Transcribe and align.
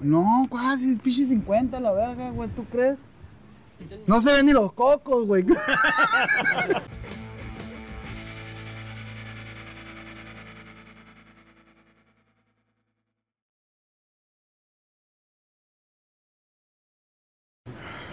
No, 0.00 0.46
casi, 0.50 0.96
pinche 0.96 1.24
50 1.24 1.80
la 1.80 1.92
verga, 1.92 2.30
güey, 2.30 2.48
¿tú 2.50 2.64
crees? 2.64 2.98
No 4.06 4.20
se 4.20 4.32
ven 4.32 4.46
ni 4.46 4.52
los 4.52 4.72
cocos, 4.72 5.26
güey. 5.26 5.44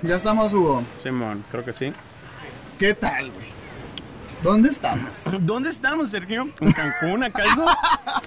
ya 0.04 0.15
estamos, 0.15 0.52
Hugo. 0.54 0.84
Simón, 0.97 1.43
creo 1.52 1.65
que 1.65 1.73
sí. 1.73 1.93
¿Qué 2.79 2.93
tal, 2.93 3.31
güey? 3.31 3.52
¿Dónde 4.44 4.68
estamos? 4.68 5.30
¿Dónde 5.39 5.70
estamos, 5.70 6.09
Sergio? 6.09 6.50
¿En 6.59 6.71
Cancún, 6.73 7.23
acaso? 7.23 7.64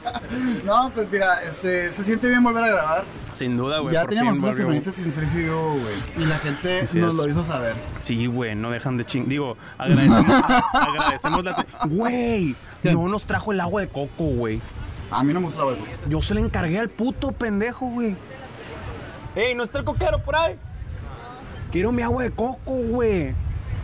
no, 0.64 0.90
pues 0.94 1.10
mira, 1.12 1.42
este, 1.42 1.92
se 1.92 2.02
siente 2.04 2.30
bien 2.30 2.42
volver 2.42 2.64
a 2.64 2.68
grabar. 2.68 3.04
Sin 3.34 3.58
duda, 3.58 3.80
güey. 3.80 3.92
Ya 3.92 4.06
teníamos 4.06 4.38
unas 4.38 4.56
semanitas 4.56 4.94
sin 4.94 5.12
Sergio 5.12 5.40
y 5.40 5.44
yo, 5.44 5.72
güey. 5.74 6.24
Y 6.24 6.26
la 6.26 6.38
gente 6.38 6.80
Así 6.80 6.98
nos 6.98 7.14
es. 7.14 7.20
lo 7.20 7.28
hizo 7.28 7.44
saber. 7.44 7.74
Sí, 7.98 8.26
güey, 8.26 8.54
no 8.54 8.70
dejan 8.70 8.96
de 8.96 9.04
ching. 9.04 9.28
Digo, 9.28 9.58
agradecemos, 9.76 10.24
agradecemos 10.72 11.44
la. 11.44 11.66
Güey, 11.84 12.56
no 12.84 13.08
nos 13.08 13.26
trajo 13.26 13.52
el 13.52 13.60
agua 13.60 13.82
de 13.82 13.88
coco, 13.88 14.24
güey. 14.24 14.62
A 15.10 15.22
mí 15.22 15.34
no 15.34 15.40
me 15.40 15.46
gusta 15.46 15.60
la 15.60 15.72
verga. 15.72 15.84
Yo 16.08 16.22
se 16.22 16.34
le 16.34 16.40
encargué 16.40 16.78
al 16.78 16.88
puto 16.88 17.32
pendejo, 17.32 17.86
güey. 17.88 18.16
¡Ey, 19.34 19.54
no 19.54 19.64
está 19.64 19.78
el 19.80 19.84
coquero 19.84 20.22
por 20.22 20.34
ahí! 20.34 20.56
Quiero 21.70 21.92
mi 21.92 22.00
agua 22.00 22.22
de 22.22 22.30
coco, 22.30 22.72
güey. 22.72 23.34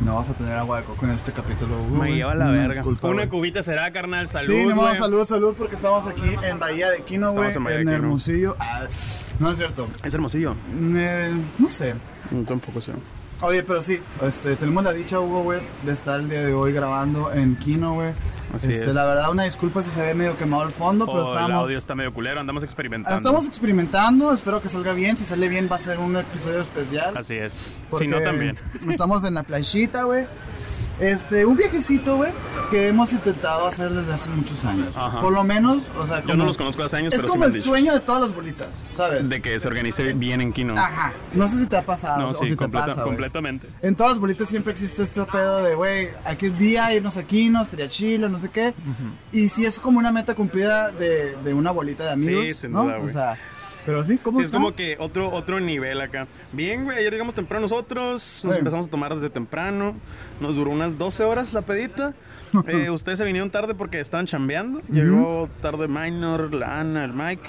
No 0.05 0.16
vas 0.16 0.30
a 0.30 0.34
tener 0.34 0.55
agua 0.55 0.79
de 0.80 0.84
coco 0.84 1.05
en 1.05 1.12
este 1.12 1.30
capítulo, 1.33 1.77
Hugo. 1.80 1.91
Me 1.91 1.98
güey. 1.98 2.15
lleva 2.16 2.34
la 2.34 2.47
Una 2.47 2.55
verga. 2.55 2.74
disculpa, 2.74 3.06
Una 3.09 3.16
güey. 3.19 3.29
cubita 3.29 3.62
será, 3.62 3.92
carnal. 3.92 4.27
Salud, 4.27 4.48
Sí, 4.48 4.66
no, 4.66 4.75
güey. 4.77 4.97
salud, 4.97 5.25
salud, 5.27 5.55
porque 5.56 5.77
estamos 5.77 6.06
aquí 6.06 6.23
en 6.42 6.59
Bahía 6.59 6.91
de 6.91 7.02
Quino, 7.02 7.33
güey. 7.33 7.48
Estamos 7.48 7.56
en 7.56 7.65
Bahía 7.65 7.77
En, 7.80 7.83
Quino. 7.87 7.92
Hermosillo. 7.97 8.56
Ah, 8.59 8.83
no 9.38 9.51
es 9.51 9.56
cierto. 9.59 9.87
Es 10.02 10.12
hermosillo. 10.15 10.55
Eh, 10.97 11.33
no 11.59 11.69
sé. 11.69 11.95
No, 12.33 12.42
tampoco 12.42 12.80
sé. 12.80 12.92
Oye, 13.42 13.62
pero 13.62 13.80
sí, 13.83 14.00
este, 14.23 14.56
tenemos 14.56 14.83
la 14.84 14.92
dicha, 14.92 15.19
Hugo, 15.20 15.42
güey, 15.42 15.61
de 15.84 15.92
estar 15.92 16.20
el 16.20 16.28
día 16.28 16.42
de 16.42 16.53
hoy 16.55 16.73
grabando 16.73 17.33
en 17.33 17.56
Kino, 17.56 17.95
güey. 17.95 18.12
Así 18.55 18.70
Este, 18.70 18.91
es. 18.91 18.95
La 18.95 19.06
verdad, 19.06 19.31
una 19.31 19.45
disculpa 19.45 19.83
si 19.83 19.91
se 19.91 20.00
ve 20.03 20.14
medio 20.14 20.36
quemado 20.36 20.62
el 20.64 20.70
fondo, 20.70 21.06
pero 21.06 21.19
Oh, 21.19 21.22
el 21.22 21.28
estamos... 21.28 21.56
audio 21.56 21.78
está 21.78 21.95
medio 21.95 22.12
culero, 22.12 22.41
andamos 22.41 22.62
experimentando. 22.62 23.17
Estamos 23.17 23.47
experimentando, 23.47 24.33
espero 24.33 24.61
que 24.61 24.69
salga 24.69 24.92
bien. 24.92 25.17
Si 25.17 25.25
sale 25.25 25.48
bien, 25.48 25.69
va 25.70 25.77
a 25.77 25.81
ser 25.81 25.98
un 25.98 26.17
episodio 26.17 26.61
especial. 26.61 27.17
Así 27.17 27.34
es. 27.34 27.75
Si 27.98 28.06
no, 28.08 28.20
también. 28.20 28.58
Estamos 28.89 29.25
en 29.25 29.34
la 29.34 29.42
playita, 29.42 30.03
güey. 30.05 30.27
Este, 31.01 31.45
un 31.47 31.57
viajecito, 31.57 32.17
güey, 32.17 32.31
que 32.71 32.89
hemos 32.89 33.12
intentado 33.12 33.67
hacer 33.67 33.91
desde 33.93 34.12
hace 34.12 34.31
muchos 34.31 34.65
años. 34.65 34.97
Ajá. 34.97 35.21
Por 35.21 35.33
lo 35.33 35.43
menos, 35.43 35.85
o 35.98 36.07
sea, 36.07 36.23
Yo 36.25 36.37
no 36.37 36.45
los 36.45 36.57
conozco 36.57 36.85
hace 36.85 36.97
años, 36.98 37.12
Es 37.12 37.21
pero 37.21 37.29
sí 37.29 37.33
como 37.33 37.45
han 37.45 37.51
el 37.51 37.55
dicho. 37.57 37.69
sueño 37.71 37.93
de 37.93 38.01
todas 38.01 38.23
las 38.23 38.35
bolitas, 38.35 38.85
¿sabes? 38.93 39.29
De 39.29 39.41
que 39.43 39.59
se 39.59 39.67
organice 39.67 40.15
bien 40.15 40.41
en 40.41 40.53
Kino. 40.53 40.75
Ajá. 40.77 41.13
No 41.35 41.48
sé 41.48 41.59
si 41.59 41.67
te 41.67 41.77
ha 41.77 41.83
pasado 41.85 42.20
No, 42.23 42.29
o 42.29 42.35
sí, 42.35 42.45
si 42.45 42.51
te 42.53 42.57
completa- 42.57 42.87
pasa, 42.87 43.03
güey. 43.03 43.17
completamente. 43.17 43.69
En 43.83 43.97
todas 43.97 44.13
las 44.13 44.20
bolitas 44.20 44.48
siempre 44.48 44.73
existe 44.73 45.03
este 45.03 45.25
pedo 45.27 45.63
de, 45.65 45.75
güey, 45.75 46.09
aquel 46.25 46.57
día 46.57 46.95
irnos 46.95 47.17
aquí, 47.17 47.48
no 47.48 47.63
estaría 47.63 47.89
chilo, 47.89 48.29
no 48.29 48.39
sé 48.39 48.51
qué. 48.51 48.73
Y 49.33 49.48
si 49.48 49.67
es 49.67 49.81
como 49.81 49.98
una 49.98 50.13
meta 50.13 50.35
cumplida 50.35 50.91
de, 50.93 51.37
de 51.43 51.55
una 51.55 51.70
bolita 51.73 52.05
de 52.05 52.11
amigos, 52.13 52.45
Sí, 52.47 52.55
sin 52.55 52.73
¿no? 52.73 52.85
duda, 52.85 52.97
o 52.98 53.01
güey. 53.01 53.13
sea, 53.13 53.37
pero 53.86 54.05
sí, 54.05 54.19
¿cómo 54.19 54.36
Sí, 54.38 54.42
es 54.42 54.47
estás? 54.47 54.61
como 54.61 54.75
que 54.75 54.97
otro, 54.98 55.30
otro 55.30 55.61
nivel 55.61 56.00
acá. 56.00 56.27
Bien, 56.52 56.84
güey, 56.84 56.98
ayer 56.98 57.12
llegamos 57.12 57.34
temprano 57.34 57.62
nosotros, 57.62 58.42
nos 58.44 58.56
empezamos 58.56 58.86
a 58.86 58.91
tomar 58.91 59.14
desde 59.14 59.30
temprano, 59.30 59.94
nos 60.41 60.56
duró 60.56 60.70
unas 60.70 60.98
12 60.98 61.24
horas 61.24 61.52
la 61.52 61.62
pedita. 61.62 62.14
Eh, 62.69 62.91
ustedes 62.91 63.19
se 63.19 63.24
vinieron 63.24 63.50
tarde 63.50 63.74
porque 63.74 63.98
estaban 63.98 64.27
chambeando. 64.27 64.83
Llegó 64.91 65.48
tarde 65.62 65.89
Minor, 65.89 66.52
la 66.52 66.80
Ana, 66.80 67.02
el 67.05 67.14
Mike. 67.14 67.48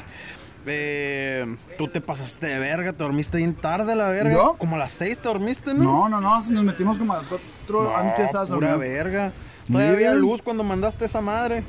Eh, 0.66 1.58
tú 1.78 1.90
te 1.90 2.00
pasaste 2.00 2.48
de 2.48 2.58
verga, 2.58 2.94
te 2.94 3.04
dormiste 3.04 3.38
bien 3.38 3.54
tarde 3.54 3.96
la 3.96 4.10
verga. 4.10 4.34
¿Yo? 4.34 4.56
Como 4.58 4.78
a 4.78 4.80
las 4.80 4.92
6 4.94 5.20
te 5.20 5.28
dormiste, 5.28 5.74
¿no? 5.74 5.84
No, 5.84 6.10
no, 6.10 6.22
no, 6.22 6.36
nos 6.50 6.64
metimos 6.64 6.98
como 6.98 7.12
a 7.14 7.18
las 7.18 7.28
4 7.28 7.84
No, 7.84 7.98
antes 7.98 8.30
pura 8.32 8.46
dormido. 8.46 8.80
verga. 8.80 9.34
Todavía 9.70 9.92
había 9.92 10.14
luz 10.14 10.42
cuando 10.42 10.64
mandaste 10.64 11.04
esa 11.06 11.20
madre. 11.20 11.64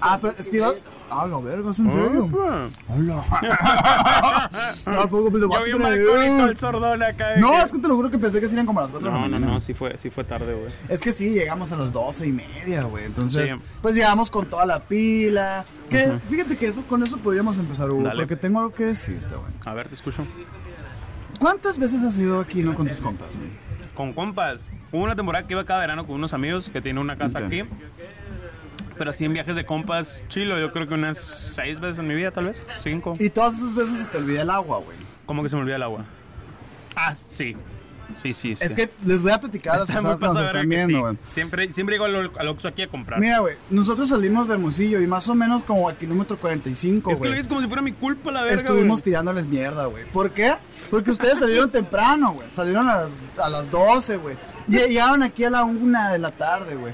Ah, 0.00 0.18
pero 0.20 0.34
es 0.38 0.48
que 0.48 0.56
iba... 0.56 0.70
Ah, 1.10 1.26
la 1.26 1.38
verga, 1.38 1.70
es 1.70 1.78
en 1.78 1.90
serio. 1.90 2.30
Ah. 2.42 2.68
Hola. 2.88 3.22
Ah, 4.86 5.06
poco, 5.08 5.30
pues, 5.30 5.42
Yo 5.42 5.48
vato, 5.48 5.64
vi 5.64 5.70
que 5.70 5.76
un 5.76 5.82
me- 5.82 5.88
balcónico 5.90 6.44
el 6.48 6.56
sordón 6.56 7.02
acá. 7.02 7.36
No, 7.36 7.50
que- 7.50 7.58
es 7.58 7.72
que 7.72 7.78
te 7.78 7.88
lo 7.88 7.96
juro 7.96 8.10
que 8.10 8.18
pensé 8.18 8.40
que 8.40 8.46
serían 8.46 8.66
como 8.66 8.80
a 8.80 8.82
las 8.84 8.90
4 8.90 9.08
de 9.08 9.14
la 9.14 9.18
No, 9.20 9.26
no, 9.28 9.30
mañana. 9.36 9.52
no, 9.54 9.60
sí 9.60 9.74
fue, 9.74 9.96
sí 9.98 10.10
fue 10.10 10.24
tarde, 10.24 10.52
güey. 10.54 10.72
Es 10.88 11.00
que 11.00 11.12
sí, 11.12 11.30
llegamos 11.30 11.72
a 11.72 11.76
las 11.76 11.92
12 11.92 12.26
y 12.26 12.32
media, 12.32 12.82
güey. 12.84 13.04
Entonces, 13.04 13.52
Sí. 13.52 13.56
pues 13.80 13.94
llegamos 13.94 14.30
con 14.30 14.46
toda 14.46 14.66
la 14.66 14.80
pila. 14.80 15.64
Que 15.90 16.18
fíjate 16.28 16.56
que 16.56 16.66
eso, 16.66 16.82
con 16.88 17.02
eso 17.02 17.18
podríamos 17.18 17.58
empezar, 17.58 17.88
Hugo, 17.92 18.02
Dale. 18.04 18.16
porque 18.16 18.36
tengo 18.36 18.60
algo 18.60 18.72
que 18.72 18.84
decirte, 18.86 19.34
güey. 19.34 19.52
A 19.66 19.74
ver, 19.74 19.88
te 19.88 19.94
escucho. 19.94 20.24
¿Cuántas 21.38 21.78
veces 21.78 22.02
has 22.02 22.18
ido 22.18 22.40
aquí, 22.40 22.62
no, 22.62 22.74
con 22.74 22.86
tus 22.88 23.00
compas, 23.00 23.28
güey? 23.36 23.50
Con 23.94 24.12
compas. 24.14 24.70
Hubo 24.90 25.02
una 25.02 25.16
temporada 25.16 25.46
que 25.46 25.52
iba 25.54 25.64
cada 25.64 25.80
verano 25.80 26.06
con 26.06 26.16
unos 26.16 26.32
amigos 26.32 26.70
que 26.72 26.80
tienen 26.80 27.02
una 27.02 27.16
casa 27.16 27.40
aquí. 27.40 27.62
Pero 28.98 29.10
así 29.10 29.24
en 29.24 29.32
viajes 29.32 29.56
de 29.56 29.64
compas, 29.66 30.22
chilo, 30.28 30.58
yo 30.58 30.72
creo 30.72 30.86
que 30.88 30.94
unas 30.94 31.18
seis 31.18 31.80
veces 31.80 31.98
en 31.98 32.06
mi 32.08 32.14
vida, 32.14 32.30
tal 32.30 32.46
vez. 32.46 32.64
Cinco. 32.82 33.16
Y 33.18 33.30
todas 33.30 33.58
esas 33.58 33.74
veces 33.74 33.98
se 34.04 34.08
te 34.08 34.18
olvida 34.18 34.42
el 34.42 34.50
agua, 34.50 34.78
güey. 34.78 34.96
¿Cómo 35.26 35.42
que 35.42 35.48
se 35.48 35.56
me 35.56 35.62
olvida 35.62 35.76
el 35.76 35.82
agua? 35.82 36.04
Ah, 36.94 37.14
sí. 37.14 37.56
Sí, 38.20 38.34
sí, 38.34 38.54
sí. 38.56 38.64
Es 38.64 38.74
que 38.74 38.90
les 39.06 39.22
voy 39.22 39.32
a 39.32 39.40
platicar 39.40 39.74
a 39.74 39.78
las 39.78 39.86
personas 39.86 40.18
que 40.18 40.26
nos 40.26 40.44
están 40.44 40.68
que 40.68 40.86
sí. 40.86 40.92
güey. 40.92 41.16
Siempre, 41.30 41.72
siempre 41.72 41.94
llego 41.94 42.04
al, 42.04 42.30
al 42.38 42.48
Oxxo 42.48 42.68
aquí 42.68 42.82
a 42.82 42.88
comprar. 42.88 43.18
Mira, 43.18 43.38
güey, 43.38 43.56
nosotros 43.70 44.08
salimos 44.10 44.48
de 44.48 44.54
Hermosillo 44.54 45.00
y 45.00 45.06
más 45.06 45.28
o 45.30 45.34
menos 45.34 45.62
como 45.64 45.88
al 45.88 45.96
kilómetro 45.96 46.36
45, 46.36 47.10
es 47.10 47.18
que 47.18 47.24
lo 47.24 47.30
güey. 47.30 47.32
dices 47.38 47.48
como 47.48 47.62
si 47.62 47.68
fuera 47.68 47.80
mi 47.80 47.92
culpa 47.92 48.30
la 48.30 48.42
verga, 48.42 48.56
Estuvimos 48.56 49.00
güey. 49.00 49.04
tirándoles 49.04 49.46
mierda, 49.46 49.86
güey. 49.86 50.04
¿Por 50.12 50.30
qué? 50.30 50.52
Porque 50.90 51.10
ustedes 51.10 51.38
salieron 51.38 51.70
temprano, 51.72 52.32
güey. 52.34 52.48
Salieron 52.54 52.86
a 52.88 52.96
las, 52.96 53.18
a 53.42 53.48
las 53.48 53.70
12, 53.70 54.16
güey. 54.18 54.36
Llegaron 54.68 55.22
aquí 55.22 55.44
a 55.44 55.50
la 55.50 55.64
1 55.64 56.12
de 56.12 56.18
la 56.18 56.30
tarde, 56.32 56.74
güey. 56.74 56.92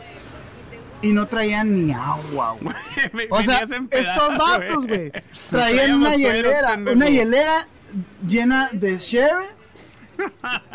Y 1.03 1.13
no 1.13 1.27
traían 1.29 1.87
ni 1.87 1.93
agua, 1.93 2.57
güey. 2.61 2.75
O 3.31 3.43
sea, 3.43 3.59
estos 3.61 4.39
vatos, 4.39 4.87
güey, 4.87 5.13
traían 5.51 5.95
una 5.95 6.17
hielera, 6.17 6.77
una 6.93 7.09
hielera 7.09 7.55
llena 8.27 8.69
de 8.73 8.99
sherry, 8.99 9.47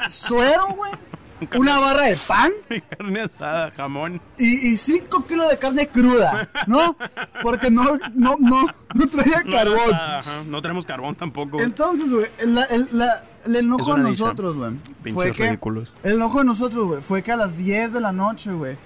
suero, 0.09 0.67
güey, 0.75 0.91
una 1.59 1.77
barra 1.79 2.03
de 2.03 2.15
pan 2.27 2.51
Carne 2.89 3.21
asada, 3.21 3.71
jamón. 3.71 4.21
y 4.37 4.77
5 4.77 5.25
kilos 5.25 5.49
de 5.49 5.57
carne 5.57 5.87
cruda, 5.87 6.49
¿no? 6.67 6.95
Porque 7.41 7.69
no, 7.69 7.83
no, 8.13 8.37
no, 8.39 8.65
no 8.93 9.07
traía 9.09 9.41
No 9.43 9.51
carbón. 9.51 9.79
asada, 9.93 10.19
ajá. 10.19 10.31
No 10.47 10.61
tenemos 10.61 10.85
carbón 10.85 11.15
tampoco. 11.15 11.59
Entonces, 11.61 12.11
güey, 12.11 12.27
el, 12.39 12.57
el- 12.57 12.87
la- 12.93 13.23
el 13.45 13.55
enojo 13.57 13.95
de 13.95 14.03
nosotros, 14.03 14.55
güey, 14.55 14.71
fue 15.13 15.31
que 15.31 15.47
ridículos. 15.47 15.91
el 16.03 16.13
enojo 16.13 16.39
de 16.39 16.45
nosotros, 16.45 16.87
güey, 16.87 17.01
fue 17.01 17.21
que 17.23 17.33
a 17.33 17.35
las 17.35 17.57
10 17.57 17.91
de 17.91 17.99
la 17.99 18.13
noche, 18.13 18.53
güey, 18.53 18.77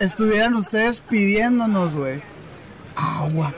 estuvieran 0.00 0.54
ustedes 0.54 1.00
pidiéndonos, 1.00 1.94
güey, 1.94 2.22
agua. 2.96 3.52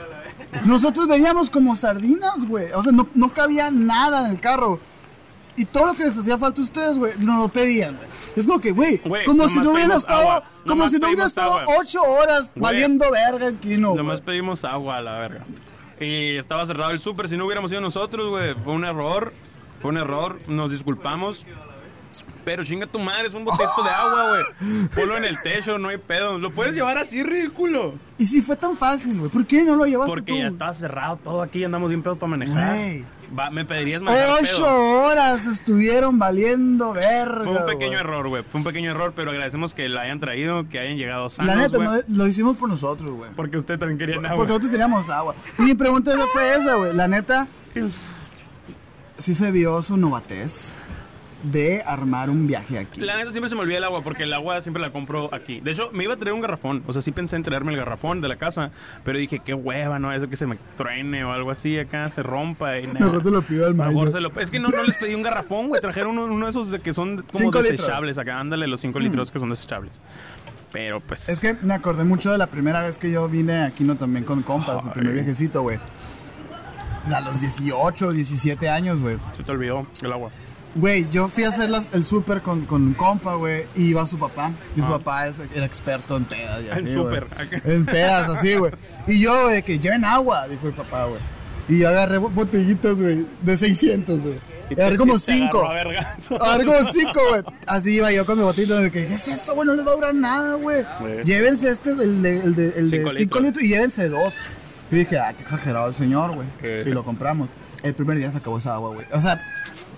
Nosotros 0.65 1.07
veníamos 1.07 1.49
como 1.49 1.75
sardinas, 1.75 2.47
güey. 2.47 2.71
O 2.73 2.81
sea, 2.81 2.91
no, 2.91 3.07
no 3.13 3.33
cabía 3.33 3.69
nada 3.71 4.25
en 4.25 4.31
el 4.31 4.39
carro. 4.39 4.79
Y 5.55 5.65
todo 5.65 5.87
lo 5.87 5.93
que 5.93 6.05
les 6.05 6.17
hacía 6.17 6.37
falta 6.37 6.61
a 6.61 6.63
ustedes, 6.63 6.97
güey, 6.97 7.13
nos 7.19 7.39
lo 7.39 7.49
pedían, 7.49 7.95
güey. 7.97 8.07
Es 8.35 8.47
como 8.47 8.59
que, 8.61 8.71
güey, 8.71 8.99
como 9.25 9.47
si 9.49 9.59
no 9.59 9.71
hubiera 9.71 9.95
estado, 9.95 10.21
agua. 10.21 10.43
como 10.63 10.75
Nomás 10.75 10.91
si 10.91 10.99
no 10.99 11.07
hubiera 11.07 11.25
estado 11.25 11.57
agua. 11.57 11.75
ocho 11.81 12.01
horas 12.01 12.53
valiendo 12.55 13.05
verga 13.11 13.49
aquí, 13.49 13.77
no. 13.77 13.93
Nomás 13.95 14.21
pedimos 14.21 14.63
agua 14.63 14.97
a 14.97 15.01
la 15.01 15.17
verga. 15.19 15.45
Y 15.99 16.37
estaba 16.37 16.65
cerrado 16.65 16.91
el 16.91 17.01
súper. 17.01 17.27
Si 17.27 17.35
no 17.35 17.45
hubiéramos 17.45 17.71
ido 17.71 17.81
nosotros, 17.81 18.29
güey. 18.29 18.53
Fue 18.63 18.73
un 18.73 18.85
error. 18.85 19.33
Fue 19.81 19.89
un 19.91 19.97
error. 19.97 20.39
Nos 20.47 20.71
disculpamos. 20.71 21.45
Pero 22.49 22.63
chinga 22.63 22.87
tu 22.87 22.97
madre, 22.97 23.27
es 23.27 23.35
un 23.35 23.45
botito 23.45 23.83
de 23.83 23.89
agua, 23.91 24.29
güey. 24.29 24.89
Ponlo 24.95 25.17
en 25.17 25.25
el 25.25 25.39
techo, 25.43 25.77
no 25.77 25.89
hay 25.89 25.99
pedo. 25.99 26.39
Lo 26.39 26.49
puedes 26.49 26.73
llevar 26.73 26.97
así, 26.97 27.21
ridículo. 27.21 27.93
Y 28.17 28.25
si 28.25 28.41
fue 28.41 28.55
tan 28.55 28.75
fácil, 28.75 29.19
güey, 29.19 29.29
¿por 29.29 29.45
qué 29.45 29.63
no 29.63 29.75
lo 29.75 29.85
llevaste 29.85 30.09
Porque 30.09 30.31
tú? 30.31 30.39
ya 30.39 30.47
estaba 30.47 30.73
cerrado 30.73 31.17
todo 31.17 31.43
aquí, 31.43 31.63
andamos 31.63 31.89
bien 31.89 32.01
pedos 32.01 32.17
para 32.17 32.31
manejar. 32.31 32.75
Va, 33.37 33.51
me 33.51 33.65
pedirías 33.65 34.01
manejar 34.01 34.39
Ocho 34.41 34.63
pedo. 34.63 35.01
horas 35.03 35.45
estuvieron 35.45 36.17
valiendo 36.17 36.91
verga. 36.91 37.43
Fue 37.43 37.55
un 37.55 37.65
pequeño 37.67 37.99
error, 37.99 38.27
güey. 38.27 38.41
Fue 38.41 38.57
un 38.61 38.63
pequeño 38.63 38.89
error, 38.89 39.13
pero 39.15 39.29
agradecemos 39.29 39.75
que 39.75 39.87
la 39.87 40.01
hayan 40.01 40.19
traído, 40.19 40.67
que 40.67 40.79
hayan 40.79 40.97
llegado 40.97 41.29
sanos, 41.29 41.55
La 41.55 41.61
neta, 41.61 41.77
no, 41.77 41.93
lo 42.07 42.25
hicimos 42.25 42.57
por 42.57 42.67
nosotros, 42.67 43.11
güey. 43.11 43.29
Porque 43.35 43.57
usted 43.57 43.77
también 43.77 43.99
quería 43.99 44.15
agua. 44.15 44.37
Porque 44.37 44.49
nosotros 44.53 44.71
teníamos 44.71 45.07
agua. 45.09 45.35
Y 45.59 45.61
mi 45.61 45.75
pregunta 45.75 46.13
fue 46.33 46.55
esa, 46.55 46.73
güey. 46.73 46.95
La 46.95 47.07
neta, 47.07 47.47
sí 49.17 49.35
se 49.35 49.51
vio 49.51 49.83
su 49.83 49.97
novatez 49.97 50.77
de 51.43 51.81
armar 51.85 52.29
un 52.29 52.47
viaje 52.47 52.77
aquí. 52.77 52.99
La 52.99 53.15
neta 53.15 53.31
siempre 53.31 53.49
se 53.49 53.55
me 53.55 53.61
olvida 53.61 53.77
el 53.77 53.83
agua 53.85 54.01
porque 54.03 54.23
el 54.23 54.33
agua 54.33 54.59
siempre 54.61 54.81
la 54.81 54.91
compro 54.91 55.33
aquí. 55.33 55.61
De 55.61 55.71
hecho, 55.71 55.89
me 55.93 56.03
iba 56.03 56.13
a 56.13 56.17
traer 56.17 56.33
un 56.33 56.41
garrafón. 56.41 56.83
O 56.85 56.91
sea, 56.93 57.01
sí 57.01 57.11
pensé 57.11 57.37
en 57.37 57.43
traerme 57.43 57.71
el 57.71 57.77
garrafón 57.77 58.19
de 58.19 58.27
la 58.27 58.35
casa. 58.35 58.71
Pero 59.05 59.17
dije, 59.17 59.39
qué 59.39 59.53
hueva, 59.53 59.99
¿no? 59.99 60.11
Eso 60.11 60.27
que 60.29 60.35
se 60.35 60.45
me 60.47 60.57
truene 60.75 61.23
o 61.23 61.31
algo 61.31 61.49
así 61.51 61.79
acá, 61.79 62.09
se 62.09 62.23
rompa. 62.23 62.77
Y 62.79 62.87
nada. 62.87 62.99
Mejor 63.05 63.23
te 63.23 63.31
lo 63.31 63.41
pido 63.41 63.65
al 63.67 63.73
Mejor 63.75 63.93
mayo. 63.93 64.11
se 64.11 64.19
lo- 64.19 64.37
Es 64.39 64.51
que 64.51 64.59
no, 64.59 64.69
no 64.69 64.83
les 64.83 64.97
pedí 64.97 65.15
un 65.15 65.21
garrafón, 65.21 65.69
güey. 65.69 65.79
Trajeron 65.81 66.17
uno, 66.17 66.33
uno 66.33 66.45
de 66.45 66.49
esos 66.51 66.71
de 66.71 66.79
que 66.79 66.93
son 66.93 67.17
como 67.17 67.27
Cinco 67.39 67.59
litros. 67.61 67.79
desechables 67.79 68.17
acá. 68.17 68.39
Ándale, 68.39 68.67
los 68.67 68.81
5 68.81 68.99
litros 68.99 69.31
que 69.31 69.39
son 69.39 69.49
desechables. 69.49 70.01
Pero 70.73 70.99
pues. 70.99 71.29
Es 71.29 71.39
que 71.39 71.55
me 71.61 71.73
acordé 71.73 72.03
mucho 72.03 72.31
de 72.31 72.37
la 72.37 72.47
primera 72.47 72.81
vez 72.81 72.97
que 72.97 73.09
yo 73.11 73.27
vine 73.29 73.63
aquí, 73.63 73.83
no 73.85 73.95
también 73.95 74.23
con 74.25 74.41
compas, 74.43 74.83
su 74.83 74.91
primer 74.91 75.13
viajecito, 75.13 75.61
güey. 75.61 75.79
A 77.13 77.21
los 77.21 77.39
18, 77.39 78.11
17 78.11 78.69
años, 78.69 79.01
güey. 79.01 79.17
Se 79.35 79.41
te 79.43 79.51
olvidó 79.51 79.87
el 80.03 80.11
agua. 80.11 80.29
Güey, 80.75 81.09
yo 81.11 81.27
fui 81.29 81.43
a 81.45 81.49
hacer 81.49 81.69
las- 81.69 81.93
el 81.93 82.05
súper 82.05 82.41
con, 82.41 82.65
con 82.65 82.83
un 82.83 82.93
compa, 82.93 83.33
güey, 83.35 83.63
y 83.75 83.85
iba 83.89 84.05
su 84.05 84.19
papá. 84.19 84.51
Y 84.75 84.79
su 84.81 84.85
Ah. 84.85 84.97
papá 84.99 85.27
es- 85.27 85.39
era 85.55 85.65
experto 85.65 86.15
en 86.17 86.25
pedas 86.25 86.61
y 86.63 86.67
En 86.71 86.71
así, 86.73 86.95
güey. 86.95 87.19
súper. 87.21 87.27
En 87.65 87.85
pedas, 87.85 88.29
así, 88.29 88.55
güey. 88.55 88.71
Y 89.07 89.19
yo, 89.19 89.43
güey, 89.45 89.63
que 89.63 89.79
lleven 89.79 90.05
agua, 90.05 90.47
dijo 90.47 90.67
el 90.67 90.73
papá, 90.73 91.05
güey. 91.05 91.19
Y 91.67 91.79
yo 91.79 91.89
agarré 91.89 92.17
bo- 92.19 92.29
botellitas, 92.29 92.95
güey, 92.95 93.25
de 93.41 93.57
600, 93.57 94.21
güey. 94.21 94.35
Agarré 94.71 94.97
como 94.97 95.15
y 95.15 95.19
te 95.19 95.31
agarró 95.31 95.47
5. 95.47 95.65
a 95.65 95.73
vergazo. 95.73 96.43
Agarré 96.43 96.65
como 96.65 96.91
5, 96.91 97.19
güey. 97.29 97.41
Así 97.67 97.95
iba 97.95 98.11
yo 98.11 98.23
con 98.25 98.37
mi 98.37 98.43
botita 98.43 98.79
de 98.79 98.91
que, 98.91 99.07
¿qué 99.07 99.13
es 99.15 99.27
eso, 99.27 99.55
güey? 99.55 99.67
No 99.67 99.73
les 99.75 99.85
va 99.85 99.91
a 99.91 99.95
durar 99.95 100.13
nada, 100.15 100.53
güey. 100.55 100.85
Güey. 100.99 101.23
Llévense 101.23 101.69
este, 101.71 101.89
el 101.91 102.21
de 102.21 102.31
5 102.41 102.45
el 102.45 102.55
de, 102.55 102.67
el 102.77 102.91
de 102.91 102.97
litros. 102.99 103.41
litros. 103.43 103.63
y 103.63 103.67
llévense 103.69 104.09
dos. 104.09 104.35
Y 104.91 104.95
dije, 104.97 105.17
ah, 105.19 105.33
qué 105.35 105.41
exagerado 105.43 105.87
el 105.87 105.95
señor, 105.95 106.35
güey. 106.35 106.47
Y 106.85 106.89
lo 106.91 107.03
compramos. 107.03 107.51
El 107.81 107.95
primer 107.95 108.17
día 108.19 108.31
se 108.31 108.37
acabó 108.37 108.57
esa 108.59 108.73
agua, 108.75 108.93
güey. 108.93 109.05
O 109.11 109.19
sea, 109.21 109.39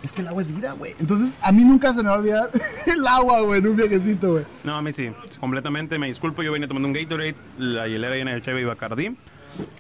es 0.04 0.12
que 0.12 0.22
el 0.22 0.28
agua 0.28 0.42
es 0.42 0.48
vida, 0.54 0.72
güey. 0.74 0.94
Entonces, 1.00 1.36
a 1.42 1.52
mí 1.52 1.64
nunca 1.64 1.94
se 1.94 2.02
me 2.04 2.10
va 2.10 2.16
a 2.16 2.20
olvidar 2.20 2.50
el 2.86 3.08
agua, 3.08 3.42
güey, 3.42 3.60
en 3.60 3.68
un 3.68 3.76
viajecito, 3.76 4.32
güey. 4.34 4.46
No, 4.64 4.76
a 4.76 4.82
mí 4.82 4.92
sí, 4.92 5.12
completamente. 5.40 5.98
Me 6.00 6.08
disculpo, 6.08 6.42
yo 6.44 6.52
venía 6.52 6.68
tomando 6.68 6.88
un 6.88 6.94
Gatorade, 6.94 7.36
la 7.60 7.88
hielera 7.88 8.16
llena 8.16 8.32
de 8.34 8.42
Cheve 8.42 8.62
y 8.62 8.66
Bacardí. 8.66 9.16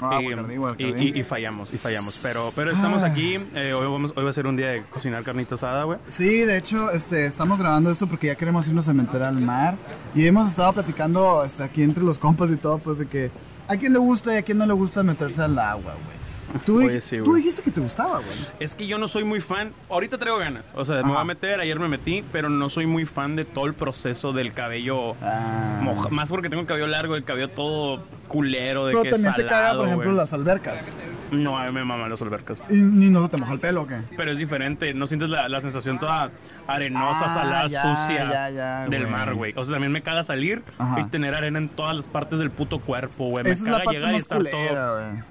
Ah, 0.02 0.20
y, 0.22 0.28
Bacardí, 0.30 0.54
y- 0.54 0.58
Bacardí. 0.58 0.84
y- 1.16 1.20
y 1.20 1.24
fallamos, 1.24 1.74
y 1.74 1.78
fallamos. 1.78 2.20
Pero, 2.22 2.52
pero 2.56 2.72
estamos 2.72 3.04
Ah. 3.04 3.08
aquí. 3.08 3.40
eh, 3.56 3.74
hoy, 3.74 3.88
vamos, 3.92 4.14
hoy 4.16 4.24
va 4.24 4.30
a 4.30 4.34
ser 4.34 4.46
un 4.46 4.58
día 4.58 4.68
de 4.68 4.84
cocinar 4.84 5.24
carnita 5.24 5.56
asada, 5.56 5.86
güey. 5.86 5.98
Sí, 6.08 6.40
de 6.42 6.58
hecho, 6.58 6.92
este, 6.92 7.26
estamos 7.26 7.58
grabando 7.58 7.90
esto 7.90 8.06
porque 8.08 8.28
ya 8.28 8.36
queremos 8.36 8.68
irnos 8.68 8.90
a 8.90 8.94
meter 8.94 9.24
al 9.24 9.40
mar. 9.42 9.76
Y 10.14 10.28
hemos 10.28 10.50
estado 10.50 10.74
platicando 10.74 11.44
este, 11.46 11.64
aquí 11.64 11.84
entre 11.84 12.04
los 12.04 12.20
compas 12.20 12.52
y 12.52 12.58
todo, 12.58 12.80
pues 12.80 12.98
de 12.98 13.08
que 13.08 13.32
a 13.70 13.78
quién 13.78 13.94
le 13.94 14.00
gusta 14.00 14.34
y 14.34 14.38
a 14.38 14.42
quién 14.44 14.58
no 14.58 14.66
le 14.66 14.74
gusta 14.74 15.04
meterse 15.04 15.42
al 15.42 15.58
agua, 15.58 15.94
güey. 15.94 16.21
Tú, 16.66 16.78
Oye, 16.80 16.98
dij- 16.98 17.02
sí, 17.02 17.18
tú 17.18 17.34
dijiste 17.36 17.62
que 17.64 17.72
te 17.72 17.82
gustaba, 17.82 18.18
güey. 18.18 18.38
Es 18.60 18.76
que 18.76 18.86
yo 18.88 18.98
no 18.98 19.08
soy 19.08 19.24
muy 19.24 19.42
fan. 19.42 19.72
Ahorita 19.90 20.18
traigo 20.18 20.38
ganas. 20.38 20.72
O 20.76 20.86
sea, 20.86 20.98
me 21.04 21.10
voy 21.10 21.18
a 21.18 21.24
meter. 21.24 21.60
Ayer 21.60 21.80
me 21.80 21.88
metí, 21.88 22.24
pero 22.32 22.50
no 22.50 22.70
soy 22.70 22.86
muy 22.86 23.06
fan 23.06 23.36
de 23.36 23.46
todo 23.46 23.66
el 23.66 23.74
proceso 23.74 24.34
del 24.34 24.54
cabello. 24.54 25.16
Ah. 25.22 25.80
moja- 25.82 26.10
más 26.10 26.30
porque 26.30 26.50
tengo 26.50 26.62
el 26.62 26.68
cabello 26.68 26.88
largo, 26.88 27.16
el 27.16 27.24
cabello 27.24 27.50
todo 27.50 28.02
culero, 28.28 28.86
de 28.86 28.92
Pero 28.94 29.04
que 29.04 29.10
también 29.12 29.34
te 29.36 29.44
caga, 29.44 29.56
salado, 29.58 29.80
por 29.80 29.88
ejemplo, 29.88 30.12
las 30.14 30.34
albercas. 30.34 30.90
No, 31.32 31.58
a 31.58 31.66
mí 31.66 31.72
me 31.72 31.86
maman 31.86 32.10
las 32.10 32.22
albercas. 32.22 32.62
Y 32.70 32.82
ni 32.82 33.10
no 33.10 33.28
te 33.30 33.38
moja 33.38 33.54
el 33.54 33.60
pelo, 33.60 33.84
¿o 33.84 33.88
qué? 33.88 34.02
Pero 34.18 34.32
es 34.32 34.38
diferente, 34.38 34.94
no 34.94 35.08
sientes 35.08 35.30
la, 35.30 35.48
la 35.48 35.62
sensación 35.62 35.98
toda 36.00 36.30
arenosa, 36.68 37.26
Ah, 37.26 37.34
salada, 37.42 37.68
ya, 37.68 37.82
sucia 37.82 38.30
ya, 38.32 38.50
ya, 38.50 38.88
del 38.88 39.08
mar, 39.08 39.34
güey. 39.34 39.54
O 39.56 39.64
sea, 39.64 39.74
también 39.76 39.92
me 39.94 40.02
caga 40.02 40.24
salir 40.24 40.62
Ajá. 40.78 41.00
y 41.00 41.06
tener 41.06 41.34
arena 41.34 41.58
en 41.60 41.70
todas 41.70 41.96
las 41.96 42.08
partes 42.08 42.40
del 42.40 42.52
puto 42.52 42.80
cuerpo, 42.80 43.30
güey. 43.30 43.44
Me 43.46 43.52
Esa 43.52 43.64
es 43.64 43.64
caga 43.64 43.78
la 43.80 43.84
parte 43.86 44.00
llegar 44.00 44.14
y 44.14 44.18
estar 44.18 44.40
todo. 44.40 44.52
culera, 44.52 44.92
güey. 44.94 45.24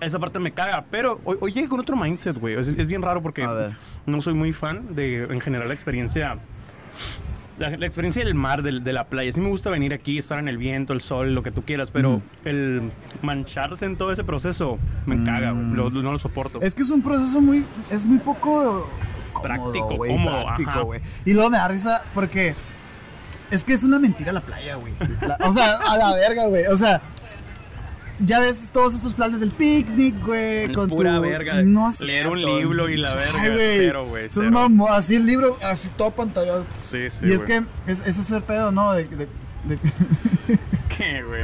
Esa 0.00 0.18
parte 0.18 0.38
me 0.38 0.52
caga, 0.52 0.84
pero 0.90 1.20
hoy, 1.24 1.36
hoy 1.40 1.52
llegué 1.52 1.68
con 1.68 1.78
otro 1.80 1.96
mindset, 1.96 2.36
güey. 2.38 2.54
Es, 2.54 2.68
es 2.68 2.86
bien 2.86 3.02
raro 3.02 3.22
porque 3.22 3.46
no 4.06 4.20
soy 4.20 4.34
muy 4.34 4.52
fan 4.52 4.94
de, 4.94 5.24
en 5.24 5.40
general, 5.40 5.68
la 5.68 5.74
experiencia. 5.74 6.38
La, 7.58 7.70
la 7.76 7.86
experiencia 7.86 8.24
del 8.24 8.34
mar, 8.34 8.62
del- 8.62 8.82
de 8.82 8.92
la 8.92 9.04
playa. 9.04 9.32
Sí 9.32 9.40
me 9.40 9.48
gusta 9.48 9.70
venir 9.70 9.94
aquí, 9.94 10.18
estar 10.18 10.38
en 10.38 10.48
el 10.48 10.56
viento, 10.56 10.92
el 10.92 11.00
sol, 11.00 11.34
lo 11.34 11.42
que 11.42 11.50
tú 11.52 11.62
quieras, 11.62 11.90
pero 11.92 12.20
el 12.44 12.90
mancharse 13.20 13.84
en 13.86 13.96
todo 13.96 14.10
ese 14.10 14.24
proceso 14.24 14.78
me 15.06 15.22
caga, 15.24 15.52
güey. 15.52 15.66
Lo- 15.66 15.90
lo- 15.90 16.02
no 16.02 16.12
lo 16.12 16.18
soporto. 16.18 16.60
Es 16.62 16.74
que 16.74 16.82
es 16.82 16.90
un 16.90 17.02
proceso 17.02 17.40
muy. 17.40 17.64
Es 17.90 18.04
muy 18.04 18.18
poco. 18.18 18.88
cómodo, 19.32 19.42
Práctico, 19.42 19.96
güey, 19.96 20.10
cómodo, 20.10 20.42
práctico, 20.44 20.84
güey. 20.84 21.00
Y 21.24 21.34
luego 21.34 21.50
me 21.50 21.58
da 21.58 21.68
risa 21.68 22.02
porque. 22.14 22.54
Es 23.50 23.64
que 23.64 23.74
es 23.74 23.84
una 23.84 23.98
mentira 23.98 24.32
la 24.32 24.40
playa, 24.40 24.76
güey. 24.76 24.94
O 25.40 25.52
sea, 25.52 25.76
a 25.90 25.96
la 25.98 26.14
verga, 26.14 26.46
güey. 26.46 26.64
O 26.66 26.76
sea. 26.76 27.00
Ya 28.24 28.40
ves 28.40 28.70
todos 28.72 28.94
estos 28.94 29.14
planes 29.14 29.40
del 29.40 29.50
picnic, 29.50 30.14
güey. 30.24 30.72
Con 30.72 30.88
Pura 30.88 31.16
tu, 31.16 31.22
verga. 31.22 31.62
No 31.62 31.90
es 31.90 32.00
Leer 32.00 32.28
un 32.28 32.40
libro 32.40 32.88
y 32.88 32.96
la 32.96 33.14
verga. 33.14 33.40
Ay, 33.42 33.48
güey. 33.50 33.78
Cero, 33.78 34.06
güey. 34.06 34.26
Cero. 34.30 34.86
así 34.90 35.16
el 35.16 35.26
libro, 35.26 35.58
así 35.62 35.88
todo 35.96 36.10
pantalla. 36.12 36.62
Sí, 36.80 37.10
sí. 37.10 37.26
y 37.26 37.32
es 37.32 37.42
que 37.44 37.62
es, 37.86 38.06
ese 38.06 38.20
es 38.20 38.30
el 38.30 38.42
pedo, 38.42 38.70
¿no? 38.70 38.92
De, 38.92 39.04
de, 39.04 39.16
de- 39.64 39.78
¿Qué, 40.96 41.22
güey? 41.22 41.42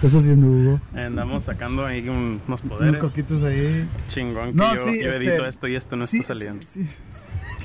¿Qué 0.00 0.06
estás 0.06 0.14
haciendo, 0.22 0.46
Hugo? 0.46 0.80
Andamos 0.94 1.44
sacando 1.44 1.86
ahí 1.86 2.08
un- 2.08 2.40
unos 2.46 2.62
Unos 2.62 2.62
poderes. 2.62 2.98
coquitos 2.98 3.42
ahí. 3.42 3.88
Chingón. 4.08 4.50
Que 4.50 4.56
No, 4.56 4.74
yo, 4.74 4.84
sí, 4.84 5.00
yo 5.02 5.10
este, 5.10 5.24
edito 5.28 5.46
esto 5.46 5.68
y 5.68 5.76
esto 5.76 5.96
no 5.96 6.06
sí, 6.06 6.18
está 6.18 6.34
saliendo. 6.34 6.60
sí, 6.62 6.84
sí. 6.84 6.88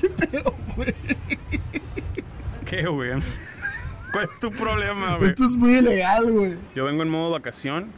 ¿Qué 0.00 0.08
pedo, 0.08 0.54
güey? 0.76 0.94
¿Qué, 2.64 2.86
güey? 2.86 3.10
¿Cuál 4.12 4.24
es 4.32 4.40
tu 4.40 4.50
problema, 4.50 5.16
güey? 5.16 5.30
Esto 5.30 5.44
es 5.44 5.56
muy 5.56 5.76
ilegal, 5.76 6.30
güey. 6.32 6.56
Yo 6.74 6.84
vengo 6.84 7.02
en 7.02 7.08
modo 7.10 7.30
vacación. 7.30 7.88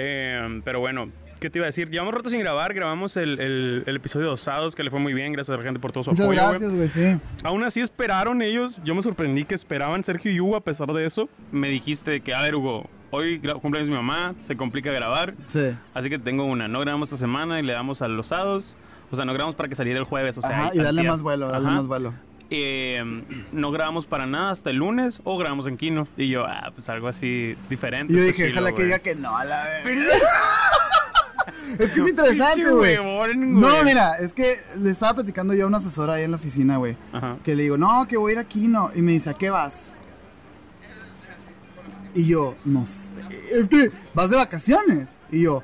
Eh, 0.00 0.60
pero 0.64 0.80
bueno, 0.80 1.10
¿qué 1.40 1.50
te 1.50 1.58
iba 1.58 1.66
a 1.66 1.68
decir? 1.68 1.90
Llevamos 1.90 2.14
rato 2.14 2.30
sin 2.30 2.40
grabar. 2.40 2.74
Grabamos 2.74 3.16
el, 3.16 3.38
el- 3.40 3.82
el 3.86 3.96
episodio 3.96 4.26
de 4.26 4.32
Osados, 4.32 4.74
que 4.74 4.82
le 4.82 4.90
fue 4.90 5.00
muy 5.00 5.12
bien. 5.14 5.32
Gracias 5.32 5.54
a 5.54 5.58
la 5.58 5.64
gente 5.64 5.78
por 5.80 5.92
todo 5.92 6.04
su 6.04 6.10
Muchas 6.10 6.26
apoyo, 6.26 6.40
gracias, 6.48 6.72
güey, 6.72 6.88
sí. 6.88 7.16
Aún 7.44 7.62
así 7.64 7.80
esperaron 7.80 8.42
ellos. 8.42 8.78
Yo 8.84 8.94
me 8.94 9.02
sorprendí 9.02 9.44
que 9.44 9.54
esperaban 9.54 10.02
Sergio 10.04 10.32
y 10.32 10.40
Hugo 10.40 10.56
a 10.56 10.60
pesar 10.62 10.88
de 10.92 11.04
eso. 11.04 11.28
Me 11.52 11.68
dijiste 11.68 12.20
que, 12.20 12.34
a 12.34 12.42
ver, 12.42 12.54
Hugo, 12.56 12.88
hoy 13.10 13.40
cumpleaños 13.60 13.88
mi 13.88 13.94
mamá, 13.96 14.34
se 14.42 14.56
complica 14.56 14.90
grabar. 14.92 15.34
Sí. 15.46 15.70
Así 15.94 16.08
que 16.10 16.18
tengo 16.18 16.44
una. 16.44 16.68
No 16.68 16.80
grabamos 16.80 17.08
esta 17.08 17.18
semana 17.18 17.58
y 17.60 17.62
le 17.62 17.72
damos 17.72 18.02
a 18.02 18.08
los 18.08 18.28
sábados. 18.28 18.76
O 19.10 19.16
sea, 19.16 19.24
no 19.24 19.32
grabamos 19.32 19.56
para 19.56 19.68
que 19.68 19.74
saliera 19.74 19.98
el 19.98 20.04
jueves. 20.04 20.38
O 20.38 20.42
sea, 20.42 20.50
Ajá, 20.66 20.70
y 20.74 20.78
darle 20.78 21.02
más 21.02 21.20
vuelo, 21.20 21.48
darle 21.48 21.66
más 21.70 21.86
vuelo. 21.86 22.14
Eh, 22.52 23.22
no 23.52 23.70
grabamos 23.70 24.06
para 24.06 24.26
nada 24.26 24.50
hasta 24.50 24.70
el 24.70 24.76
lunes 24.76 25.20
o 25.24 25.38
grabamos 25.38 25.66
en 25.66 25.76
Kino. 25.76 26.08
Y 26.16 26.28
yo, 26.28 26.44
ah, 26.46 26.72
pues 26.74 26.88
algo 26.88 27.08
así 27.08 27.56
diferente. 27.68 28.12
Y 28.12 28.16
yo 28.16 28.22
está 28.22 28.42
dije, 28.42 28.52
ojalá 28.52 28.72
que 28.72 28.84
diga 28.84 28.98
que 28.98 29.14
no, 29.14 29.36
a 29.36 29.44
la 29.44 29.62
vez. 29.84 30.08
Es 31.78 31.92
que 31.92 32.00
es 32.00 32.08
interesante, 32.08 32.70
güey. 32.70 32.96
No, 33.36 33.84
mira, 33.84 34.16
es 34.18 34.32
que 34.32 34.54
le 34.78 34.90
estaba 34.90 35.14
platicando 35.14 35.54
yo 35.54 35.64
a 35.64 35.68
una 35.68 35.78
asesora 35.78 36.14
ahí 36.14 36.24
en 36.24 36.32
la 36.32 36.36
oficina, 36.36 36.76
güey. 36.76 36.96
Que 37.44 37.54
le 37.54 37.62
digo, 37.62 37.76
no, 37.76 38.06
que 38.06 38.16
voy 38.16 38.32
a 38.32 38.34
ir 38.34 38.38
aquí, 38.38 38.68
no. 38.68 38.90
Y 38.94 39.02
me 39.02 39.12
dice, 39.12 39.30
¿a 39.30 39.34
qué 39.34 39.50
vas? 39.50 39.92
Y 42.14 42.26
yo, 42.26 42.54
no 42.64 42.84
sé. 42.86 43.20
Es 43.52 43.68
que 43.68 43.90
vas 44.14 44.30
de 44.30 44.36
vacaciones. 44.36 45.18
Y 45.30 45.42
yo, 45.42 45.62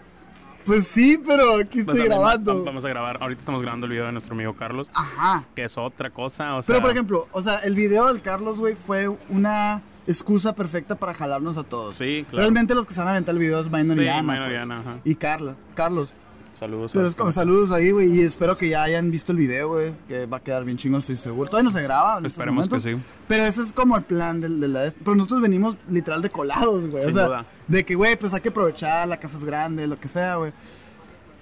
pues 0.67 0.87
sí, 0.87 1.21
pero 1.27 1.59
aquí 1.61 1.79
estoy 1.81 2.01
grabando. 2.05 2.59
va- 2.59 2.65
Vamos 2.65 2.85
a 2.85 2.89
grabar. 2.89 3.19
Ahorita 3.21 3.41
estamos 3.41 3.63
grabando 3.63 3.87
el 3.87 3.93
video 3.93 4.07
de 4.07 4.13
nuestro 4.13 4.35
amigo 4.35 4.55
Carlos, 4.55 4.89
Ajá. 4.95 5.45
que 5.55 5.65
es 5.65 5.79
otra 5.79 6.11
cosa. 6.11 6.57
O 6.57 6.63
sea, 6.63 6.75
Pero 6.75 6.83
por 6.85 6.93
ejemplo, 6.93 7.29
o 7.33 7.43
sea, 7.43 7.59
el 7.61 7.75
video 7.75 8.07
del 8.07 8.21
Carlos, 8.21 8.59
güey, 8.59 8.75
fue 8.75 9.09
una 9.29 9.83
excusa 10.07 10.55
perfecta 10.55 10.95
para 10.97 11.15
jalarnos 11.15 11.57
a 11.57 11.65
todos. 11.65 11.95
Sí, 11.97 12.25
claro. 12.31 12.43
Realmente 12.43 12.75
los 12.75 12.87
que 12.87 12.93
se 12.95 13.01
van 13.01 13.09
a 13.09 13.11
aventar 13.13 13.35
el 13.35 13.41
video 13.41 13.61
es 13.61 13.67
Minor 13.71 13.97
Sí, 13.97 14.03
y 14.05 14.09
Ana. 14.09 14.83
Pues. 14.85 14.97
Y 15.05 15.15
Carlos. 15.17 15.57
Carlos. 15.75 16.13
Saludos. 16.57 16.93
Pero 16.95 17.07
es 17.07 17.15
como 17.15 17.31
saludos 17.33 17.71
ahí, 17.73 17.91
güey, 17.91 18.09
y 18.17 18.21
espero 18.21 18.57
que 18.57 18.69
ya 18.69 18.83
hayan 18.83 19.11
visto 19.11 19.33
el 19.33 19.39
video, 19.39 19.69
güey, 19.69 19.95
que 20.09 20.27
va 20.27 20.39
a 20.39 20.41
quedar 20.41 20.65
bien 20.65 20.77
chingón, 20.77 21.01
estoy 21.01 21.17
seguro. 21.17 21.49
Todavía 21.51 21.71
no 21.71 21.77
se 21.77 21.83
graba 21.83 22.19
en 22.19 22.27
estos 22.27 22.33
Esperemos 22.39 22.69
que 22.69 22.79
sí. 22.79 22.97
Pero 23.29 23.45
ese 23.45 23.63
es 23.63 23.73
como 23.73 23.97
el 23.97 24.03
plan 24.05 24.41
del- 24.41 24.61
de, 24.61 24.69
la... 24.69 24.93
Pero 25.05 25.15
nosotros 25.15 25.41
venimos 25.41 25.77
literal 25.89 26.23
de 26.23 26.31
colados, 26.31 26.89
güey. 26.89 27.05
O 27.05 27.11
sea, 27.11 27.27
duda. 27.27 27.45
de 27.69 27.85
que, 27.85 27.95
güey, 27.95 28.17
pues 28.17 28.33
hay 28.35 28.41
que 28.41 28.49
aprovechar, 28.49 29.07
la 29.09 29.19
casa 29.19 29.37
es 29.37 29.45
grande, 29.45 29.87
lo 29.87 29.99
que 30.01 30.09
sea, 30.09 30.37
güey. 30.37 30.53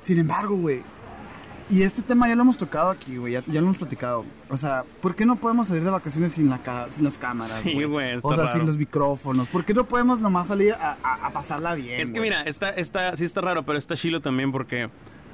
Sin 0.00 0.18
embargo, 0.18 0.56
güey, 0.56 0.82
y 1.70 1.82
este 1.82 2.02
tema 2.02 2.28
ya 2.28 2.36
lo 2.36 2.42
hemos 2.42 2.58
tocado 2.58 2.90
aquí, 2.90 3.16
güey, 3.16 3.32
ya, 3.34 3.40
ya 3.46 3.60
lo 3.60 3.66
hemos 3.66 3.78
platicado. 3.78 4.24
O 4.50 4.56
sea, 4.56 4.84
¿por 5.00 5.14
qué 5.14 5.24
no 5.26 5.36
podemos 5.36 5.68
salir 5.68 5.82
de 5.84 5.90
vacaciones 5.90 6.32
sin, 6.32 6.48
la 6.50 6.58
ca- 6.58 6.88
sin 6.90 7.04
las 7.04 7.18
cámaras, 7.18 7.60
Sí, 7.62 7.72
güey? 7.84 8.14
O 8.16 8.20
sea, 8.34 8.44
raro. 8.44 8.48
sin 8.56 8.66
los 8.66 8.76
micrófonos. 8.76 9.48
¿Por 9.48 9.64
qué 9.64 9.72
no 9.74 9.84
podemos 9.86 10.20
nomás 10.20 10.48
salir 10.48 10.74
a, 10.74 10.96
a- 11.02 11.26
a 11.26 11.30
pasarla 11.32 11.74
bien, 11.74 12.00
Es 12.00 12.10
que 12.10 12.20
mira, 12.20 12.42
está, 12.42 12.70
está, 12.70 13.16
sí 13.16 13.24
está 13.24 13.40
raro, 13.40 13.62
pero 13.64 13.78
está 13.78 13.96
chilo 13.96 14.20
también 14.20 14.52
porque, 14.52 14.90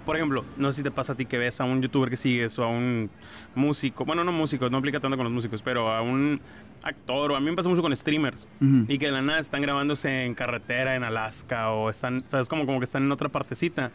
por 0.06 0.16
ejemplo, 0.16 0.44
no 0.56 0.70
sé 0.72 0.78
si 0.78 0.82
te 0.84 0.90
pasa 0.90 1.14
a 1.14 1.16
ti 1.16 1.26
que 1.26 1.36
ves 1.38 1.60
a 1.60 1.64
un 1.64 1.82
youtuber 1.82 2.08
que 2.10 2.16
sigues 2.16 2.58
o 2.58 2.64
a 2.64 2.68
un 2.68 3.10
músico, 3.54 4.04
bueno, 4.04 4.22
no 4.24 4.30
músico, 4.32 4.70
no 4.70 4.78
aplica 4.78 5.00
tanto 5.00 5.16
con 5.16 5.24
los 5.24 5.32
músicos, 5.32 5.62
pero 5.62 5.92
a 5.92 6.00
un 6.02 6.40
actor 6.82 7.32
o 7.32 7.36
a 7.36 7.40
mí 7.40 7.46
me 7.50 7.56
pasa 7.56 7.68
mucho 7.68 7.82
con 7.82 7.94
streamers 7.94 8.46
y 8.60 8.96
que 8.98 9.06
de 9.06 9.12
la 9.12 9.20
nada 9.20 9.38
están 9.38 9.60
grabándose 9.60 10.24
en 10.24 10.34
carretera 10.34 10.94
en 10.94 11.02
Alaska 11.04 11.70
o 11.72 11.90
están, 11.90 12.22
sabes, 12.26 12.48
como, 12.48 12.64
como 12.64 12.78
que 12.78 12.84
están 12.84 13.02
en 13.02 13.12
otra 13.12 13.28
partecita. 13.28 13.90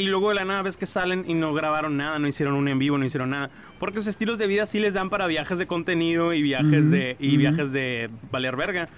Y 0.00 0.06
luego 0.06 0.30
de 0.30 0.34
la 0.34 0.46
nada 0.46 0.62
ves 0.62 0.78
que 0.78 0.86
salen 0.86 1.26
y 1.28 1.34
no 1.34 1.52
grabaron 1.52 1.98
nada, 1.98 2.18
no 2.18 2.26
hicieron 2.26 2.54
un 2.54 2.68
en 2.68 2.78
vivo, 2.78 2.96
no 2.96 3.04
hicieron 3.04 3.28
nada. 3.28 3.50
Porque 3.78 3.98
los 3.98 4.06
estilos 4.06 4.38
de 4.38 4.46
vida 4.46 4.64
sí 4.64 4.80
les 4.80 4.94
dan 4.94 5.10
para 5.10 5.26
viajes 5.26 5.58
de 5.58 5.66
contenido 5.66 6.32
y 6.32 6.40
viajes 6.40 6.90
de 6.90 7.16
y 7.20 7.36
viajes 7.36 7.70
de 7.72 8.08
valer 8.32 8.56
verga. 8.56 8.88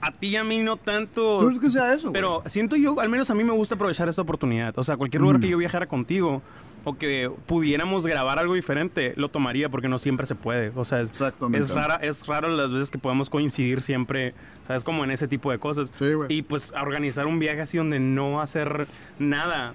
A 0.00 0.12
ti 0.12 0.28
y 0.28 0.36
a 0.36 0.44
mí 0.44 0.60
no 0.60 0.76
tanto. 0.76 1.40
¿Tú 1.40 1.46
crees 1.46 1.60
que 1.60 1.70
sea 1.70 1.92
eso, 1.92 2.10
güey? 2.10 2.12
Pero 2.12 2.44
siento 2.46 2.76
yo, 2.76 3.00
al 3.00 3.08
menos 3.08 3.28
a 3.30 3.34
mí 3.34 3.42
me 3.42 3.52
gusta 3.52 3.74
aprovechar 3.74 4.08
esta 4.08 4.22
oportunidad. 4.22 4.78
O 4.78 4.84
sea, 4.84 4.96
cualquier 4.96 5.20
lugar 5.20 5.40
que 5.40 5.48
yo 5.48 5.58
viajara 5.58 5.88
contigo 5.88 6.40
o 6.84 6.96
que 6.96 7.28
pudiéramos 7.46 8.06
grabar 8.06 8.38
algo 8.38 8.54
diferente, 8.54 9.14
lo 9.16 9.30
tomaría 9.30 9.68
porque 9.68 9.88
no 9.88 9.98
siempre 9.98 10.26
se 10.26 10.36
puede. 10.36 10.70
O 10.76 10.84
sea, 10.84 11.00
es, 11.00 11.12
es 11.54 11.70
rara, 11.70 11.96
es 11.96 12.28
raro 12.28 12.48
las 12.48 12.72
veces 12.72 12.92
que 12.92 12.98
podemos 12.98 13.30
coincidir 13.30 13.80
siempre, 13.80 14.32
¿sabes? 14.62 14.84
Como 14.84 15.02
en 15.02 15.10
ese 15.10 15.26
tipo 15.26 15.50
de 15.50 15.58
cosas. 15.58 15.92
Sí, 15.98 16.12
güey. 16.12 16.32
y 16.32 16.42
pues 16.42 16.72
a 16.72 16.82
organizar 16.82 17.26
un 17.26 17.40
viaje 17.40 17.62
así 17.62 17.78
donde 17.78 17.98
no 17.98 18.40
hacer 18.40 18.86
nada. 19.18 19.74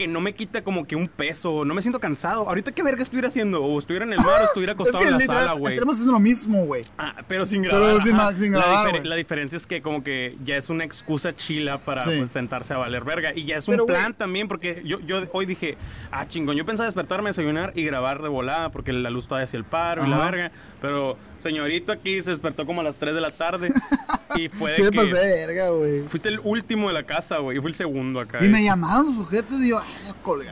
Que 0.00 0.08
no 0.08 0.20
me 0.22 0.32
quita 0.32 0.62
como 0.64 0.86
que 0.86 0.96
un 0.96 1.08
peso, 1.08 1.64
no 1.66 1.74
me 1.74 1.82
siento 1.82 2.00
cansado. 2.00 2.48
Ahorita 2.48 2.72
qué 2.72 2.82
verga 2.82 3.02
estuviera 3.02 3.28
haciendo, 3.28 3.62
o 3.62 3.78
estuviera 3.78 4.06
en 4.06 4.14
el 4.14 4.18
mar 4.18 4.40
o 4.40 4.44
estuviera 4.46 4.72
acostado 4.74 5.04
en 5.04 5.10
la 5.12 5.18
literal, 5.18 5.44
sala, 5.46 5.58
güey. 5.58 5.74
Estaremos 5.74 5.96
haciendo 5.96 6.12
lo 6.12 6.20
mismo, 6.20 6.64
güey. 6.64 6.82
Ah, 6.96 7.14
pero 7.28 7.44
sin 7.44 7.60
grabar. 7.62 7.86
Pero 7.88 8.00
sin 8.00 8.14
ajá. 8.16 8.32
sin 8.34 8.52
La 8.52 8.58
grabar, 8.60 8.86
difer- 8.86 8.90
güey. 9.00 9.08
La, 9.08 9.16
diferencia 9.16 9.56
es 9.56 9.66
que 9.66 9.82
como 9.82 10.02
que 10.02 10.36
ya 10.44 10.56
es 10.56 10.70
una 10.70 10.84
excusa 10.84 11.36
chila 11.36 11.76
para 11.76 12.02
Sí. 12.02 12.12
pues, 12.18 12.30
sentarse 12.30 12.72
a 12.72 12.78
valer 12.78 13.04
verga. 13.04 13.32
Y 13.34 13.44
ya 13.44 13.56
es 13.58 13.68
un 13.68 13.74
Pero, 13.74 13.84
plan 13.86 14.14
también, 14.14 14.48
porque 14.48 14.82
yo, 14.86 15.00
yo 15.00 15.20
hoy 15.32 15.44
dije, 15.44 15.76
ah, 16.12 16.26
chingón, 16.26 16.56
yo 16.56 16.64
pensaba 16.64 16.86
despertarme, 16.86 17.28
desayunar 17.30 17.72
y 17.76 17.84
grabar 17.84 18.22
de 18.22 18.28
volada, 18.30 18.70
porque 18.70 18.94
la 18.94 19.10
luz 19.10 19.26
todavía 19.26 19.44
hacía 19.44 19.58
el 19.58 19.64
paro 19.64 20.06
y 20.06 20.08
la 20.08 20.16
Ajá. 20.16 20.24
verga. 20.30 20.52
Pero 20.80 21.18
señorito 21.38 21.92
aquí 21.92 22.22
se 22.22 22.30
despertó 22.30 22.64
como 22.64 22.80
a 22.80 22.84
las 22.84 22.94
3 22.96 23.14
de 23.14 23.20
la 23.20 23.30
tarde 23.30 23.70
y 24.36 24.48
fue 24.48 24.70
de 24.70 24.76
Sí 24.76 24.82
me 24.82 24.90
que 24.90 24.96
pasé 24.96 25.14
de 25.14 25.46
verga, 25.46 25.70
güey. 25.70 26.02
fuiste 26.08 26.28
el 26.30 26.40
último 26.42 26.88
de 26.88 26.94
la 26.94 27.02
casa, 27.02 27.38
güey, 27.38 27.58
y 27.58 27.60
fui 27.60 27.70
el 27.70 27.74
segundo 27.74 28.20
acá. 28.20 28.38
Y 28.44 28.48
me 28.48 28.62
llamaron 28.64 29.06
los 29.06 29.16
sujetos 29.16 29.60
y 29.60 29.68
yo, 29.70 29.80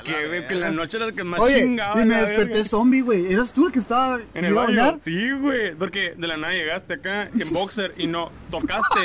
que, 0.04 0.26
güey, 0.28 0.46
que 0.46 0.54
en 0.54 0.60
la 0.60 0.70
noche 0.70 0.96
era 0.96 1.06
el 1.06 1.14
que 1.14 1.24
más 1.24 1.40
Oye, 1.40 1.58
chingaba. 1.60 2.00
y 2.00 2.04
me 2.04 2.14
la 2.14 2.22
desperté 2.22 2.52
verga. 2.54 2.64
zombie, 2.68 3.00
güey. 3.02 3.32
¿Eras 3.32 3.52
tú 3.52 3.66
el 3.66 3.72
que 3.72 3.78
estaba 3.78 4.20
En 4.34 4.44
el 4.44 4.56
a 4.58 4.64
baño. 4.64 4.98
Sí, 5.00 5.30
güey. 5.32 5.74
Porque 5.74 6.14
de 6.16 6.26
la 6.26 6.36
nada 6.36 6.52
llegaste 6.54 6.94
acá 6.94 7.24
en 7.24 7.52
boxer 7.52 7.92
y 7.96 8.06
no 8.06 8.30
tocaste. 8.50 9.00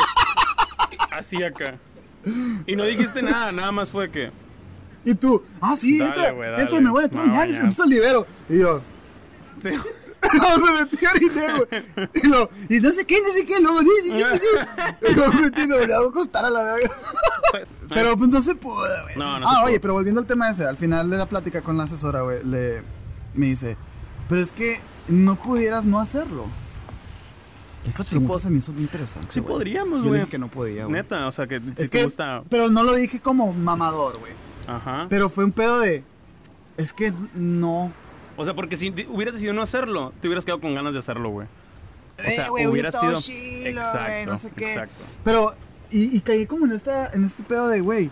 así 1.11 1.43
acá. 1.43 1.75
Y 2.65 2.75
no 2.75 2.85
dijiste 2.85 3.21
nada, 3.21 3.51
nada 3.51 3.71
más 3.71 3.91
fue 3.91 4.09
que. 4.09 4.31
Y 5.05 5.15
tú, 5.15 5.43
ah, 5.59 5.75
sí, 5.75 5.99
Dale, 5.99 6.11
entra, 6.11 6.31
me 6.79 6.89
voy 6.89 7.03
a 7.03 7.05
entrar 7.05 7.23
a 7.23 7.25
Me 7.25 7.31
voy 7.31 7.33
a 7.33 7.37
bañar, 7.37 7.47
bañar. 7.47 7.49
entonces 7.63 7.85
libero. 7.87 8.25
Y 8.49 8.59
yo, 8.59 8.81
Sí. 9.61 9.69
me 9.69 10.79
metí 10.79 11.05
a 11.05 11.11
orinar, 11.11 11.57
güey. 11.57 12.09
Y, 12.13 12.27
lo, 12.27 12.49
y 12.69 12.79
no 12.79 12.91
sé 12.91 13.05
qué, 13.05 13.17
no 13.21 13.33
sé 13.33 13.45
qué, 13.45 13.59
luego, 13.61 13.81
y, 13.81 14.09
yo 14.17 14.25
me 14.25 15.41
metí, 15.41 15.67
voy 15.67 15.83
a 16.33 16.49
la 16.49 16.63
verga. 16.63 16.91
Pero 17.89 18.17
pues 18.17 18.29
no 18.29 18.41
se 18.41 18.55
pudo, 18.55 18.75
güey. 19.03 19.15
No, 19.17 19.39
no 19.39 19.47
ah, 19.47 19.51
pudo. 19.55 19.63
oye, 19.65 19.79
pero 19.79 19.93
volviendo 19.93 20.21
al 20.21 20.27
tema 20.27 20.49
ese, 20.49 20.65
al 20.65 20.77
final 20.77 21.09
de 21.09 21.17
la 21.17 21.25
plática 21.27 21.61
con 21.61 21.77
la 21.77 21.83
asesora, 21.83 22.21
güey, 22.21 22.43
le, 22.43 22.81
me 23.35 23.47
dice, 23.47 23.77
pero 24.29 24.41
es 24.41 24.51
que 24.51 24.79
no 25.07 25.35
pudieras 25.35 25.85
no 25.85 25.99
hacerlo. 25.99 26.45
Esa 27.87 28.01
Sí 28.03 28.11
pregunta 28.11 28.39
se 28.39 28.49
me 28.49 28.57
hizo 28.59 28.71
muy 28.71 28.83
interesante. 28.83 29.27
Sí 29.31 29.41
podríamos, 29.41 29.99
Yo 30.03 30.09
güey. 30.09 30.21
dije 30.21 30.31
que 30.31 30.37
no 30.37 30.47
podía, 30.47 30.85
güey. 30.85 30.93
Neta, 30.95 31.27
o 31.27 31.31
sea, 31.33 31.47
que 31.47 31.59
si 31.59 31.69
Es 31.71 31.75
te 31.75 31.89
que, 31.89 32.03
gusta. 32.05 32.41
pero 32.49 32.69
no 32.69 32.83
lo 32.83 32.93
dije 32.93 33.19
como 33.19 33.51
mamador, 33.53 34.17
güey. 34.19 34.31
Ajá. 34.67 35.07
Pero 35.09 35.29
fue 35.29 35.43
un 35.43 35.51
pedo 35.51 35.79
de, 35.81 36.03
es 36.77 36.93
que 36.93 37.13
no. 37.35 37.91
O 38.37 38.45
sea, 38.45 38.53
porque 38.55 38.77
si 38.77 38.89
hubieras 39.09 39.33
decidido 39.33 39.53
no 39.53 39.61
hacerlo, 39.61 40.13
te 40.21 40.27
hubieras 40.29 40.45
quedado 40.45 40.61
con 40.61 40.73
ganas 40.73 40.93
de 40.93 40.99
hacerlo, 40.99 41.29
güey. 41.29 41.47
O 42.17 42.29
sea, 42.31 42.45
Eh, 42.45 42.49
güey, 42.49 42.67
hubiera 42.67 42.89
estado 42.89 43.15
sido- 43.17 43.37
chilo, 43.37 43.81
Exacto, 43.81 43.99
güey, 44.07 44.25
no 44.27 44.37
sé 44.37 44.51
qué. 44.55 44.65
exacto. 44.65 45.03
Pero, 45.25 45.53
y, 45.93 46.17
y 46.17 46.19
caí 46.21 46.45
como 46.45 46.65
en, 46.65 46.73
esta, 46.73 47.11
en 47.13 47.23
este 47.23 47.43
pedo 47.43 47.67
de, 47.67 47.81
güey, 47.81 48.09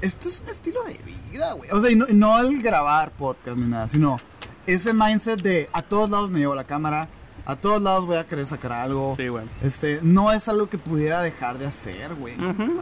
esto 0.00 0.28
es 0.28 0.40
un 0.40 0.48
estilo 0.48 0.82
de 0.84 0.98
vida, 1.04 1.52
güey. 1.52 1.70
O 1.70 1.80
sea, 1.80 1.90
y 1.90 1.96
no, 1.96 2.06
no 2.08 2.38
el 2.38 2.62
grabar 2.62 3.12
podcast 3.12 3.56
ni 3.56 3.66
nada, 3.66 3.86
sino 3.86 4.18
ese 4.66 4.92
mindset 4.94 5.40
de 5.42 5.68
a 5.72 5.82
todos 5.82 6.10
lados 6.10 6.30
me 6.30 6.40
llevo 6.40 6.54
la 6.54 6.64
cámara, 6.64 7.08
a 7.44 7.54
todos 7.54 7.80
lados 7.80 8.06
voy 8.06 8.16
a 8.16 8.26
querer 8.26 8.46
sacar 8.46 8.72
algo. 8.72 9.14
Sí, 9.16 9.28
güey. 9.28 9.44
Este, 9.62 10.00
no 10.02 10.32
es 10.32 10.48
algo 10.48 10.68
que 10.68 10.78
pudiera 10.78 11.22
dejar 11.22 11.58
de 11.58 11.66
hacer, 11.66 12.14
güey. 12.14 12.34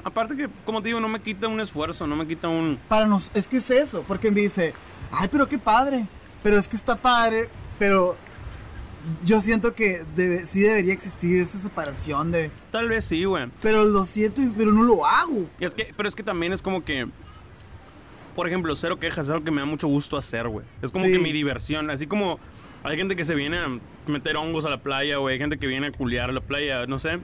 Aparte 0.04 0.37
que, 0.37 0.49
como 0.64 0.80
te 0.80 0.88
digo, 0.88 1.00
no 1.00 1.09
me 1.09 1.21
quita 1.21 1.49
un 1.49 1.61
esfuerzo, 1.61 2.06
no 2.06 2.16
me 2.16 2.26
quita 2.26 2.49
un. 2.49 2.78
Para 2.88 3.06
nos, 3.06 3.30
es 3.35 3.47
que 3.47 3.59
es 3.59 3.71
eso, 3.71 4.04
porque 4.09 4.30
me 4.30 4.40
dice, 4.40 4.73
ay, 5.12 5.28
pero 5.30 5.49
qué 5.49 5.59
padre, 5.59 6.06
pero 6.42 6.56
es 6.56 6.68
que 6.68 6.76
está 6.76 6.97
padre, 6.97 7.49
pero 7.78 8.16
yo 9.25 9.40
siento 9.40 9.75
que 9.75 10.02
debe- 10.16 10.46
sí 10.46 10.61
debería 10.62 10.92
existir 10.92 11.40
esa 11.40 11.58
separación 11.58 12.32
de, 12.32 12.50
Tal 12.70 12.88
vez 12.88 13.04
sí, 13.04 13.25
güey. 13.25 13.46
pero 13.62 13.84
lo 13.84 14.04
siento, 14.04 14.42
pero 14.56 14.73
no 14.73 14.82
lo 14.82 15.06
hago. 15.06 15.46
Es 15.61 15.75
que, 15.75 15.92
pero 15.96 16.08
es 16.08 16.14
que 16.16 16.23
también 16.23 16.52
es 16.52 16.62
como 16.62 16.84
que. 16.84 17.06
Por 18.34 18.49
ejemplo, 18.49 18.75
cero 18.75 18.99
quejas, 18.99 19.26
es 19.26 19.30
algo 19.30 19.44
que 19.44 19.50
me 19.52 19.61
da 19.61 19.66
mucho 19.66 19.87
gusto 19.87 20.16
hacer, 20.16 20.49
güey. 20.49 20.66
Es 20.82 20.90
como 20.90 21.04
Sí. 21.04 21.12
que 21.12 21.18
mi 21.20 21.32
diversión. 21.32 21.88
Así 21.90 22.06
como 22.08 22.40
hay 22.82 22.96
gente 22.96 23.14
que 23.14 23.25
se 23.25 23.34
viene 23.37 23.58
a 23.58 23.68
meter 24.08 24.37
hongos 24.37 24.64
a 24.64 24.70
la 24.70 24.78
playa, 24.78 25.18
güey. 25.18 25.34
Hay 25.34 25.38
gente 25.38 25.56
que 25.58 25.66
viene 25.68 25.87
a 25.88 25.92
culiar 25.92 26.30
a 26.30 26.32
la 26.32 26.40
playa, 26.40 26.87
no 26.87 26.99
sé. 26.99 27.18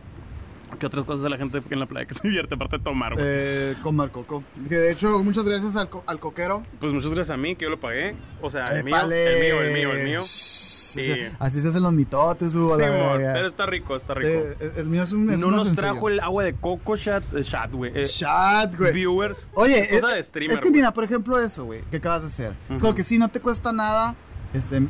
¿Qué 0.79 0.87
otras 0.87 1.05
cosas 1.05 1.21
hace 1.21 1.31
la 1.31 1.37
gente 1.37 1.63
en 1.71 1.79
la 1.81 1.87
playa 1.87 2.07
que 2.07 2.15
se 2.15 2.23
divierte 2.29 2.55
aparte 2.55 2.79
de 2.79 2.85
tomar, 2.85 3.15
güey? 3.15 3.25
Eh, 3.27 3.75
comer 3.83 4.11
coco. 4.11 4.43
Que 4.69 4.77
de 4.79 4.93
hecho, 4.93 5.19
muchas 5.23 5.45
gracias 5.45 5.77
al, 5.77 5.89
co- 5.89 6.05
al 6.07 6.19
coquero. 6.21 6.63
Pues 6.79 6.93
muchas 6.93 7.13
gracias 7.13 7.35
a 7.35 7.37
mí, 7.37 7.57
que 7.57 7.65
yo 7.65 7.71
lo 7.71 7.81
pagué. 7.81 8.15
O 8.41 8.49
sea, 8.51 8.69
el 8.77 8.85
mío, 8.85 8.97
el 9.03 9.09
mío, 9.09 9.61
el 9.63 9.73
mío, 9.75 9.93
el 9.93 10.05
mío. 10.05 10.21
Sí. 10.25 11.13
Así 11.39 11.61
se 11.61 11.69
hacen 11.69 11.83
los 11.85 11.93
mitotes, 11.93 12.53
Hugo, 12.55 12.75
Sí, 12.77 12.83
pero 12.83 13.47
está 13.47 13.65
rico, 13.67 13.95
está 13.95 14.15
Sí, 14.15 14.21
rico. 14.21 14.45
el- 14.59 14.73
el 14.79 14.87
mío 14.89 15.03
es 15.05 15.13
un. 15.13 15.31
es 15.31 15.39
no 15.39 15.51
nos 15.53 15.73
trajo 15.75 16.09
el 16.09 16.19
agua 16.19 16.43
de 16.43 16.55
coco 16.55 16.97
chat, 16.97 17.23
eh, 17.35 17.45
chat, 17.45 17.71
güey. 17.73 17.93
Eh, 17.95 18.05
Chat, 18.07 18.77
güey. 18.77 18.93
viewers. 18.93 19.49
Oye, 19.55 19.79
es 19.79 20.01
cosa 20.01 20.17
de 20.17 20.23
streamer. 20.25 20.57
es 20.57 20.61
que 20.61 20.69
güey. 20.69 20.81
mira, 20.81 20.93
por 20.93 21.05
ejemplo, 21.05 21.39
eso, 21.39 21.65
güey, 21.65 21.83
que 21.93 21.99
acabas 21.99 22.23
de 22.23 22.27
hacer. 22.27 22.55
Es 22.75 22.81
como 22.81 22.95
que 22.95 23.05
sí, 23.05 23.19
no 23.19 23.29
te 23.29 23.39
cuesta 23.41 23.73
nada 23.73 24.17
este, 24.53 24.81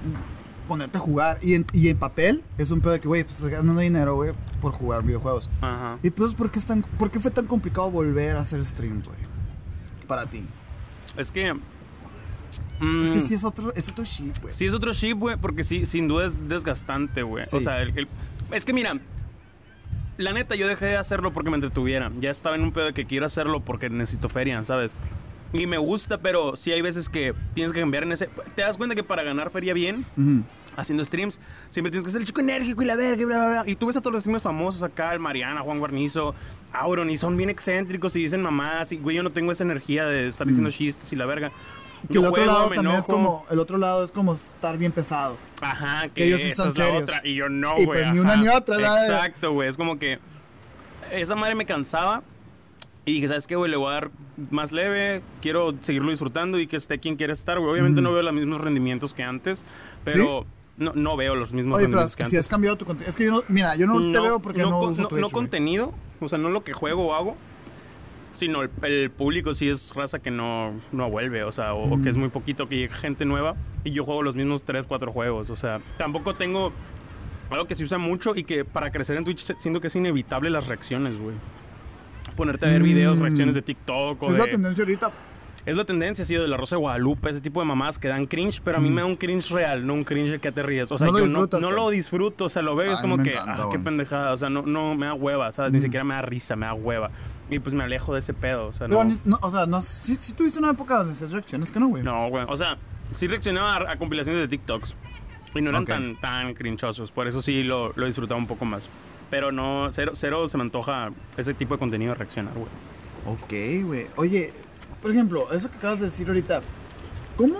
ponerte 0.71 0.99
a 0.99 1.01
jugar. 1.01 1.39
Y 1.43 1.55
en, 1.57 1.67
y 1.73 1.89
en 1.89 1.97
papel 1.99 2.45
es 2.57 2.71
un 2.71 2.81
pedo 2.81 2.93
de 2.93 3.01
que, 3.01 3.09
güey, 3.09 3.25
pues 3.25 3.43
ganando 3.45 3.81
dinero, 3.81 4.15
güey, 4.15 4.33
por 4.61 4.71
jugar 4.73 5.03
videojuegos. 5.03 5.51
Ajá. 5.61 5.99
Y 6.03 6.11
pues, 6.11 6.35
¿por 6.35 6.51
qué, 6.53 6.61
es 6.61 6.67
tan- 6.67 6.83
¿por 6.83 7.11
qué 7.11 7.19
fue 7.19 7.33
tan 7.33 7.47
complicado 7.47 7.91
volver 7.91 8.37
a 8.37 8.41
hacer 8.41 8.65
streams, 8.65 9.09
güey? 9.09 9.19
Para 10.07 10.27
ti. 10.27 10.45
Es 11.17 11.33
que. 11.33 11.49
Es 11.51 13.11
que 13.11 13.19
mm, 13.19 13.21
sí 13.23 13.35
es 13.35 13.43
otro, 13.45 13.73
es 13.75 13.89
otro 13.89 14.05
shit, 14.05 14.41
güey. 14.41 14.55
Sí, 14.55 14.65
es 14.67 14.73
otro 14.75 14.93
chip, 14.95 15.19
güey, 15.19 15.37
porque 15.37 15.65
sí, 15.65 15.85
sin 15.87 16.07
duda 16.09 16.25
es 16.27 16.49
desgastante, 16.49 17.23
güey. 17.25 17.45
Sí. 17.45 17.57
O 17.57 17.61
sea, 17.61 17.83
el- 17.83 17.99
el- 17.99 18.09
es 18.53 18.65
que 18.65 18.73
mira, 18.73 18.97
la 20.19 20.33
neta, 20.33 20.55
yo 20.55 20.69
dejé 20.69 20.87
de 20.87 20.97
hacerlo 20.97 21.33
porque 21.33 21.51
me 21.51 21.57
entretuviera. 21.57 22.11
Ya 22.21 22.31
estaba 22.31 22.55
en 22.57 22.63
un 22.63 22.73
pedo 22.73 22.87
de 22.87 22.93
que 22.95 23.07
quiero 23.07 23.27
hacerlo 23.27 23.61
porque 23.61 23.91
necesito 23.91 24.29
feria, 24.29 24.65
¿sabes? 24.65 24.93
Y 25.53 25.67
me 25.67 25.79
gusta, 25.79 26.19
pero 26.19 26.55
sí 26.57 26.71
hay 26.71 26.81
veces 26.81 27.09
que 27.09 27.35
tienes 27.55 27.73
que 27.73 27.81
cambiar 27.81 28.05
en 28.05 28.13
ese. 28.13 28.29
Te 28.55 28.63
das 28.63 28.77
cuenta 28.77 28.95
que 28.95 29.03
para 29.03 29.25
ganar 29.25 29.51
feria 29.51 29.75
bien, 29.75 30.07
Ujú. 30.17 30.43
Haciendo 30.81 31.05
streams, 31.05 31.41
siempre 31.71 31.91
tienes 31.91 32.05
que 32.05 32.11
ser 32.13 32.21
el 32.21 32.27
chico 32.27 32.41
enérgico 32.41 32.83
y 32.83 32.87
la 32.87 32.97
verga, 32.97 33.23
y 33.23 33.25
bla, 33.25 33.39
bla, 33.39 33.63
bla. 33.63 33.71
Y 33.71 33.77
tú 33.77 33.87
ves 33.87 33.97
a 33.97 34.01
todos 34.01 34.13
los 34.15 34.23
streamers 34.23 34.43
famosos 34.43 34.83
acá, 34.83 35.13
el 35.13 35.19
Mariana, 35.21 35.61
Juan 35.61 35.79
Guarnizo, 35.79 36.35
Auron, 36.73 37.11
y 37.11 37.17
son 37.17 37.37
bien 37.37 37.51
excéntricos 37.51 38.15
y 38.17 38.21
dicen 38.23 38.43
mamás, 38.43 38.93
y 38.93 38.97
güey, 38.97 39.17
yo 39.17 39.23
no 39.23 39.31
tengo 39.31 39.53
esa 39.53 39.65
energía 39.65 40.07
de 40.07 40.29
estar 40.29 40.47
diciendo 40.47 40.71
chistes 40.71 41.13
y 41.13 41.17
la 41.17 41.27
verga. 41.27 41.49
Mm. 41.49 42.07
Que 42.13 42.15
el 42.19 42.25
otro 42.25 42.31
juego, 42.31 42.47
lado 42.47 42.69
también 42.71 42.97
es 42.97 43.07
como, 43.07 43.45
el 43.51 43.59
otro 43.59 43.77
lado 43.77 44.03
es 44.05 44.11
como 44.11 44.33
estar 44.35 44.79
bien 44.79 44.91
pesado. 44.93 45.37
Ajá, 45.61 46.03
que, 46.09 46.15
Que 46.15 46.27
ellos 46.29 46.41
sí 46.41 46.51
son 46.51 46.73
serios. 46.73 47.03
otra. 47.03 47.21
Y 47.25 47.35
yo 47.35 47.49
no, 47.51 47.75
güey. 47.75 47.87
pues 47.87 48.13
ni 48.13 48.19
una 48.21 48.37
ni 48.37 48.49
otra, 48.49 48.79
la- 48.79 49.07
Exacto, 49.07 49.53
güey. 49.53 49.69
Es 49.69 49.77
como 49.77 49.99
que 49.99 50.19
esa 51.13 51.35
madre 51.35 51.55
me 51.55 51.67
cansaba. 51.67 52.23
Y 53.05 53.15
dije, 53.15 53.29
¿sabes 53.29 53.47
qué, 53.47 53.57
güey? 53.57 53.71
Le 53.71 53.77
voy 53.77 53.91
a 53.91 53.95
dar 53.95 54.11
más 54.51 54.73
leve. 54.73 55.21
Quiero 55.43 55.75
seguirlo 55.81 56.11
disfrutando 56.11 56.59
y 56.59 56.67
que 56.67 56.77
esté 56.77 56.99
quien 57.01 57.17
quiera 57.17 57.33
estar, 57.33 57.59
güey. 57.59 57.71
Obviamente 57.73 58.01
no 58.01 58.13
veo 58.13 58.23
los 58.23 58.33
mismos 58.33 58.61
rendimientos 58.61 59.15
que 59.15 59.23
antes, 59.23 59.65
pero 60.05 60.47
no, 60.81 60.93
no 60.95 61.17
veo 61.17 61.37
los 61.37 61.53
mismos 61.53 61.79
Oye, 61.79 61.89
pero 61.89 62.09
que 62.17 62.25
si 62.27 62.37
has 62.37 62.49
cambiado 62.49 62.77
tu 62.77 62.85
contenido. 62.85 63.09
Es 63.09 63.17
que 63.17 63.25
yo 63.27 63.31
no, 63.31 63.43
mira, 63.49 63.77
yo 63.77 63.87
no, 63.87 64.01
te 64.13 64.19
veo 64.21 64.41
porque 64.41 64.63
no, 64.63 64.81
con- 64.81 64.93
uso 64.93 65.03
no- 65.03 65.09
Twitch, 65.09 65.21
no 65.23 65.31
contenido, 65.31 65.95
o 66.21 66.29
sea, 66.29 66.39
no 66.39 66.49
lo 66.51 66.65
que 66.65 66.73
juego 66.73 67.07
o 67.07 67.15
hago, 67.15 67.37
sino 68.35 68.63
el, 68.63 68.71
el 68.83 69.11
público 69.11 69.55
sí 69.55 69.69
es 69.69 69.95
raza 69.95 70.19
que 70.19 70.31
no, 70.31 70.73
no 70.93 71.09
vuelve, 71.11 71.45
o 71.45 71.53
sea, 71.53 71.75
o, 71.75 71.95
o 71.95 72.03
que 72.03 72.09
es 72.09 72.17
muy 72.17 72.29
poquito, 72.31 72.69
que 72.69 72.77
llega 72.77 72.95
gente 72.97 73.25
nueva 73.25 73.55
y 73.85 73.91
yo 73.93 74.05
juego 74.05 74.23
los 74.23 74.35
mismos 74.35 74.65
3, 74.65 74.87
4 74.87 75.13
juegos, 75.13 75.51
o 75.51 75.57
sea, 75.57 75.81
tampoco 75.99 76.35
tengo 76.35 76.73
algo 77.51 77.67
que 77.67 77.75
se 77.75 77.85
usa 77.85 77.99
mucho 77.99 78.35
y 78.37 78.45
que 78.45 78.65
para 78.65 78.91
crecer 78.91 79.17
en 79.17 79.25
Twitch 79.25 79.45
siento 79.59 79.81
que 79.81 79.89
es 79.89 79.97
inevitable 79.97 80.51
las 80.51 80.67
reacciones, 80.69 81.19
güey. 81.19 81.35
Ponerte 82.37 82.67
a 82.67 82.71
ver 82.71 82.83
videos, 82.83 83.19
Mm. 83.19 83.23
reacciones 83.23 83.55
de 83.57 83.63
TikTok 83.63 84.23
o 84.23 84.31
Es 84.31 84.39
la 84.39 84.45
de... 84.45 84.51
tendencia 84.53 84.83
ahorita. 84.85 85.11
Es 85.67 85.77
la 85.77 85.85
tendencia, 85.85 86.25
sí, 86.25 86.35
de 86.35 86.49
la 86.49 86.57
Rosa 86.57 86.77
de 86.77 86.81
Guadalupe, 86.81 87.29
ese 87.31 87.41
tipo 87.41 87.61
de 87.61 87.67
mamás 87.67 87.99
que 87.99 88.09
dan 88.09 88.27
cringe, 88.27 88.61
pero 88.65 88.79
a 88.79 88.81
mí 88.81 88.89
me 88.91 89.03
da 89.03 89.07
un 89.07 89.17
cringe 89.17 89.51
real, 89.51 89.87
no 89.87 89.95
un 89.95 90.05
cringe 90.05 90.41
que 90.41 90.51
te 90.53 90.63
ríes. 90.63 90.91
O 90.91 90.97
sea, 90.99 91.09
Mm. 91.09 91.13
No 91.13 91.19
yo 91.19 91.27
no, 91.27 91.61
no 91.61 91.71
lo 91.71 91.91
disfruto, 91.91 92.47
o 92.47 92.49
sea, 92.49 92.63
lo 92.63 92.75
veo 92.77 92.91
y 92.91 92.95
es 92.95 93.01
como 93.01 93.19
que, 93.23 93.33
encanta, 93.35 93.65
ah, 93.65 93.69
qué 93.71 93.79
pendejada, 93.79 94.33
o 94.33 94.37
sea, 94.37 94.49
no, 94.51 94.63
no 94.63 94.95
me 94.95 95.07
da 95.07 95.15
hueva, 95.15 95.53
¿sabes? 95.53 95.73
Ni 95.73 95.81
siquiera 95.81 96.03
me 96.05 96.15
da 96.15 96.23
risa, 96.23 96.57
me 96.57 96.67
da 96.67 96.75
hueva. 96.75 97.11
Y 97.51 97.59
pues 97.59 97.75
me 97.75 97.85
alejo 97.85 98.13
de 98.15 98.21
ese 98.21 98.33
pedo, 98.33 98.69
o 98.69 98.73
sea, 98.73 98.87
Pero, 98.87 99.05
no. 99.05 99.11
ni- 99.11 99.21
no, 99.25 99.39
o 99.43 99.51
sea, 99.51 99.67
no, 99.67 99.81
si, 99.81 100.17
si 100.17 100.33
tuviste 100.35 100.59
una 100.61 100.71
época 100.71 100.97
donde 100.99 101.13
hacías 101.13 101.33
reacciones 101.33 101.71
que 101.71 101.81
no, 101.81 101.89
güey. 101.89 102.03
No, 102.03 102.29
güey, 102.29 102.45
o 102.49 102.57
sea, 102.57 102.79
sí 103.15 103.27
reaccionaba 103.27 103.77
a, 103.77 103.93
a 103.93 103.97
compilaciones 103.97 104.41
de 104.41 104.49
TikToks 104.49 104.95
y 105.57 105.61
no 105.61 105.71
eran 105.71 105.83
Ok. 105.83 105.89
tan, 105.89 106.17
tan 106.21 106.55
crinchosos, 106.55 107.11
por 107.11 107.27
eso 107.27 107.43
sí 107.43 107.65
lo, 107.65 107.93
lo 107.97 108.07
disfrutaba 108.07 108.39
un 108.39 108.47
poco 108.47 108.65
más. 108.65 108.89
Pero 109.31 109.53
no, 109.53 109.89
cero, 109.93 110.13
cero 110.15 110.49
se 110.49 110.57
me 110.57 110.63
antoja 110.63 111.11
ese 111.37 111.53
tipo 111.55 111.75
de 111.75 111.79
contenido 111.81 112.13
de 112.13 112.19
reaccionar, 112.19 112.55
güey. 112.55 112.67
Ok, 113.27 113.85
güey. 113.87 114.07
Oye, 114.17 114.53
por 115.03 115.11
ejemplo, 115.11 115.51
eso 115.53 115.71
que 115.71 115.77
acabas 115.79 116.01
de 116.01 116.07
decir 116.07 116.29
ahorita, 116.29 116.61
¿cómo? 117.37 117.55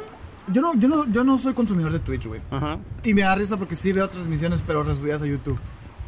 Yo 0.53 0.63
no, 0.63 0.75
yo 0.75 0.89
no, 0.89 1.07
yo 1.13 1.23
no 1.25 1.39
soy 1.39 1.55
consumidor 1.55 1.93
de 1.93 2.01
Twitch, 2.01 2.27
güey. 2.27 2.41
Ajá. 2.51 2.79
Y 3.05 3.15
me 3.15 3.23
da 3.23 3.35
risa 3.37 3.57
porque 3.57 3.75
sí 3.75 3.93
veo 3.93 4.09
transmisiones, 4.09 4.63
pero 4.67 4.83
resubidas 4.83 5.23
a 5.23 5.27
YouTube. 5.27 5.59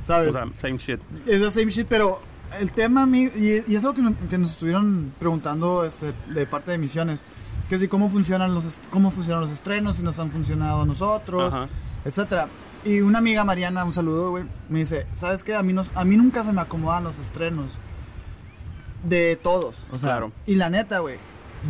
¿Sabes? 0.04 0.30
O 0.30 0.32
sea, 0.32 0.46
same 0.56 0.78
shit. 0.78 1.00
es 1.26 1.40
la 1.40 1.50
same 1.50 1.70
shit, 1.70 1.86
pero 1.88 2.20
el 2.60 2.72
tema 2.72 3.02
a 3.02 3.06
mí, 3.06 3.28
y, 3.36 3.62
y 3.72 3.76
es 3.76 3.84
algo 3.84 3.94
que, 3.94 4.02
no- 4.02 4.16
que 4.28 4.36
nos 4.36 4.50
estuvieron 4.50 5.12
preguntando 5.20 5.84
este, 5.84 6.12
de 6.34 6.44
parte 6.46 6.72
de 6.72 6.78
misiones, 6.78 7.22
que 7.68 7.78
si 7.78 7.86
cómo 7.88 8.08
funcionan 8.08 8.52
los 8.52 8.80
cómo 8.90 9.10
funcionan 9.12 9.42
los 9.42 9.52
estrenos, 9.52 9.96
si 9.98 10.02
nos 10.02 10.18
han 10.18 10.30
funcionado 10.30 10.82
a 10.82 10.86
nosotros, 10.86 11.54
Ajá. 11.54 11.68
etcétera. 12.04 12.48
Y 12.84 13.00
una 13.00 13.18
amiga 13.18 13.44
Mariana, 13.44 13.84
un 13.84 13.92
saludo, 13.94 14.30
güey, 14.32 14.44
me 14.68 14.80
dice, 14.80 15.06
¿sabes 15.14 15.44
qué? 15.44 15.54
A 15.54 15.62
mí, 15.62 15.72
nos, 15.72 15.92
a 15.94 16.04
mí 16.04 16.16
nunca 16.16 16.42
se 16.42 16.52
me 16.52 16.60
acomodan 16.60 17.04
los 17.04 17.20
estrenos 17.20 17.78
de 19.02 19.36
todos, 19.36 19.84
o 19.90 19.96
sea, 19.98 20.10
Claro. 20.10 20.32
y 20.46 20.56
la 20.56 20.70
neta, 20.70 21.00
güey, 21.00 21.16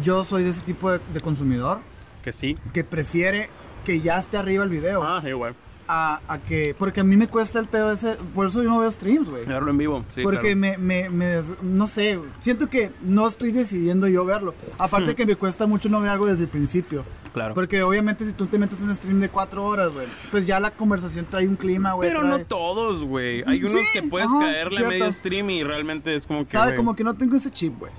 yo 0.02 0.24
soy 0.24 0.42
de 0.44 0.50
ese 0.50 0.64
tipo 0.64 0.90
de, 0.90 1.00
de 1.12 1.20
consumidor 1.20 1.80
Que 2.22 2.32
sí. 2.32 2.56
que 2.72 2.84
prefiere 2.84 3.48
que 3.84 4.00
ya 4.00 4.16
esté 4.16 4.36
arriba 4.38 4.64
el 4.64 4.70
video 4.70 5.02
Ah, 5.02 5.22
igual. 5.26 5.54
A, 5.88 6.20
a 6.28 6.38
que. 6.38 6.74
Porque 6.78 7.00
a 7.00 7.04
mí 7.04 7.16
me 7.16 7.26
cuesta 7.28 7.58
el 7.58 7.66
pedo 7.66 7.92
ese. 7.92 8.16
Por 8.34 8.46
eso 8.46 8.62
yo 8.62 8.68
no 8.70 8.78
veo 8.78 8.90
streams, 8.90 9.28
güey. 9.28 9.44
Verlo 9.44 9.70
en 9.70 9.78
vivo. 9.78 10.04
Sí, 10.14 10.22
porque 10.22 10.54
claro. 10.54 10.78
me, 10.80 11.08
me, 11.08 11.10
me 11.10 11.40
no 11.62 11.86
sé, 11.86 12.18
siento 12.40 12.68
que 12.70 12.90
no 13.02 13.26
estoy 13.26 13.52
decidiendo 13.52 14.08
yo 14.08 14.24
verlo. 14.24 14.54
Aparte 14.78 15.14
que 15.14 15.26
me 15.26 15.36
cuesta 15.36 15.66
mucho 15.66 15.88
no 15.88 16.00
ver 16.00 16.10
algo 16.10 16.26
desde 16.26 16.44
el 16.44 16.48
principio. 16.48 17.04
Claro. 17.32 17.54
Porque 17.54 17.82
obviamente 17.82 18.26
si 18.26 18.34
tú 18.34 18.44
te 18.46 18.58
metes 18.58 18.82
en 18.82 18.88
un 18.90 18.94
stream 18.94 19.18
de 19.20 19.30
cuatro 19.30 19.64
horas, 19.64 19.90
güey, 19.94 20.06
pues 20.30 20.46
ya 20.46 20.60
la 20.60 20.70
conversación 20.70 21.24
trae 21.24 21.48
un 21.48 21.56
clima, 21.56 21.94
güey. 21.94 22.06
Pero 22.10 22.20
trae- 22.20 22.28
no 22.28 22.38
todos, 22.44 23.04
güey. 23.04 23.42
Hay 23.46 23.60
unos 23.60 23.72
Sí, 23.72 23.78
que 23.94 24.02
puedes 24.02 24.28
ajá, 24.28 24.40
caerle 24.40 24.84
a 24.84 24.88
medio 24.88 25.10
stream 25.10 25.48
y 25.48 25.62
realmente 25.64 26.14
es 26.14 26.26
como 26.26 26.40
que. 26.44 26.50
Sabe, 26.50 26.74
como 26.74 26.94
que 26.94 27.04
no 27.04 27.14
tengo 27.14 27.34
ese 27.36 27.50
chip, 27.50 27.78
güey. 27.78 27.90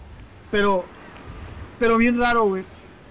Pero, 0.52 0.86
pero 1.80 1.98
bien 1.98 2.20
raro, 2.20 2.46
güey. 2.46 2.64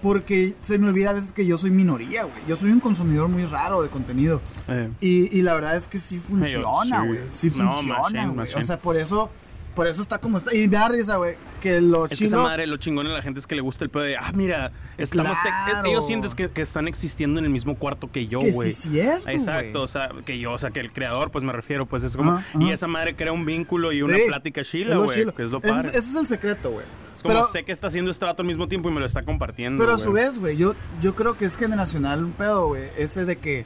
Porque 0.03 0.53
se 0.61 0.77
me 0.77 0.89
olvida 0.89 1.09
a 1.11 1.13
veces 1.13 1.31
que 1.31 1.45
yo 1.45 1.57
soy 1.57 1.71
minoría, 1.71 2.23
güey. 2.25 2.35
Yo 2.47 2.55
soy 2.57 2.71
un 2.71 2.79
consumidor 2.81 3.29
muy 3.29 3.45
raro 3.45 3.81
de 3.81 3.87
contenido. 3.89 4.41
eh, 4.67 4.89
Y, 4.99 5.35
y 5.35 5.41
la 5.41 5.53
verdad 5.55 5.75
es 5.77 5.87
que 5.87 5.97
sí 5.97 6.19
funciona, 6.19 7.05
güey. 7.05 7.19
Sí 7.29 7.51
No, 7.55 7.71
funciona, 7.71 8.27
güey. 8.27 8.53
O 8.53 8.61
sea, 8.61 8.79
por 8.79 8.97
eso, 8.97 9.29
por 9.75 9.87
eso 9.87 10.01
está 10.01 10.17
como 10.19 10.37
está. 10.37 10.55
Y 10.55 10.67
me 10.67 10.77
da 10.77 10.89
risa, 10.89 11.17
güey, 11.17 11.35
que 11.61 11.81
lo 11.81 12.05
Es 12.05 12.19
que 12.19 12.25
esa 12.25 12.37
madre, 12.37 12.67
lo 12.67 12.77
chingón 12.77 13.05
de 13.07 13.13
la 13.13 13.21
gente 13.21 13.39
es 13.39 13.47
que 13.47 13.55
le 13.55 13.61
gusta 13.61 13.83
el 13.83 13.89
pedo 13.89 14.03
de, 14.03 14.17
ah, 14.17 14.31
mira, 14.33 14.71
estamos. 14.97 15.35
Claro. 15.65 15.89
Ellos 15.89 16.05
sienten 16.05 16.31
que, 16.33 16.49
que 16.49 16.61
están 16.61 16.87
existiendo 16.87 17.39
en 17.39 17.45
el 17.45 17.51
mismo 17.51 17.75
cuarto 17.75 18.11
que 18.11 18.27
yo, 18.27 18.41
sí 18.41 18.51
güey. 18.51 18.69
es 18.69 18.75
cierto, 18.75 19.29
Exacto, 19.29 19.81
o 19.81 19.87
sea, 19.87 20.11
que 20.25 20.39
yo, 20.39 20.51
o 20.51 20.57
sea, 20.57 20.71
que 20.71 20.79
el 20.79 20.91
creador, 20.91 21.31
pues 21.31 21.43
me 21.43 21.53
refiero, 21.53 21.85
pues 21.85 22.03
es 22.03 22.15
como. 22.15 22.41
Y 22.59 22.71
esa 22.71 22.87
madre 22.87 23.15
crea 23.15 23.31
un 23.31 23.45
vínculo 23.45 23.91
y 23.91 24.01
una 24.01 24.15
Sí, 24.15 24.23
plática 24.27 24.63
chila, 24.63 24.97
güey. 24.97 25.31
Que 25.33 25.43
es 25.43 25.51
lo 25.51 25.61
padre. 25.61 25.87
Ese 25.87 25.99
es 25.99 26.15
el 26.15 26.27
secreto, 26.27 26.71
güey. 26.71 26.85
Es 27.15 27.21
como 27.21 27.35
Pero, 27.35 27.47
sé 27.47 27.63
que 27.63 27.71
está 27.71 27.87
haciendo 27.87 28.09
este 28.11 28.25
vato 28.25 28.41
al 28.41 28.47
mismo 28.47 28.67
tiempo 28.67 28.89
y 28.89 28.91
me 28.91 28.99
lo 28.99 29.05
está 29.05 29.23
compartiendo. 29.23 29.83
pero 29.83 29.95
a 29.95 29.97
su 29.99 30.11
vez, 30.11 30.37
güey, 30.39 30.57
yo, 30.57 30.73
yo 31.01 31.15
creo 31.15 31.37
que 31.37 31.45
es 31.45 31.57
generacional 31.57 32.23
un 32.23 32.31
pedo, 32.31 32.67
güey. 32.67 32.83
Ese 32.97 33.25
de 33.25 33.37
que, 33.37 33.65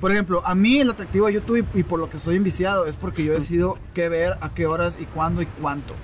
por 0.00 0.12
ejemplo, 0.12 0.42
a 0.44 0.54
mí 0.54 0.78
el 0.78 0.90
atractivo 0.90 1.26
de 1.26 1.34
YouTube 1.34 1.66
y, 1.74 1.82
por 1.82 1.98
lo 1.98 2.08
que 2.08 2.16
estoy 2.18 2.36
enviciado 2.36 2.86
es 2.86 2.96
porque 2.96 3.24
yo 3.24 3.32
decido 3.32 3.78
qué 3.94 4.08
ver, 4.08 4.34
a 4.40 4.48
qué 4.54 4.66
horas 4.66 4.98
y 5.00 5.04
cuándo 5.06 5.42
y 5.42 5.46
cuánto. 5.60 5.94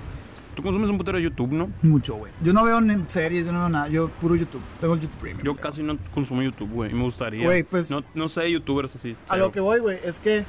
Tú 0.55 0.63
consumes 0.63 0.89
un 0.89 0.97
putero 0.97 1.17
de 1.17 1.23
YouTube, 1.25 1.51
¿no? 1.51 1.69
Mucho, 1.81 2.15
güey. 2.15 2.31
Yo 2.41 2.53
no 2.53 2.63
veo 2.63 2.79
ni 2.79 3.03
series, 3.07 3.45
yo 3.45 3.51
no 3.51 3.59
veo 3.59 3.69
nada. 3.69 3.89
Yo 3.89 4.07
puro 4.07 4.35
YouTube. 4.35 4.61
Tengo 4.79 4.93
el 4.93 5.01
YouTube 5.01 5.19
Premium. 5.19 5.43
Yo 5.43 5.55
casi 5.55 5.83
no 5.83 5.97
consumo 6.13 6.41
YouTube, 6.41 6.69
güey. 6.71 6.93
Me 6.93 7.03
gustaría. 7.03 7.43
Güey, 7.45 7.63
pues- 7.63 7.89
No, 7.89 8.03
no 8.13 8.27
sé 8.29 8.49
youtubers 8.49 8.95
así. 8.95 9.15
A 9.27 9.35
lo 9.35 9.51
que 9.51 9.59
voy, 9.59 9.79
güey, 9.79 9.97
es 10.03 10.19
que, 10.19 10.45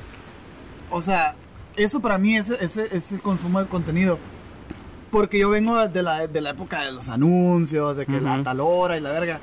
o 0.90 1.00
sea, 1.00 1.34
eso 1.76 2.00
para 2.00 2.18
mí 2.18 2.36
es, 2.36 2.50
es, 2.50 2.76
es 2.76 3.12
el 3.12 3.20
consumo 3.20 3.60
de 3.60 3.66
contenido. 3.66 4.18
Porque 5.10 5.38
yo 5.40 5.50
vengo 5.50 5.76
de 5.88 6.02
la, 6.02 6.26
de 6.26 6.40
la 6.40 6.50
época 6.50 6.82
de 6.82 6.92
los 6.92 7.08
anuncios, 7.08 7.96
de 7.96 8.06
que 8.06 8.20
la 8.20 8.34
Ujú. 8.34 8.42
tal 8.44 8.60
hora 8.60 8.96
y 8.96 9.00
la 9.00 9.10
verga. 9.10 9.40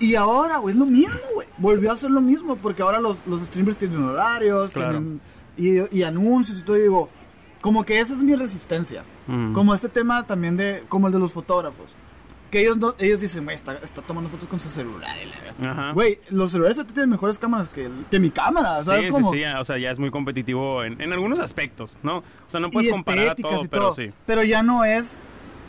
Y 0.00 0.14
ahora, 0.16 0.56
güey, 0.58 0.74
es 0.74 0.78
lo 0.80 0.86
mismo, 0.86 1.18
güey. 1.34 1.46
Volvió 1.58 1.92
a 1.92 1.96
ser 1.96 2.10
lo 2.10 2.20
mismo, 2.20 2.56
porque 2.56 2.82
ahora 2.82 3.00
los, 3.00 3.26
los 3.26 3.40
streamers 3.40 3.76
tienen 3.78 4.02
horarios, 4.02 4.72
Claro. 4.72 4.92
tienen 4.98 5.20
y, 5.56 5.98
y 5.98 6.02
anuncios 6.02 6.58
y 6.60 6.62
todo. 6.64 6.76
Y 6.78 6.80
digo, 6.82 7.08
como 7.60 7.84
que 7.84 8.00
esa 8.00 8.14
es 8.14 8.22
mi 8.22 8.34
resistencia. 8.34 9.04
Ujú. 9.28 9.52
Como 9.52 9.74
este 9.74 9.88
tema 9.90 10.26
también 10.26 10.56
de, 10.56 10.82
como 10.88 11.06
el 11.06 11.12
de 11.12 11.18
los 11.18 11.32
fotógrafos. 11.32 11.86
Que 12.50 12.62
ellos, 12.62 12.78
no, 12.78 12.94
ellos 12.98 13.20
dicen, 13.20 13.44
güey, 13.44 13.54
está, 13.54 13.74
está 13.74 14.02
tomando 14.02 14.28
fotos 14.28 14.48
con 14.48 14.58
su 14.58 14.68
celular. 14.70 15.14
y 15.22 15.26
la 15.28 15.36
verga". 15.40 15.70
Ajá. 15.72 15.92
Güey, 15.92 16.18
los 16.30 16.50
celulares 16.50 16.78
ahorita 16.78 16.94
tienen 16.94 17.10
mejores 17.10 17.38
cámaras 17.38 17.68
que, 17.68 17.88
que 18.10 18.18
mi 18.18 18.30
cámara, 18.30 18.82
¿sabes 18.82 19.04
Sí, 19.04 19.10
cómo? 19.10 19.30
sí, 19.30 19.38
sí, 19.38 19.44
o 19.44 19.62
sea, 19.64 19.78
ya 19.78 19.90
es 19.90 19.98
muy 20.00 20.10
competitivo 20.10 20.82
en, 20.82 21.00
en 21.00 21.12
algunos 21.12 21.38
aspectos, 21.38 21.98
¿no? 22.02 22.18
O 22.18 22.24
sea, 22.48 22.58
no 22.58 22.70
puedes 22.70 22.90
comparar 22.90 23.28
a 23.28 23.34
todo, 23.36 23.62
y 23.64 23.68
pero 23.68 23.82
todo. 23.82 23.92
sí. 23.92 24.10
Pero 24.26 24.42
ya 24.42 24.62
no 24.64 24.84
es 24.84 25.18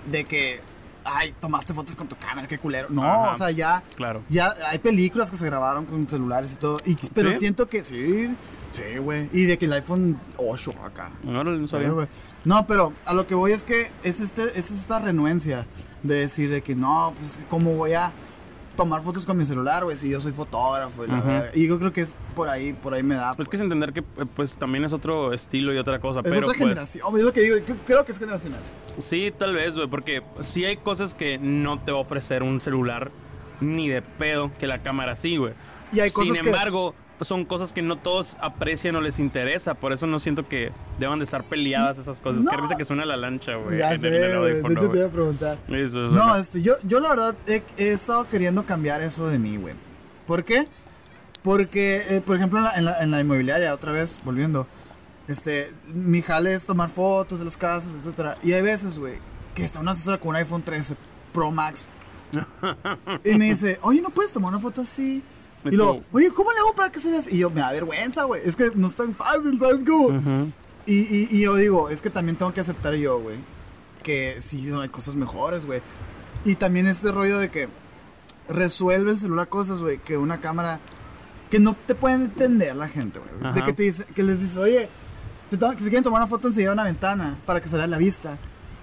de 0.09 0.23
que, 0.23 0.59
ay, 1.05 1.33
tomaste 1.39 1.73
fotos 1.73 1.95
con 1.95 2.07
tu 2.07 2.15
cámara, 2.15 2.47
qué 2.47 2.57
culero. 2.57 2.87
No, 2.89 3.03
Ajá, 3.03 3.31
o 3.31 3.35
sea, 3.35 3.51
ya, 3.51 3.83
claro. 3.95 4.23
ya 4.29 4.51
hay 4.69 4.79
películas 4.79 5.29
que 5.31 5.37
se 5.37 5.45
grabaron 5.45 5.85
con 5.85 6.07
celulares 6.07 6.53
y 6.53 6.55
todo. 6.57 6.79
Y, 6.85 6.95
pero 7.13 7.31
¿Sí? 7.31 7.39
siento 7.39 7.67
que 7.67 7.83
sí, 7.83 8.27
sí, 8.73 8.97
güey. 8.99 9.29
Y 9.33 9.45
de 9.45 9.57
que 9.57 9.65
el 9.65 9.73
iPhone 9.73 10.19
8 10.37 10.73
acá. 10.85 11.11
Órale, 11.27 11.57
no 11.59 11.67
Sí, 11.67 11.71
sabía. 11.71 12.07
No, 12.43 12.65
pero 12.65 12.93
a 13.05 13.13
lo 13.13 13.27
que 13.27 13.35
voy 13.35 13.51
es 13.51 13.63
que 13.63 13.91
es, 14.03 14.19
este, 14.21 14.43
es 14.57 14.71
esta 14.71 14.99
renuencia 14.99 15.65
de 16.03 16.15
decir 16.15 16.49
de 16.49 16.61
que 16.61 16.75
no, 16.75 17.13
pues 17.17 17.39
cómo 17.49 17.75
voy 17.75 17.93
a 17.93 18.11
tomar 18.75 19.01
fotos 19.03 19.25
con 19.25 19.37
mi 19.37 19.45
celular, 19.45 19.83
güey, 19.83 19.97
si 19.97 20.09
yo 20.09 20.19
soy 20.19 20.31
fotógrafo. 20.31 21.05
Y, 21.05 21.07
la 21.07 21.51
yo 21.53 21.77
creo 21.79 21.91
que 21.93 22.01
es 22.01 22.17
por 22.35 22.49
ahí, 22.49 22.73
por 22.73 22.93
ahí 22.93 23.03
me 23.03 23.15
da. 23.15 23.33
Pues 23.33 23.47
que 23.47 23.55
es 23.57 23.61
entender 23.61 23.93
que 23.93 23.99
eh, 23.99 24.25
pues 24.35 24.57
también 24.57 24.83
es 24.83 24.93
otro 24.93 25.33
estilo 25.33 25.73
y 25.73 25.77
otra 25.77 25.99
cosa, 25.99 26.19
es 26.19 26.23
pero 26.23 26.37
otra 26.47 26.47
pues 26.47 26.57
generación, 26.57 27.17
es 27.17 27.25
lo 27.25 27.33
que 27.33 27.41
digo, 27.41 27.57
yo 27.57 27.75
creo 27.85 28.05
que 28.05 28.11
es 28.11 28.19
generacional. 28.19 28.59
sí, 28.97 29.33
tal 29.37 29.53
vez, 29.53 29.75
güey, 29.75 29.87
porque 29.87 30.21
sí 30.39 30.65
hay 30.65 30.77
cosas 30.77 31.13
que 31.13 31.37
no 31.37 31.79
te 31.79 31.91
va 31.91 31.97
a 31.99 32.01
ofrecer 32.01 32.43
un 32.43 32.61
celular 32.61 33.11
ni 33.59 33.87
de 33.89 34.01
pedo 34.01 34.51
que 34.59 34.67
la 34.67 34.81
cámara 34.81 35.15
sí, 35.15 35.37
güey. 35.37 35.53
Y 35.93 35.99
hay 35.99 36.09
cosas 36.11 36.35
Sin 36.37 36.43
que- 36.43 36.49
embargo, 36.49 36.95
son 37.21 37.45
cosas 37.45 37.73
que 37.73 37.81
no 37.81 37.97
todos 37.97 38.37
aprecian 38.41 38.95
o 38.95 39.01
les 39.01 39.19
interesa, 39.19 39.73
por 39.75 39.93
eso 39.93 40.07
no 40.07 40.19
siento 40.19 40.47
que 40.47 40.71
deban 40.99 41.19
de 41.19 41.25
estar 41.25 41.43
peleadas 41.43 41.97
esas 41.97 42.19
cosas. 42.19 42.43
No. 42.43 42.51
Qué 42.51 42.57
risa 42.57 42.75
que 42.75 42.85
suena 42.85 43.05
la 43.05 43.17
lancha, 43.17 43.55
güey. 43.55 43.77
Ya 43.79 43.89
en 43.89 43.93
el- 43.93 43.99
sé, 44.01 44.07
en 44.07 44.63
de 44.63 44.73
hecho 44.73 44.89
te 44.89 44.97
iba 44.97 45.07
a 45.07 45.11
preguntar. 45.11 45.57
Eso 45.69 45.99
No, 45.99 46.35
este, 46.35 46.61
yo, 46.61 46.75
yo 46.83 46.99
la 46.99 47.09
verdad 47.09 47.35
he, 47.47 47.61
he 47.77 47.91
estado 47.91 48.27
queriendo 48.27 48.63
cambiar 48.65 49.01
eso 49.01 49.27
de 49.27 49.39
mí, 49.39 49.57
güey. 49.57 49.75
¿Por 50.25 50.43
qué? 50.43 50.67
Porque, 51.43 52.03
eh, 52.09 52.21
por 52.25 52.35
ejemplo, 52.35 52.59
en 52.59 52.65
la, 52.65 52.75
en, 52.75 52.85
la, 52.85 53.03
en 53.03 53.11
la 53.11 53.19
inmobiliaria, 53.19 53.73
otra 53.73 53.91
vez, 53.91 54.19
volviendo, 54.23 54.67
este, 55.27 55.73
mi 55.93 56.21
jale 56.21 56.53
es 56.53 56.65
tomar 56.65 56.89
fotos 56.89 57.39
de 57.39 57.45
las 57.45 57.57
casas, 57.57 57.95
etcétera. 57.95 58.37
Y 58.43 58.53
hay 58.53 58.61
veces, 58.61 58.99
güey, 58.99 59.15
que 59.55 59.63
está 59.63 59.79
una 59.79 59.91
asesora 59.91 60.17
con 60.19 60.29
un 60.29 60.35
iPhone 60.35 60.61
13 60.61 60.95
Pro 61.33 61.51
Max. 61.51 61.87
y 63.25 63.35
me 63.35 63.45
dice, 63.45 63.79
oye, 63.81 64.01
¿no 64.01 64.09
puedes 64.09 64.31
tomar 64.31 64.49
una 64.49 64.59
foto 64.59 64.81
así? 64.81 65.23
Y 65.65 65.71
luego, 65.71 66.01
oye, 66.11 66.31
¿cómo 66.31 66.51
le 66.51 66.59
hago 66.59 66.73
para 66.73 66.91
que 66.91 66.99
se? 66.99 67.11
Y 67.35 67.39
yo, 67.39 67.49
me 67.49 67.61
da 67.61 67.71
vergüenza, 67.71 68.23
güey. 68.23 68.41
Es 68.43 68.55
que 68.55 68.71
no 68.75 68.87
es 68.87 68.95
tan 68.95 69.13
fácil, 69.13 69.59
¿sabes 69.59 69.83
cómo? 69.85 70.09
y, 70.85 70.93
y, 70.93 71.27
y 71.31 71.41
yo 71.43 71.55
digo, 71.55 71.89
es 71.89 72.01
que 72.01 72.09
también 72.09 72.35
tengo 72.35 72.53
que 72.53 72.61
aceptar 72.61 72.93
yo, 72.95 73.19
güey. 73.19 73.37
Que 74.03 74.37
sí, 74.39 74.63
no 74.71 74.81
hay 74.81 74.89
cosas 74.89 75.15
mejores, 75.15 75.65
güey. 75.65 75.81
Y 76.45 76.55
también 76.55 76.87
este 76.87 77.11
rollo 77.11 77.37
de 77.37 77.49
que 77.49 77.69
resuelve 78.49 79.11
el 79.11 79.19
celular 79.19 79.47
cosas, 79.47 79.81
güey, 79.81 79.99
que 79.99 80.17
una 80.17 80.39
cámara 80.41 80.79
que 81.49 81.59
no 81.59 81.75
te 81.85 81.95
pueden 81.95 82.21
entender 82.23 82.75
la 82.75 82.87
gente, 82.87 83.19
güey. 83.19 83.53
De 83.53 83.63
que 83.63 83.73
te 83.73 83.83
dice, 83.83 84.05
que 84.05 84.23
les 84.23 84.39
dice, 84.39 84.57
oye, 84.59 84.89
que 85.49 85.57
se 85.57 85.89
quieren 85.89 86.03
tomar 86.03 86.21
una 86.21 86.27
foto 86.27 86.47
enseguida 86.47 86.69
de 86.71 86.73
una 86.73 86.83
ventana 86.85 87.37
para 87.45 87.61
que 87.61 87.69
se 87.69 87.75
vea 87.75 87.87
la 87.87 87.97
vista. 87.97 88.37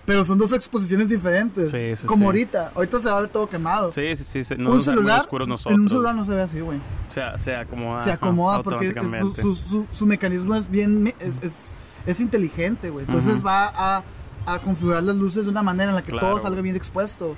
Pero 0.09 0.25
son 0.25 0.39
dos 0.39 0.55
exposiciones 0.55 1.11
diferentes. 1.11 1.71
Sí, 1.71 1.95
sí, 1.95 2.07
como 2.07 2.21
sí. 2.21 2.25
ahorita. 2.25 2.73
Ahorita 2.75 2.99
se 2.99 3.11
va 3.11 3.19
a 3.19 3.21
ver 3.21 3.29
todo 3.31 3.47
quemado. 3.47 3.91
Sí, 3.91 4.17
sí, 4.17 4.43
sí. 4.43 4.55
No 4.57 4.73
un 4.73 4.81
celular, 4.83 5.29
en 5.67 5.81
un 5.83 5.89
celular 5.91 6.15
no 6.15 6.25
se 6.25 6.35
ve 6.35 6.41
así, 6.41 6.61
güey. 6.61 6.79
Se, 7.09 7.21
se 7.39 7.55
acomoda. 7.55 7.99
se 8.03 8.11
acomoda 8.11 8.63
porque 8.63 8.95
su, 9.21 9.35
su, 9.35 9.55
su, 9.55 9.87
su 9.93 10.07
mecanismo 10.07 10.55
es 10.55 10.71
bien 10.71 11.13
es, 11.21 11.43
es, 11.43 11.75
es 12.07 12.21
inteligente, 12.23 12.89
güey. 12.89 13.05
Entonces 13.05 13.45
va 13.45 13.67
a, 13.67 14.03
a 14.47 14.59
configurar 14.61 15.03
las 15.03 15.17
luces 15.17 15.45
de 15.45 15.51
una 15.51 15.63
manera 15.63 15.91
en 15.91 15.97
la 15.97 16.03
que 16.03 16.11
Claro. 16.13 16.29
todo 16.29 16.41
salga 16.41 16.63
bien 16.63 16.75
expuesto. 16.75 17.37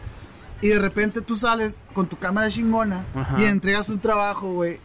Y 0.62 0.68
de 0.68 0.78
repente 0.78 1.22
tú 1.22 1.34
sales 1.34 1.80
con 1.92 2.06
tu 2.06 2.16
cámara 2.18 2.46
chingona 2.48 3.04
Ajá. 3.16 3.34
y 3.36 3.46
entregas 3.46 3.88
un 3.88 3.98
trabajo, 3.98 4.52
güey, 4.52 4.78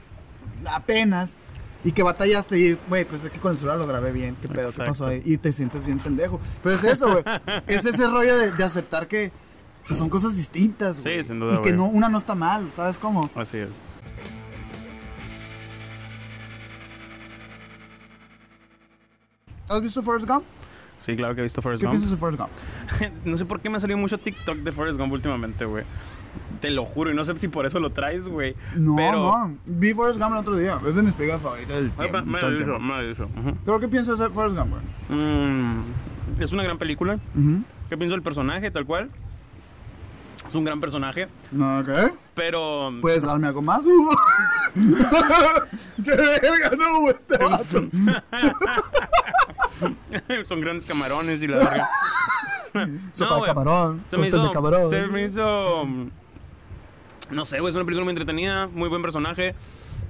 apenas. 0.74 1.38
Y 1.86 1.92
que 1.92 2.04
batallaste 2.04 2.58
y, 2.60 2.78
güey, 2.90 3.06
pues 3.06 3.24
es 3.24 3.32
que 3.32 3.40
con 3.40 3.52
el 3.54 3.58
celular 3.58 3.78
lo 3.78 3.86
grabé 3.88 4.12
bien, 4.12 4.36
qué 4.42 4.48
pedo, 4.48 4.64
qué 4.64 4.70
Exacto. 4.72 4.92
pasó 4.92 5.06
ahí. 5.08 5.22
Y 5.24 5.38
te 5.38 5.54
sientes 5.54 5.86
bien 5.86 6.00
pendejo. 6.00 6.42
Pero 6.64 6.76
es 6.76 6.84
eso, 6.84 7.12
güey. 7.12 7.24
es 7.68 7.86
ese 7.86 8.08
rollo 8.08 8.36
de, 8.38 8.52
de 8.52 8.64
aceptar 8.64 9.08
que 9.08 9.32
pues, 9.88 9.98
son 10.00 10.10
cosas 10.10 10.36
distintas, 10.36 10.98
Sí, 10.98 11.04
güey. 11.04 11.24
sin 11.24 11.40
duda, 11.40 11.54
Y 11.56 11.62
que 11.62 11.74
no, 11.74 11.86
una 11.86 12.10
no 12.10 12.18
está 12.18 12.34
mal, 12.36 12.72
¿sabes 12.72 12.98
cómo? 12.98 13.30
Así 13.36 13.60
es. 13.60 13.70
¿Has 19.70 19.82
visto 19.82 20.02
Forrest 20.02 20.28
Gump? 20.28 20.44
Sí, 20.98 21.16
claro 21.16 21.36
que 21.36 21.42
he 21.42 21.44
visto 21.44 21.62
Forrest 21.62 21.82
¿Qué 21.82 21.88
Gump. 21.88 21.94
piensas 21.94 22.12
de 22.12 22.18
Forrest 22.18 22.40
Gump? 22.42 22.52
no 23.26 23.38
sé 23.38 23.46
por 23.46 23.60
qué 23.62 23.70
me 23.70 23.78
ha 23.78 23.80
salido 23.80 23.98
mucho 23.98 24.18
TikTok 24.18 24.58
de 24.58 24.72
Forrest 24.72 24.98
Gump 25.00 25.12
últimamente, 25.12 25.66
güey. 25.66 25.84
Te 26.62 26.70
lo 26.72 26.86
juro, 26.86 27.12
y 27.12 27.16
no 27.16 27.24
sé 27.26 27.38
si 27.38 27.48
por 27.48 27.66
eso 27.66 27.80
lo 27.80 27.92
traes, 27.92 28.28
güey. 28.28 28.56
No, 28.76 28.96
pero... 28.96 29.12
no. 29.18 29.58
Vi 29.66 29.94
Forrest 29.94 30.20
Gump 30.20 30.32
el 30.34 30.38
otro 30.40 30.56
día. 30.56 30.78
Es 30.88 30.96
de 30.96 31.04
mis 31.04 31.14
películas 31.14 31.42
favoritas 31.42 31.76
del 31.76 31.92
tiempo. 31.92 32.22
Me 32.26 32.40
tiempo. 32.40 32.80
me 32.80 33.02
lo 33.04 33.12
hizo. 33.12 33.24
Ujú. 33.26 33.58
¿Pero 33.66 33.80
qué 33.80 33.88
piensas 33.88 34.18
de 34.20 34.30
Forrest 34.30 34.56
Gump, 34.58 34.72
güey? 34.72 34.82
Mm, 35.22 35.82
es 36.40 36.52
una 36.54 36.64
gran 36.64 36.78
película. 36.78 37.20
¿Qué 37.90 37.98
pienso 37.98 38.16
del 38.16 38.24
personaje, 38.24 38.72
tal 38.72 38.86
cual? 38.86 39.10
Es 40.48 40.56
un 40.56 40.64
gran 40.64 40.80
personaje, 40.80 41.28
No, 41.52 41.84
¿qué? 41.84 42.14
pero... 42.36 42.92
¿Puedes 43.02 43.24
darme 43.24 43.48
algo 43.48 43.62
más? 43.64 43.82
¡Qué 44.76 46.12
verga, 46.12 46.72
no, 46.78 47.00
güey! 47.02 47.16
Este 47.16 47.38
vato. 47.38 47.90
Son 50.46 50.62
grandes 50.62 50.86
camarones 50.86 51.42
y 51.42 51.48
la 51.48 51.58
verga. 51.58 51.90
Sopa 53.14 53.34
de 53.34 53.40
güey. 53.40 53.50
camarón. 53.50 54.04
Se 54.10 54.18
me 54.18 54.28
hizo. 54.28 54.44
de 54.44 54.52
camarón. 54.52 54.90
Se 54.90 55.08
me 55.08 55.24
hizo. 55.24 55.88
No 57.32 57.46
sé, 57.46 57.60
güey. 57.60 57.70
Es 57.70 57.76
una 57.76 57.86
película 57.86 58.04
muy 58.04 58.12
entretenida. 58.12 58.68
Muy 58.68 58.90
buen 58.90 59.02
personaje. 59.02 59.56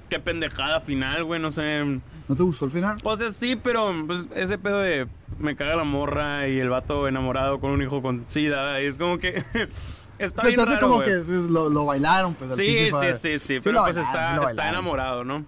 Qué 0.10 0.20
pendejada 0.20 0.80
final, 0.80 1.24
güey. 1.24 1.42
No 1.42 1.52
sé. 1.52 1.84
¿No 2.28 2.36
te 2.36 2.44
gustó 2.44 2.66
el 2.66 2.72
final? 2.72 2.98
Pues 3.04 3.22
eh, 3.22 3.32
sí, 3.32 3.56
pero 3.56 3.92
pues, 4.06 4.26
ese 4.36 4.58
pedo 4.58 4.80
de. 4.80 5.08
Me 5.40 5.56
caga 5.56 5.76
la 5.76 5.84
morra 5.84 6.48
y 6.48 6.60
el 6.60 6.70
vato 6.70 7.08
enamorado 7.08 7.60
con 7.60 7.72
un 7.72 7.82
hijo 7.82 8.02
con 8.02 8.24
sida. 8.28 8.82
Y 8.82 8.86
es 8.86 8.98
como 8.98 9.18
que. 9.18 9.42
Está 10.18 10.44
Se 10.44 10.48
bien 10.50 10.58
te 10.58 10.62
hace 10.64 10.76
raro, 10.76 10.90
como 10.90 11.02
que 11.02 11.12
lo, 11.50 11.70
lo 11.70 11.86
bailaron, 11.86 12.36
pues. 12.36 12.56
Sí, 12.56 12.90
sí, 12.90 13.14
sí, 13.14 13.38
sí, 13.40 13.60
pero 13.62 13.84
pues 13.84 13.96
bailaron, 13.98 14.40
está, 14.40 14.50
está 14.50 14.70
enamorado, 14.70 15.26
¿no? 15.26 15.44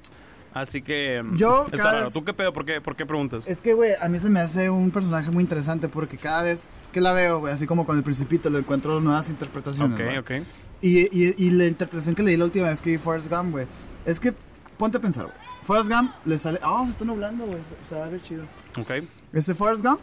Así 0.53 0.81
que. 0.81 1.23
Yo, 1.35 1.63
Está 1.65 1.77
cada 1.77 1.91
raro. 1.93 2.03
vez- 2.05 2.13
¿Tú 2.13 2.25
qué 2.25 2.33
pedo? 2.33 2.51
¿Por 2.51 2.65
qué, 2.65 2.81
por 2.81 2.95
qué 2.97 3.05
preguntas? 3.05 3.47
Es 3.47 3.61
que, 3.61 3.73
güey, 3.73 3.91
a 4.01 4.09
mí 4.09 4.19
se 4.19 4.29
me 4.29 4.41
hace 4.41 4.69
un 4.69 4.91
personaje 4.91 5.31
muy 5.31 5.41
interesante 5.43 5.87
porque 5.87 6.17
cada 6.17 6.43
vez 6.43 6.69
que 6.91 6.99
la 6.99 7.13
veo, 7.13 7.39
güey, 7.39 7.53
así 7.53 7.65
como 7.65 7.85
con 7.85 7.95
el 7.97 8.03
Principito, 8.03 8.49
le 8.49 8.59
encuentro 8.59 8.99
nuevas 8.99 9.29
interpretaciones. 9.29 9.97
Ok, 9.97 10.03
güey. 10.03 10.17
ok. 10.17 10.47
Y, 10.81 10.99
y, 11.11 11.33
y 11.37 11.51
la 11.51 11.65
interpretación 11.65 12.13
que 12.15 12.23
leí 12.23 12.37
la 12.37 12.45
última 12.45 12.67
vez 12.67 12.81
que 12.81 12.91
vi 12.91 12.97
Forrest 12.97 13.29
Gump, 13.29 13.51
güey, 13.51 13.65
es 14.05 14.19
que, 14.19 14.33
ponte 14.77 14.97
a 14.97 15.01
pensar, 15.01 15.25
güey. 15.25 15.37
Forrest 15.63 15.89
Gump 15.89 16.11
le 16.25 16.37
sale. 16.37 16.59
Ah, 16.63 16.81
se 16.85 16.91
está 16.91 17.05
nublando, 17.05 17.45
güey. 17.45 17.59
Se, 17.83 17.95
va 17.95 18.05
a 18.05 18.09
ver 18.09 18.21
chido. 18.21 18.43
Ok. 18.77 18.91
Este 19.33 19.53
Forrest 19.55 19.83
Gump, 19.83 19.99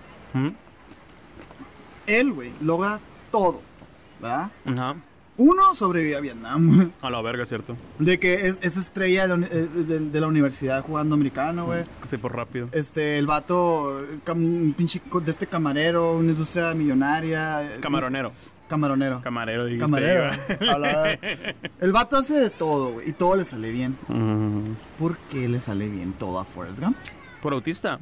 él, 2.07 2.33
güey, 2.33 2.53
logra 2.61 3.01
todo, 3.31 3.63
¿verdad? 4.21 4.51
Ajá. 4.67 4.97
Uno, 5.37 5.75
sobrevive 5.75 6.15
a 6.17 6.21
Vietnam, 6.21 6.77
güey. 6.77 6.93
A 7.03 7.11
la 7.11 7.21
verga, 7.21 7.45
¿cierto? 7.45 7.77
De 7.99 8.21
que 8.21 8.35
es, 8.47 8.59
es 8.63 8.77
estrella 8.77 9.27
de 9.27 9.37
la, 9.37 9.47
eh, 9.47 9.69
de, 9.75 9.99
de 9.99 10.21
la 10.21 10.29
universidad 10.29 10.85
jugando 10.85 11.15
americano, 11.17 11.67
güey. 11.67 11.85
Sí, 12.07 12.19
por 12.19 12.37
rápido. 12.37 12.69
Este, 12.71 13.19
el 13.19 13.27
vato, 13.27 14.01
eh, 14.01 14.19
un 14.33 14.75
pinche 14.77 15.01
de 15.25 15.31
este 15.31 15.47
camarero, 15.49 16.13
una 16.19 16.31
industria 16.31 16.73
millonaria. 16.75 17.65
eh, 17.65 17.81
Camaronero. 17.81 18.31
Camaronero. 18.69 19.21
Camarero, 19.23 19.67
dijiste. 19.67 19.85
Camarero. 19.85 20.31
El 21.81 21.93
vato 21.93 22.17
hace 22.17 22.35
de 22.41 22.51
todo, 22.51 22.93
güey, 22.93 23.11
y 23.11 23.13
todo 23.13 23.37
le 23.37 23.45
sale 23.45 23.71
bien. 23.71 23.97
¿Por 24.99 25.17
qué 25.31 25.49
le 25.49 25.61
sale 25.61 25.89
bien 25.89 26.13
todo 26.13 26.39
a 26.39 26.45
Forrest 26.45 26.81
Gump? 26.81 26.97
¿Por 27.43 27.53
autista? 27.53 27.99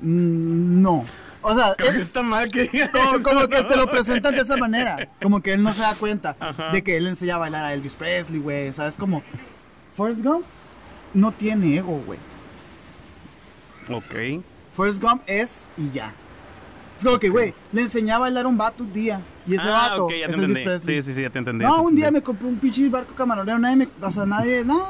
Mm, 0.00 0.80
no. 0.82 1.04
O 1.42 1.54
sea, 1.54 1.72
está 1.98 2.22
mal 2.22 2.50
que 2.50 2.68
como, 2.90 3.22
como 3.22 3.48
que 3.48 3.62
te 3.64 3.76
lo 3.76 3.90
presentan 3.90 4.32
de 4.32 4.40
esa 4.40 4.56
manera. 4.56 4.96
Como 5.20 5.42
que 5.42 5.52
él 5.54 5.62
no 5.62 5.72
se 5.72 5.82
da 5.82 5.94
cuenta 5.94 6.36
Ajá. 6.40 6.70
de 6.70 6.82
que 6.82 6.96
él 6.96 7.04
le 7.04 7.10
enseña 7.10 7.34
a 7.34 7.38
bailar 7.38 7.64
a 7.66 7.74
Elvis 7.74 7.94
Presley, 7.94 8.40
güey. 8.40 8.72
¿Sabes? 8.72 8.96
Como 8.96 9.22
Forrest 9.94 10.22
Gump 10.22 10.44
no 11.12 11.32
tiene 11.32 11.76
ego, 11.76 12.00
güey. 12.06 12.18
Ok. 13.90 14.42
Forrest 14.74 15.02
Gump 15.02 15.22
es 15.26 15.68
y 15.76 15.90
ya. 15.90 16.12
Es 16.96 17.04
como 17.04 17.18
que, 17.18 17.28
güey, 17.28 17.52
le 17.72 17.82
enseñé 17.82 18.12
a 18.12 18.18
bailar 18.18 18.46
a 18.46 18.48
un 18.48 18.56
vato 18.56 18.84
un 18.84 18.92
día. 18.92 19.20
Y 19.46 19.54
ese 19.56 19.66
ah, 19.68 19.72
vato 19.90 20.08
ya 20.10 20.26
te 20.26 20.32
es 20.32 20.42
entendí. 20.42 20.80
Sí, 20.80 21.02
sí, 21.02 21.14
sí, 21.14 21.22
ya 21.22 21.30
te 21.30 21.38
entendí. 21.38 21.64
no, 21.64 21.74
te 21.76 21.80
un 21.82 21.94
día 21.94 22.10
me 22.10 22.22
compré 22.22 22.48
un 22.48 22.58
pinche 22.58 22.88
barco 22.88 23.14
camaronero. 23.14 23.58
Nadie 23.58 23.76
me. 23.76 23.88
O 24.00 24.10
sea, 24.10 24.24
nadie. 24.26 24.64
No. 24.64 24.86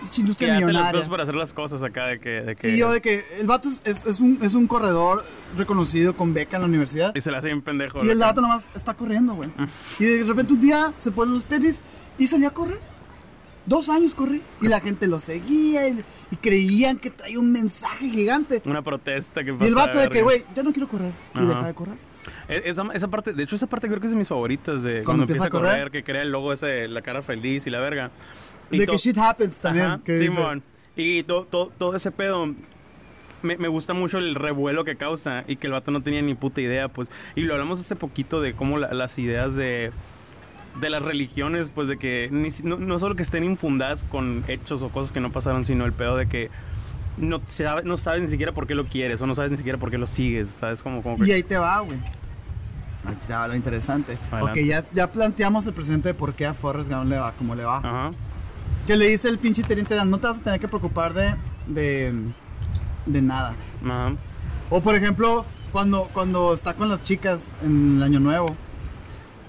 Pinche 0.00 0.16
Que 0.16 0.20
industria 0.20 0.56
hace 0.56 0.72
las 0.72 0.92
cosas 0.92 1.08
para 1.08 1.22
hacer 1.22 1.34
las 1.34 1.52
cosas 1.54 1.82
acá 1.82 2.06
de 2.06 2.20
que... 2.20 2.42
De 2.42 2.56
que 2.56 2.68
Y 2.70 2.76
yo 2.76 2.92
de 2.92 3.00
que 3.00 3.24
el 3.40 3.46
vato 3.46 3.68
es, 3.70 3.80
es, 3.84 4.06
es 4.06 4.20
un, 4.20 4.38
es 4.42 4.54
un 4.54 4.66
corredor 4.66 5.24
reconocido 5.56 6.14
con 6.14 6.34
beca 6.34 6.56
en 6.56 6.62
la 6.62 6.68
universidad. 6.68 7.14
y 7.14 7.20
se 7.22 7.30
le 7.30 7.38
hace 7.38 7.46
bien 7.48 7.62
pendejo. 7.62 8.04
Y 8.04 8.10
el 8.10 8.18
vato 8.18 8.42
nomás 8.42 8.68
está 8.74 8.94
corriendo, 8.94 9.34
güey. 9.34 9.48
Y 9.98 10.04
de 10.04 10.24
repente 10.24 10.52
un 10.52 10.60
día 10.60 10.92
se 10.98 11.10
pone 11.10 11.32
los 11.32 11.46
tenis 11.46 11.82
y 12.18 12.26
salía 12.26 12.48
a 12.48 12.52
correr. 12.52 12.78
Dos 13.66 13.88
años 13.88 14.14
corrí. 14.14 14.42
Y 14.60 14.68
la 14.68 14.80
gente 14.80 15.06
lo 15.06 15.18
seguía 15.18 15.88
y, 15.88 16.04
y 16.30 16.36
creían 16.36 16.98
que 16.98 17.08
traía 17.08 17.38
un 17.38 17.50
mensaje 17.50 18.10
gigante. 18.10 18.60
Una 18.66 18.82
protesta 18.82 19.42
que 19.42 19.50
Y 19.50 19.54
pasa 19.54 19.68
el 19.68 19.74
vato 19.74 19.98
de 19.98 20.08
que, 20.10 20.22
güey, 20.22 20.44
ya 20.54 20.62
no 20.62 20.70
quiero 20.72 20.86
correr. 20.86 21.12
Y 21.34 21.38
Ajá. 21.38 21.46
deja 21.48 21.66
de 21.66 21.74
correr. 21.74 21.96
E- 22.48 22.62
Esa, 22.66 22.84
esa 22.94 23.08
parte, 23.08 23.32
de 23.32 23.42
hecho, 23.42 23.56
esa 23.56 23.66
parte 23.66 23.88
creo 23.88 24.00
que 24.00 24.06
es 24.06 24.12
de 24.12 24.18
mis 24.18 24.28
favoritas. 24.28 24.82
De 24.82 25.02
Cuando 25.02 25.04
cuando, 25.04 25.22
empieza 25.24 25.44
empieza 25.44 25.46
a 25.46 25.60
correr, 25.60 25.70
correr. 25.86 25.90
que 25.92 26.04
crea 26.04 26.22
el 26.22 26.30
logo 26.30 26.52
ese 26.52 26.88
la 26.88 27.02
cara 27.02 27.22
feliz 27.22 27.66
y 27.66 27.70
la 27.70 27.80
verga. 27.80 28.10
Y 28.70 28.78
De 28.78 28.86
que 28.86 28.96
shit 28.96 29.16
happens 29.18 29.60
también. 29.60 29.86
Ajá, 29.86 30.00
que 30.04 30.12
dice. 30.14 30.28
Simón. 30.34 30.62
Y 30.96 31.22
to- 31.24 31.46
to- 31.50 31.72
todo 31.78 31.94
ese 31.96 32.10
pedo. 32.10 32.54
Me, 33.42 33.58
me 33.58 33.68
gusta 33.68 33.92
mucho 33.92 34.18
el 34.18 34.34
revuelo 34.34 34.84
que 34.84 34.96
causa 34.96 35.44
y 35.46 35.56
que 35.56 35.66
el 35.66 35.74
vato 35.74 35.90
no 35.90 36.02
tenía 36.02 36.22
ni 36.22 36.32
puta 36.34 36.62
idea, 36.62 36.88
pues. 36.88 37.10
Y 37.34 37.42
lo 37.42 37.52
hablamos 37.52 37.78
hace 37.78 37.94
poquito 37.94 38.40
de 38.40 38.54
cómo 38.54 38.78
la- 38.78 38.94
las 38.94 39.18
ideas 39.18 39.54
de, 39.54 39.92
de 40.80 40.90
las 40.90 41.02
religiones, 41.02 41.70
pues 41.74 41.86
de 41.88 41.98
que 41.98 42.30
ni 42.32 42.48
no, 42.62 42.78
no 42.78 42.98
solo 42.98 43.16
que 43.16 43.22
estén 43.22 43.44
infundadas 43.44 44.04
con 44.04 44.44
hechos 44.48 44.80
o 44.82 44.88
cosas 44.88 45.12
que 45.12 45.20
no 45.20 45.30
pasaron, 45.30 45.66
sino 45.66 45.84
el 45.84 45.92
pedo 45.92 46.16
de 46.16 46.26
que 46.26 46.48
no, 47.16 47.40
sabe- 47.46 47.82
no 47.84 47.96
sabes 47.96 48.22
ni 48.22 48.28
siquiera 48.28 48.52
por 48.52 48.66
qué 48.66 48.74
lo 48.74 48.86
quieres 48.86 49.20
o 49.22 49.26
no 49.26 49.34
sabes 49.34 49.50
ni 49.50 49.56
siquiera 49.56 49.78
por 49.78 49.90
qué 49.90 49.98
lo 49.98 50.06
sigues, 50.06 50.48
¿sabes? 50.48 50.82
Como, 50.82 51.02
como 51.02 51.16
que- 51.16 51.26
Y 51.26 51.32
ahí 51.32 51.42
te 51.42 51.56
va, 51.56 51.80
güey. 51.80 51.98
Ahí 53.06 53.16
te 53.26 53.32
va 53.34 53.46
lo 53.48 53.54
interesante. 53.54 54.16
Adelante. 54.30 54.60
Ok, 54.62 54.66
ya, 54.66 54.84
ya 54.92 55.12
planteamos 55.12 55.66
el 55.66 55.74
presente 55.74 56.08
de 56.08 56.14
por 56.14 56.34
qué 56.34 56.46
a 56.46 56.54
Forrest 56.54 56.90
Gump 56.90 57.06
le 57.08 57.18
va 57.18 57.32
como 57.32 57.54
le 57.54 57.64
va. 57.64 57.78
Ajá. 57.78 58.10
Que 58.86 58.96
le 58.96 59.06
dice 59.08 59.28
el 59.28 59.38
pinche 59.38 59.62
teniente 59.62 59.94
Dan, 59.94 60.10
no 60.10 60.18
te 60.18 60.26
vas 60.26 60.38
a 60.38 60.42
tener 60.42 60.60
que 60.60 60.68
preocupar 60.68 61.12
de, 61.14 61.34
de, 61.66 62.14
de 63.06 63.22
nada. 63.22 63.54
Ajá. 63.84 64.14
O 64.70 64.80
por 64.80 64.94
ejemplo, 64.94 65.44
cuando, 65.72 66.08
cuando 66.14 66.54
está 66.54 66.74
con 66.74 66.88
las 66.88 67.02
chicas 67.02 67.54
en 67.62 67.98
el 67.98 68.02
año 68.02 68.20
nuevo 68.20 68.54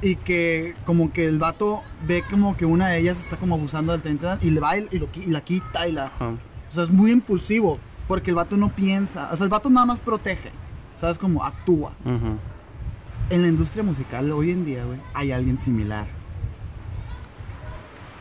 y 0.01 0.17
que 0.17 0.73
como 0.86 1.12
que 1.13 1.25
el 1.25 1.39
vato 1.39 1.82
ve 2.06 2.23
como 2.30 2.58
que 2.58 2.65
una 2.65 2.89
de 2.89 2.99
ellas 2.99 3.19
está 3.19 3.38
como 3.38 3.56
abusando 3.56 3.93
del 3.93 4.01
teniente 4.01 4.25
Dan 4.25 4.39
y 4.41 4.49
le 4.51 4.60
va 4.60 4.78
y, 4.78 4.88
lo 4.99 5.08
y 5.15 5.28
la 5.28 5.41
quita 5.41 5.88
y 5.88 5.93
la... 5.93 6.06
Ajá. 6.08 6.32
O 6.75 6.77
sea, 6.77 6.83
es 6.83 6.91
muy 6.91 7.11
impulsivo 7.11 7.79
porque 8.05 8.31
el 8.31 8.35
vato 8.35 8.57
no 8.57 8.67
piensa. 8.67 9.29
O 9.31 9.38
sea, 9.38 9.45
el 9.45 9.49
vato 9.49 9.69
nada 9.69 9.85
más 9.85 10.01
protege. 10.01 10.51
¿Sabes? 10.97 11.17
Como 11.17 11.41
actúa. 11.41 11.93
En 13.29 13.41
la 13.41 13.47
industria 13.47 13.81
musical 13.81 14.29
hoy 14.33 14.51
en 14.51 14.65
día, 14.65 14.83
güey, 14.83 14.99
hay 15.13 15.31
alguien 15.31 15.57
similar. 15.57 16.05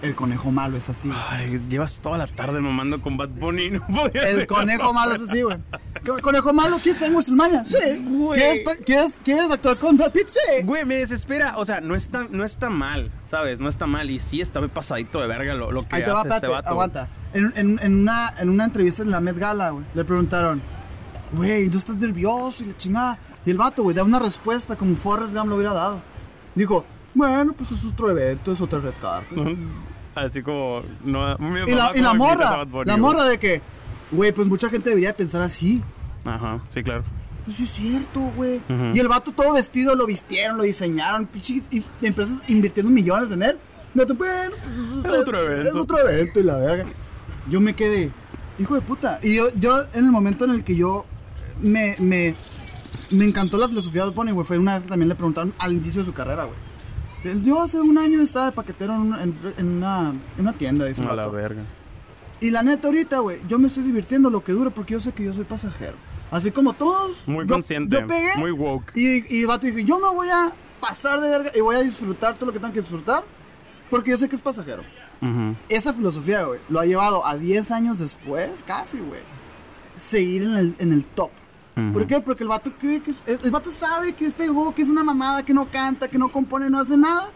El 0.04 0.14
conejo 0.14 0.50
malo 0.52 0.76
es 0.76 0.88
así. 0.90 1.10
Ay, 1.30 1.60
llevas 1.68 1.98
toda 2.00 2.18
la 2.18 2.26
tarde 2.26 2.60
mamando 2.60 3.00
con 3.00 3.16
Bad 3.16 3.30
Bunny. 3.30 3.70
No 3.70 4.06
El 4.12 4.46
conejo 4.46 4.92
malo 4.92 5.14
es 5.14 5.22
así, 5.22 5.42
güey. 5.42 5.56
Co- 6.04 6.18
¿Conejo 6.20 6.52
malo? 6.52 6.76
¿Quieres 6.82 7.00
en 7.02 7.12
WrestleMania? 7.12 7.64
Sí. 7.64 8.04
Güey. 8.06 8.38
¿Quieres, 8.38 8.78
¿Quieres, 8.84 9.20
¿Quieres 9.24 9.50
actuar 9.50 9.78
con 9.78 9.96
Brad 9.96 10.12
Pitt? 10.12 10.28
Sí. 10.28 10.62
Güey, 10.64 10.84
me 10.84 10.96
desespera. 10.96 11.54
O 11.56 11.64
sea, 11.64 11.80
no 11.80 11.94
está, 11.94 12.26
no 12.30 12.44
está 12.44 12.68
mal, 12.70 13.10
¿sabes? 13.26 13.58
No 13.60 13.68
está 13.68 13.86
mal. 13.86 14.10
Y 14.10 14.18
sí 14.20 14.40
está 14.42 14.60
pasadito 14.68 15.20
de 15.20 15.26
verga 15.26 15.54
lo, 15.54 15.72
lo 15.72 15.82
que 15.88 15.96
Ahí 15.96 16.04
te 16.04 16.10
hace 16.10 16.28
va, 16.28 16.34
este 16.36 16.46
vato. 16.48 16.68
aguanta. 16.68 17.08
En, 17.32 17.52
en- 17.56 17.80
en 17.82 17.94
una, 18.02 18.32
en 18.38 18.50
una 18.50 18.64
entrevista 18.66 19.02
en 19.02 19.10
la 19.10 19.20
Met 19.20 19.38
Gala, 19.38 19.70
güey, 19.70 19.84
le 19.94 20.04
preguntaron, 20.04 20.60
güey, 21.32 21.66
¿no 21.68 21.78
estás 21.78 21.96
nervioso? 21.96 22.62
Y 22.62 22.66
la 22.68 22.76
chingada. 22.76 23.18
Y 23.46 23.50
el 23.50 23.56
vato, 23.58 23.82
güey, 23.82 23.96
da 23.96 24.04
una 24.04 24.18
respuesta 24.18 24.76
como 24.76 24.94
Forrest 24.96 25.32
Gump 25.34 25.48
lo 25.48 25.56
hubiera 25.56 25.72
dado. 25.72 26.00
Dijo, 26.54 26.84
bueno, 27.14 27.52
pues 27.54 27.70
es 27.72 27.84
otro 27.86 28.10
evento, 28.10 28.52
es 28.52 28.60
otra 28.60 28.80
red 28.80 28.92
carpet. 29.00 29.56
Así 30.14 30.42
como. 30.42 30.82
No, 31.02 31.36
Y 31.66 31.72
la, 31.72 31.90
y 31.94 32.00
la 32.00 32.14
morra, 32.14 32.64
la 32.84 32.96
morra 32.96 33.24
de 33.24 33.38
que, 33.38 33.60
güey, 34.12 34.32
pues 34.32 34.46
mucha 34.46 34.68
gente 34.68 34.90
debería 34.90 35.12
pensar 35.14 35.42
así. 35.42 35.82
Ajá, 36.24 36.60
sí, 36.68 36.82
claro. 36.82 37.04
Pues 37.44 37.56
sí 37.58 37.64
es 37.64 37.70
cierto, 37.70 38.20
güey. 38.36 38.60
Y 38.94 38.98
el 38.98 39.08
vato 39.08 39.32
todo 39.32 39.52
vestido 39.52 39.94
lo 39.94 40.06
vistieron, 40.06 40.56
lo 40.56 40.62
diseñaron, 40.62 41.28
y, 41.70 41.84
empresas 42.02 42.42
invirtiendo 42.48 42.90
millones 42.90 43.30
en 43.32 43.42
él. 43.42 43.58
Bueno, 43.92 44.14
pues 44.14 44.30
es, 44.30 45.04
Es 45.04 45.12
otro 45.12 45.38
evento. 45.38 45.68
Es 45.68 45.74
otro 45.74 46.08
evento 46.08 46.40
y 46.40 46.42
la 46.42 46.56
verga. 46.56 46.86
Yo 47.50 47.60
me 47.60 47.74
quedé, 47.74 48.10
hijo 48.58 48.74
de 48.74 48.80
puta. 48.80 49.18
Y 49.22 49.36
yo, 49.36 49.44
yo 49.56 49.82
en 49.92 50.06
el 50.06 50.10
momento 50.10 50.44
en 50.44 50.52
el 50.52 50.64
que 50.64 50.74
yo 50.74 51.04
me, 51.60 51.96
me, 51.98 52.34
me 53.10 53.24
encantó 53.24 53.58
la 53.58 53.68
filosofía 53.68 54.04
de 54.04 54.10
Bunny, 54.10 54.32
güey, 54.32 54.46
fue 54.46 54.58
una 54.58 54.74
vez 54.74 54.84
que 54.84 54.88
también 54.88 55.08
le 55.08 55.14
preguntaron 55.14 55.52
al 55.58 55.72
inicio 55.72 56.00
de 56.00 56.06
su 56.06 56.14
carrera, 56.14 56.44
güey. 56.44 56.56
Yo 57.42 57.62
hace 57.62 57.80
un 57.80 57.96
año 57.98 58.20
estaba 58.22 58.46
de 58.46 58.52
paquetero 58.52 58.94
en 58.94 59.00
una, 59.00 59.22
en, 59.22 59.34
en 59.56 59.66
una, 59.76 60.10
en 60.10 60.40
una 60.40 60.52
tienda, 60.52 60.84
dice 60.86 61.02
A 61.04 61.14
la 61.14 61.26
verga. 61.28 61.62
Y 62.40 62.50
la 62.50 62.62
neta 62.62 62.88
ahorita, 62.88 63.20
güey, 63.20 63.38
yo 63.48 63.58
me 63.58 63.68
estoy 63.68 63.82
divirtiendo 63.84 64.28
lo 64.28 64.44
que 64.44 64.52
dura 64.52 64.70
porque 64.70 64.92
yo 64.94 65.00
sé 65.00 65.12
que 65.12 65.24
yo 65.24 65.32
soy 65.32 65.44
pasajero. 65.44 65.94
Así 66.30 66.50
como 66.50 66.72
todos. 66.74 67.16
Muy 67.26 67.46
yo- 67.46 67.54
consciente, 67.54 68.00
Yo 68.00 68.06
pegué. 68.06 68.36
muy 68.36 68.50
woke. 68.50 68.92
Y, 68.94 69.34
y 69.34 69.44
vato 69.46 69.66
dijo, 69.66 69.78
yo 69.78 69.98
me 69.98 70.08
voy 70.08 70.28
a 70.28 70.52
pasar 70.80 71.20
de 71.20 71.30
verga 71.30 71.50
y 71.54 71.60
voy 71.60 71.76
a 71.76 71.82
disfrutar 71.82 72.34
todo 72.34 72.46
lo 72.46 72.52
que 72.52 72.58
tengo 72.58 72.72
que 72.74 72.80
disfrutar 72.80 73.22
porque 73.88 74.10
yo 74.10 74.16
sé 74.18 74.28
que 74.28 74.36
es 74.36 74.42
pasajero. 74.42 74.82
Esa 75.70 75.94
filosofía, 75.94 76.44
güey, 76.44 76.60
lo 76.68 76.80
ha 76.80 76.84
llevado 76.84 77.24
a 77.24 77.34
10 77.36 77.70
años 77.70 77.98
después, 77.98 78.62
casi, 78.66 78.98
güey. 78.98 79.20
Seguir 79.96 80.42
en 80.42 80.54
el, 80.56 80.74
en 80.78 80.92
el 80.92 81.02
top. 81.04 81.30
¿Por 81.92 82.06
qué? 82.06 82.20
Porque 82.20 82.44
el 82.44 82.48
vato 82.48 82.70
cree 82.78 83.00
que... 83.00 83.10
es- 83.10 83.18
el, 83.44 83.50
vato 83.50 83.70
sabe 83.70 84.12
que 84.12 84.30
pegó, 84.30 84.72
que 84.74 84.82
es 84.82 84.88
una 84.90 85.02
mamada, 85.02 85.42
que 85.42 85.52
no 85.52 85.66
canta, 85.66 86.06
que 86.08 86.18
no 86.18 86.28
compone, 86.28 86.70
no 86.70 86.78
hace 86.80 86.96
nada. 86.96 87.28